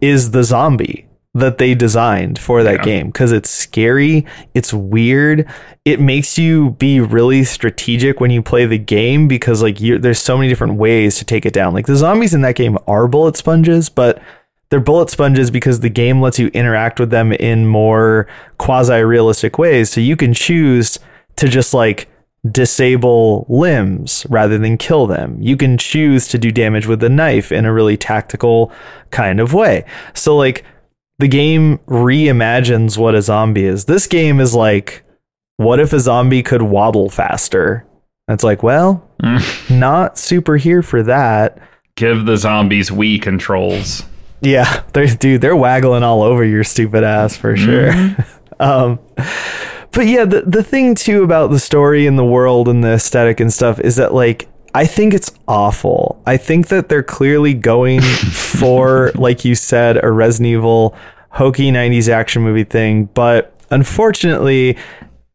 is 0.00 0.30
the 0.30 0.44
zombie 0.44 1.07
that 1.38 1.58
they 1.58 1.74
designed 1.74 2.38
for 2.38 2.62
that 2.62 2.76
Yeah. 2.78 2.84
game 2.84 3.06
because 3.08 3.32
it's 3.32 3.50
scary, 3.50 4.24
it's 4.54 4.72
weird, 4.72 5.46
it 5.84 6.00
makes 6.00 6.38
you 6.38 6.70
be 6.78 7.00
really 7.00 7.44
strategic 7.44 8.20
when 8.20 8.30
you 8.30 8.42
play 8.42 8.66
the 8.66 8.78
game 8.78 9.26
because 9.28 9.62
like 9.62 9.78
there's 9.78 10.18
so 10.18 10.36
many 10.36 10.48
different 10.48 10.74
ways 10.74 11.16
to 11.18 11.24
take 11.24 11.46
it 11.46 11.52
down. 11.52 11.72
Like 11.74 11.86
the 11.86 11.96
zombies 11.96 12.34
in 12.34 12.42
that 12.42 12.54
game 12.56 12.76
are 12.86 13.08
bullet 13.08 13.36
sponges, 13.36 13.88
but 13.88 14.20
they're 14.70 14.80
bullet 14.80 15.08
sponges 15.08 15.50
because 15.50 15.80
the 15.80 15.88
game 15.88 16.20
lets 16.20 16.38
you 16.38 16.48
interact 16.48 17.00
with 17.00 17.08
them 17.10 17.32
in 17.32 17.66
more 17.66 18.26
quasi 18.58 19.00
realistic 19.00 19.58
ways. 19.58 19.88
So 19.90 20.00
you 20.00 20.14
can 20.14 20.34
choose 20.34 20.98
to 21.36 21.48
just 21.48 21.72
like 21.72 22.08
disable 22.52 23.46
limbs 23.48 24.26
rather 24.28 24.58
than 24.58 24.76
kill 24.76 25.06
them. 25.06 25.36
You 25.40 25.56
can 25.56 25.78
choose 25.78 26.28
to 26.28 26.38
do 26.38 26.50
damage 26.50 26.86
with 26.86 27.00
the 27.00 27.08
knife 27.08 27.50
in 27.52 27.64
a 27.64 27.72
really 27.72 27.96
tactical 27.96 28.70
kind 29.10 29.40
of 29.40 29.54
way. 29.54 29.84
So 30.14 30.36
like 30.36 30.64
the 31.18 31.28
game 31.28 31.78
reimagines 31.86 32.96
what 32.96 33.14
a 33.14 33.22
zombie 33.22 33.64
is. 33.64 33.86
This 33.86 34.06
game 34.06 34.40
is 34.40 34.54
like 34.54 35.04
what 35.58 35.80
if 35.80 35.92
a 35.92 36.00
zombie 36.00 36.42
could 36.42 36.62
waddle 36.62 37.10
faster? 37.10 37.84
It's 38.28 38.44
like, 38.44 38.62
well, 38.62 39.08
not 39.70 40.16
super 40.16 40.56
here 40.56 40.82
for 40.82 41.02
that. 41.02 41.58
Give 41.96 42.24
the 42.24 42.36
zombies 42.36 42.90
Wii 42.90 43.20
controls. 43.20 44.04
Yeah, 44.40 44.84
they're, 44.92 45.06
dude, 45.06 45.40
they're 45.40 45.56
waggling 45.56 46.04
all 46.04 46.22
over 46.22 46.44
your 46.44 46.64
stupid 46.64 47.02
ass 47.02 47.36
for 47.36 47.56
sure. 47.56 47.90
um, 48.60 49.00
but 49.92 50.06
yeah, 50.06 50.24
the 50.24 50.42
the 50.42 50.62
thing 50.62 50.94
too 50.94 51.24
about 51.24 51.50
the 51.50 51.58
story 51.58 52.06
and 52.06 52.18
the 52.18 52.24
world 52.24 52.68
and 52.68 52.84
the 52.84 52.92
aesthetic 52.92 53.40
and 53.40 53.52
stuff 53.52 53.80
is 53.80 53.96
that 53.96 54.14
like 54.14 54.48
I 54.74 54.86
think 54.86 55.14
it's 55.14 55.32
awful. 55.46 56.22
I 56.26 56.36
think 56.36 56.68
that 56.68 56.88
they're 56.88 57.02
clearly 57.02 57.54
going 57.54 58.00
for, 58.32 59.12
like 59.14 59.44
you 59.44 59.54
said, 59.54 60.02
a 60.02 60.10
Resident 60.10 60.46
Evil 60.48 60.96
hokey 61.30 61.70
'90s 61.70 62.08
action 62.08 62.42
movie 62.42 62.64
thing, 62.64 63.06
but 63.06 63.54
unfortunately, 63.70 64.76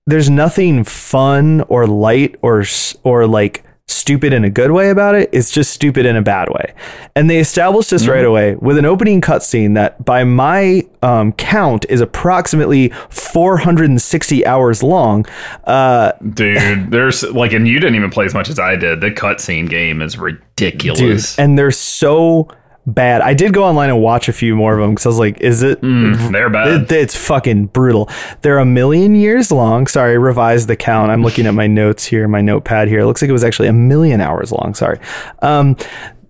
there's 0.05 0.29
nothing 0.29 0.83
fun 0.83 1.61
or 1.61 1.87
light 1.87 2.35
or 2.41 2.63
or 3.03 3.27
like 3.27 3.63
stupid 3.93 4.33
in 4.33 4.43
a 4.43 4.49
good 4.49 4.71
way 4.71 4.89
about 4.89 5.15
it. 5.15 5.29
It's 5.31 5.51
just 5.51 5.71
stupid 5.71 6.05
in 6.05 6.15
a 6.15 6.21
bad 6.21 6.49
way. 6.49 6.73
And 7.15 7.29
they 7.29 7.39
established 7.39 7.89
this 7.91 8.07
right 8.07 8.25
away 8.25 8.55
with 8.55 8.77
an 8.77 8.85
opening 8.85 9.21
cutscene 9.21 9.75
that, 9.75 10.03
by 10.03 10.23
my 10.23 10.83
um, 11.01 11.31
count, 11.33 11.85
is 11.89 12.01
approximately 12.01 12.89
460 13.09 14.45
hours 14.45 14.83
long. 14.83 15.25
Uh, 15.65 16.13
Dude, 16.33 16.91
there's 16.91 17.23
like 17.23 17.53
and 17.53 17.67
you 17.67 17.79
didn't 17.79 17.95
even 17.95 18.09
play 18.09 18.25
as 18.25 18.33
much 18.33 18.49
as 18.49 18.59
I 18.59 18.75
did. 18.75 19.01
The 19.01 19.11
cutscene 19.11 19.69
game 19.69 20.01
is 20.01 20.13
dude, 20.13 20.21
ridiculous. 20.21 21.37
and 21.37 21.57
they're 21.57 21.71
so 21.71 22.47
bad. 22.85 23.21
I 23.21 23.33
did 23.33 23.53
go 23.53 23.63
online 23.63 23.89
and 23.89 24.01
watch 24.01 24.27
a 24.27 24.33
few 24.33 24.55
more 24.55 24.73
of 24.73 24.81
them 24.81 24.91
because 24.91 25.05
I 25.05 25.09
was 25.09 25.19
like, 25.19 25.39
is 25.41 25.63
it? 25.63 25.81
Mm, 25.81 26.31
they're 26.31 26.49
bad. 26.49 26.67
It, 26.67 26.91
it's 26.91 27.15
fucking 27.15 27.67
brutal. 27.67 28.09
They're 28.41 28.59
a 28.59 28.65
million 28.65 29.15
years 29.15 29.51
long. 29.51 29.87
Sorry, 29.87 30.17
revised 30.17 30.67
the 30.67 30.75
count. 30.75 31.11
I'm 31.11 31.23
looking 31.23 31.45
at 31.45 31.53
my 31.53 31.67
notes 31.73 32.05
here, 32.05 32.27
my 32.27 32.41
notepad 32.41 32.87
here. 32.87 32.99
It 32.99 33.05
looks 33.05 33.21
like 33.21 33.29
it 33.29 33.33
was 33.33 33.43
actually 33.43 33.67
a 33.67 33.73
million 33.73 34.21
hours 34.21 34.51
long. 34.51 34.73
Sorry. 34.73 34.99
Um, 35.41 35.77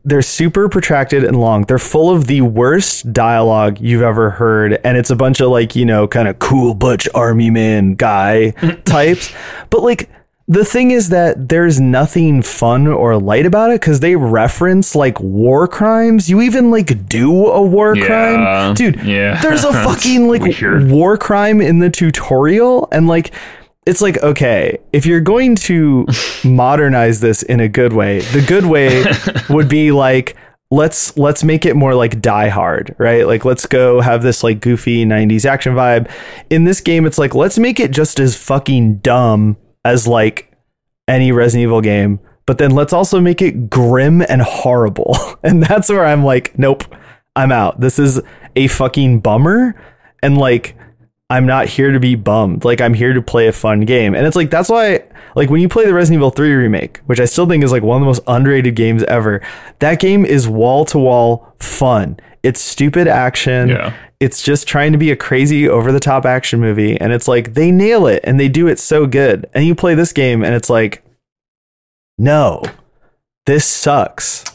they're 0.06 0.22
super 0.22 0.68
protracted 0.68 1.24
and 1.24 1.39
long. 1.39 1.64
They're 1.64 1.80
full 1.80 2.10
of 2.10 2.28
the 2.28 2.41
worst 2.41 3.14
dialogue 3.14 3.80
you've 3.80 4.01
ever 4.01 4.30
heard, 4.32 4.74
and 4.84 4.97
it's 4.97 5.10
a 5.10 5.16
bunch 5.16 5.39
of 5.39 5.49
like 5.49 5.76
you 5.76 5.86
know 5.86 6.08
kind 6.08 6.28
of 6.28 6.39
cool 6.39 6.74
butch 6.74 7.08
army 7.16 7.49
man 7.49 7.95
guy 7.95 8.49
types. 8.86 9.34
But 9.70 9.82
like 9.82 10.10
the 10.48 10.66
thing 10.66 10.91
is 10.91 11.10
that 11.10 11.48
there's 11.50 11.80
nothing 11.80 12.41
fun 12.41 12.88
or 12.88 13.18
light 13.18 13.46
about 13.46 13.72
it 13.72 13.80
because 13.80 14.02
they 14.02 14.16
reference 14.16 14.94
like 14.96 15.20
war 15.20 15.68
crimes. 15.68 16.30
You 16.30 16.41
even 16.41 16.70
like 16.70 17.08
do 17.08 17.48
a 17.48 17.62
war 17.62 17.96
Yeah, 17.96 18.06
crime, 18.06 18.74
dude. 18.74 19.02
yeah. 19.04 19.41
there's 19.41 19.64
a 19.64 19.72
fucking 19.86 20.28
like 20.28 20.41
weird. 20.41 20.91
war 20.91 21.18
crime 21.18 21.62
in 21.62 21.80
the 21.80 21.89
tutorial, 21.89 22.88
and 22.91 23.08
like 23.08 23.34
it's 23.86 24.02
like 24.02 24.22
okay, 24.24 24.78
if 24.91 25.06
you're 25.06 25.22
going 25.22 25.56
to 25.56 26.06
modernize 26.44 27.20
this 27.22 27.44
in 27.44 27.60
a 27.60 27.68
good 27.70 27.94
way, 27.94 28.20
the 28.20 28.41
good 28.46 28.66
way 28.66 29.04
would 29.50 29.70
be 29.70 29.91
like 29.91 30.36
let's 30.72 31.16
let's 31.18 31.44
make 31.44 31.66
it 31.66 31.76
more 31.76 31.94
like 31.96 32.20
Die 32.20 32.50
Hard, 32.50 32.96
right? 32.98 33.26
Like 33.28 33.46
let's 33.46 33.66
go 33.66 34.02
have 34.02 34.24
this 34.24 34.44
like 34.44 34.60
goofy 34.60 35.06
90s 35.06 35.46
action 35.46 35.74
vibe. 35.74 36.10
In 36.50 36.64
this 36.66 36.82
game 36.82 37.06
it's 37.06 37.18
like 37.18 37.34
let's 37.36 37.58
make 37.60 37.80
it 37.80 37.91
just 37.91 38.20
as 38.20 38.36
fucking 38.36 38.98
dumb 38.98 39.56
as 39.86 40.07
like 40.07 40.51
any 41.07 41.31
Resident 41.31 41.63
Evil 41.63 41.81
game, 41.81 42.19
but 42.45 42.57
then 42.57 42.71
let's 42.71 42.93
also 42.93 43.19
make 43.19 43.41
it 43.41 43.69
grim 43.69 44.21
and 44.21 44.41
horrible. 44.41 45.15
And 45.45 45.61
that's 45.61 45.89
where 45.89 46.05
I'm 46.05 46.23
like, 46.23 46.57
nope, 46.57 46.86
I'm 47.36 47.51
out. 47.51 47.81
This 47.81 47.99
is 47.99 48.21
a 48.55 48.67
fucking 48.69 49.19
bummer. 49.19 49.75
And 50.21 50.38
like, 50.38 50.77
I'm 51.29 51.45
not 51.45 51.67
here 51.67 51.91
to 51.91 51.99
be 51.99 52.15
bummed. 52.15 52.63
Like, 52.63 52.79
I'm 52.79 52.93
here 52.93 53.11
to 53.11 53.21
play 53.21 53.47
a 53.47 53.51
fun 53.51 53.81
game. 53.81 54.15
And 54.15 54.25
it's 54.25 54.38
like, 54.38 54.49
that's 54.49 54.69
why, 54.69 55.03
like, 55.36 55.49
when 55.49 55.61
you 55.61 55.67
play 55.67 55.86
the 55.86 55.93
Resident 55.93 56.19
Evil 56.19 56.29
3 56.29 56.53
remake, 56.53 56.99
which 57.07 57.19
I 57.19 57.25
still 57.25 57.45
think 57.45 57.63
is 57.63 57.73
like 57.73 57.84
one 57.84 57.97
of 57.97 58.01
the 58.01 58.05
most 58.05 58.21
underrated 58.25 58.75
games 58.75 59.03
ever, 59.03 59.41
that 59.79 59.99
game 59.99 60.25
is 60.25 60.47
wall 60.47 60.86
to 60.86 60.97
wall 60.97 61.55
fun. 61.59 62.17
It's 62.41 62.61
stupid 62.61 63.07
action. 63.07 63.69
Yeah. 63.69 63.93
It's 64.24 64.41
just 64.41 64.67
trying 64.67 64.93
to 64.93 64.97
be 64.97 65.11
a 65.11 65.17
crazy 65.17 65.67
over 65.67 65.91
the 65.91 65.99
top 65.99 66.26
action 66.26 66.61
movie. 66.61 66.99
And 66.99 67.11
it's 67.11 67.28
like, 67.28 67.55
they 67.55 67.71
nail 67.71 68.07
it 68.07 68.21
and 68.24 68.39
they 68.39 68.47
do 68.47 68.67
it 68.67 68.80
so 68.80 69.05
good. 69.05 69.49
And 69.53 69.65
you 69.65 69.76
play 69.76 69.95
this 69.95 70.13
game 70.13 70.43
and 70.45 70.55
it's 70.55 70.69
like, 70.69 71.03
no, 72.17 72.63
this 73.45 73.65
sucks. 73.65 74.45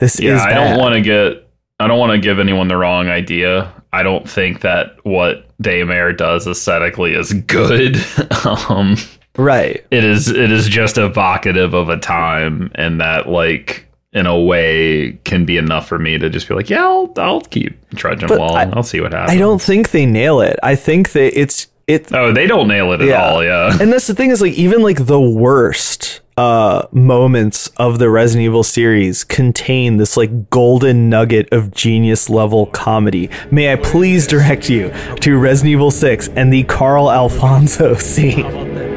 This 0.00 0.18
Yeah, 0.18 0.34
is 0.34 0.42
I 0.42 0.52
don't 0.54 0.80
want 0.80 0.94
to 0.96 1.00
get. 1.00 1.48
I 1.78 1.86
don't 1.86 1.98
want 1.98 2.10
to 2.12 2.18
give 2.18 2.40
anyone 2.40 2.66
the 2.66 2.76
wrong 2.76 3.08
idea. 3.08 3.72
I 3.92 4.02
don't 4.02 4.28
think 4.28 4.62
that 4.62 4.96
what 5.04 5.46
Daymare 5.62 6.16
does 6.16 6.48
aesthetically 6.48 7.14
is 7.14 7.32
good. 7.32 7.96
um, 8.68 8.96
right. 9.36 9.84
it 9.92 10.04
is. 10.04 10.28
It 10.28 10.50
is 10.50 10.68
just 10.68 10.98
evocative 10.98 11.72
of 11.74 11.88
a 11.88 11.98
time, 11.98 12.72
and 12.74 13.00
that 13.00 13.28
like 13.28 13.86
in 14.14 14.26
a 14.26 14.38
way 14.38 15.18
can 15.24 15.44
be 15.44 15.56
enough 15.56 15.88
for 15.88 15.98
me 15.98 16.18
to 16.18 16.30
just 16.30 16.46
be 16.48 16.54
like, 16.54 16.70
yeah, 16.70 16.84
I'll, 16.84 17.12
I'll 17.16 17.40
keep 17.40 17.76
trudging 17.96 18.28
But 18.28 18.38
along. 18.38 18.56
I- 18.56 18.70
I'll 18.72 18.82
see 18.84 19.00
what 19.00 19.12
happens. 19.12 19.32
I 19.32 19.38
don't 19.38 19.60
think 19.60 19.90
they 19.90 20.06
nail 20.06 20.40
it. 20.40 20.56
I 20.62 20.76
think 20.76 21.12
that 21.12 21.38
it's 21.38 21.66
it 21.86 22.10
Oh, 22.14 22.32
they 22.32 22.46
don't 22.46 22.68
nail 22.68 22.92
it 22.92 23.02
at 23.02 23.08
Yeah. 23.08 23.28
all. 23.28 23.44
Yeah. 23.44 23.76
and 23.80 23.92
that's 23.92 24.06
the 24.06 24.14
thing 24.14 24.30
is 24.30 24.40
like 24.40 24.54
even 24.54 24.80
like 24.82 25.04
the 25.06 25.20
worst 25.20 26.20
uh 26.36 26.86
moments 26.92 27.68
of 27.76 27.98
the 27.98 28.08
Resident 28.08 28.44
Evil 28.46 28.62
series 28.62 29.22
contain 29.22 29.98
this 29.98 30.16
like 30.16 30.48
golden 30.48 31.08
nugget 31.10 31.48
of 31.52 31.72
genius 31.74 32.30
level 32.30 32.66
comedy. 32.66 33.28
May 33.50 33.72
I 33.72 33.76
please 33.76 34.26
direct 34.26 34.70
you 34.70 34.92
to 35.20 35.38
Resident 35.38 35.72
Evil 35.72 35.90
6 35.90 36.28
and 36.28 36.52
the 36.52 36.62
Carl 36.64 37.10
Alfonso 37.10 37.94
scene. 37.98 38.93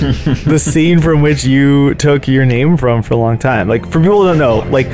The 0.00 0.58
scene 0.58 1.00
from 1.00 1.22
which 1.22 1.44
you 1.44 1.94
took 1.94 2.26
your 2.26 2.44
name 2.46 2.76
from 2.76 3.02
for 3.02 3.14
a 3.14 3.16
long 3.16 3.38
time. 3.38 3.68
Like 3.68 3.84
for 3.86 4.00
people 4.00 4.22
who 4.22 4.28
don't 4.28 4.38
know, 4.38 4.58
like 4.70 4.86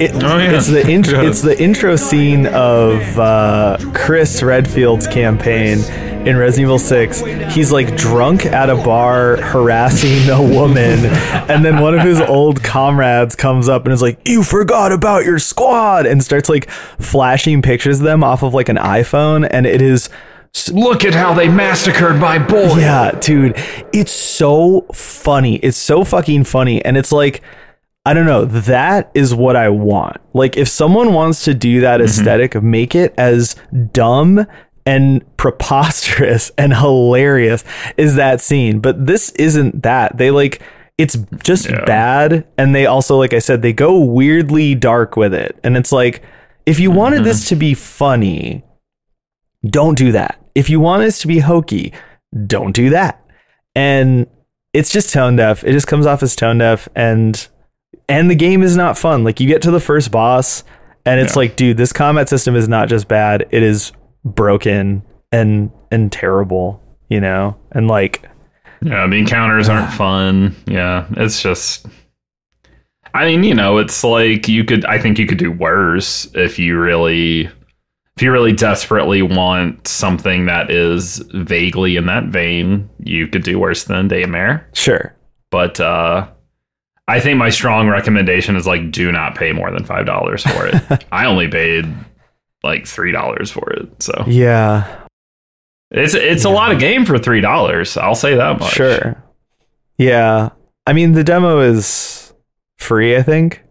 it, 0.00 0.12
Oh, 0.14 0.38
yeah. 0.38 0.52
it's 0.56 0.68
the 0.68 0.88
int- 0.88 1.08
Yeah. 1.08 1.22
it's 1.26 1.42
the 1.42 1.60
intro 1.60 1.96
scene 1.96 2.46
of 2.46 3.18
uh, 3.18 3.78
Chris 3.94 4.42
Redfield's 4.42 5.06
campaign 5.08 5.78
in 6.26 6.36
Resident 6.36 6.66
Evil 6.66 6.78
6. 6.78 7.20
He's 7.54 7.72
like 7.72 7.96
drunk 7.96 8.46
at 8.46 8.70
a 8.70 8.76
bar 8.76 9.36
harassing 9.38 10.28
a 10.30 10.40
woman, 10.40 11.04
and 11.48 11.64
then 11.64 11.80
one 11.80 11.94
of 11.98 12.02
his 12.02 12.20
old 12.20 12.62
comrades 12.62 13.34
comes 13.34 13.68
up 13.68 13.84
and 13.86 13.92
is 13.92 14.02
like, 14.02 14.20
"You 14.28 14.42
forgot 14.44 14.92
about 14.92 15.24
your 15.24 15.38
squad," 15.38 16.06
and 16.06 16.22
starts 16.22 16.48
like 16.48 16.68
flashing 16.70 17.62
pictures 17.62 17.98
of 18.00 18.04
them 18.04 18.22
off 18.22 18.42
of 18.44 18.54
like 18.54 18.68
an 18.68 18.76
iPhone, 18.76 19.48
and 19.50 19.66
it 19.66 19.80
is. 19.82 20.10
Look 20.72 21.04
at 21.04 21.14
how 21.14 21.34
they 21.34 21.48
massacred 21.48 22.16
my 22.16 22.38
boy. 22.38 22.76
Yeah, 22.78 23.12
dude, 23.20 23.54
it's 23.92 24.12
so 24.12 24.82
funny. 24.92 25.56
It's 25.56 25.76
so 25.76 26.04
fucking 26.04 26.44
funny. 26.44 26.84
And 26.84 26.96
it's 26.96 27.12
like, 27.12 27.42
I 28.04 28.14
don't 28.14 28.26
know, 28.26 28.44
that 28.44 29.10
is 29.14 29.34
what 29.34 29.56
I 29.56 29.68
want. 29.68 30.16
Like, 30.32 30.56
if 30.56 30.68
someone 30.68 31.12
wants 31.12 31.44
to 31.44 31.54
do 31.54 31.80
that 31.82 32.00
mm-hmm. 32.00 32.06
aesthetic, 32.06 32.62
make 32.62 32.94
it 32.94 33.14
as 33.18 33.56
dumb 33.92 34.46
and 34.86 35.36
preposterous 35.36 36.50
and 36.58 36.74
hilarious 36.74 37.64
as 37.98 38.16
that 38.16 38.40
scene. 38.40 38.80
But 38.80 39.06
this 39.06 39.30
isn't 39.32 39.82
that. 39.82 40.16
They 40.16 40.30
like, 40.30 40.62
it's 40.96 41.16
just 41.44 41.68
Yeah. 41.68 41.84
bad. 41.84 42.46
And 42.56 42.74
they 42.74 42.86
also, 42.86 43.16
like 43.16 43.32
I 43.34 43.38
said, 43.38 43.62
they 43.62 43.72
go 43.72 43.98
weirdly 43.98 44.74
dark 44.74 45.16
with 45.16 45.34
it. 45.34 45.58
And 45.62 45.76
it's 45.76 45.92
like, 45.92 46.22
if 46.66 46.80
you 46.80 46.90
wanted 46.90 47.24
this 47.24 47.40
mm-hmm. 47.44 47.48
to 47.48 47.56
be 47.56 47.74
funny, 47.74 48.64
don't 49.66 49.96
do 49.96 50.12
that. 50.12 50.40
If 50.54 50.68
you 50.70 50.80
want 50.80 51.02
us 51.02 51.18
to 51.20 51.26
be 51.26 51.38
hokey, 51.40 51.92
don't 52.46 52.72
do 52.72 52.90
that. 52.90 53.24
And 53.74 54.26
it's 54.72 54.90
just 54.90 55.12
tone 55.12 55.36
deaf. 55.36 55.64
It 55.64 55.72
just 55.72 55.86
comes 55.86 56.06
off 56.06 56.22
as 56.22 56.36
tone 56.36 56.58
deaf 56.58 56.88
and 56.94 57.46
and 58.08 58.30
the 58.30 58.34
game 58.34 58.62
is 58.62 58.76
not 58.76 58.98
fun. 58.98 59.24
Like 59.24 59.40
you 59.40 59.46
get 59.48 59.62
to 59.62 59.70
the 59.70 59.80
first 59.80 60.10
boss 60.10 60.64
and 61.06 61.20
it's 61.20 61.34
Yeah. 61.34 61.40
like, 61.40 61.56
dude, 61.56 61.76
this 61.76 61.92
combat 61.92 62.28
system 62.28 62.54
is 62.56 62.68
not 62.68 62.88
just 62.88 63.08
bad, 63.08 63.46
it 63.50 63.62
is 63.62 63.92
broken 64.24 65.02
and 65.32 65.70
and 65.90 66.10
terrible, 66.12 66.82
you 67.08 67.20
know? 67.20 67.56
And 67.72 67.88
like 67.88 68.28
Yeah, 68.82 69.06
the 69.06 69.16
encounters 69.16 69.68
aren't 69.68 69.92
fun. 69.92 70.54
Yeah, 70.66 71.06
it's 71.16 71.42
just. 71.42 71.86
I 73.14 73.24
mean, 73.24 73.42
you 73.42 73.54
know, 73.54 73.78
it's 73.78 74.04
like 74.04 74.48
you 74.48 74.64
could. 74.64 74.84
I 74.84 74.98
think 74.98 75.18
you 75.18 75.26
could 75.26 75.38
do 75.38 75.50
worse 75.50 76.28
if 76.34 76.58
you 76.58 76.78
really, 76.78 77.48
if 78.18 78.22
you 78.22 78.32
really 78.32 78.52
desperately 78.52 79.22
want 79.22 79.86
something 79.86 80.46
that 80.46 80.72
is 80.72 81.18
vaguely 81.34 81.94
in 81.94 82.06
that 82.06 82.24
vein. 82.24 82.90
You 83.04 83.28
could 83.28 83.44
do 83.44 83.60
worse 83.60 83.84
than 83.84 84.08
Daymare. 84.08 84.64
sure. 84.74 85.14
But 85.52 85.78
uh, 85.78 86.26
I 87.06 87.20
think 87.20 87.38
my 87.38 87.50
strong 87.50 87.86
recommendation 87.88 88.56
is 88.56 88.66
like, 88.66 88.90
do 88.90 89.12
not 89.12 89.36
pay 89.36 89.52
more 89.52 89.70
than 89.70 89.84
five 89.84 90.04
dollars 90.04 90.42
for 90.42 90.66
it. 90.66 91.04
I 91.12 91.26
only 91.26 91.46
paid 91.46 91.86
like 92.64 92.88
three 92.88 93.12
dollars 93.12 93.52
for 93.52 93.70
it, 93.72 94.02
so 94.02 94.24
Yeah. 94.26 95.04
it's 95.92 96.14
it's 96.14 96.44
a 96.44 96.50
lot 96.50 96.72
of 96.72 96.80
game 96.80 97.04
for 97.06 97.18
three 97.18 97.40
dollars. 97.40 97.96
I'll 97.96 98.16
say 98.16 98.34
that 98.34 98.58
much. 98.58 98.72
Sure. 98.72 99.22
Yeah. 99.96 100.48
I 100.88 100.92
mean 100.92 101.12
the 101.12 101.22
demo 101.22 101.60
is 101.60 102.34
free, 102.78 103.16
I 103.16 103.22
think. 103.22 103.62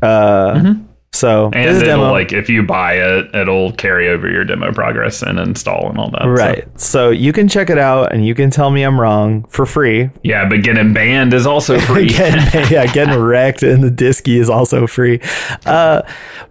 Uh 0.00 0.54
Mhm. 0.54 0.86
So 1.12 1.50
And 1.52 1.68
it'll 1.68 1.80
demo. 1.80 2.12
like 2.12 2.32
if 2.32 2.48
you 2.48 2.62
buy 2.62 2.94
it, 2.94 3.34
it'll 3.34 3.72
carry 3.72 4.08
over 4.08 4.30
your 4.30 4.44
demo 4.44 4.72
progress 4.72 5.22
and 5.22 5.38
install 5.40 5.88
and 5.90 5.98
all 5.98 6.10
that. 6.12 6.22
so- 6.22 6.28
Right. 6.28 6.80
So 6.80 7.10
you 7.10 7.32
can 7.32 7.48
check 7.48 7.68
it 7.68 7.78
out 7.78 8.12
and 8.12 8.24
you 8.24 8.34
can 8.34 8.50
tell 8.50 8.70
me 8.70 8.82
I'm 8.82 9.00
wrong 9.00 9.44
for 9.50 9.66
free. 9.66 10.10
Yeah, 10.22 10.48
but 10.48 10.62
getting 10.62 10.92
banned 10.92 11.34
is 11.34 11.46
also 11.46 11.78
free. 11.80 12.08
getting, 12.08 12.70
yeah, 12.72 12.86
getting 12.92 13.18
wrecked 13.20 13.62
and 13.64 13.82
the 13.82 13.90
disky 13.90 14.36
is 14.38 14.48
also 14.48 14.86
free. 14.86 15.20
Uh, 15.66 16.02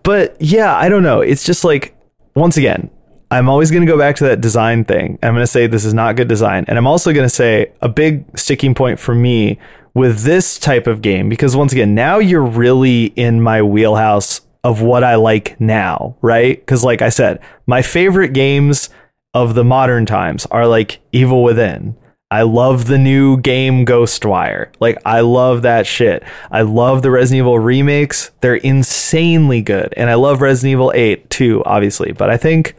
but 0.04 0.36
yeah, 0.42 0.76
I 0.76 0.90
don't 0.90 1.04
know. 1.04 1.22
It's 1.22 1.46
just 1.46 1.64
like, 1.64 1.96
once 2.36 2.58
again, 2.58 2.90
I'm 3.32 3.48
always 3.48 3.72
going 3.72 3.86
to 3.86 3.92
go 3.92 3.98
back 3.98 4.16
to 4.18 4.24
that 4.26 4.42
design 4.42 4.84
thing. 4.84 5.20
I'm 5.24 5.34
going 5.36 5.44
to 5.44 5.48
say 5.48 5.68
this 5.68 5.86
is 5.86 5.94
not 5.94 6.16
good 6.16 6.28
design. 6.28 6.66
And 6.68 6.78
I'm 6.78 6.88
also 6.88 7.14
going 7.14 7.26
to 7.26 7.34
say 7.34 7.72
a 7.82 7.88
big 7.88 8.26
sticking 8.38 8.74
point 8.76 9.00
for 9.00 9.14
me 9.16 9.58
with 9.94 10.24
this 10.24 10.60
type 10.60 10.86
of 10.88 11.02
game, 11.02 11.30
because 11.30 11.56
once 11.56 11.72
again, 11.72 11.96
now 11.96 12.20
you're 12.20 12.44
really 12.46 13.06
in 13.16 13.42
my 13.42 13.62
wheelhouse 13.62 14.42
of 14.64 14.82
what 14.82 15.04
I 15.04 15.16
like 15.16 15.60
now, 15.60 16.16
right? 16.22 16.60
Because, 16.60 16.84
like 16.84 17.02
I 17.02 17.10
said, 17.10 17.40
my 17.66 17.82
favorite 17.82 18.34
games 18.34 18.90
of 19.34 19.56
the 19.56 19.64
modern 19.64 20.06
times 20.06 20.46
are 20.48 20.68
like 20.68 21.00
Evil 21.12 21.44
Within. 21.44 21.96
I 22.32 22.44
love 22.44 22.86
the 22.86 23.00
new 23.00 23.38
game 23.38 23.86
Ghostwire. 23.86 24.72
Like 24.80 25.02
I 25.04 25.22
love 25.22 25.64
that 25.64 25.88
shit. 25.88 26.24
I 26.52 26.62
love 26.62 27.02
the 27.02 27.10
Resident 27.10 27.40
Evil 27.40 27.58
remakes. 27.58 28.30
They're 28.42 28.56
insanely 28.56 29.62
good. 29.64 29.94
And 29.98 30.12
I 30.12 30.14
love 30.14 30.42
Resident 30.42 30.74
Evil 30.74 30.92
8 30.94 31.30
too, 31.32 31.64
obviously. 31.66 32.12
But 32.12 32.30
I 32.30 32.38
think 32.38 32.76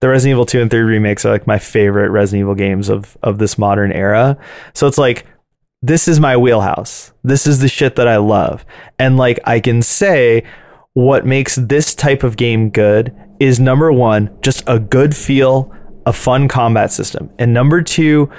the 0.00 0.10
Resident 0.10 0.32
Evil 0.32 0.44
2 0.44 0.60
and 0.60 0.70
3 0.70 0.80
remakes 0.80 1.24
are 1.24 1.32
like 1.32 1.46
my 1.46 1.58
favorite 1.58 2.10
Resident 2.10 2.42
Evil 2.42 2.54
games 2.54 2.90
of 2.90 3.16
of 3.22 3.38
this 3.38 3.56
modern 3.56 3.90
era. 3.90 4.36
So 4.74 4.86
it's 4.86 4.98
like 4.98 5.24
this 5.80 6.06
is 6.06 6.20
my 6.20 6.36
wheelhouse. 6.36 7.12
This 7.22 7.46
is 7.46 7.60
the 7.60 7.68
shit 7.68 7.96
that 7.96 8.08
I 8.08 8.18
love. 8.18 8.66
And 8.98 9.16
like 9.16 9.38
I 9.44 9.60
can 9.60 9.80
say 9.80 10.44
what 10.94 11.26
makes 11.26 11.56
this 11.56 11.94
type 11.94 12.22
of 12.22 12.36
game 12.36 12.70
good 12.70 13.14
is 13.40 13.60
number 13.60 13.92
1, 13.92 14.38
just 14.42 14.62
a 14.66 14.78
good 14.78 15.14
feel, 15.14 15.72
a 16.06 16.12
fun 16.12 16.48
combat 16.48 16.92
system. 16.92 17.30
And 17.38 17.52
number 17.52 17.82
2, 17.82 18.30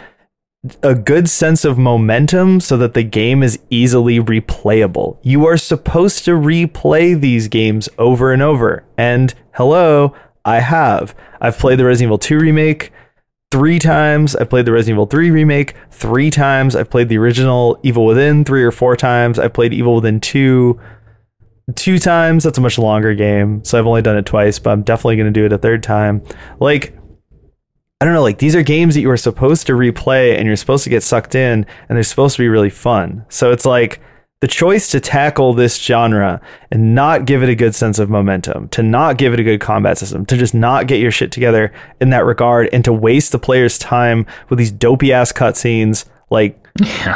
a 0.82 0.95
good 0.95 1.30
sense 1.30 1.65
of 1.65 1.77
momentum 1.77 2.60
so 2.60 2.77
that 2.77 2.94
the 2.94 3.03
game 3.03 3.44
is 3.44 3.60
easily 3.69 4.19
replayable. 4.19 5.19
You 5.22 5.45
are 5.45 5.57
supposed 5.57 6.26
to 6.26 6.32
replay 6.32 7.19
these 7.19 7.49
games 7.49 7.90
over 7.98 8.32
and 8.32 8.41
over. 8.41 8.84
And 8.98 9.34
hello, 9.56 10.15
I 10.44 10.61
have. 10.61 11.14
I've 11.41 11.60
played 11.60 11.77
the 11.77 11.86
Resident 11.86 12.07
Evil 12.07 12.18
2 12.18 12.40
remake 12.40 12.91
three 13.52 13.80
times. 13.80 14.36
I've 14.36 14.49
played 14.49 14.65
the 14.65 14.72
Resident 14.72 14.95
Evil 14.95 15.06
3 15.06 15.30
remake 15.30 15.76
three 15.91 16.32
times. 16.32 16.76
I've 16.76 16.90
played 16.90 17.10
the 17.10 17.18
original 17.18 17.80
Evil 17.84 18.06
Within 18.06 18.45
three 18.45 18.64
or 18.64 18.72
four 18.72 18.95
times. 18.95 19.38
I've 19.38 19.53
played 19.53 19.73
Evil 19.73 19.95
Within 19.95 20.19
2 20.19 20.80
two 21.73 21.97
times. 21.97 22.43
That's 22.43 22.57
a 22.57 22.61
much 22.61 22.77
longer 22.77 23.15
game. 23.15 23.63
So 23.63 23.79
I've 23.79 23.87
only 23.87 24.01
done 24.01 24.17
it 24.17 24.25
twice, 24.25 24.59
but 24.59 24.71
I'm 24.71 24.83
definitely 24.83 25.15
going 25.15 25.33
to 25.33 25.39
do 25.39 25.45
it 25.45 25.53
a 25.53 25.57
third 25.57 25.81
time. 25.81 26.23
Like, 26.59 26.97
I 27.99 28.05
don't 28.05 28.13
know, 28.13 28.21
like 28.21 28.39
these 28.39 28.55
are 28.55 28.63
games 28.63 28.93
that 28.95 29.01
you 29.01 29.09
are 29.09 29.17
supposed 29.17 29.67
to 29.67 29.73
replay 29.73 30.37
and 30.37 30.45
you're 30.45 30.57
supposed 30.57 30.83
to 30.83 30.89
get 30.89 31.01
sucked 31.01 31.33
in 31.33 31.65
and 31.89 31.95
they're 31.95 32.03
supposed 32.03 32.35
to 32.35 32.43
be 32.43 32.49
really 32.49 32.69
fun. 32.69 33.25
So 33.29 33.51
it's 33.51 33.65
like 33.65 34.01
the 34.41 34.47
choice 34.47 34.89
to 34.91 34.99
tackle 34.99 35.53
this 35.53 35.81
genre 35.81 36.41
and 36.69 36.93
not 36.93 37.25
give 37.25 37.41
it 37.41 37.49
a 37.49 37.55
good 37.55 37.73
sense 37.73 37.97
of 37.97 38.09
momentum, 38.09 38.67
to 38.69 38.83
not 38.83 39.17
give 39.17 39.33
it 39.33 39.39
a 39.39 39.43
good 39.43 39.61
combat 39.61 39.97
system, 39.97 40.25
to 40.25 40.37
just 40.37 40.53
not 40.53 40.87
get 40.87 40.99
your 40.99 41.09
shit 41.09 41.31
together 41.31 41.73
in 42.01 42.09
that 42.09 42.25
regard 42.25 42.69
and 42.73 42.83
to 42.83 42.93
waste 42.93 43.31
the 43.31 43.39
player's 43.39 43.77
time 43.77 44.25
with 44.49 44.59
these 44.59 44.71
dopey 44.71 45.13
ass 45.13 45.31
cutscenes 45.31 46.05
like 46.29 46.64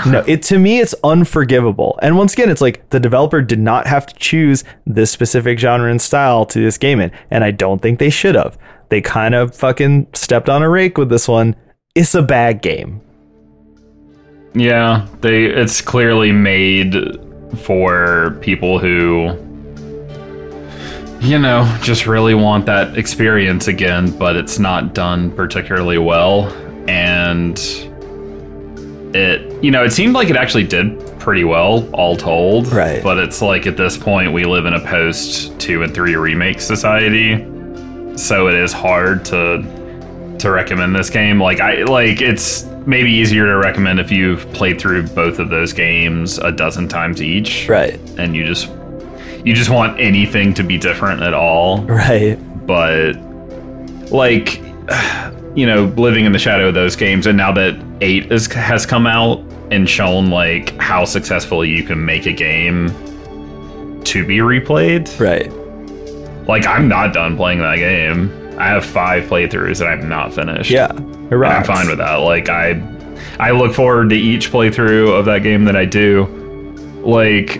no, 0.05 0.23
it 0.25 0.41
to 0.43 0.57
me 0.57 0.79
it's 0.79 0.95
unforgivable. 1.03 1.99
And 2.01 2.17
once 2.17 2.33
again, 2.33 2.49
it's 2.49 2.61
like 2.61 2.89
the 2.89 2.99
developer 2.99 3.41
did 3.41 3.59
not 3.59 3.87
have 3.87 4.05
to 4.05 4.15
choose 4.15 4.63
this 4.85 5.11
specific 5.11 5.59
genre 5.59 5.91
and 5.91 6.01
style 6.01 6.45
to 6.45 6.59
this 6.59 6.77
game 6.77 7.01
in, 7.01 7.11
and 7.29 7.43
I 7.43 7.51
don't 7.51 7.81
think 7.81 7.99
they 7.99 8.09
should 8.09 8.35
have. 8.35 8.57
They 8.87 9.01
kind 9.01 9.35
of 9.35 9.55
fucking 9.55 10.07
stepped 10.13 10.49
on 10.49 10.63
a 10.63 10.69
rake 10.69 10.97
with 10.97 11.09
this 11.09 11.27
one. 11.27 11.55
It's 11.93 12.15
a 12.15 12.21
bad 12.21 12.61
game. 12.61 13.01
Yeah, 14.53 15.07
they 15.21 15.45
it's 15.45 15.81
clearly 15.81 16.31
made 16.31 16.95
for 17.57 18.37
people 18.41 18.79
who 18.79 19.37
you 21.21 21.37
know, 21.37 21.65
just 21.81 22.07
really 22.07 22.33
want 22.33 22.65
that 22.67 22.97
experience 22.97 23.67
again, 23.67 24.09
but 24.17 24.37
it's 24.37 24.57
not 24.57 24.93
done 24.93 25.31
particularly 25.31 25.97
well 25.97 26.47
and 26.87 27.88
it 29.13 29.63
you 29.63 29.71
know 29.71 29.83
it 29.83 29.91
seemed 29.91 30.13
like 30.13 30.29
it 30.29 30.35
actually 30.35 30.63
did 30.63 30.99
pretty 31.19 31.43
well 31.43 31.89
all 31.93 32.15
told 32.15 32.67
Right. 32.67 33.01
but 33.01 33.17
it's 33.17 33.41
like 33.41 33.65
at 33.65 33.75
this 33.75 33.97
point 33.97 34.31
we 34.33 34.45
live 34.45 34.65
in 34.65 34.73
a 34.73 34.79
post 34.79 35.59
2 35.59 35.83
and 35.83 35.93
3 35.93 36.15
remake 36.15 36.61
society 36.61 37.37
so 38.15 38.47
it 38.47 38.53
is 38.55 38.71
hard 38.71 39.25
to 39.25 40.35
to 40.39 40.51
recommend 40.51 40.95
this 40.95 41.09
game 41.09 41.41
like 41.41 41.59
i 41.59 41.83
like 41.83 42.21
it's 42.21 42.65
maybe 42.85 43.11
easier 43.11 43.45
to 43.45 43.57
recommend 43.57 43.99
if 43.99 44.11
you've 44.11 44.49
played 44.53 44.79
through 44.79 45.05
both 45.07 45.39
of 45.39 45.49
those 45.49 45.73
games 45.73 46.37
a 46.37 46.51
dozen 46.51 46.87
times 46.87 47.21
each 47.21 47.67
Right. 47.67 47.99
and 48.19 48.35
you 48.35 48.45
just 48.45 48.69
you 49.43 49.53
just 49.55 49.69
want 49.69 49.99
anything 49.99 50.53
to 50.53 50.63
be 50.63 50.77
different 50.77 51.21
at 51.23 51.33
all 51.33 51.81
Right. 51.83 52.35
but 52.67 53.13
like 54.11 54.59
you 55.55 55.65
know 55.65 55.85
living 55.97 56.25
in 56.25 56.31
the 56.31 56.39
shadow 56.39 56.67
of 56.69 56.73
those 56.75 56.95
games 56.95 57.25
and 57.27 57.37
now 57.37 57.51
that 57.53 57.75
8 58.01 58.31
is, 58.31 58.47
has 58.53 58.85
come 58.85 59.05
out 59.07 59.39
and 59.71 59.87
shown 59.89 60.29
like 60.29 60.75
how 60.79 61.05
successfully 61.05 61.69
you 61.69 61.83
can 61.83 62.03
make 62.03 62.25
a 62.25 62.33
game 62.33 62.87
to 64.03 64.25
be 64.25 64.37
replayed 64.37 65.07
Right. 65.19 65.51
like 66.47 66.65
i'm 66.65 66.87
not 66.87 67.13
done 67.13 67.35
playing 67.37 67.59
that 67.59 67.75
game 67.75 68.31
i 68.57 68.67
have 68.67 68.83
five 68.85 69.25
playthroughs 69.25 69.79
that 69.79 69.87
i've 69.87 70.03
not 70.05 70.33
finished 70.33 70.71
Yeah. 70.71 70.91
I'm 71.31 71.63
fine 71.63 71.87
with 71.87 71.99
that 71.99 72.15
like 72.15 72.49
i 72.49 72.81
i 73.39 73.51
look 73.51 73.73
forward 73.75 74.09
to 74.09 74.15
each 74.15 74.49
playthrough 74.51 75.17
of 75.17 75.25
that 75.25 75.43
game 75.43 75.65
that 75.65 75.75
i 75.75 75.85
do 75.85 76.25
like 77.03 77.57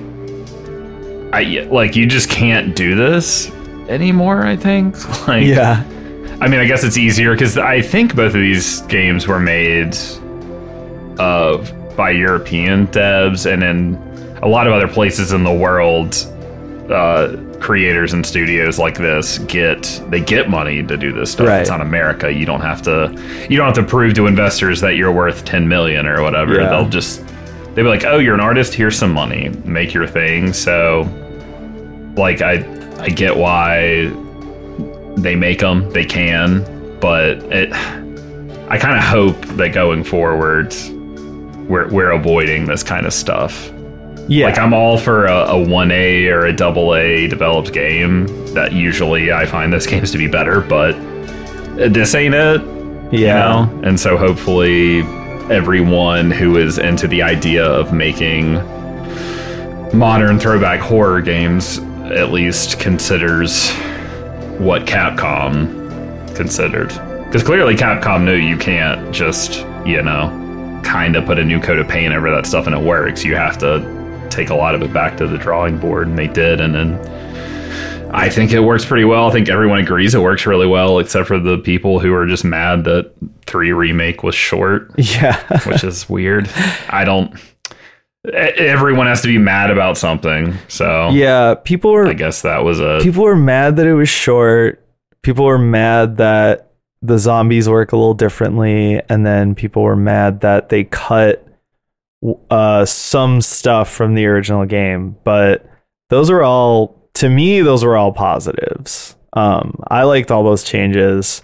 i 1.33 1.67
like 1.69 1.95
you 1.95 2.05
just 2.07 2.29
can't 2.29 2.75
do 2.75 2.95
this 2.95 3.51
anymore 3.89 4.43
i 4.45 4.55
think 4.55 4.95
like 5.27 5.45
Yeah. 5.45 5.83
I 6.41 6.47
mean, 6.47 6.61
I 6.61 6.65
guess 6.65 6.85
it's 6.85 6.95
easier 6.97 7.33
because 7.33 7.57
I 7.57 7.81
think 7.81 8.15
both 8.15 8.33
of 8.33 8.39
these 8.39 8.79
games 8.83 9.27
were 9.27 9.41
made 9.41 9.93
of 11.19 11.73
by 11.95 12.11
European 12.11 12.87
devs, 12.87 13.51
and 13.51 13.63
in 13.63 13.95
a 14.41 14.47
lot 14.47 14.67
of 14.67 14.73
other 14.73 14.87
places 14.87 15.33
in 15.33 15.43
the 15.43 15.53
world, 15.53 16.15
uh, 16.89 17.35
creators 17.59 18.13
and 18.13 18.25
studios 18.25 18.79
like 18.79 18.97
this 18.97 19.37
get 19.39 20.01
they 20.09 20.21
get 20.21 20.49
money 20.49 20.81
to 20.81 20.97
do 20.97 21.11
this 21.11 21.31
stuff. 21.31 21.47
Right. 21.47 21.61
It's 21.61 21.69
not 21.69 21.81
America. 21.81 22.31
You 22.31 22.45
don't 22.45 22.61
have 22.61 22.81
to 22.83 23.47
you 23.49 23.57
don't 23.57 23.65
have 23.65 23.75
to 23.75 23.83
prove 23.83 24.13
to 24.15 24.27
investors 24.27 24.81
that 24.81 24.95
you're 24.95 25.11
worth 25.11 25.45
ten 25.45 25.67
million 25.67 26.07
or 26.07 26.23
whatever. 26.23 26.55
Yeah. 26.55 26.69
They'll 26.69 26.89
just 26.89 27.25
they'll 27.75 27.85
be 27.85 27.89
like, 27.89 28.05
oh, 28.05 28.17
you're 28.17 28.33
an 28.33 28.39
artist. 28.39 28.73
Here's 28.73 28.97
some 28.97 29.13
money. 29.13 29.49
Make 29.65 29.93
your 29.93 30.07
thing. 30.07 30.53
So, 30.53 31.01
like, 32.15 32.41
I 32.41 32.63
I 32.99 33.09
get 33.09 33.35
why 33.35 34.11
they 35.21 35.35
make 35.35 35.59
them 35.59 35.89
they 35.91 36.05
can 36.05 36.63
but 36.99 37.37
it 37.51 37.71
i 38.69 38.77
kind 38.77 38.97
of 38.97 39.03
hope 39.03 39.39
that 39.57 39.69
going 39.69 40.03
forward 40.03 40.73
we're, 41.69 41.87
we're 41.89 42.11
avoiding 42.11 42.65
this 42.65 42.83
kind 42.83 43.05
of 43.05 43.13
stuff 43.13 43.71
Yeah. 44.27 44.47
like 44.47 44.57
i'm 44.57 44.73
all 44.73 44.97
for 44.97 45.25
a, 45.25 45.43
a 45.45 45.53
1a 45.55 46.27
or 46.31 46.45
a 46.45 46.53
double 46.53 46.95
a 46.95 47.27
developed 47.27 47.71
game 47.73 48.27
that 48.53 48.73
usually 48.73 49.31
i 49.31 49.45
find 49.45 49.71
those 49.71 49.87
games 49.93 50.11
to 50.11 50.17
be 50.17 50.27
better 50.27 50.61
but 50.61 50.93
this 51.93 52.13
ain't 52.15 52.35
it 52.35 52.61
you 53.13 53.25
yeah. 53.25 53.39
know? 53.39 53.81
and 53.83 53.99
so 53.99 54.17
hopefully 54.17 54.99
everyone 55.49 56.29
who 56.29 56.57
is 56.57 56.77
into 56.77 57.07
the 57.07 57.21
idea 57.23 57.65
of 57.65 57.91
making 57.93 58.53
modern 59.97 60.39
throwback 60.39 60.79
horror 60.79 61.21
games 61.21 61.79
at 62.11 62.31
least 62.31 62.79
considers 62.79 63.71
what 64.59 64.85
Capcom 64.85 66.35
considered. 66.35 66.89
Because 67.25 67.43
clearly 67.43 67.75
Capcom 67.75 68.23
knew 68.23 68.35
you 68.35 68.57
can't 68.57 69.11
just, 69.13 69.65
you 69.85 70.01
know, 70.03 70.29
kind 70.83 71.15
of 71.15 71.25
put 71.25 71.39
a 71.39 71.43
new 71.45 71.59
coat 71.59 71.79
of 71.79 71.87
paint 71.87 72.13
over 72.13 72.29
that 72.31 72.45
stuff 72.45 72.65
and 72.67 72.75
it 72.75 72.81
works. 72.81 73.23
You 73.23 73.35
have 73.35 73.57
to 73.59 74.27
take 74.29 74.49
a 74.49 74.55
lot 74.55 74.75
of 74.75 74.81
it 74.81 74.93
back 74.93 75.17
to 75.17 75.27
the 75.27 75.37
drawing 75.37 75.77
board, 75.79 76.07
and 76.07 76.17
they 76.17 76.27
did. 76.27 76.61
And 76.61 76.73
then 76.75 78.09
I 78.13 78.29
think 78.29 78.51
it 78.51 78.59
works 78.59 78.85
pretty 78.85 79.05
well. 79.05 79.27
I 79.27 79.31
think 79.31 79.49
everyone 79.49 79.79
agrees 79.79 80.15
it 80.15 80.21
works 80.21 80.45
really 80.45 80.67
well, 80.67 80.99
except 80.99 81.27
for 81.27 81.39
the 81.39 81.57
people 81.57 81.99
who 81.99 82.13
are 82.13 82.25
just 82.27 82.43
mad 82.43 82.83
that 82.85 83.11
3 83.45 83.71
Remake 83.71 84.23
was 84.23 84.35
short, 84.35 84.91
Yeah. 84.97 85.41
which 85.67 85.83
is 85.83 86.07
weird. 86.09 86.49
I 86.89 87.03
don't. 87.05 87.33
Everyone 88.33 89.07
has 89.07 89.21
to 89.21 89.27
be 89.27 89.37
mad 89.37 89.71
about 89.71 89.97
something. 89.97 90.53
So 90.67 91.09
yeah. 91.09 91.55
People 91.55 91.91
were 91.91 92.07
I 92.07 92.13
guess 92.13 92.41
that 92.41 92.63
was 92.63 92.79
a. 92.79 92.99
people 93.01 93.23
were 93.23 93.35
mad 93.35 93.77
that 93.77 93.87
it 93.87 93.93
was 93.93 94.09
short. 94.09 94.85
People 95.21 95.45
were 95.45 95.57
mad 95.57 96.17
that 96.17 96.68
the 97.01 97.17
zombies 97.17 97.69
work 97.69 97.91
a 97.91 97.97
little 97.97 98.13
differently, 98.13 99.01
and 99.09 99.25
then 99.25 99.55
people 99.55 99.83
were 99.83 99.95
mad 99.95 100.41
that 100.41 100.69
they 100.69 100.83
cut 100.83 101.45
uh, 102.49 102.85
some 102.85 103.41
stuff 103.41 103.89
from 103.89 104.15
the 104.15 104.25
original 104.25 104.65
game. 104.65 105.15
But 105.23 105.65
those 106.09 106.29
are 106.29 106.43
all, 106.43 107.09
to 107.15 107.29
me, 107.29 107.61
those 107.61 107.85
were 107.85 107.95
all 107.95 108.11
positives. 108.11 109.15
Um, 109.33 109.79
I 109.87 110.03
liked 110.03 110.31
all 110.31 110.43
those 110.43 110.63
changes. 110.63 111.43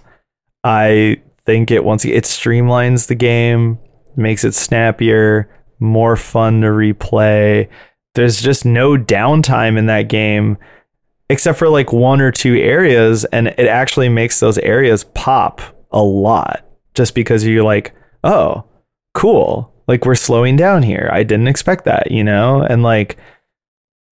I 0.64 1.22
think 1.44 1.70
it 1.70 1.84
once 1.84 2.04
it 2.04 2.24
streamlines 2.24 3.06
the 3.06 3.14
game, 3.14 3.78
makes 4.16 4.44
it 4.44 4.54
snappier, 4.54 5.48
more 5.78 6.16
fun 6.16 6.60
to 6.62 6.68
replay. 6.68 7.68
There's 8.14 8.42
just 8.42 8.64
no 8.64 8.96
downtime 8.96 9.78
in 9.78 9.86
that 9.86 10.08
game 10.08 10.58
except 11.28 11.58
for 11.58 11.68
like 11.68 11.92
one 11.92 12.20
or 12.20 12.30
two 12.30 12.54
areas 12.56 13.24
and 13.26 13.48
it 13.48 13.66
actually 13.66 14.08
makes 14.08 14.40
those 14.40 14.58
areas 14.58 15.04
pop 15.04 15.60
a 15.90 16.02
lot 16.02 16.64
just 16.94 17.14
because 17.14 17.46
you're 17.46 17.64
like 17.64 17.94
oh 18.24 18.64
cool. 19.14 19.72
Like 19.88 20.04
we're 20.04 20.16
slowing 20.16 20.56
down 20.56 20.82
here. 20.82 21.08
I 21.12 21.22
didn't 21.22 21.48
expect 21.48 21.84
that 21.84 22.10
you 22.10 22.24
know? 22.24 22.62
And 22.62 22.82
like 22.82 23.16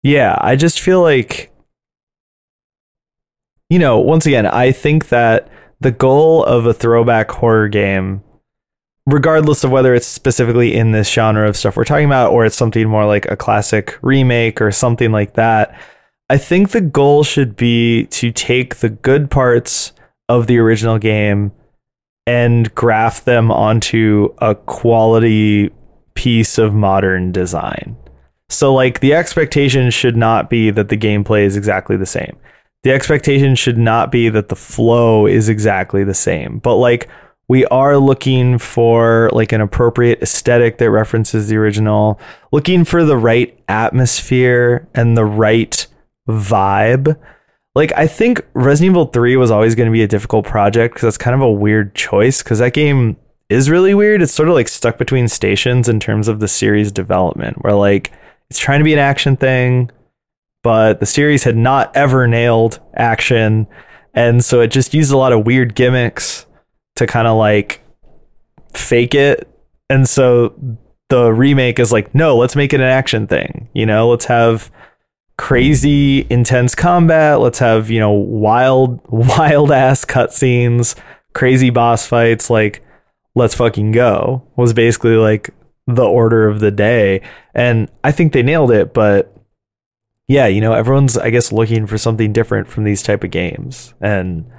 yeah 0.02 0.36
i 0.40 0.56
just 0.56 0.80
feel 0.80 1.00
like 1.00 1.52
you 3.70 3.78
know 3.78 3.98
once 3.98 4.26
again 4.26 4.46
i 4.46 4.72
think 4.72 5.08
that 5.08 5.48
the 5.80 5.92
goal 5.92 6.44
of 6.44 6.66
a 6.66 6.74
throwback 6.74 7.30
horror 7.30 7.68
game 7.68 8.22
regardless 9.06 9.64
of 9.64 9.70
whether 9.70 9.94
it's 9.94 10.06
specifically 10.06 10.74
in 10.74 10.92
this 10.92 11.10
genre 11.10 11.48
of 11.48 11.56
stuff 11.56 11.76
we're 11.76 11.84
talking 11.84 12.06
about 12.06 12.32
or 12.32 12.44
it's 12.44 12.56
something 12.56 12.88
more 12.88 13.06
like 13.06 13.26
a 13.26 13.36
classic 13.36 13.98
remake 14.02 14.60
or 14.60 14.70
something 14.70 15.12
like 15.12 15.34
that 15.34 15.78
I 16.32 16.38
think 16.38 16.70
the 16.70 16.80
goal 16.80 17.24
should 17.24 17.56
be 17.56 18.06
to 18.06 18.32
take 18.32 18.76
the 18.76 18.88
good 18.88 19.30
parts 19.30 19.92
of 20.30 20.46
the 20.46 20.56
original 20.56 20.96
game 20.96 21.52
and 22.26 22.74
graft 22.74 23.26
them 23.26 23.50
onto 23.50 24.34
a 24.38 24.54
quality 24.54 25.70
piece 26.14 26.56
of 26.56 26.72
modern 26.72 27.32
design. 27.32 27.98
So, 28.48 28.72
like, 28.72 29.00
the 29.00 29.12
expectation 29.12 29.90
should 29.90 30.16
not 30.16 30.48
be 30.48 30.70
that 30.70 30.88
the 30.88 30.96
gameplay 30.96 31.44
is 31.44 31.54
exactly 31.54 31.98
the 31.98 32.06
same. 32.06 32.38
The 32.82 32.92
expectation 32.92 33.54
should 33.54 33.76
not 33.76 34.10
be 34.10 34.30
that 34.30 34.48
the 34.48 34.56
flow 34.56 35.26
is 35.26 35.50
exactly 35.50 36.02
the 36.02 36.14
same. 36.14 36.60
But, 36.60 36.76
like, 36.76 37.10
we 37.48 37.66
are 37.66 37.98
looking 37.98 38.56
for 38.56 39.28
like 39.34 39.52
an 39.52 39.60
appropriate 39.60 40.22
aesthetic 40.22 40.78
that 40.78 40.90
references 40.90 41.48
the 41.48 41.56
original, 41.58 42.18
looking 42.52 42.86
for 42.86 43.04
the 43.04 43.18
right 43.18 43.54
atmosphere 43.68 44.88
and 44.94 45.14
the 45.14 45.26
right 45.26 45.86
vibe. 46.28 47.18
Like 47.74 47.92
I 47.96 48.06
think 48.06 48.44
Resident 48.54 48.92
Evil 48.92 49.06
3 49.06 49.36
was 49.36 49.50
always 49.50 49.74
going 49.74 49.86
to 49.86 49.92
be 49.92 50.02
a 50.02 50.08
difficult 50.08 50.44
project 50.44 50.94
because 50.94 51.06
that's 51.06 51.18
kind 51.18 51.34
of 51.34 51.40
a 51.40 51.50
weird 51.50 51.94
choice 51.94 52.42
because 52.42 52.58
that 52.58 52.74
game 52.74 53.16
is 53.48 53.70
really 53.70 53.94
weird. 53.94 54.22
It's 54.22 54.32
sort 54.32 54.48
of 54.48 54.54
like 54.54 54.68
stuck 54.68 54.98
between 54.98 55.28
stations 55.28 55.88
in 55.88 56.00
terms 56.00 56.28
of 56.28 56.40
the 56.40 56.48
series 56.48 56.92
development 56.92 57.62
where 57.62 57.74
like 57.74 58.12
it's 58.50 58.58
trying 58.58 58.80
to 58.80 58.84
be 58.84 58.92
an 58.92 58.98
action 58.98 59.36
thing, 59.36 59.90
but 60.62 61.00
the 61.00 61.06
series 61.06 61.44
had 61.44 61.56
not 61.56 61.94
ever 61.96 62.26
nailed 62.26 62.80
action. 62.94 63.66
And 64.14 64.44
so 64.44 64.60
it 64.60 64.68
just 64.68 64.92
used 64.92 65.12
a 65.12 65.16
lot 65.16 65.32
of 65.32 65.46
weird 65.46 65.74
gimmicks 65.74 66.46
to 66.96 67.06
kind 67.06 67.26
of 67.26 67.38
like 67.38 67.82
fake 68.74 69.14
it. 69.14 69.48
And 69.88 70.08
so 70.08 70.54
the 71.08 71.32
remake 71.32 71.78
is 71.78 71.92
like, 71.92 72.14
no, 72.14 72.36
let's 72.36 72.56
make 72.56 72.72
it 72.72 72.80
an 72.80 72.86
action 72.86 73.26
thing. 73.26 73.68
You 73.74 73.86
know, 73.86 74.08
let's 74.08 74.26
have 74.26 74.70
crazy 75.36 76.26
intense 76.30 76.74
combat. 76.74 77.40
Let's 77.40 77.58
have, 77.58 77.90
you 77.90 78.00
know, 78.00 78.12
wild 78.12 79.00
wild 79.08 79.72
ass 79.72 80.04
cutscenes, 80.04 80.94
crazy 81.32 81.70
boss 81.70 82.06
fights, 82.06 82.50
like 82.50 82.84
let's 83.34 83.54
fucking 83.54 83.92
go. 83.92 84.46
Was 84.56 84.72
basically 84.72 85.16
like 85.16 85.50
the 85.86 86.04
order 86.04 86.48
of 86.48 86.60
the 86.60 86.70
day. 86.70 87.22
And 87.54 87.90
I 88.04 88.12
think 88.12 88.32
they 88.32 88.42
nailed 88.42 88.70
it, 88.70 88.94
but 88.94 89.34
yeah, 90.28 90.46
you 90.46 90.60
know, 90.60 90.72
everyone's 90.72 91.18
I 91.18 91.30
guess 91.30 91.52
looking 91.52 91.86
for 91.86 91.98
something 91.98 92.32
different 92.32 92.68
from 92.68 92.84
these 92.84 93.02
type 93.02 93.24
of 93.24 93.30
games. 93.30 93.94
And 94.00 94.50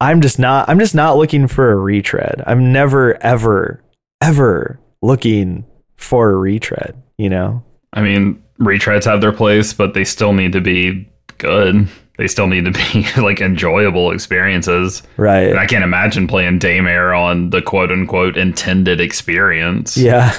I'm 0.00 0.20
just 0.20 0.38
not 0.38 0.68
I'm 0.68 0.78
just 0.78 0.94
not 0.94 1.16
looking 1.16 1.46
for 1.48 1.72
a 1.72 1.76
retread. 1.76 2.42
I'm 2.46 2.72
never 2.72 3.22
ever 3.22 3.82
ever 4.20 4.80
looking 5.02 5.64
for 5.96 6.30
a 6.30 6.36
retread, 6.36 7.00
you 7.16 7.28
know? 7.28 7.62
I 7.92 8.02
mean, 8.02 8.42
retreads 8.60 9.04
have 9.04 9.20
their 9.20 9.32
place, 9.32 9.72
but 9.72 9.94
they 9.94 10.04
still 10.04 10.32
need 10.32 10.52
to 10.52 10.60
be 10.60 11.08
good. 11.38 11.88
they 12.18 12.26
still 12.26 12.48
need 12.48 12.64
to 12.64 12.72
be 12.72 13.06
like 13.22 13.40
enjoyable 13.40 14.10
experiences. 14.10 15.02
Right. 15.16 15.48
And 15.48 15.58
I 15.58 15.66
can't 15.66 15.84
imagine 15.84 16.26
playing 16.26 16.58
Daymare 16.58 17.16
on 17.16 17.50
the 17.50 17.62
quote 17.62 17.92
unquote 17.92 18.36
intended 18.36 19.00
experience. 19.00 19.96
Yeah. 19.96 20.32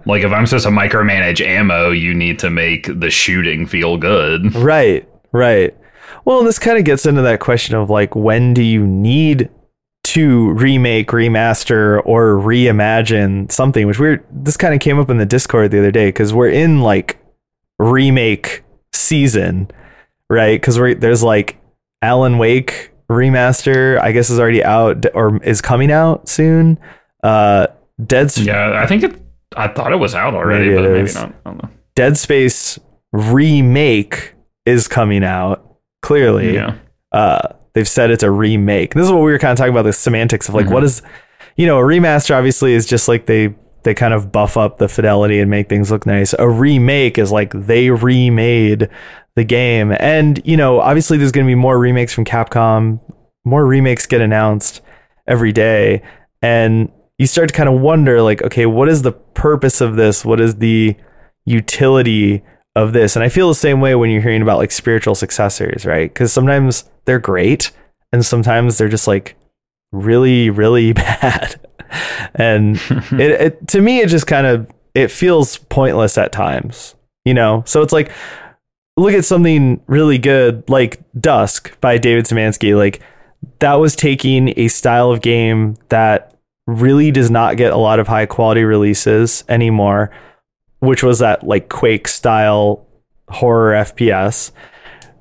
like 0.06 0.22
if 0.22 0.32
I'm 0.32 0.46
supposed 0.46 0.66
to 0.66 0.70
micromanage 0.70 1.40
ammo, 1.40 1.90
you 1.90 2.12
need 2.12 2.38
to 2.40 2.50
make 2.50 2.88
the 3.00 3.10
shooting 3.10 3.66
feel 3.66 3.96
good. 3.96 4.54
right. 4.54 5.08
Right. 5.32 5.74
Well, 6.24 6.44
this 6.44 6.58
kind 6.58 6.78
of 6.78 6.84
gets 6.84 7.06
into 7.06 7.22
that 7.22 7.40
question 7.40 7.74
of 7.74 7.90
like, 7.90 8.14
when 8.14 8.54
do 8.54 8.62
you 8.62 8.86
need 8.86 9.50
to 10.04 10.52
remake, 10.52 11.08
remaster, 11.08 12.00
or 12.04 12.34
reimagine 12.36 13.50
something? 13.50 13.86
Which 13.86 13.98
we're 13.98 14.24
this 14.30 14.56
kind 14.56 14.72
of 14.74 14.80
came 14.80 14.98
up 14.98 15.10
in 15.10 15.18
the 15.18 15.26
Discord 15.26 15.70
the 15.70 15.78
other 15.80 15.90
day 15.90 16.08
because 16.08 16.32
we're 16.32 16.50
in 16.50 16.80
like 16.82 17.18
remake 17.78 18.62
season, 18.92 19.70
right? 20.30 20.60
Because 20.60 20.76
there's 20.98 21.22
like 21.22 21.58
Alan 22.02 22.38
Wake 22.38 22.92
remaster, 23.10 24.00
I 24.00 24.12
guess 24.12 24.30
is 24.30 24.38
already 24.40 24.62
out 24.64 25.04
or 25.14 25.42
is 25.42 25.60
coming 25.60 25.90
out 25.92 26.28
soon. 26.28 26.78
Uh, 27.22 27.66
Dead 28.04 28.30
Sp- 28.32 28.46
Yeah, 28.46 28.80
I 28.82 28.86
think 28.86 29.02
it. 29.02 29.20
I 29.56 29.68
thought 29.68 29.92
it 29.92 29.96
was 29.96 30.14
out 30.14 30.34
already, 30.34 30.66
Maybe 30.70 30.74
but 30.82 30.90
maybe 30.90 31.04
is. 31.04 31.14
not. 31.14 31.28
I 31.46 31.50
don't 31.50 31.62
know. 31.62 31.70
Dead 31.94 32.16
Space 32.18 32.78
remake 33.12 34.34
is 34.66 34.88
coming 34.88 35.22
out. 35.24 35.60
Clearly, 36.02 36.54
Yeah. 36.54 36.74
uh, 37.12 37.48
they've 37.72 37.88
said 37.88 38.10
it's 38.10 38.22
a 38.22 38.30
remake. 38.30 38.94
This 38.94 39.06
is 39.06 39.12
what 39.12 39.22
we 39.22 39.32
were 39.32 39.38
kind 39.38 39.52
of 39.52 39.58
talking 39.58 39.72
about 39.72 39.82
the 39.84 39.92
semantics 39.92 40.48
of 40.48 40.54
like 40.54 40.68
what 40.68 40.84
is, 40.84 41.00
you 41.56 41.66
know, 41.66 41.78
a 41.78 41.82
remaster 41.82 42.34
obviously 42.36 42.74
is 42.74 42.84
just 42.84 43.08
like 43.08 43.24
they 43.26 43.54
they 43.84 43.94
kind 43.94 44.14
of 44.14 44.32
buff 44.32 44.56
up 44.56 44.78
the 44.78 44.88
fidelity 44.88 45.38
and 45.40 45.50
make 45.50 45.68
things 45.68 45.90
look 45.90 46.06
nice. 46.06 46.34
A 46.38 46.48
remake 46.48 47.18
is 47.18 47.30
like 47.30 47.52
they 47.52 47.90
remade 47.90 48.88
the 49.36 49.44
game, 49.44 49.92
and 49.98 50.40
you 50.44 50.56
know, 50.56 50.80
obviously 50.80 51.18
there's 51.18 51.32
going 51.32 51.46
to 51.46 51.50
be 51.50 51.54
more 51.54 51.78
remakes 51.78 52.12
from 52.12 52.24
Capcom. 52.24 53.00
More 53.44 53.66
remakes 53.66 54.06
get 54.06 54.20
announced 54.20 54.80
every 55.26 55.52
day, 55.52 56.02
and 56.42 56.90
you 57.18 57.26
start 57.26 57.48
to 57.48 57.54
kind 57.54 57.68
of 57.68 57.80
wonder 57.80 58.22
like, 58.22 58.42
okay, 58.42 58.66
what 58.66 58.88
is 58.88 59.02
the 59.02 59.12
purpose 59.12 59.80
of 59.80 59.96
this? 59.96 60.24
What 60.24 60.40
is 60.40 60.56
the 60.56 60.96
utility 61.44 62.42
of 62.74 62.92
this? 62.92 63.16
And 63.16 63.24
I 63.24 63.28
feel 63.28 63.48
the 63.48 63.54
same 63.54 63.80
way 63.80 63.94
when 63.94 64.10
you're 64.10 64.22
hearing 64.22 64.42
about 64.42 64.58
like 64.58 64.72
spiritual 64.72 65.14
successors, 65.14 65.86
right? 65.86 66.12
Because 66.12 66.32
sometimes 66.32 66.84
they're 67.04 67.20
great 67.20 67.70
and 68.12 68.24
sometimes 68.26 68.78
they're 68.78 68.88
just 68.88 69.06
like 69.06 69.36
really, 69.92 70.50
really 70.50 70.92
bad. 70.92 71.60
And 72.34 72.76
it, 73.12 73.40
it 73.40 73.68
to 73.68 73.80
me 73.80 74.00
it 74.00 74.08
just 74.08 74.26
kind 74.26 74.46
of 74.46 74.70
it 74.94 75.10
feels 75.10 75.58
pointless 75.58 76.16
at 76.16 76.32
times, 76.32 76.94
you 77.24 77.34
know? 77.34 77.62
So 77.66 77.82
it's 77.82 77.92
like 77.92 78.12
look 78.96 79.12
at 79.12 79.24
something 79.24 79.80
really 79.86 80.18
good 80.18 80.68
like 80.68 81.00
Dusk 81.20 81.78
by 81.80 81.98
David 81.98 82.26
Szymanski. 82.26 82.76
Like 82.76 83.00
that 83.58 83.74
was 83.74 83.96
taking 83.96 84.54
a 84.56 84.68
style 84.68 85.10
of 85.10 85.20
game 85.20 85.76
that 85.88 86.34
really 86.66 87.10
does 87.10 87.30
not 87.30 87.56
get 87.56 87.72
a 87.72 87.76
lot 87.76 87.98
of 87.98 88.08
high 88.08 88.26
quality 88.26 88.64
releases 88.64 89.44
anymore, 89.48 90.10
which 90.78 91.02
was 91.02 91.18
that 91.18 91.46
like 91.46 91.68
Quake 91.68 92.08
style 92.08 92.86
horror 93.28 93.74
FPS, 93.74 94.50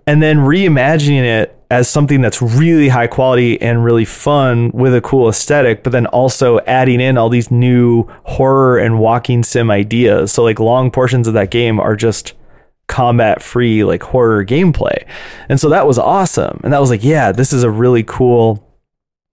and 0.05 0.21
then 0.21 0.39
reimagining 0.39 1.23
it 1.23 1.57
as 1.71 1.89
something 1.89 2.21
that's 2.21 2.41
really 2.41 2.89
high 2.89 3.07
quality 3.07 3.59
and 3.59 3.83
really 3.83 4.05
fun 4.05 4.69
with 4.71 4.93
a 4.93 5.01
cool 5.01 5.27
aesthetic, 5.27 5.83
but 5.83 5.91
then 5.91 6.05
also 6.07 6.59
adding 6.61 7.01
in 7.01 7.17
all 7.17 7.29
these 7.29 7.49
new 7.49 8.03
horror 8.25 8.77
and 8.77 8.99
walking 8.99 9.43
sim 9.43 9.71
ideas. 9.71 10.31
So 10.31 10.43
like 10.43 10.59
long 10.59 10.91
portions 10.91 11.27
of 11.27 11.33
that 11.33 11.49
game 11.49 11.79
are 11.79 11.95
just 11.95 12.33
combat 12.87 13.41
free 13.41 13.83
like 13.83 14.03
horror 14.03 14.45
gameplay. 14.45 15.05
And 15.49 15.59
so 15.59 15.69
that 15.69 15.87
was 15.87 15.97
awesome. 15.97 16.59
And 16.63 16.71
that 16.73 16.81
was 16.81 16.89
like, 16.89 17.03
yeah, 17.03 17.31
this 17.31 17.51
is 17.51 17.63
a 17.63 17.71
really 17.71 18.03
cool 18.03 18.69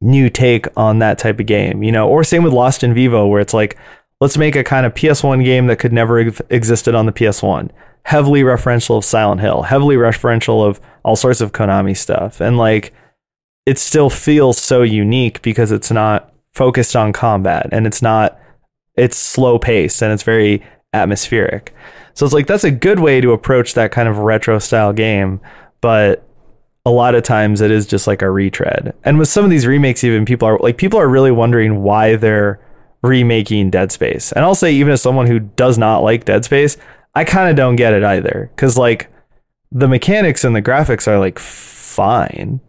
new 0.00 0.30
take 0.30 0.66
on 0.78 0.98
that 1.00 1.18
type 1.18 1.40
of 1.40 1.46
game, 1.46 1.82
you 1.82 1.92
know, 1.92 2.08
or 2.08 2.24
same 2.24 2.42
with 2.42 2.54
Lost 2.54 2.82
in 2.82 2.94
Vivo, 2.94 3.26
where 3.26 3.40
it's 3.40 3.52
like, 3.52 3.76
let's 4.20 4.38
make 4.38 4.56
a 4.56 4.64
kind 4.64 4.86
of 4.86 4.94
PS1 4.94 5.44
game 5.44 5.66
that 5.66 5.78
could 5.78 5.92
never 5.92 6.22
have 6.22 6.40
existed 6.48 6.94
on 6.94 7.06
the 7.06 7.12
PS1. 7.12 7.70
Heavily 8.04 8.42
referential 8.42 8.96
of 8.96 9.04
Silent 9.04 9.40
Hill, 9.40 9.62
heavily 9.62 9.96
referential 9.96 10.66
of 10.66 10.80
all 11.04 11.16
sorts 11.16 11.40
of 11.40 11.52
Konami 11.52 11.96
stuff. 11.96 12.40
And 12.40 12.56
like, 12.56 12.92
it 13.66 13.78
still 13.78 14.10
feels 14.10 14.58
so 14.58 14.82
unique 14.82 15.42
because 15.42 15.70
it's 15.70 15.90
not 15.90 16.32
focused 16.54 16.96
on 16.96 17.12
combat 17.12 17.68
and 17.72 17.86
it's 17.86 18.02
not, 18.02 18.38
it's 18.96 19.16
slow 19.16 19.58
paced 19.58 20.02
and 20.02 20.12
it's 20.12 20.22
very 20.22 20.62
atmospheric. 20.92 21.74
So 22.14 22.24
it's 22.26 22.34
like, 22.34 22.46
that's 22.46 22.64
a 22.64 22.70
good 22.70 22.98
way 22.98 23.20
to 23.20 23.32
approach 23.32 23.74
that 23.74 23.92
kind 23.92 24.08
of 24.08 24.18
retro 24.18 24.58
style 24.58 24.92
game. 24.92 25.40
But 25.80 26.26
a 26.84 26.90
lot 26.90 27.14
of 27.14 27.22
times 27.22 27.60
it 27.60 27.70
is 27.70 27.86
just 27.86 28.06
like 28.06 28.22
a 28.22 28.30
retread. 28.30 28.94
And 29.04 29.18
with 29.18 29.28
some 29.28 29.44
of 29.44 29.50
these 29.50 29.66
remakes, 29.66 30.02
even 30.02 30.24
people 30.24 30.48
are 30.48 30.58
like, 30.58 30.76
people 30.76 30.98
are 30.98 31.08
really 31.08 31.30
wondering 31.30 31.82
why 31.82 32.16
they're 32.16 32.60
remaking 33.02 33.70
Dead 33.70 33.92
Space. 33.92 34.32
And 34.32 34.44
I'll 34.44 34.54
say, 34.54 34.72
even 34.72 34.92
as 34.92 35.02
someone 35.02 35.26
who 35.26 35.38
does 35.38 35.78
not 35.78 36.02
like 36.02 36.24
Dead 36.24 36.44
Space, 36.44 36.76
I 37.14 37.24
kind 37.24 37.50
of 37.50 37.56
don't 37.56 37.76
get 37.76 37.92
it 37.92 38.04
either. 38.04 38.50
Cause 38.56 38.78
like 38.78 39.12
the 39.72 39.88
mechanics 39.88 40.44
and 40.44 40.54
the 40.54 40.62
graphics 40.62 41.06
are 41.08 41.18
like 41.18 41.38
fine. 41.38 42.60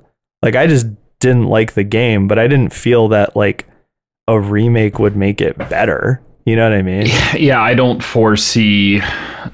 Like 0.41 0.55
I 0.55 0.68
just 0.68 0.88
didn't 1.19 1.47
like 1.47 1.73
the 1.73 1.84
game, 1.84 2.27
but 2.27 2.39
I 2.39 2.47
didn't 2.47 2.73
feel 2.73 3.07
that 3.09 3.35
like 3.35 3.68
a 4.27 4.39
remake 4.39 4.99
would 4.99 5.15
make 5.15 5.41
it 5.41 5.57
better. 5.69 6.22
You 6.45 6.55
know 6.55 6.69
what 6.69 6.77
I 6.77 6.81
mean? 6.81 7.07
Yeah, 7.38 7.61
I 7.61 7.73
don't 7.73 8.03
foresee 8.03 8.99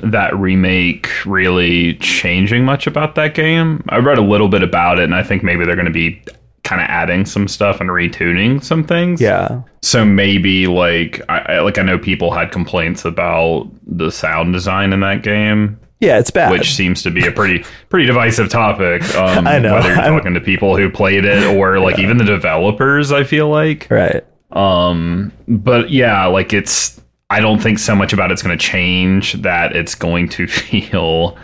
that 0.02 0.36
remake 0.36 1.10
really 1.26 1.96
changing 1.96 2.66
much 2.66 2.88
about 2.88 3.16
that 3.16 3.36
game. 3.36 3.84
I 3.90 3.98
read 3.98 4.18
a 4.18 4.22
little 4.22 4.48
bit 4.48 4.64
about 4.64 5.00
it, 5.00 5.04
and 5.04 5.16
I 5.16 5.24
think 5.24 5.44
maybe 5.44 5.66
they're 5.66 5.76
going 5.76 5.86
to 5.86 5.92
be 5.92 6.22
kind 6.68 6.82
of 6.82 6.88
adding 6.90 7.26
some 7.26 7.48
stuff 7.48 7.80
and 7.80 7.90
retuning 7.90 8.62
some 8.62 8.84
things. 8.84 9.22
Yeah. 9.22 9.62
So 9.82 10.04
maybe 10.04 10.68
like 10.68 11.22
I 11.30 11.38
I- 11.40 11.60
like 11.62 11.78
I 11.78 11.82
know 11.82 11.98
people 11.98 12.32
had 12.32 12.52
complaints 12.52 13.06
about 13.06 13.70
the 13.86 14.12
sound 14.12 14.52
design 14.54 14.92
in 14.92 15.00
that 15.00 15.24
game, 15.24 15.80
Yeah, 16.02 16.20
it's 16.20 16.30
bad. 16.30 16.52
which 16.52 16.74
seems 16.76 17.02
to 17.04 17.10
be 17.12 17.26
a 17.26 17.32
pretty 17.32 17.64
pretty 17.90 18.06
divisive 18.06 18.50
topic. 18.50 19.02
Um, 19.16 19.48
I 19.48 19.60
know. 19.60 19.76
whether 19.76 19.88
you're 19.90 20.00
I'm- 20.00 20.14
talking 20.18 20.34
to 20.34 20.42
people 20.42 20.76
who 20.76 20.90
played 20.90 21.24
it 21.26 21.44
or 21.56 21.80
like 21.80 22.00
even 22.00 22.18
the 22.18 22.26
developers. 22.26 23.12
I 23.14 23.24
feel 23.24 23.48
like 23.50 23.88
right. 23.90 24.26
um, 24.52 25.32
but 25.48 25.90
yeah, 25.90 26.26
like 26.26 26.52
it's 26.54 27.00
I 27.30 27.40
don't 27.40 27.62
think 27.62 27.80
so 27.80 27.96
much 27.96 28.12
about 28.14 28.32
it's 28.32 28.42
going 28.42 28.58
to 28.58 28.62
change 28.64 29.34
that 29.42 29.76
it's 29.76 29.96
going 29.96 30.28
to 30.30 30.48
feel 30.48 31.38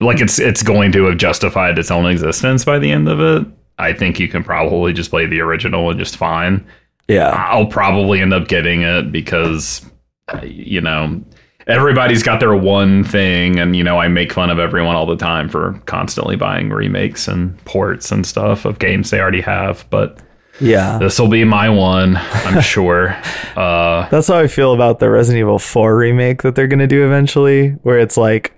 like 0.00 0.20
it's 0.20 0.38
it's 0.38 0.62
going 0.62 0.92
to 0.92 1.04
have 1.06 1.16
justified 1.16 1.78
its 1.78 1.90
own 1.90 2.04
existence 2.06 2.64
by 2.66 2.78
the 2.78 2.90
end 2.90 3.08
of 3.08 3.18
it. 3.20 3.46
I 3.78 3.92
think 3.92 4.18
you 4.20 4.28
can 4.28 4.42
probably 4.42 4.92
just 4.92 5.10
play 5.10 5.26
the 5.26 5.40
original 5.40 5.90
and 5.90 5.98
just 5.98 6.16
fine. 6.16 6.66
Yeah. 7.08 7.28
I'll 7.30 7.66
probably 7.66 8.20
end 8.20 8.32
up 8.34 8.48
getting 8.48 8.82
it 8.82 9.12
because 9.12 9.84
uh, 10.28 10.40
you 10.44 10.80
know 10.80 11.22
everybody's 11.66 12.22
got 12.22 12.40
their 12.40 12.54
one 12.54 13.04
thing 13.04 13.58
and 13.58 13.76
you 13.76 13.82
know 13.84 13.98
I 13.98 14.08
make 14.08 14.32
fun 14.32 14.50
of 14.50 14.58
everyone 14.58 14.96
all 14.96 15.06
the 15.06 15.16
time 15.16 15.48
for 15.48 15.80
constantly 15.86 16.36
buying 16.36 16.70
remakes 16.70 17.28
and 17.28 17.56
ports 17.64 18.10
and 18.12 18.24
stuff 18.26 18.64
of 18.64 18.78
games 18.78 19.10
they 19.10 19.20
already 19.20 19.40
have, 19.42 19.84
but 19.90 20.18
Yeah. 20.60 20.98
this 20.98 21.18
will 21.18 21.28
be 21.28 21.44
my 21.44 21.68
one, 21.68 22.16
I'm 22.16 22.60
sure. 22.74 23.10
Uh, 23.56 24.08
That's 24.08 24.28
how 24.28 24.38
I 24.38 24.46
feel 24.46 24.74
about 24.74 24.98
the 25.00 25.10
Resident 25.10 25.40
Evil 25.40 25.58
4 25.58 25.96
remake 25.96 26.42
that 26.42 26.54
they're 26.54 26.66
going 26.68 26.78
to 26.78 26.86
do 26.86 27.04
eventually, 27.04 27.70
where 27.82 27.98
it's 27.98 28.16
like, 28.16 28.52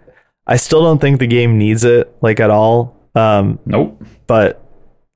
I 0.47 0.57
still 0.57 0.83
don't 0.83 1.01
think 1.01 1.19
the 1.19 1.27
game 1.27 1.59
needs 1.59 1.85
it, 1.85 2.15
like 2.23 2.41
at 2.41 2.51
all. 2.51 2.97
Um, 3.15 3.59
nope. 3.67 4.03
but 4.27 4.63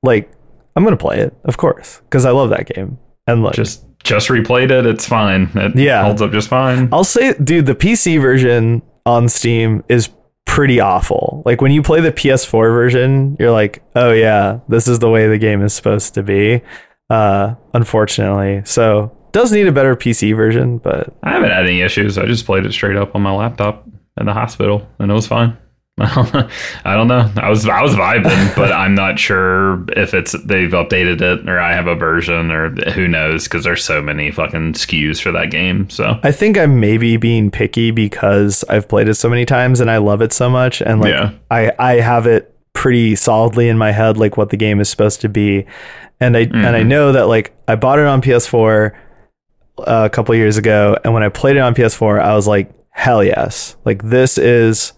like, 0.03 0.31
I'm 0.75 0.83
going 0.83 0.95
to 0.95 1.01
play 1.01 1.19
it, 1.19 1.35
of 1.45 1.57
course, 1.57 2.01
because 2.05 2.25
I 2.25 2.31
love 2.31 2.49
that 2.51 2.67
game. 2.67 2.97
And 3.27 3.41
like, 3.43 3.55
Just 3.55 3.85
just 4.03 4.27
replayed 4.27 4.69
it. 4.69 4.85
It's 4.85 5.07
fine. 5.07 5.49
It 5.55 5.77
Yeah. 5.77 6.03
holds 6.03 6.21
up 6.21 6.31
just 6.31 6.49
fine. 6.49 6.89
I'll 6.91 7.05
say, 7.05 7.33
dude, 7.41 7.65
the 7.65 7.73
PC 7.75 8.19
version 8.21 8.81
on 9.05 9.29
Steam 9.29 9.81
is 9.87 10.09
pretty 10.45 10.79
awful. 10.81 11.41
Like, 11.45 11.61
when 11.61 11.71
you 11.71 11.81
play 11.81 12.01
the 12.01 12.11
PS4 12.11 12.51
version, 12.73 13.37
you're 13.39 13.51
like, 13.51 13.81
oh, 13.95 14.11
yeah, 14.11 14.59
this 14.67 14.89
is 14.89 14.99
the 14.99 15.09
way 15.09 15.27
the 15.29 15.37
game 15.37 15.61
is 15.61 15.73
supposed 15.73 16.13
to 16.15 16.23
be, 16.23 16.61
uh, 17.09 17.55
unfortunately. 17.73 18.61
So, 18.65 19.15
does 19.31 19.51
need 19.53 19.67
a 19.67 19.71
better 19.71 19.95
PC 19.95 20.35
version, 20.35 20.79
but 20.79 21.15
I 21.23 21.31
haven't 21.31 21.51
had 21.51 21.65
any 21.65 21.79
issues. 21.81 22.17
I 22.17 22.25
just 22.25 22.45
played 22.45 22.65
it 22.65 22.73
straight 22.73 22.97
up 22.97 23.15
on 23.15 23.21
my 23.21 23.31
laptop 23.31 23.87
in 24.19 24.25
the 24.25 24.33
hospital, 24.33 24.85
and 24.99 25.09
it 25.09 25.13
was 25.13 25.27
fine. 25.27 25.57
I 25.99 26.95
don't 26.95 27.07
know. 27.07 27.31
I 27.37 27.51
was 27.51 27.67
I 27.67 27.83
was 27.83 27.93
vibing, 27.93 28.55
but 28.55 28.71
I'm 28.71 28.95
not 28.95 29.19
sure 29.19 29.85
if 29.91 30.15
it's 30.15 30.31
they've 30.31 30.71
updated 30.71 31.21
it 31.21 31.47
or 31.47 31.59
I 31.59 31.73
have 31.73 31.85
a 31.85 31.93
version 31.93 32.49
or 32.49 32.71
who 32.93 33.07
knows 33.07 33.43
because 33.43 33.63
there's 33.63 33.85
so 33.85 34.01
many 34.01 34.31
fucking 34.31 34.73
SKUs 34.73 35.21
for 35.21 35.31
that 35.33 35.51
game. 35.51 35.87
So 35.91 36.19
I 36.23 36.31
think 36.31 36.57
I'm 36.57 36.79
maybe 36.79 37.17
being 37.17 37.51
picky 37.51 37.91
because 37.91 38.63
I've 38.69 38.87
played 38.87 39.07
it 39.07 39.13
so 39.13 39.29
many 39.29 39.45
times 39.45 39.79
and 39.79 39.91
I 39.91 39.97
love 39.97 40.23
it 40.23 40.33
so 40.33 40.49
much 40.49 40.81
and 40.81 40.99
like 40.99 41.13
Yeah. 41.13 41.33
I 41.51 41.71
I 41.77 41.93
have 41.99 42.25
it 42.25 42.55
pretty 42.73 43.15
solidly 43.15 43.69
in 43.69 43.77
my 43.77 43.91
head 43.91 44.17
like 44.17 44.35
what 44.35 44.49
the 44.49 44.57
game 44.57 44.79
is 44.79 44.89
supposed 44.89 45.21
to 45.21 45.29
be. 45.29 45.67
And 46.19 46.35
I 46.35 46.39
and 46.39 46.55
I 46.55 46.79
mm-hmm. 46.79 46.89
know 46.89 47.11
that 47.11 47.27
like 47.27 47.55
I 47.67 47.75
bought 47.75 47.99
it 47.99 48.07
on 48.07 48.19
PS4 48.19 48.95
uh, 49.77 49.83
a 50.05 50.09
couple 50.09 50.33
years 50.33 50.57
ago 50.57 50.97
and 51.03 51.13
when 51.13 51.21
I 51.21 51.29
played 51.29 51.55
it 51.55 51.59
on 51.59 51.75
PS4 51.75 52.19
I 52.19 52.33
was 52.33 52.47
like 52.47 52.73
hell 52.89 53.23
yes. 53.23 53.75
Like 53.85 54.01
this 54.01 54.39
is 54.39 54.93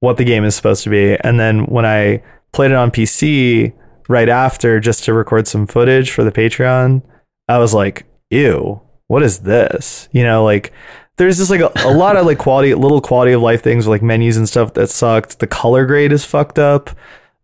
what 0.00 0.16
the 0.16 0.24
game 0.24 0.44
is 0.44 0.54
supposed 0.54 0.84
to 0.84 0.90
be. 0.90 1.16
And 1.20 1.38
then 1.40 1.66
when 1.66 1.86
I 1.86 2.22
played 2.52 2.70
it 2.70 2.76
on 2.76 2.90
PC 2.90 3.72
right 4.08 4.28
after 4.28 4.78
just 4.80 5.04
to 5.04 5.12
record 5.14 5.48
some 5.48 5.66
footage 5.66 6.10
for 6.10 6.22
the 6.24 6.32
Patreon, 6.32 7.02
I 7.48 7.58
was 7.58 7.74
like, 7.74 8.04
ew, 8.30 8.80
what 9.08 9.22
is 9.22 9.40
this? 9.40 10.08
You 10.12 10.22
know, 10.24 10.44
like 10.44 10.72
there's 11.16 11.38
just 11.38 11.50
like 11.50 11.60
a, 11.60 11.72
a 11.84 11.92
lot 11.92 12.16
of 12.16 12.26
like 12.26 12.38
quality, 12.38 12.74
little 12.74 13.00
quality 13.00 13.32
of 13.32 13.40
life 13.42 13.62
things, 13.62 13.86
like 13.86 14.02
menus 14.02 14.36
and 14.36 14.48
stuff 14.48 14.74
that 14.74 14.90
sucked. 14.90 15.38
The 15.38 15.46
color 15.46 15.86
grade 15.86 16.12
is 16.12 16.24
fucked 16.24 16.58
up. 16.58 16.90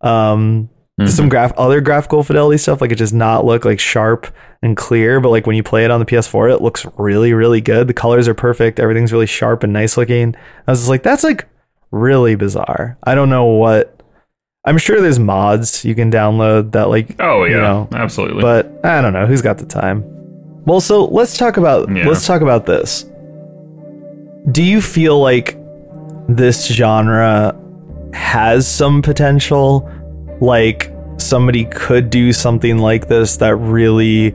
Um, 0.01 0.69
Mm-hmm. 1.01 1.09
some 1.09 1.27
graph 1.27 1.53
other 1.57 1.81
graphical 1.81 2.21
fidelity 2.21 2.59
stuff 2.59 2.79
like 2.79 2.91
it 2.91 2.99
does 2.99 3.11
not 3.11 3.45
look 3.45 3.65
like 3.65 3.79
sharp 3.79 4.27
and 4.61 4.77
clear 4.77 5.19
but 5.19 5.29
like 5.29 5.47
when 5.47 5.55
you 5.55 5.63
play 5.63 5.83
it 5.83 5.89
on 5.89 5.99
the 5.99 6.05
ps4 6.05 6.53
it 6.53 6.61
looks 6.61 6.85
really 6.99 7.33
really 7.33 7.61
good 7.61 7.87
the 7.87 7.95
colors 7.95 8.27
are 8.27 8.35
perfect 8.35 8.79
everything's 8.79 9.11
really 9.11 9.25
sharp 9.25 9.63
and 9.63 9.73
nice 9.73 9.97
looking 9.97 10.35
i 10.67 10.71
was 10.71 10.81
just 10.81 10.89
like 10.91 11.01
that's 11.01 11.23
like 11.23 11.47
really 11.93 12.35
bizarre. 12.35 12.97
I 13.03 13.15
don't 13.15 13.29
know 13.29 13.45
what 13.45 14.01
i'm 14.65 14.77
sure 14.77 15.01
there's 15.01 15.19
mods 15.19 15.83
you 15.83 15.93
can 15.93 16.09
download 16.09 16.71
that 16.71 16.87
like 16.87 17.15
Oh 17.19 17.43
yeah, 17.43 17.55
you 17.55 17.61
know, 17.61 17.87
absolutely. 17.93 18.41
but 18.41 18.71
i 18.85 19.01
don't 19.01 19.11
know 19.11 19.25
who's 19.25 19.41
got 19.41 19.57
the 19.57 19.65
time? 19.65 20.03
Well 20.65 20.79
so 20.81 21.05
let's 21.05 21.37
talk 21.37 21.57
about 21.57 21.89
Yeah. 21.93 22.07
let's 22.07 22.25
talk 22.25 22.41
about 22.41 22.65
this. 22.65 23.03
Do 24.51 24.63
you 24.63 24.81
feel 24.81 25.19
like 25.21 25.57
this 26.29 26.67
genre 26.67 27.53
has 28.13 28.67
some 28.67 29.01
potential? 29.01 29.89
Like 30.41 30.91
somebody 31.17 31.65
could 31.65 32.09
do 32.09 32.31
something 32.33 32.77
like 32.77 33.07
this 33.07 33.37
that 33.37 33.55
really 33.57 34.33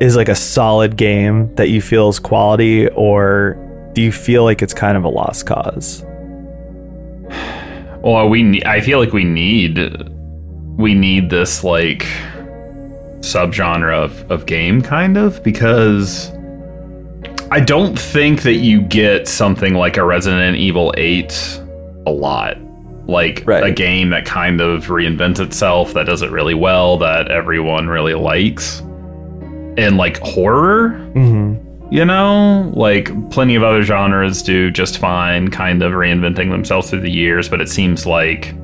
is 0.00 0.14
like 0.16 0.28
a 0.28 0.34
solid 0.36 0.96
game 0.96 1.54
that 1.56 1.68
you 1.68 1.80
feel 1.82 2.08
is 2.08 2.18
quality 2.20 2.88
or 2.90 3.56
do 3.92 4.00
you 4.02 4.10
feel 4.12 4.44
like 4.44 4.62
it's 4.62 4.72
kind 4.74 4.96
of 4.96 5.04
a 5.04 5.08
lost 5.08 5.46
cause 5.46 6.04
Well, 8.02 8.28
we 8.28 8.42
ne- 8.42 8.62
I 8.64 8.80
feel 8.80 8.98
like 8.98 9.12
we 9.12 9.24
need 9.24 9.78
we 10.76 10.94
need 10.94 11.28
this 11.30 11.62
like 11.62 12.06
subgenre 13.20 13.92
of, 13.92 14.30
of 14.30 14.46
game 14.46 14.80
kind 14.80 15.18
of 15.18 15.42
because 15.42 16.30
I 17.50 17.60
don't 17.60 17.98
think 17.98 18.42
that 18.42 18.54
you 18.54 18.80
get 18.80 19.28
something 19.28 19.74
like 19.74 19.96
a 19.98 20.04
Resident 20.04 20.56
Evil 20.56 20.94
8 20.96 21.60
a 22.06 22.10
lot. 22.10 22.56
Like 23.06 23.42
Right. 23.44 23.64
a 23.64 23.72
game 23.72 24.10
that 24.10 24.24
kind 24.24 24.60
of 24.60 24.86
reinvents 24.86 25.40
itself, 25.40 25.92
that 25.94 26.06
does 26.06 26.22
it 26.22 26.30
really 26.30 26.54
well, 26.54 26.96
that 26.98 27.30
everyone 27.30 27.88
really 27.88 28.14
likes. 28.14 28.80
And 29.76 29.96
like 29.96 30.18
horror, 30.20 30.90
mm-hmm. 31.14 31.69
You 31.90 32.04
know 32.04 32.70
like 32.74 33.30
plenty 33.30 33.54
of 33.54 33.62
other 33.62 33.82
genres 33.82 34.42
do 34.42 34.70
just 34.70 34.98
fine 34.98 35.48
kind 35.50 35.82
of 35.82 35.92
reinventing 35.92 36.50
themselves 36.50 36.90
through 36.90 37.00
the 37.00 37.10
years 37.10 37.48
but 37.48 37.60
it 37.60 37.68
seems 37.68 38.06
like 38.06 38.54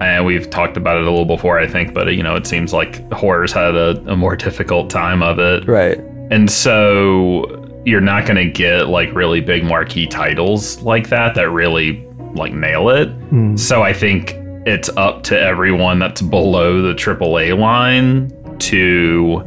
and 0.00 0.26
we've 0.26 0.50
talked 0.50 0.76
about 0.76 0.96
it 0.96 1.02
a 1.02 1.10
little 1.10 1.24
before 1.24 1.58
i 1.58 1.66
think 1.66 1.94
but 1.94 2.08
you 2.14 2.22
know 2.22 2.36
it 2.36 2.46
seems 2.46 2.72
like 2.72 3.10
horror's 3.12 3.52
had 3.52 3.74
a, 3.74 3.90
a 4.10 4.16
more 4.16 4.36
difficult 4.36 4.90
time 4.90 5.22
of 5.22 5.38
it. 5.38 5.66
Right. 5.66 5.98
And 6.30 6.50
so 6.50 7.58
you're 7.84 8.00
not 8.00 8.26
going 8.26 8.36
to 8.36 8.50
get 8.50 8.88
like 8.88 9.12
really 9.14 9.40
big 9.40 9.64
marquee 9.64 10.06
titles 10.06 10.80
like 10.82 11.08
that 11.08 11.34
that 11.34 11.50
really 11.50 12.06
like 12.34 12.52
nail 12.52 12.88
it. 12.88 13.08
Mm. 13.30 13.58
so 13.58 13.82
I 13.82 13.92
think 13.92 14.34
it's 14.64 14.88
up 14.90 15.24
to 15.24 15.38
everyone 15.38 15.98
that's 15.98 16.22
below 16.22 16.82
the 16.82 16.94
AAA 16.94 17.58
line 17.58 18.30
to 18.60 19.44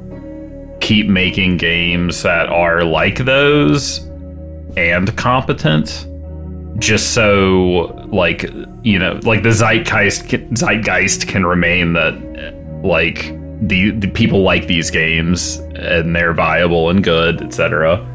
keep 0.80 1.08
making 1.08 1.58
games 1.58 2.24
that 2.24 2.48
are 2.48 2.84
like 2.84 3.20
those 3.20 4.00
and 4.78 5.16
competent. 5.18 6.08
Just 6.78 7.14
so, 7.14 8.08
like 8.12 8.44
you 8.84 9.00
know, 9.00 9.20
like 9.24 9.44
the 9.44 9.52
zeitgeist 9.52 10.28
zeitgeist 10.58 11.28
can 11.28 11.46
remain 11.46 11.94
that 11.94 12.14
like 12.84 13.34
the, 13.62 13.92
the 13.92 14.08
people 14.08 14.42
like 14.42 14.68
these 14.68 14.92
games 14.92 15.58
and 15.76 16.16
they're 16.16 16.34
viable 16.34 16.90
and 16.90 17.04
good, 17.04 17.42
etc. 17.42 18.06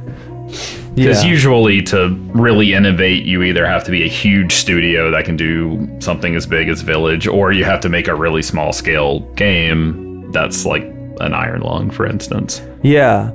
Because 0.95 1.23
yeah. 1.25 1.31
usually, 1.31 1.83
to 1.83 2.09
really 2.35 2.75
innovate, 2.75 3.25
you 3.25 3.43
either 3.43 3.65
have 3.65 3.85
to 3.85 3.91
be 3.91 4.05
a 4.05 4.09
huge 4.09 4.53
studio 4.53 5.11
that 5.11 5.25
can 5.25 5.37
do 5.37 5.89
something 6.01 6.35
as 6.35 6.47
big 6.47 6.69
as 6.69 6.83
Village, 6.83 7.27
or 7.27 7.53
you 7.53 7.65
have 7.65 7.81
to 7.81 7.89
make 7.89 8.09
a 8.09 8.15
really 8.15 8.43
small 8.43 8.73
scale 8.73 9.21
game 9.35 10.31
that's 10.33 10.67
like 10.67 10.83
an 11.21 11.35
Iron 11.35 11.61
Lung, 11.61 11.91
for 11.91 12.07
instance. 12.07 12.63
yeah 12.83 13.33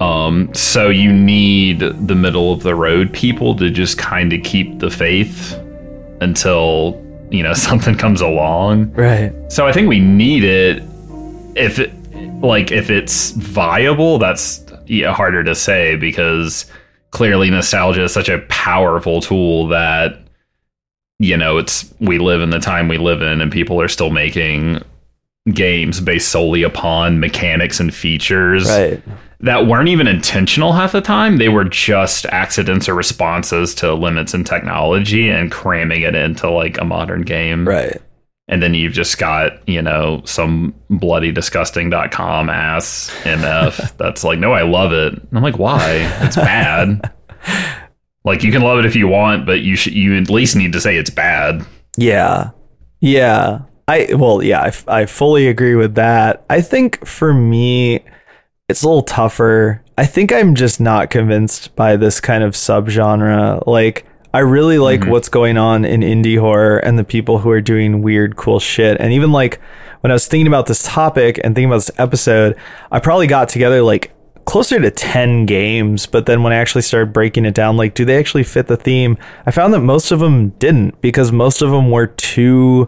Um, 0.00 0.52
so 0.54 0.88
you 0.88 1.12
need 1.12 1.80
the 1.80 2.14
middle 2.14 2.52
of 2.52 2.62
the 2.62 2.74
road 2.74 3.12
people 3.12 3.54
to 3.56 3.70
just 3.70 3.98
kind 3.98 4.32
of 4.32 4.42
keep 4.42 4.78
the 4.78 4.90
faith 4.90 5.54
until 6.20 7.00
you 7.30 7.42
know 7.42 7.52
something 7.68 7.96
comes 7.96 8.20
along. 8.20 8.92
right 8.92 9.32
So 9.52 9.66
I 9.66 9.72
think 9.72 9.88
we 9.88 10.00
need 10.00 10.44
it. 10.44 10.82
If 11.56 11.78
it, 11.78 11.92
like, 12.40 12.72
if 12.72 12.90
it's 12.90 13.30
viable, 13.30 14.18
that's 14.18 14.64
yeah, 14.86 15.14
harder 15.14 15.44
to 15.44 15.54
say 15.54 15.96
because 15.96 16.66
clearly 17.10 17.48
nostalgia 17.48 18.02
is 18.04 18.12
such 18.12 18.28
a 18.28 18.40
powerful 18.48 19.20
tool 19.20 19.68
that 19.68 20.20
you 21.20 21.36
know 21.36 21.58
it's 21.58 21.94
we 22.00 22.18
live 22.18 22.40
in 22.40 22.50
the 22.50 22.58
time 22.58 22.88
we 22.88 22.98
live 22.98 23.22
in, 23.22 23.40
and 23.40 23.52
people 23.52 23.80
are 23.80 23.88
still 23.88 24.10
making 24.10 24.82
games 25.52 26.00
based 26.00 26.28
solely 26.28 26.62
upon 26.62 27.20
mechanics 27.20 27.78
and 27.78 27.94
features 27.94 28.68
right. 28.68 29.02
that 29.40 29.66
weren't 29.66 29.88
even 29.88 30.06
intentional 30.06 30.72
half 30.72 30.92
the 30.92 31.02
time. 31.02 31.36
They 31.36 31.50
were 31.50 31.64
just 31.64 32.24
accidents 32.26 32.88
or 32.88 32.94
responses 32.94 33.74
to 33.76 33.92
limits 33.92 34.32
in 34.32 34.44
technology 34.44 35.28
and 35.28 35.52
cramming 35.52 36.02
it 36.02 36.14
into 36.14 36.48
like 36.48 36.78
a 36.78 36.84
modern 36.84 37.22
game. 37.22 37.68
Right. 37.68 38.00
And 38.48 38.62
then 38.62 38.74
you've 38.74 38.92
just 38.92 39.18
got 39.18 39.66
you 39.68 39.82
know 39.82 40.22
some 40.24 40.74
bloody 40.90 41.32
disgusting.com 41.32 42.50
ass 42.50 43.10
mf 43.22 43.96
that's 43.96 44.22
like 44.22 44.38
no 44.38 44.52
i 44.52 44.62
love 44.62 44.92
it. 44.92 45.14
And 45.14 45.28
i'm 45.32 45.42
like 45.42 45.58
why? 45.58 46.10
It's 46.22 46.36
bad. 46.36 47.12
Like 48.26 48.42
you 48.42 48.50
can 48.50 48.62
love 48.62 48.78
it 48.78 48.86
if 48.86 48.96
you 48.96 49.06
want 49.06 49.44
but 49.44 49.60
you 49.60 49.76
should 49.76 49.92
you 49.92 50.16
at 50.16 50.30
least 50.30 50.56
need 50.56 50.72
to 50.72 50.80
say 50.80 50.96
it's 50.96 51.10
bad. 51.10 51.62
Yeah. 51.98 52.52
Yeah. 53.00 53.60
I 53.86 54.08
well, 54.14 54.42
yeah, 54.42 54.60
I, 54.62 54.68
f- 54.68 54.88
I 54.88 55.06
fully 55.06 55.46
agree 55.48 55.74
with 55.74 55.94
that. 55.96 56.44
I 56.48 56.60
think 56.60 57.06
for 57.06 57.34
me 57.34 58.04
it's 58.68 58.82
a 58.82 58.88
little 58.88 59.02
tougher. 59.02 59.82
I 59.98 60.06
think 60.06 60.32
I'm 60.32 60.54
just 60.54 60.80
not 60.80 61.10
convinced 61.10 61.76
by 61.76 61.96
this 61.96 62.18
kind 62.20 62.42
of 62.42 62.54
subgenre. 62.54 63.66
Like 63.66 64.06
I 64.32 64.38
really 64.40 64.78
like 64.78 65.00
Mhm. 65.02 65.08
what's 65.10 65.28
going 65.28 65.56
on 65.58 65.84
in 65.84 66.00
indie 66.00 66.38
horror 66.38 66.78
and 66.78 66.98
the 66.98 67.04
people 67.04 67.38
who 67.38 67.50
are 67.50 67.60
doing 67.60 68.00
weird 68.02 68.36
cool 68.36 68.58
shit. 68.58 68.96
And 69.00 69.12
even 69.12 69.32
like 69.32 69.60
when 70.00 70.10
I 70.10 70.14
was 70.14 70.26
thinking 70.26 70.46
about 70.46 70.66
this 70.66 70.82
topic 70.82 71.38
and 71.44 71.54
thinking 71.54 71.68
about 71.70 71.76
this 71.76 71.90
episode, 71.98 72.56
I 72.90 73.00
probably 73.00 73.26
got 73.26 73.48
together 73.50 73.82
like 73.82 74.12
closer 74.46 74.78
to 74.78 74.90
10 74.90 75.46
games 75.46 76.04
but 76.04 76.26
then 76.26 76.42
when 76.42 76.52
i 76.52 76.56
actually 76.56 76.82
started 76.82 77.14
breaking 77.14 77.46
it 77.46 77.54
down 77.54 77.78
like 77.78 77.94
do 77.94 78.04
they 78.04 78.18
actually 78.18 78.42
fit 78.44 78.66
the 78.66 78.76
theme 78.76 79.16
i 79.46 79.50
found 79.50 79.72
that 79.72 79.80
most 79.80 80.10
of 80.12 80.20
them 80.20 80.50
didn't 80.58 81.00
because 81.00 81.32
most 81.32 81.62
of 81.62 81.70
them 81.70 81.90
were 81.90 82.06
too 82.06 82.86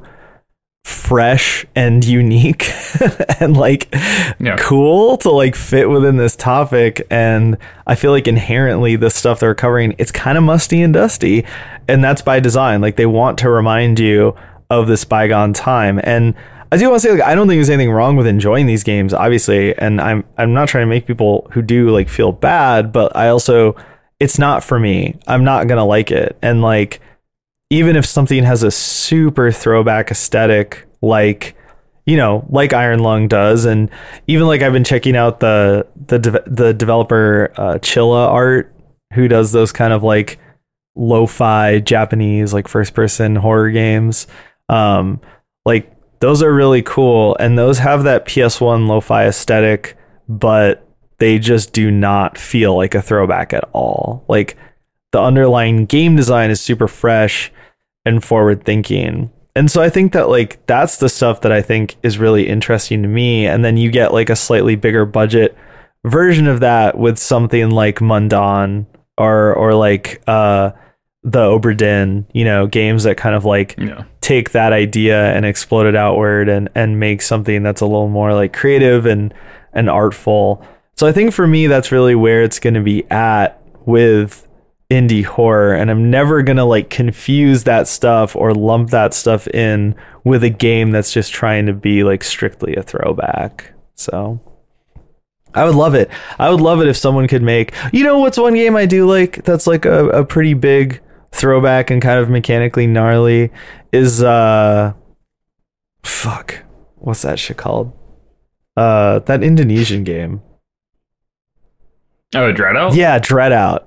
fresh 0.86 1.66
and 1.74 2.04
unique 2.04 2.70
and 3.40 3.56
like 3.56 3.92
Yeah. 4.38 4.56
cool 4.60 5.16
to 5.18 5.30
like 5.30 5.56
fit 5.56 5.90
within 5.90 6.16
this 6.16 6.36
topic. 6.36 7.04
And 7.10 7.58
i 7.88 7.96
feel 7.96 8.12
like 8.12 8.28
inherently 8.28 8.94
the 8.94 9.10
stuff 9.10 9.40
they're 9.40 9.54
covering 9.54 9.94
it's 9.98 10.12
kind 10.12 10.38
of 10.38 10.44
musty 10.44 10.80
and 10.82 10.94
dusty. 10.94 11.44
And 11.88 12.04
that's 12.04 12.22
by 12.22 12.38
design. 12.38 12.80
Like 12.80 12.94
they 12.94 13.06
want 13.06 13.36
to 13.38 13.50
remind 13.50 13.98
you 13.98 14.36
of 14.70 14.86
this 14.86 15.04
bygone 15.04 15.52
time. 15.52 16.00
And 16.04 16.34
I 16.70 16.76
do 16.76 16.88
want 16.90 17.00
to 17.02 17.08
say, 17.08 17.14
like, 17.14 17.22
I 17.22 17.34
don't 17.36 17.46
think 17.48 17.58
there's 17.58 17.70
anything 17.70 17.92
wrong 17.92 18.16
with 18.16 18.26
enjoying 18.26 18.66
these 18.66 18.82
games, 18.82 19.14
obviously, 19.14 19.76
and 19.78 20.00
I'm 20.00 20.24
I'm 20.36 20.52
not 20.52 20.68
trying 20.68 20.82
to 20.82 20.88
make 20.88 21.06
people 21.06 21.48
who 21.52 21.62
do 21.62 21.90
like 21.90 22.08
feel 22.08 22.32
bad, 22.32 22.90
but 22.92 23.14
I 23.16 23.28
also, 23.28 23.76
it's 24.18 24.36
not 24.36 24.64
for 24.64 24.80
me. 24.80 25.16
I'm 25.28 25.44
not 25.44 25.68
gonna 25.68 25.84
like 25.84 26.10
it, 26.10 26.36
and 26.42 26.62
like, 26.62 27.00
even 27.70 27.96
if 27.96 28.06
something 28.06 28.44
has 28.44 28.62
a 28.62 28.70
super 28.70 29.50
throwback 29.50 30.10
aesthetic, 30.10 30.86
like 31.02 31.56
you 32.06 32.16
know, 32.16 32.46
like 32.48 32.72
Iron 32.72 33.00
Lung 33.00 33.26
does, 33.26 33.64
and 33.64 33.90
even 34.28 34.46
like 34.46 34.62
I've 34.62 34.72
been 34.72 34.84
checking 34.84 35.16
out 35.16 35.40
the 35.40 35.86
the 36.06 36.18
de- 36.18 36.44
the 36.46 36.72
developer 36.72 37.52
uh, 37.56 37.74
Chilla 37.78 38.28
Art, 38.28 38.72
who 39.12 39.26
does 39.26 39.50
those 39.52 39.72
kind 39.72 39.92
of 39.92 40.04
like 40.04 40.38
lo-fi 40.94 41.80
Japanese 41.80 42.54
like 42.54 42.68
first 42.68 42.94
person 42.94 43.36
horror 43.36 43.70
games. 43.70 44.28
Um, 44.68 45.20
like 45.64 45.92
those 46.20 46.42
are 46.42 46.54
really 46.54 46.82
cool, 46.82 47.36
and 47.40 47.58
those 47.58 47.78
have 47.78 48.04
that 48.04 48.24
PS1 48.26 48.86
lo-fi 48.86 49.26
aesthetic, 49.26 49.96
but 50.28 50.88
they 51.18 51.40
just 51.40 51.72
do 51.72 51.90
not 51.90 52.38
feel 52.38 52.76
like 52.76 52.94
a 52.94 53.02
throwback 53.02 53.52
at 53.52 53.68
all. 53.72 54.24
Like 54.28 54.56
the 55.10 55.20
underlying 55.20 55.86
game 55.86 56.14
design 56.14 56.50
is 56.50 56.60
super 56.60 56.86
fresh 56.86 57.52
and 58.06 58.24
forward 58.24 58.64
thinking. 58.64 59.30
And 59.54 59.70
so 59.70 59.82
I 59.82 59.90
think 59.90 60.12
that 60.12 60.28
like 60.28 60.64
that's 60.66 60.98
the 60.98 61.08
stuff 61.08 61.40
that 61.42 61.52
I 61.52 61.60
think 61.62 61.96
is 62.02 62.18
really 62.18 62.48
interesting 62.48 63.02
to 63.02 63.08
me. 63.08 63.46
And 63.46 63.64
then 63.64 63.76
you 63.76 63.90
get 63.90 64.12
like 64.12 64.30
a 64.30 64.36
slightly 64.36 64.76
bigger 64.76 65.04
budget 65.04 65.56
version 66.04 66.46
of 66.46 66.60
that 66.60 66.96
with 66.98 67.18
something 67.18 67.70
like 67.70 67.98
Mundaun 67.98 68.86
or 69.18 69.54
or 69.54 69.74
like 69.74 70.22
uh 70.26 70.70
the 71.24 71.40
Oberdin, 71.40 72.24
you 72.32 72.44
know, 72.44 72.66
games 72.68 73.02
that 73.04 73.16
kind 73.16 73.34
of 73.34 73.44
like 73.44 73.74
Yeah. 73.78 74.04
take 74.20 74.50
that 74.52 74.72
idea 74.72 75.32
and 75.34 75.44
explode 75.44 75.86
it 75.86 75.96
outward 75.96 76.48
and 76.48 76.68
and 76.74 77.00
make 77.00 77.20
something 77.22 77.62
that's 77.62 77.80
a 77.80 77.86
little 77.86 78.08
more 78.08 78.32
like 78.34 78.52
creative 78.52 79.06
and 79.06 79.32
and 79.72 79.90
artful. 79.90 80.64
So 80.96 81.06
I 81.06 81.12
think 81.12 81.32
for 81.32 81.46
me 81.46 81.66
that's 81.66 81.90
really 81.90 82.14
where 82.14 82.42
it's 82.42 82.58
going 82.60 82.74
to 82.74 82.80
be 82.82 83.10
at 83.10 83.60
with 83.86 84.45
indie 84.90 85.24
horror 85.24 85.74
and 85.74 85.90
I'm 85.90 86.10
never 86.10 86.42
going 86.42 86.58
to 86.58 86.64
like 86.64 86.90
confuse 86.90 87.64
that 87.64 87.88
stuff 87.88 88.36
or 88.36 88.54
lump 88.54 88.90
that 88.90 89.14
stuff 89.14 89.48
in 89.48 89.96
with 90.24 90.44
a 90.44 90.50
game 90.50 90.92
that's 90.92 91.12
just 91.12 91.32
trying 91.32 91.66
to 91.66 91.72
be 91.72 92.04
like 92.04 92.22
strictly 92.22 92.76
a 92.76 92.82
throwback. 92.82 93.72
So 93.94 94.40
I 95.54 95.64
would 95.64 95.74
love 95.74 95.94
it. 95.94 96.10
I 96.38 96.50
would 96.50 96.60
love 96.60 96.80
it 96.80 96.88
if 96.88 96.96
someone 96.96 97.26
could 97.26 97.42
make. 97.42 97.72
You 97.92 98.04
know 98.04 98.18
what's 98.18 98.38
one 98.38 98.54
game 98.54 98.76
I 98.76 98.86
do 98.86 99.08
like 99.08 99.44
that's 99.44 99.66
like 99.66 99.84
a, 99.84 100.08
a 100.10 100.24
pretty 100.24 100.54
big 100.54 101.00
throwback 101.32 101.90
and 101.90 102.00
kind 102.00 102.20
of 102.20 102.30
mechanically 102.30 102.86
gnarly 102.86 103.50
is 103.92 104.22
uh 104.22 104.92
fuck. 106.04 106.62
What's 106.96 107.22
that 107.22 107.38
shit 107.40 107.56
called? 107.56 107.92
Uh 108.76 109.18
that 109.20 109.42
Indonesian 109.42 110.04
game. 110.04 110.42
Oh, 112.34 112.52
DreadOut? 112.52 112.94
Yeah, 112.94 113.18
DreadOut. 113.18 113.85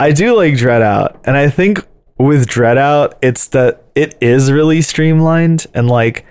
I 0.00 0.12
do 0.12 0.36
like 0.36 0.54
DreadOut, 0.54 1.20
and 1.24 1.36
I 1.36 1.48
think 1.48 1.86
with 2.18 2.46
DreadOut, 2.48 3.14
it's 3.22 3.48
that 3.48 3.84
it 3.94 4.16
is 4.20 4.50
really 4.50 4.82
streamlined 4.82 5.66
and 5.74 5.88
like 5.88 6.24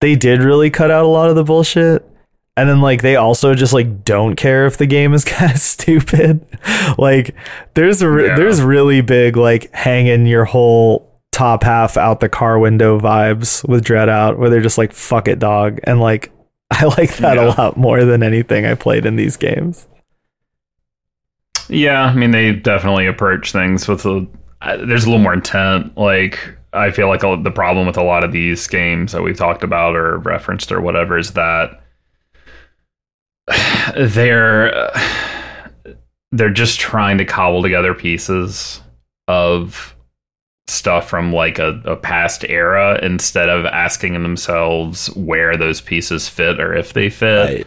they 0.00 0.14
did 0.16 0.42
really 0.42 0.70
cut 0.70 0.90
out 0.90 1.04
a 1.04 1.08
lot 1.08 1.30
of 1.30 1.36
the 1.36 1.44
bullshit. 1.44 2.04
And 2.56 2.68
then 2.68 2.80
like 2.80 3.02
they 3.02 3.16
also 3.16 3.54
just 3.54 3.72
like 3.72 4.04
don't 4.04 4.36
care 4.36 4.66
if 4.66 4.76
the 4.76 4.86
game 4.86 5.12
is 5.14 5.24
kind 5.24 5.52
of 5.52 5.58
stupid. 5.58 6.44
like 6.98 7.34
there's 7.74 8.02
re- 8.04 8.26
Yeah. 8.26 8.36
there's 8.36 8.60
really 8.62 9.00
big 9.00 9.36
like 9.36 9.72
hanging 9.74 10.26
your 10.26 10.44
whole 10.44 11.10
top 11.32 11.64
half 11.64 11.96
out 11.96 12.20
the 12.20 12.28
car 12.28 12.58
window 12.60 12.98
vibes 13.00 13.68
with 13.68 13.84
DreadOut 13.84 14.36
where 14.38 14.50
they're 14.50 14.60
just 14.60 14.78
like 14.78 14.92
fuck 14.92 15.26
it 15.26 15.40
dog 15.40 15.80
and 15.82 16.00
like 16.00 16.30
I 16.70 16.84
like 16.84 17.16
that 17.16 17.38
a 17.38 17.48
lot 17.48 17.76
more 17.76 18.04
than 18.04 18.22
anything 18.22 18.64
I 18.66 18.74
played 18.74 19.04
in 19.04 19.16
these 19.16 19.36
games. 19.36 19.88
Yeah, 21.68 22.04
I 22.04 22.14
mean 22.14 22.30
they 22.30 22.52
definitely 22.52 23.06
approach 23.06 23.52
things 23.52 23.88
with 23.88 24.04
a. 24.06 24.26
There's 24.78 25.04
a 25.04 25.10
little 25.10 25.22
more 25.22 25.34
intent. 25.34 25.96
Like 25.96 26.56
I 26.72 26.90
feel 26.90 27.08
like 27.08 27.20
the 27.20 27.50
problem 27.50 27.86
with 27.86 27.96
a 27.96 28.02
lot 28.02 28.24
of 28.24 28.32
these 28.32 28.66
games 28.66 29.12
that 29.12 29.22
we've 29.22 29.36
talked 29.36 29.62
about 29.62 29.94
or 29.94 30.18
referenced 30.18 30.72
or 30.72 30.80
whatever 30.80 31.16
is 31.16 31.32
that 31.32 31.80
they're 33.96 34.90
they're 36.32 36.50
just 36.50 36.80
trying 36.80 37.18
to 37.18 37.24
cobble 37.24 37.62
together 37.62 37.94
pieces 37.94 38.80
of 39.28 39.94
stuff 40.66 41.08
from 41.08 41.32
like 41.32 41.58
a, 41.58 41.80
a 41.84 41.94
past 41.94 42.44
era 42.48 42.98
instead 43.02 43.48
of 43.48 43.66
asking 43.66 44.14
themselves 44.14 45.08
where 45.14 45.56
those 45.56 45.80
pieces 45.80 46.28
fit 46.28 46.58
or 46.58 46.74
if 46.74 46.94
they 46.94 47.10
fit 47.10 47.66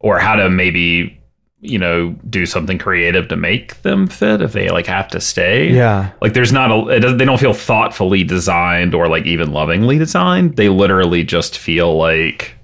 or 0.00 0.18
how 0.18 0.34
to 0.34 0.48
maybe 0.48 1.17
you 1.60 1.78
know 1.78 2.10
do 2.30 2.46
something 2.46 2.78
creative 2.78 3.26
to 3.28 3.36
make 3.36 3.82
them 3.82 4.06
fit 4.06 4.40
if 4.40 4.52
they 4.52 4.68
like 4.70 4.86
have 4.86 5.08
to 5.08 5.20
stay 5.20 5.72
Yeah. 5.72 6.12
like 6.22 6.32
there's 6.32 6.52
not 6.52 6.70
a 6.70 6.88
it 6.94 7.00
doesn't, 7.00 7.18
they 7.18 7.24
don't 7.24 7.40
feel 7.40 7.52
thoughtfully 7.52 8.22
designed 8.22 8.94
or 8.94 9.08
like 9.08 9.26
even 9.26 9.50
lovingly 9.52 9.98
designed 9.98 10.54
they 10.56 10.68
literally 10.68 11.24
just 11.24 11.58
feel 11.58 11.96
like 11.96 12.54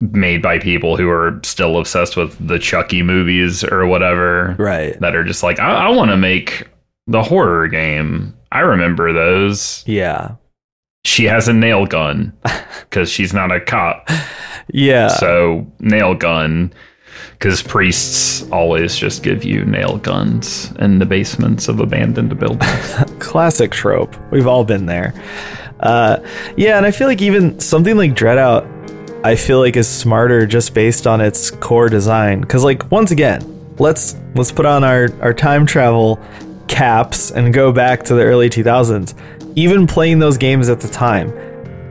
made 0.00 0.42
by 0.42 0.58
people 0.58 0.96
who 0.96 1.08
are 1.08 1.40
still 1.44 1.78
obsessed 1.78 2.16
with 2.16 2.36
the 2.46 2.58
chucky 2.58 3.02
movies 3.02 3.64
or 3.64 3.86
whatever 3.86 4.54
Right. 4.58 4.98
that 5.00 5.16
are 5.16 5.24
just 5.24 5.42
like 5.42 5.58
i, 5.58 5.86
I 5.86 5.88
want 5.90 6.10
to 6.10 6.16
make 6.16 6.68
the 7.06 7.22
horror 7.22 7.68
game 7.68 8.34
i 8.52 8.60
remember 8.60 9.12
those 9.14 9.82
Yeah. 9.86 10.32
she 11.06 11.24
has 11.24 11.48
a 11.48 11.54
nail 11.54 11.86
gun 11.86 12.34
because 12.80 13.08
she's 13.10 13.32
not 13.32 13.52
a 13.52 13.60
cop 13.60 14.10
Yeah. 14.70 15.08
so 15.08 15.66
nail 15.80 16.14
gun, 16.14 16.72
because 17.32 17.62
priests 17.62 18.48
always 18.50 18.96
just 18.96 19.22
give 19.22 19.44
you 19.44 19.64
nail 19.64 19.98
guns 19.98 20.72
in 20.78 20.98
the 20.98 21.06
basements 21.06 21.68
of 21.68 21.80
abandoned 21.80 22.38
buildings. 22.38 22.94
classic 23.18 23.70
trope. 23.70 24.16
We've 24.30 24.46
all 24.46 24.64
been 24.64 24.86
there. 24.86 25.14
Uh, 25.80 26.18
yeah, 26.56 26.76
and 26.76 26.86
I 26.86 26.90
feel 26.90 27.08
like 27.08 27.20
even 27.20 27.58
something 27.60 27.96
like 27.96 28.12
DreadOut, 28.12 28.70
I 29.24 29.36
feel 29.36 29.58
like 29.58 29.76
is 29.76 29.88
smarter 29.88 30.46
just 30.46 30.74
based 30.74 31.06
on 31.06 31.20
its 31.20 31.50
core 31.50 31.88
design. 31.88 32.40
Because 32.40 32.64
like 32.64 32.90
once 32.90 33.10
again, 33.10 33.42
let's 33.78 34.16
let's 34.34 34.52
put 34.52 34.66
on 34.66 34.84
our 34.84 35.08
our 35.20 35.34
time 35.34 35.66
travel 35.66 36.20
caps 36.68 37.30
and 37.30 37.52
go 37.52 37.72
back 37.72 38.02
to 38.04 38.14
the 38.14 38.22
early 38.22 38.48
2000s. 38.48 39.14
Even 39.56 39.86
playing 39.86 40.18
those 40.18 40.36
games 40.36 40.68
at 40.68 40.80
the 40.80 40.88
time, 40.88 41.30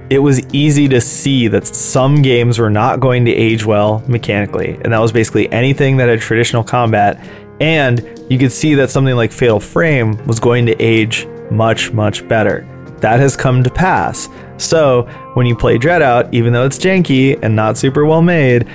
it 0.09 0.19
was 0.19 0.45
easy 0.53 0.87
to 0.89 1.01
see 1.01 1.47
that 1.47 1.65
some 1.67 2.21
games 2.21 2.59
were 2.59 2.69
not 2.69 2.99
going 2.99 3.25
to 3.25 3.31
age 3.31 3.65
well 3.65 4.03
mechanically, 4.07 4.77
and 4.81 4.93
that 4.93 4.99
was 4.99 5.11
basically 5.11 5.51
anything 5.51 5.97
that 5.97 6.09
had 6.09 6.21
traditional 6.21 6.63
combat. 6.63 7.25
And 7.59 8.25
you 8.29 8.37
could 8.37 8.51
see 8.51 8.73
that 8.75 8.89
something 8.89 9.15
like 9.15 9.31
Fatal 9.31 9.59
Frame 9.59 10.17
was 10.25 10.39
going 10.39 10.65
to 10.65 10.75
age 10.81 11.27
much, 11.51 11.91
much 11.91 12.27
better. 12.27 12.67
That 12.99 13.19
has 13.19 13.35
come 13.35 13.63
to 13.63 13.69
pass. 13.69 14.29
So 14.57 15.03
when 15.33 15.45
you 15.45 15.55
play 15.55 15.77
DreadOut, 15.77 16.33
even 16.33 16.53
though 16.53 16.65
it's 16.65 16.77
janky 16.77 17.37
and 17.41 17.55
not 17.55 17.77
super 17.77 18.05
well 18.05 18.21
made, 18.21 18.67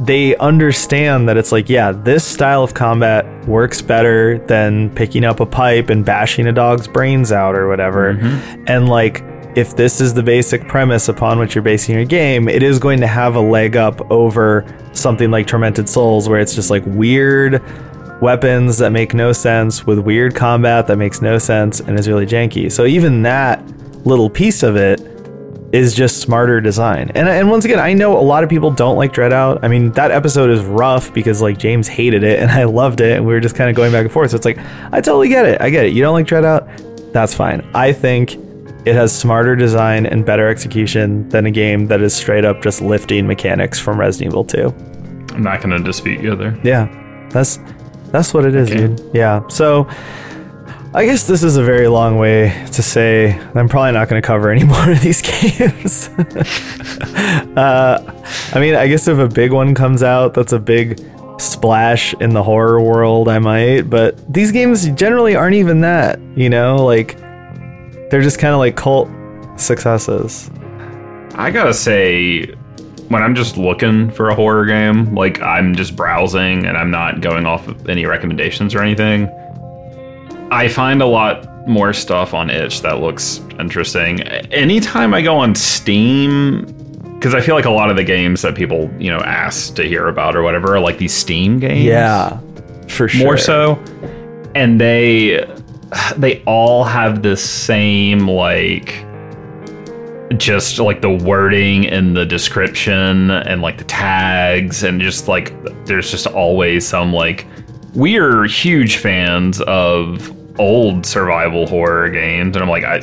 they 0.00 0.36
understand 0.36 1.28
that 1.28 1.36
it's 1.36 1.52
like, 1.52 1.68
yeah, 1.68 1.92
this 1.92 2.24
style 2.24 2.64
of 2.64 2.74
combat 2.74 3.46
works 3.46 3.80
better 3.80 4.38
than 4.46 4.90
picking 4.94 5.24
up 5.24 5.40
a 5.40 5.46
pipe 5.46 5.90
and 5.90 6.04
bashing 6.04 6.46
a 6.46 6.52
dog's 6.52 6.88
brains 6.88 7.30
out 7.30 7.56
or 7.56 7.68
whatever. 7.68 8.14
Mm-hmm. 8.14 8.64
And 8.66 8.88
like, 8.88 9.22
if 9.56 9.76
this 9.76 10.00
is 10.00 10.12
the 10.14 10.22
basic 10.22 10.66
premise 10.66 11.08
upon 11.08 11.38
which 11.38 11.54
you're 11.54 11.62
basing 11.62 11.94
your 11.94 12.04
game, 12.04 12.48
it 12.48 12.62
is 12.62 12.78
going 12.78 13.00
to 13.00 13.06
have 13.06 13.36
a 13.36 13.40
leg 13.40 13.76
up 13.76 14.10
over 14.10 14.64
something 14.92 15.30
like 15.30 15.46
Tormented 15.46 15.88
Souls, 15.88 16.28
where 16.28 16.40
it's 16.40 16.54
just 16.54 16.70
like 16.70 16.82
weird 16.86 17.62
weapons 18.20 18.78
that 18.78 18.90
make 18.90 19.14
no 19.14 19.32
sense 19.32 19.86
with 19.86 19.98
weird 19.98 20.34
combat 20.34 20.86
that 20.86 20.96
makes 20.96 21.20
no 21.20 21.38
sense 21.38 21.80
and 21.80 21.98
is 21.98 22.08
really 22.08 22.26
janky. 22.26 22.70
So 22.70 22.84
even 22.86 23.22
that 23.22 23.62
little 24.06 24.30
piece 24.30 24.62
of 24.62 24.76
it 24.76 25.00
is 25.72 25.94
just 25.94 26.20
smarter 26.20 26.60
design. 26.60 27.10
And 27.14 27.28
and 27.28 27.50
once 27.50 27.64
again, 27.64 27.80
I 27.80 27.92
know 27.92 28.16
a 28.16 28.22
lot 28.22 28.44
of 28.44 28.50
people 28.50 28.70
don't 28.70 28.96
like 28.96 29.12
DreadOut. 29.12 29.60
I 29.62 29.68
mean, 29.68 29.90
that 29.92 30.10
episode 30.10 30.50
is 30.50 30.64
rough 30.64 31.12
because 31.12 31.42
like 31.42 31.58
James 31.58 31.88
hated 31.88 32.22
it 32.22 32.38
and 32.38 32.50
I 32.50 32.64
loved 32.64 33.00
it 33.00 33.16
and 33.16 33.26
we 33.26 33.32
were 33.34 33.40
just 33.40 33.56
kind 33.56 33.68
of 33.68 33.76
going 33.76 33.92
back 33.92 34.02
and 34.02 34.12
forth. 34.12 34.30
So 34.30 34.36
it's 34.36 34.44
like 34.44 34.58
I 34.92 35.00
totally 35.00 35.28
get 35.28 35.46
it. 35.46 35.60
I 35.60 35.70
get 35.70 35.84
it. 35.84 35.92
You 35.92 36.02
don't 36.02 36.14
like 36.14 36.26
DreadOut? 36.26 37.12
That's 37.12 37.34
fine. 37.34 37.68
I 37.74 37.92
think 37.92 38.36
it 38.84 38.94
has 38.94 39.16
smarter 39.16 39.56
design 39.56 40.06
and 40.06 40.24
better 40.26 40.48
execution 40.48 41.28
than 41.30 41.46
a 41.46 41.50
game 41.50 41.86
that 41.88 42.00
is 42.02 42.14
straight 42.14 42.44
up 42.44 42.62
just 42.62 42.80
lifting 42.82 43.26
mechanics 43.26 43.78
from 43.80 43.98
Resident 43.98 44.32
Evil 44.32 44.44
2. 44.44 44.74
I'm 45.34 45.42
not 45.42 45.62
going 45.62 45.76
to 45.76 45.82
dispute 45.82 46.20
you 46.22 46.36
there. 46.36 46.58
Yeah, 46.62 46.88
that's 47.30 47.58
that's 48.12 48.32
what 48.32 48.44
it 48.44 48.54
is, 48.54 48.70
Okay. 48.70 48.86
dude. 48.86 49.10
Yeah. 49.12 49.46
So 49.48 49.88
I 50.94 51.04
guess 51.06 51.26
this 51.26 51.42
is 51.42 51.56
a 51.56 51.62
very 51.64 51.88
long 51.88 52.18
way 52.18 52.50
to 52.72 52.82
say 52.82 53.32
I'm 53.56 53.68
probably 53.68 53.92
not 53.92 54.08
going 54.08 54.22
to 54.22 54.26
cover 54.26 54.50
any 54.50 54.62
more 54.74 54.90
of 54.92 55.00
these 55.00 55.20
games. 55.22 56.08
uh, 57.56 58.22
I 58.52 58.60
mean, 58.60 58.74
I 58.74 58.86
guess 58.86 59.08
if 59.08 59.18
a 59.18 59.28
big 59.28 59.52
one 59.52 59.74
comes 59.74 60.02
out, 60.02 60.34
that's 60.34 60.52
a 60.52 60.58
big 60.60 61.00
splash 61.38 62.14
in 62.20 62.30
the 62.30 62.42
horror 62.42 62.80
world. 62.80 63.28
I 63.28 63.38
might, 63.40 63.82
but 63.90 64.32
these 64.32 64.52
games 64.52 64.88
generally 64.90 65.34
aren't 65.34 65.56
even 65.56 65.80
that. 65.80 66.20
You 66.36 66.48
know, 66.50 66.76
like 66.84 67.18
they're 68.10 68.22
just 68.22 68.38
kind 68.38 68.52
of 68.52 68.58
like 68.58 68.76
cult 68.76 69.08
successes. 69.56 70.50
I 71.34 71.50
got 71.50 71.64
to 71.64 71.74
say, 71.74 72.46
when 73.08 73.22
I'm 73.22 73.34
just 73.34 73.56
looking 73.56 74.10
for 74.10 74.28
a 74.28 74.34
horror 74.34 74.66
game, 74.66 75.14
like 75.14 75.40
I'm 75.40 75.74
just 75.74 75.96
browsing 75.96 76.64
and 76.66 76.76
I'm 76.76 76.90
not 76.90 77.20
going 77.20 77.46
off 77.46 77.66
of 77.68 77.88
any 77.88 78.06
recommendations 78.06 78.74
or 78.74 78.82
anything, 78.82 79.28
I 80.50 80.68
find 80.68 81.02
a 81.02 81.06
lot 81.06 81.50
more 81.66 81.92
stuff 81.92 82.34
on 82.34 82.50
itch 82.50 82.82
that 82.82 83.00
looks 83.00 83.38
interesting. 83.58 84.20
Anytime 84.22 85.14
I 85.14 85.22
go 85.22 85.36
on 85.36 85.54
Steam, 85.54 86.66
because 87.14 87.34
I 87.34 87.40
feel 87.40 87.54
like 87.54 87.64
a 87.64 87.70
lot 87.70 87.90
of 87.90 87.96
the 87.96 88.04
games 88.04 88.42
that 88.42 88.54
people, 88.54 88.90
you 88.98 89.10
know, 89.10 89.20
ask 89.20 89.74
to 89.76 89.84
hear 89.84 90.08
about 90.08 90.36
or 90.36 90.42
whatever 90.42 90.76
are 90.76 90.80
like 90.80 90.98
these 90.98 91.14
Steam 91.14 91.58
games. 91.58 91.84
Yeah, 91.84 92.38
for 92.88 93.08
sure. 93.08 93.24
more 93.24 93.38
so 93.38 93.82
and 94.54 94.80
they 94.80 95.44
they 96.16 96.42
all 96.44 96.84
have 96.84 97.22
the 97.22 97.36
same 97.36 98.28
like 98.28 99.04
just 100.38 100.78
like 100.78 101.00
the 101.00 101.10
wording 101.10 101.86
and 101.86 102.16
the 102.16 102.26
description 102.26 103.30
and 103.30 103.62
like 103.62 103.78
the 103.78 103.84
tags 103.84 104.82
and 104.82 105.00
just 105.00 105.28
like 105.28 105.52
there's 105.84 106.10
just 106.10 106.26
always 106.26 106.86
some 106.86 107.12
like 107.12 107.46
we're 107.94 108.44
huge 108.44 108.96
fans 108.96 109.60
of 109.62 110.32
old 110.58 111.04
survival 111.06 111.66
horror 111.66 112.08
games 112.08 112.56
and 112.56 112.62
i'm 112.62 112.68
like 112.68 112.84
i 112.84 112.96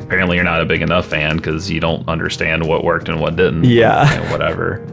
apparently 0.00 0.36
you're 0.36 0.44
not 0.44 0.60
a 0.60 0.66
big 0.66 0.82
enough 0.82 1.06
fan 1.06 1.36
because 1.36 1.70
you 1.70 1.80
don't 1.80 2.06
understand 2.08 2.66
what 2.66 2.84
worked 2.84 3.08
and 3.08 3.20
what 3.20 3.36
didn't 3.36 3.64
Yeah. 3.64 4.30
Whatever 4.30 4.84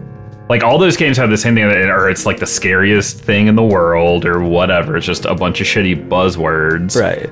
like 0.49 0.63
all 0.63 0.77
those 0.77 0.95
games 0.97 1.17
have 1.17 1.29
the 1.29 1.37
same 1.37 1.55
thing, 1.55 1.65
or 1.65 2.09
it's 2.09 2.25
like 2.25 2.39
the 2.39 2.45
scariest 2.45 3.19
thing 3.19 3.47
in 3.47 3.55
the 3.55 3.63
world, 3.63 4.25
or 4.25 4.41
whatever. 4.43 4.95
It's 4.97 5.05
just 5.05 5.25
a 5.25 5.33
bunch 5.35 5.59
of 5.61 5.67
shitty 5.67 6.07
buzzwords. 6.07 6.99
Right. 6.99 7.29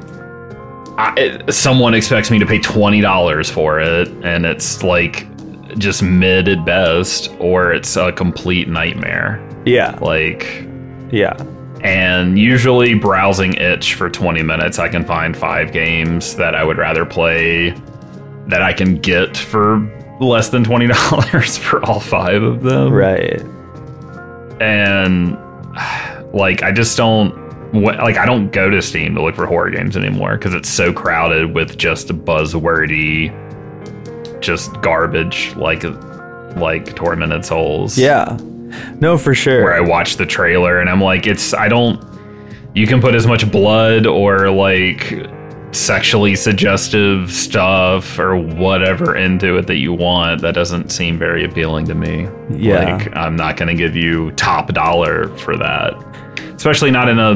I, 0.97 1.13
it, 1.19 1.53
someone 1.53 1.93
expects 1.93 2.29
me 2.31 2.39
to 2.39 2.45
pay 2.45 2.59
twenty 2.59 3.01
dollars 3.01 3.49
for 3.49 3.79
it, 3.79 4.07
and 4.23 4.45
it's 4.45 4.83
like 4.83 5.27
just 5.77 6.03
mid 6.03 6.47
at 6.47 6.65
best, 6.65 7.31
or 7.39 7.73
it's 7.73 7.95
a 7.95 8.11
complete 8.11 8.67
nightmare. 8.67 9.39
Yeah. 9.65 9.97
Like, 10.01 10.65
Yeah. 11.11 11.35
and 11.81 12.37
usually 12.37 12.93
browsing 12.93 13.53
itch 13.55 13.95
for 13.95 14.09
20 14.09 14.41
minutes 14.43 14.77
i 14.79 14.87
can 14.87 15.03
find 15.05 15.35
five 15.35 15.71
games 15.73 16.35
that 16.35 16.53
i 16.55 16.63
would 16.63 16.77
rather 16.77 17.05
play 17.05 17.71
that 18.47 18.61
i 18.61 18.71
can 18.73 18.95
get 18.99 19.35
for 19.35 19.79
less 20.27 20.49
than 20.49 20.63
$20 20.63 21.57
for 21.59 21.83
all 21.85 21.99
five 21.99 22.41
of 22.43 22.61
them 22.63 22.91
Right. 22.91 23.41
and 24.61 25.37
like 26.33 26.63
i 26.63 26.71
just 26.71 26.95
don't 26.97 27.33
like 27.73 28.17
i 28.17 28.25
don't 28.25 28.51
go 28.51 28.69
to 28.69 28.81
steam 28.81 29.15
to 29.15 29.21
look 29.21 29.35
for 29.35 29.45
horror 29.45 29.69
games 29.71 29.97
anymore 29.97 30.37
because 30.37 30.53
it's 30.53 30.69
so 30.69 30.93
crowded 30.93 31.53
with 31.53 31.77
just 31.77 32.07
buzzwordy 32.09 33.31
just 34.41 34.73
garbage 34.81 35.55
like 35.55 35.83
like 36.57 36.95
tormented 36.95 37.43
souls 37.45 37.97
Yeah. 37.97 38.37
No, 38.99 39.17
for 39.19 39.33
sure. 39.35 39.63
where 39.63 39.73
I 39.75 39.79
watch 39.81 40.17
the 40.17 40.25
trailer 40.25 40.79
and 40.81 40.89
I'm 40.89 40.99
like, 41.01 41.27
it's 41.27 41.53
I 41.53 41.67
don't. 41.69 42.03
You 42.75 42.87
can 42.87 43.01
put 43.01 43.13
as 43.13 43.27
much 43.27 43.49
blood 43.51 44.07
or 44.07 44.49
like 44.49 45.11
sexually 45.73 46.35
suggestive 46.35 47.31
stuff 47.31 48.19
or 48.19 48.35
whatever 48.37 49.15
into 49.15 49.57
it 49.57 49.67
that 49.67 49.77
you 49.77 49.93
want. 49.93 50.41
That 50.41 50.53
doesn't 50.53 50.91
seem 50.91 51.17
very 51.17 51.43
appealing 51.43 51.85
to 51.87 51.95
me. 51.95 52.27
Yeah. 52.51 52.95
Like 52.95 53.15
I'm 53.15 53.35
not 53.35 53.57
going 53.57 53.69
to 53.69 53.75
give 53.75 53.95
you 53.95 54.31
top 54.31 54.73
dollar 54.73 55.35
for 55.37 55.57
that, 55.57 55.93
especially 56.55 56.91
not 56.91 57.09
in 57.09 57.19
a 57.19 57.35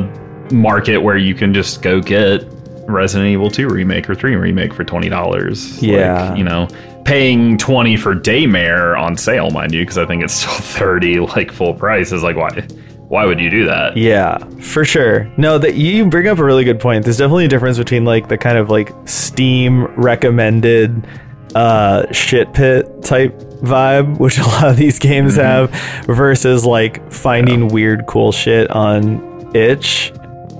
market 0.53 0.99
where 0.99 1.17
you 1.17 1.35
can 1.35 1.53
just 1.53 1.81
go 1.81 1.99
get 1.99 2.45
Resident 2.87 3.29
Evil 3.29 3.49
2 3.49 3.67
remake 3.67 4.09
or 4.09 4.15
3 4.15 4.35
remake 4.35 4.73
for 4.73 4.83
twenty 4.85 5.09
dollars. 5.09 5.81
Yeah. 5.83 6.29
like, 6.29 6.37
you 6.37 6.43
know, 6.45 6.67
paying 7.03 7.57
twenty 7.57 7.97
for 7.97 8.15
Daymare 8.15 8.97
on 8.97 9.17
sale, 9.17 9.49
mind 9.49 9.73
you, 9.73 9.81
because 9.81 9.97
I 9.97 10.05
think 10.05 10.23
it's 10.23 10.33
still 10.33 10.53
thirty, 10.53 11.19
like 11.19 11.51
full 11.51 11.73
price. 11.73 12.11
Is 12.11 12.23
like 12.23 12.37
why? 12.37 12.65
Why 13.09 13.25
would 13.25 13.39
you 13.39 13.49
do 13.49 13.65
that? 13.65 13.95
Yeah, 13.95 14.37
for 14.59 14.83
sure. 14.83 15.31
No, 15.37 15.57
that 15.57 15.75
you 15.75 16.09
bring 16.09 16.27
up 16.27 16.39
a 16.39 16.43
really 16.43 16.65
good 16.65 16.79
point. 16.79 17.05
There's 17.05 17.17
definitely 17.17 17.45
a 17.45 17.47
difference 17.47 17.77
between 17.77 18.03
like 18.03 18.27
the 18.27 18.37
kind 18.37 18.57
of 18.57 18.69
like 18.69 18.91
Steam 19.05 19.85
recommended 19.95 21.07
uh 21.55 22.11
shit 22.11 22.53
pit 22.53 22.85
type 23.03 23.33
vibe, 23.61 24.19
which 24.19 24.37
a 24.37 24.43
lot 24.43 24.67
of 24.67 24.75
these 24.75 24.99
games 24.99 25.37
have, 25.37 25.71
versus 26.05 26.65
like 26.65 27.11
finding 27.11 27.69
weird 27.69 28.05
cool 28.07 28.33
shit 28.33 28.69
on 28.71 29.55
itch. 29.55 30.11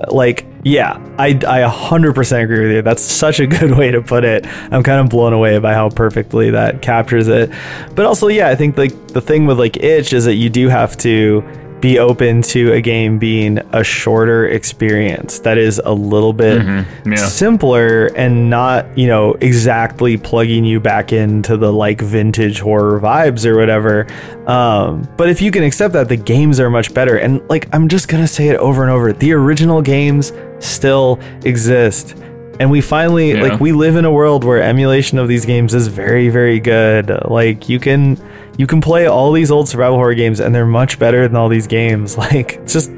Like, 0.08 0.46
yeah, 0.64 0.96
I 1.18 1.28
I 1.28 1.70
100% 1.70 2.42
agree 2.42 2.60
with 2.60 2.76
you. 2.76 2.82
That's 2.82 3.02
such 3.02 3.40
a 3.40 3.46
good 3.46 3.72
way 3.76 3.90
to 3.90 4.00
put 4.00 4.24
it. 4.24 4.46
I'm 4.72 4.82
kind 4.82 5.02
of 5.02 5.10
blown 5.10 5.34
away 5.34 5.58
by 5.58 5.74
how 5.74 5.90
perfectly 5.90 6.50
that 6.52 6.80
captures 6.80 7.28
it. 7.28 7.50
But 7.94 8.06
also, 8.06 8.28
yeah, 8.28 8.48
I 8.48 8.54
think 8.54 8.78
like 8.78 9.08
the 9.08 9.20
thing 9.20 9.44
with 9.44 9.58
like 9.58 9.76
itch 9.76 10.14
is 10.14 10.24
that 10.24 10.36
you 10.36 10.48
do 10.48 10.68
have 10.68 10.96
to 10.98 11.44
be 11.80 11.98
open 11.98 12.42
to 12.42 12.72
a 12.72 12.80
game 12.80 13.18
being 13.18 13.58
a 13.72 13.84
shorter 13.84 14.46
experience 14.48 15.38
that 15.40 15.56
is 15.58 15.80
a 15.84 15.92
little 15.92 16.32
bit 16.32 16.60
Yeah. 17.06 17.14
simpler 17.16 18.06
and 18.16 18.50
not, 18.50 18.86
you 18.98 19.06
know, 19.06 19.34
exactly 19.40 20.16
plugging 20.16 20.64
you 20.64 20.80
back 20.80 21.12
into 21.12 21.56
the 21.56 21.72
like 21.72 22.00
vintage 22.00 22.58
horror 22.60 22.98
vibes 23.00 23.46
or 23.46 23.56
whatever. 23.56 24.06
Um, 24.46 25.08
but 25.16 25.28
if 25.28 25.40
you 25.40 25.50
can 25.50 25.62
accept 25.62 25.92
that, 25.94 26.08
the 26.08 26.16
games 26.16 26.58
are 26.58 26.70
much 26.70 26.92
better. 26.94 27.16
And 27.16 27.40
like, 27.48 27.68
I'm 27.72 27.88
just 27.88 28.08
going 28.08 28.22
to 28.24 28.28
say 28.28 28.48
it 28.48 28.56
over 28.56 28.82
and 28.82 28.90
over 28.90 29.12
the 29.12 29.32
original 29.32 29.80
games 29.80 30.32
still 30.58 31.20
exist. 31.44 32.16
And 32.60 32.72
we 32.72 32.80
finally, 32.80 33.34
Yeah. 33.34 33.42
like, 33.42 33.60
we 33.60 33.70
live 33.70 33.94
in 33.94 34.04
a 34.04 34.10
world 34.10 34.42
where 34.42 34.60
emulation 34.60 35.16
of 35.18 35.28
these 35.28 35.46
games 35.46 35.74
is 35.74 35.86
very, 35.86 36.28
very 36.28 36.58
good. 36.58 37.16
Like, 37.26 37.68
you 37.68 37.78
can. 37.78 38.18
You 38.58 38.66
can 38.66 38.80
play 38.80 39.06
all 39.06 39.30
these 39.30 39.52
old 39.52 39.68
survival 39.68 39.96
horror 39.96 40.14
games 40.14 40.40
and 40.40 40.52
they're 40.52 40.66
much 40.66 40.98
better 40.98 41.26
than 41.28 41.36
all 41.36 41.48
these 41.48 41.66
games. 41.66 42.16
Like, 42.28 42.66
just 42.66 42.90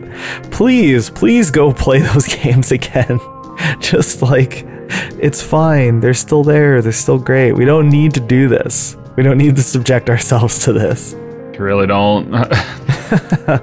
please, 0.51 1.11
please 1.11 1.51
go 1.51 1.73
play 1.85 2.01
those 2.01 2.27
games 2.43 2.73
again. 2.73 3.21
just 3.81 4.23
like, 4.23 4.65
it's 5.21 5.43
fine. 5.43 6.01
They're 6.01 6.15
still 6.15 6.43
there. 6.43 6.81
They're 6.83 6.93
still 6.93 7.19
great. 7.19 7.53
We 7.53 7.65
don't 7.67 7.91
need 7.91 8.15
to 8.15 8.21
do 8.21 8.49
this. 8.49 8.97
We 9.17 9.23
don't 9.23 9.37
need 9.39 9.55
to 9.57 9.63
subject 9.63 10.09
ourselves 10.09 10.65
to 10.65 10.73
this. 10.73 11.13
You 11.13 11.59
really 11.61 11.87
don't. 11.87 12.31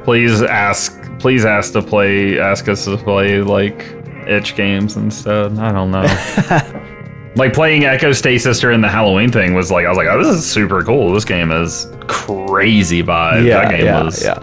please 0.04 0.44
ask. 0.44 0.94
Please 1.20 1.46
ask 1.46 1.74
to 1.74 1.82
play. 1.82 2.40
Ask 2.40 2.70
us 2.70 2.86
to 2.86 2.96
play 2.98 3.42
like 3.42 3.82
itch 4.28 4.56
games 4.56 4.96
instead. 4.98 5.58
I 5.58 5.72
don't 5.72 5.90
know. 5.92 6.94
Like 7.38 7.54
playing 7.54 7.86
Echo 7.86 8.12
Stay 8.12 8.38
Sister 8.38 8.72
in 8.72 8.82
the 8.82 8.90
Halloween 8.90 9.32
thing 9.32 9.54
was 9.54 9.72
like 9.72 9.86
I 9.86 9.90
was 9.90 9.98
like, 9.98 10.08
oh, 10.08 10.18
this 10.18 10.28
is 10.28 10.50
super 10.50 10.84
cool. 10.84 11.14
This 11.14 11.26
game 11.26 11.52
is 11.52 11.88
crazy 12.08 13.04
vibe. 13.04 13.46
yeah, 13.46 13.62
that 13.62 13.72
game 13.72 13.86
yeah, 13.86 14.04
was 14.04 14.24
yeah. 14.24 14.38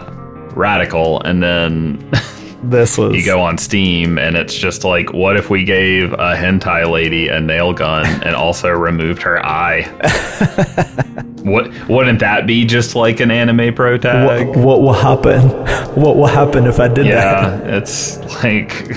radical. 0.55 1.21
And 1.23 1.43
then 1.43 2.11
This 2.71 2.97
was. 2.97 3.15
you 3.15 3.25
go 3.25 3.43
on 3.43 3.59
Steam 3.59 4.19
and 4.19 4.37
it's 4.37 4.55
just 4.55 4.85
like, 4.85 5.13
what 5.13 5.37
if 5.37 5.51
we 5.51 5.65
gave 5.65 6.13
a 6.15 6.35
hentai 6.35 6.91
lady 6.91 7.29
a 7.29 7.41
nail 7.41 7.75
gun 7.75 8.07
and 8.23 8.35
also 8.35 8.71
removed 8.71 9.21
her 9.23 9.45
eye? 9.45 9.83
what 11.45 11.71
wouldn't 11.91 12.21
that 12.21 12.47
be 12.47 12.65
just 12.65 12.97
like 12.97 13.21
an 13.21 13.31
anime 13.31 13.75
pro 13.75 13.99
tag? 13.99 14.49
what, 14.49 14.57
what 14.57 14.81
will 14.81 14.95
happen? 14.95 15.51
What 15.95 16.17
will 16.17 16.27
happen 16.27 16.67
if 16.67 16.81
I 16.81 16.89
did 16.89 17.07
that? 17.07 17.65
Yeah, 17.65 17.77
it's 17.77 18.19
like? 18.43 18.91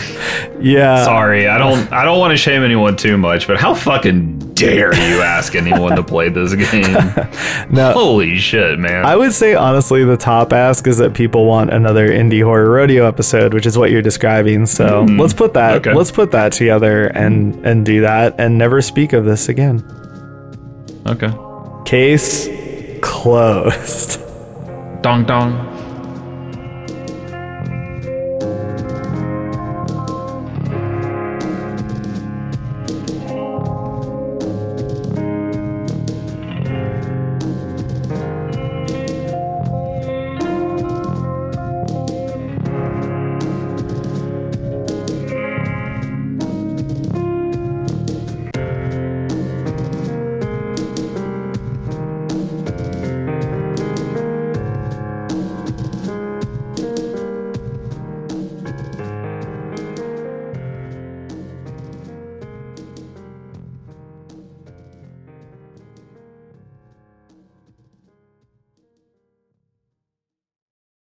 Yeah. 0.60 1.03
sorry, 1.03 1.48
I 1.48 1.57
don't 1.57 1.91
I 1.91 2.06
don't 2.06 2.19
want 2.19 2.32
to 2.32 2.38
shame 2.38 2.64
anyone 2.64 2.95
too 2.95 3.18
much, 3.18 3.48
but 3.48 3.57
how 3.57 3.76
fucking 3.76 4.53
dare 4.53 4.95
you 4.95 5.22
ask 5.22 5.56
anyone 5.56 5.95
to 5.98 6.03
play 6.03 6.30
this 6.30 6.56
game? 6.56 6.98
No. 7.69 7.91
Holy 7.91 8.38
shit, 8.38 8.80
man. 8.80 9.06
I 9.06 9.18
would 9.18 9.34
say 9.34 9.53
honestly, 9.53 10.06
the 10.06 10.15
top 10.15 10.53
ask 10.53 10.88
is 10.88 10.98
that 10.99 11.14
people 11.14 11.45
want 11.45 11.72
another 11.72 12.07
indie 12.07 12.41
horror 12.41 12.72
rodeo 12.72 13.06
episode, 13.06 13.53
which 13.53 13.65
is 13.65 13.78
what 13.78 13.91
you're 13.91 14.02
describing. 14.02 14.65
So 14.65 15.06
hmm. 15.06 15.19
let's 15.19 15.34
put 15.34 15.53
that 15.56 15.76
okay. 15.86 15.94
let's 15.94 16.11
put 16.11 16.32
that 16.32 16.53
together 16.53 17.07
and 17.07 17.56
and 17.65 17.86
do 17.86 18.02
that 18.02 18.36
and 18.40 18.57
never 18.57 18.82
speak 18.82 19.11
of 19.11 19.26
this 19.26 19.49
again. 19.49 19.84
okay. 21.07 21.34
Case 21.88 22.50
closed. 23.00 24.20
Dong 25.02 25.24
dong. 25.24 25.77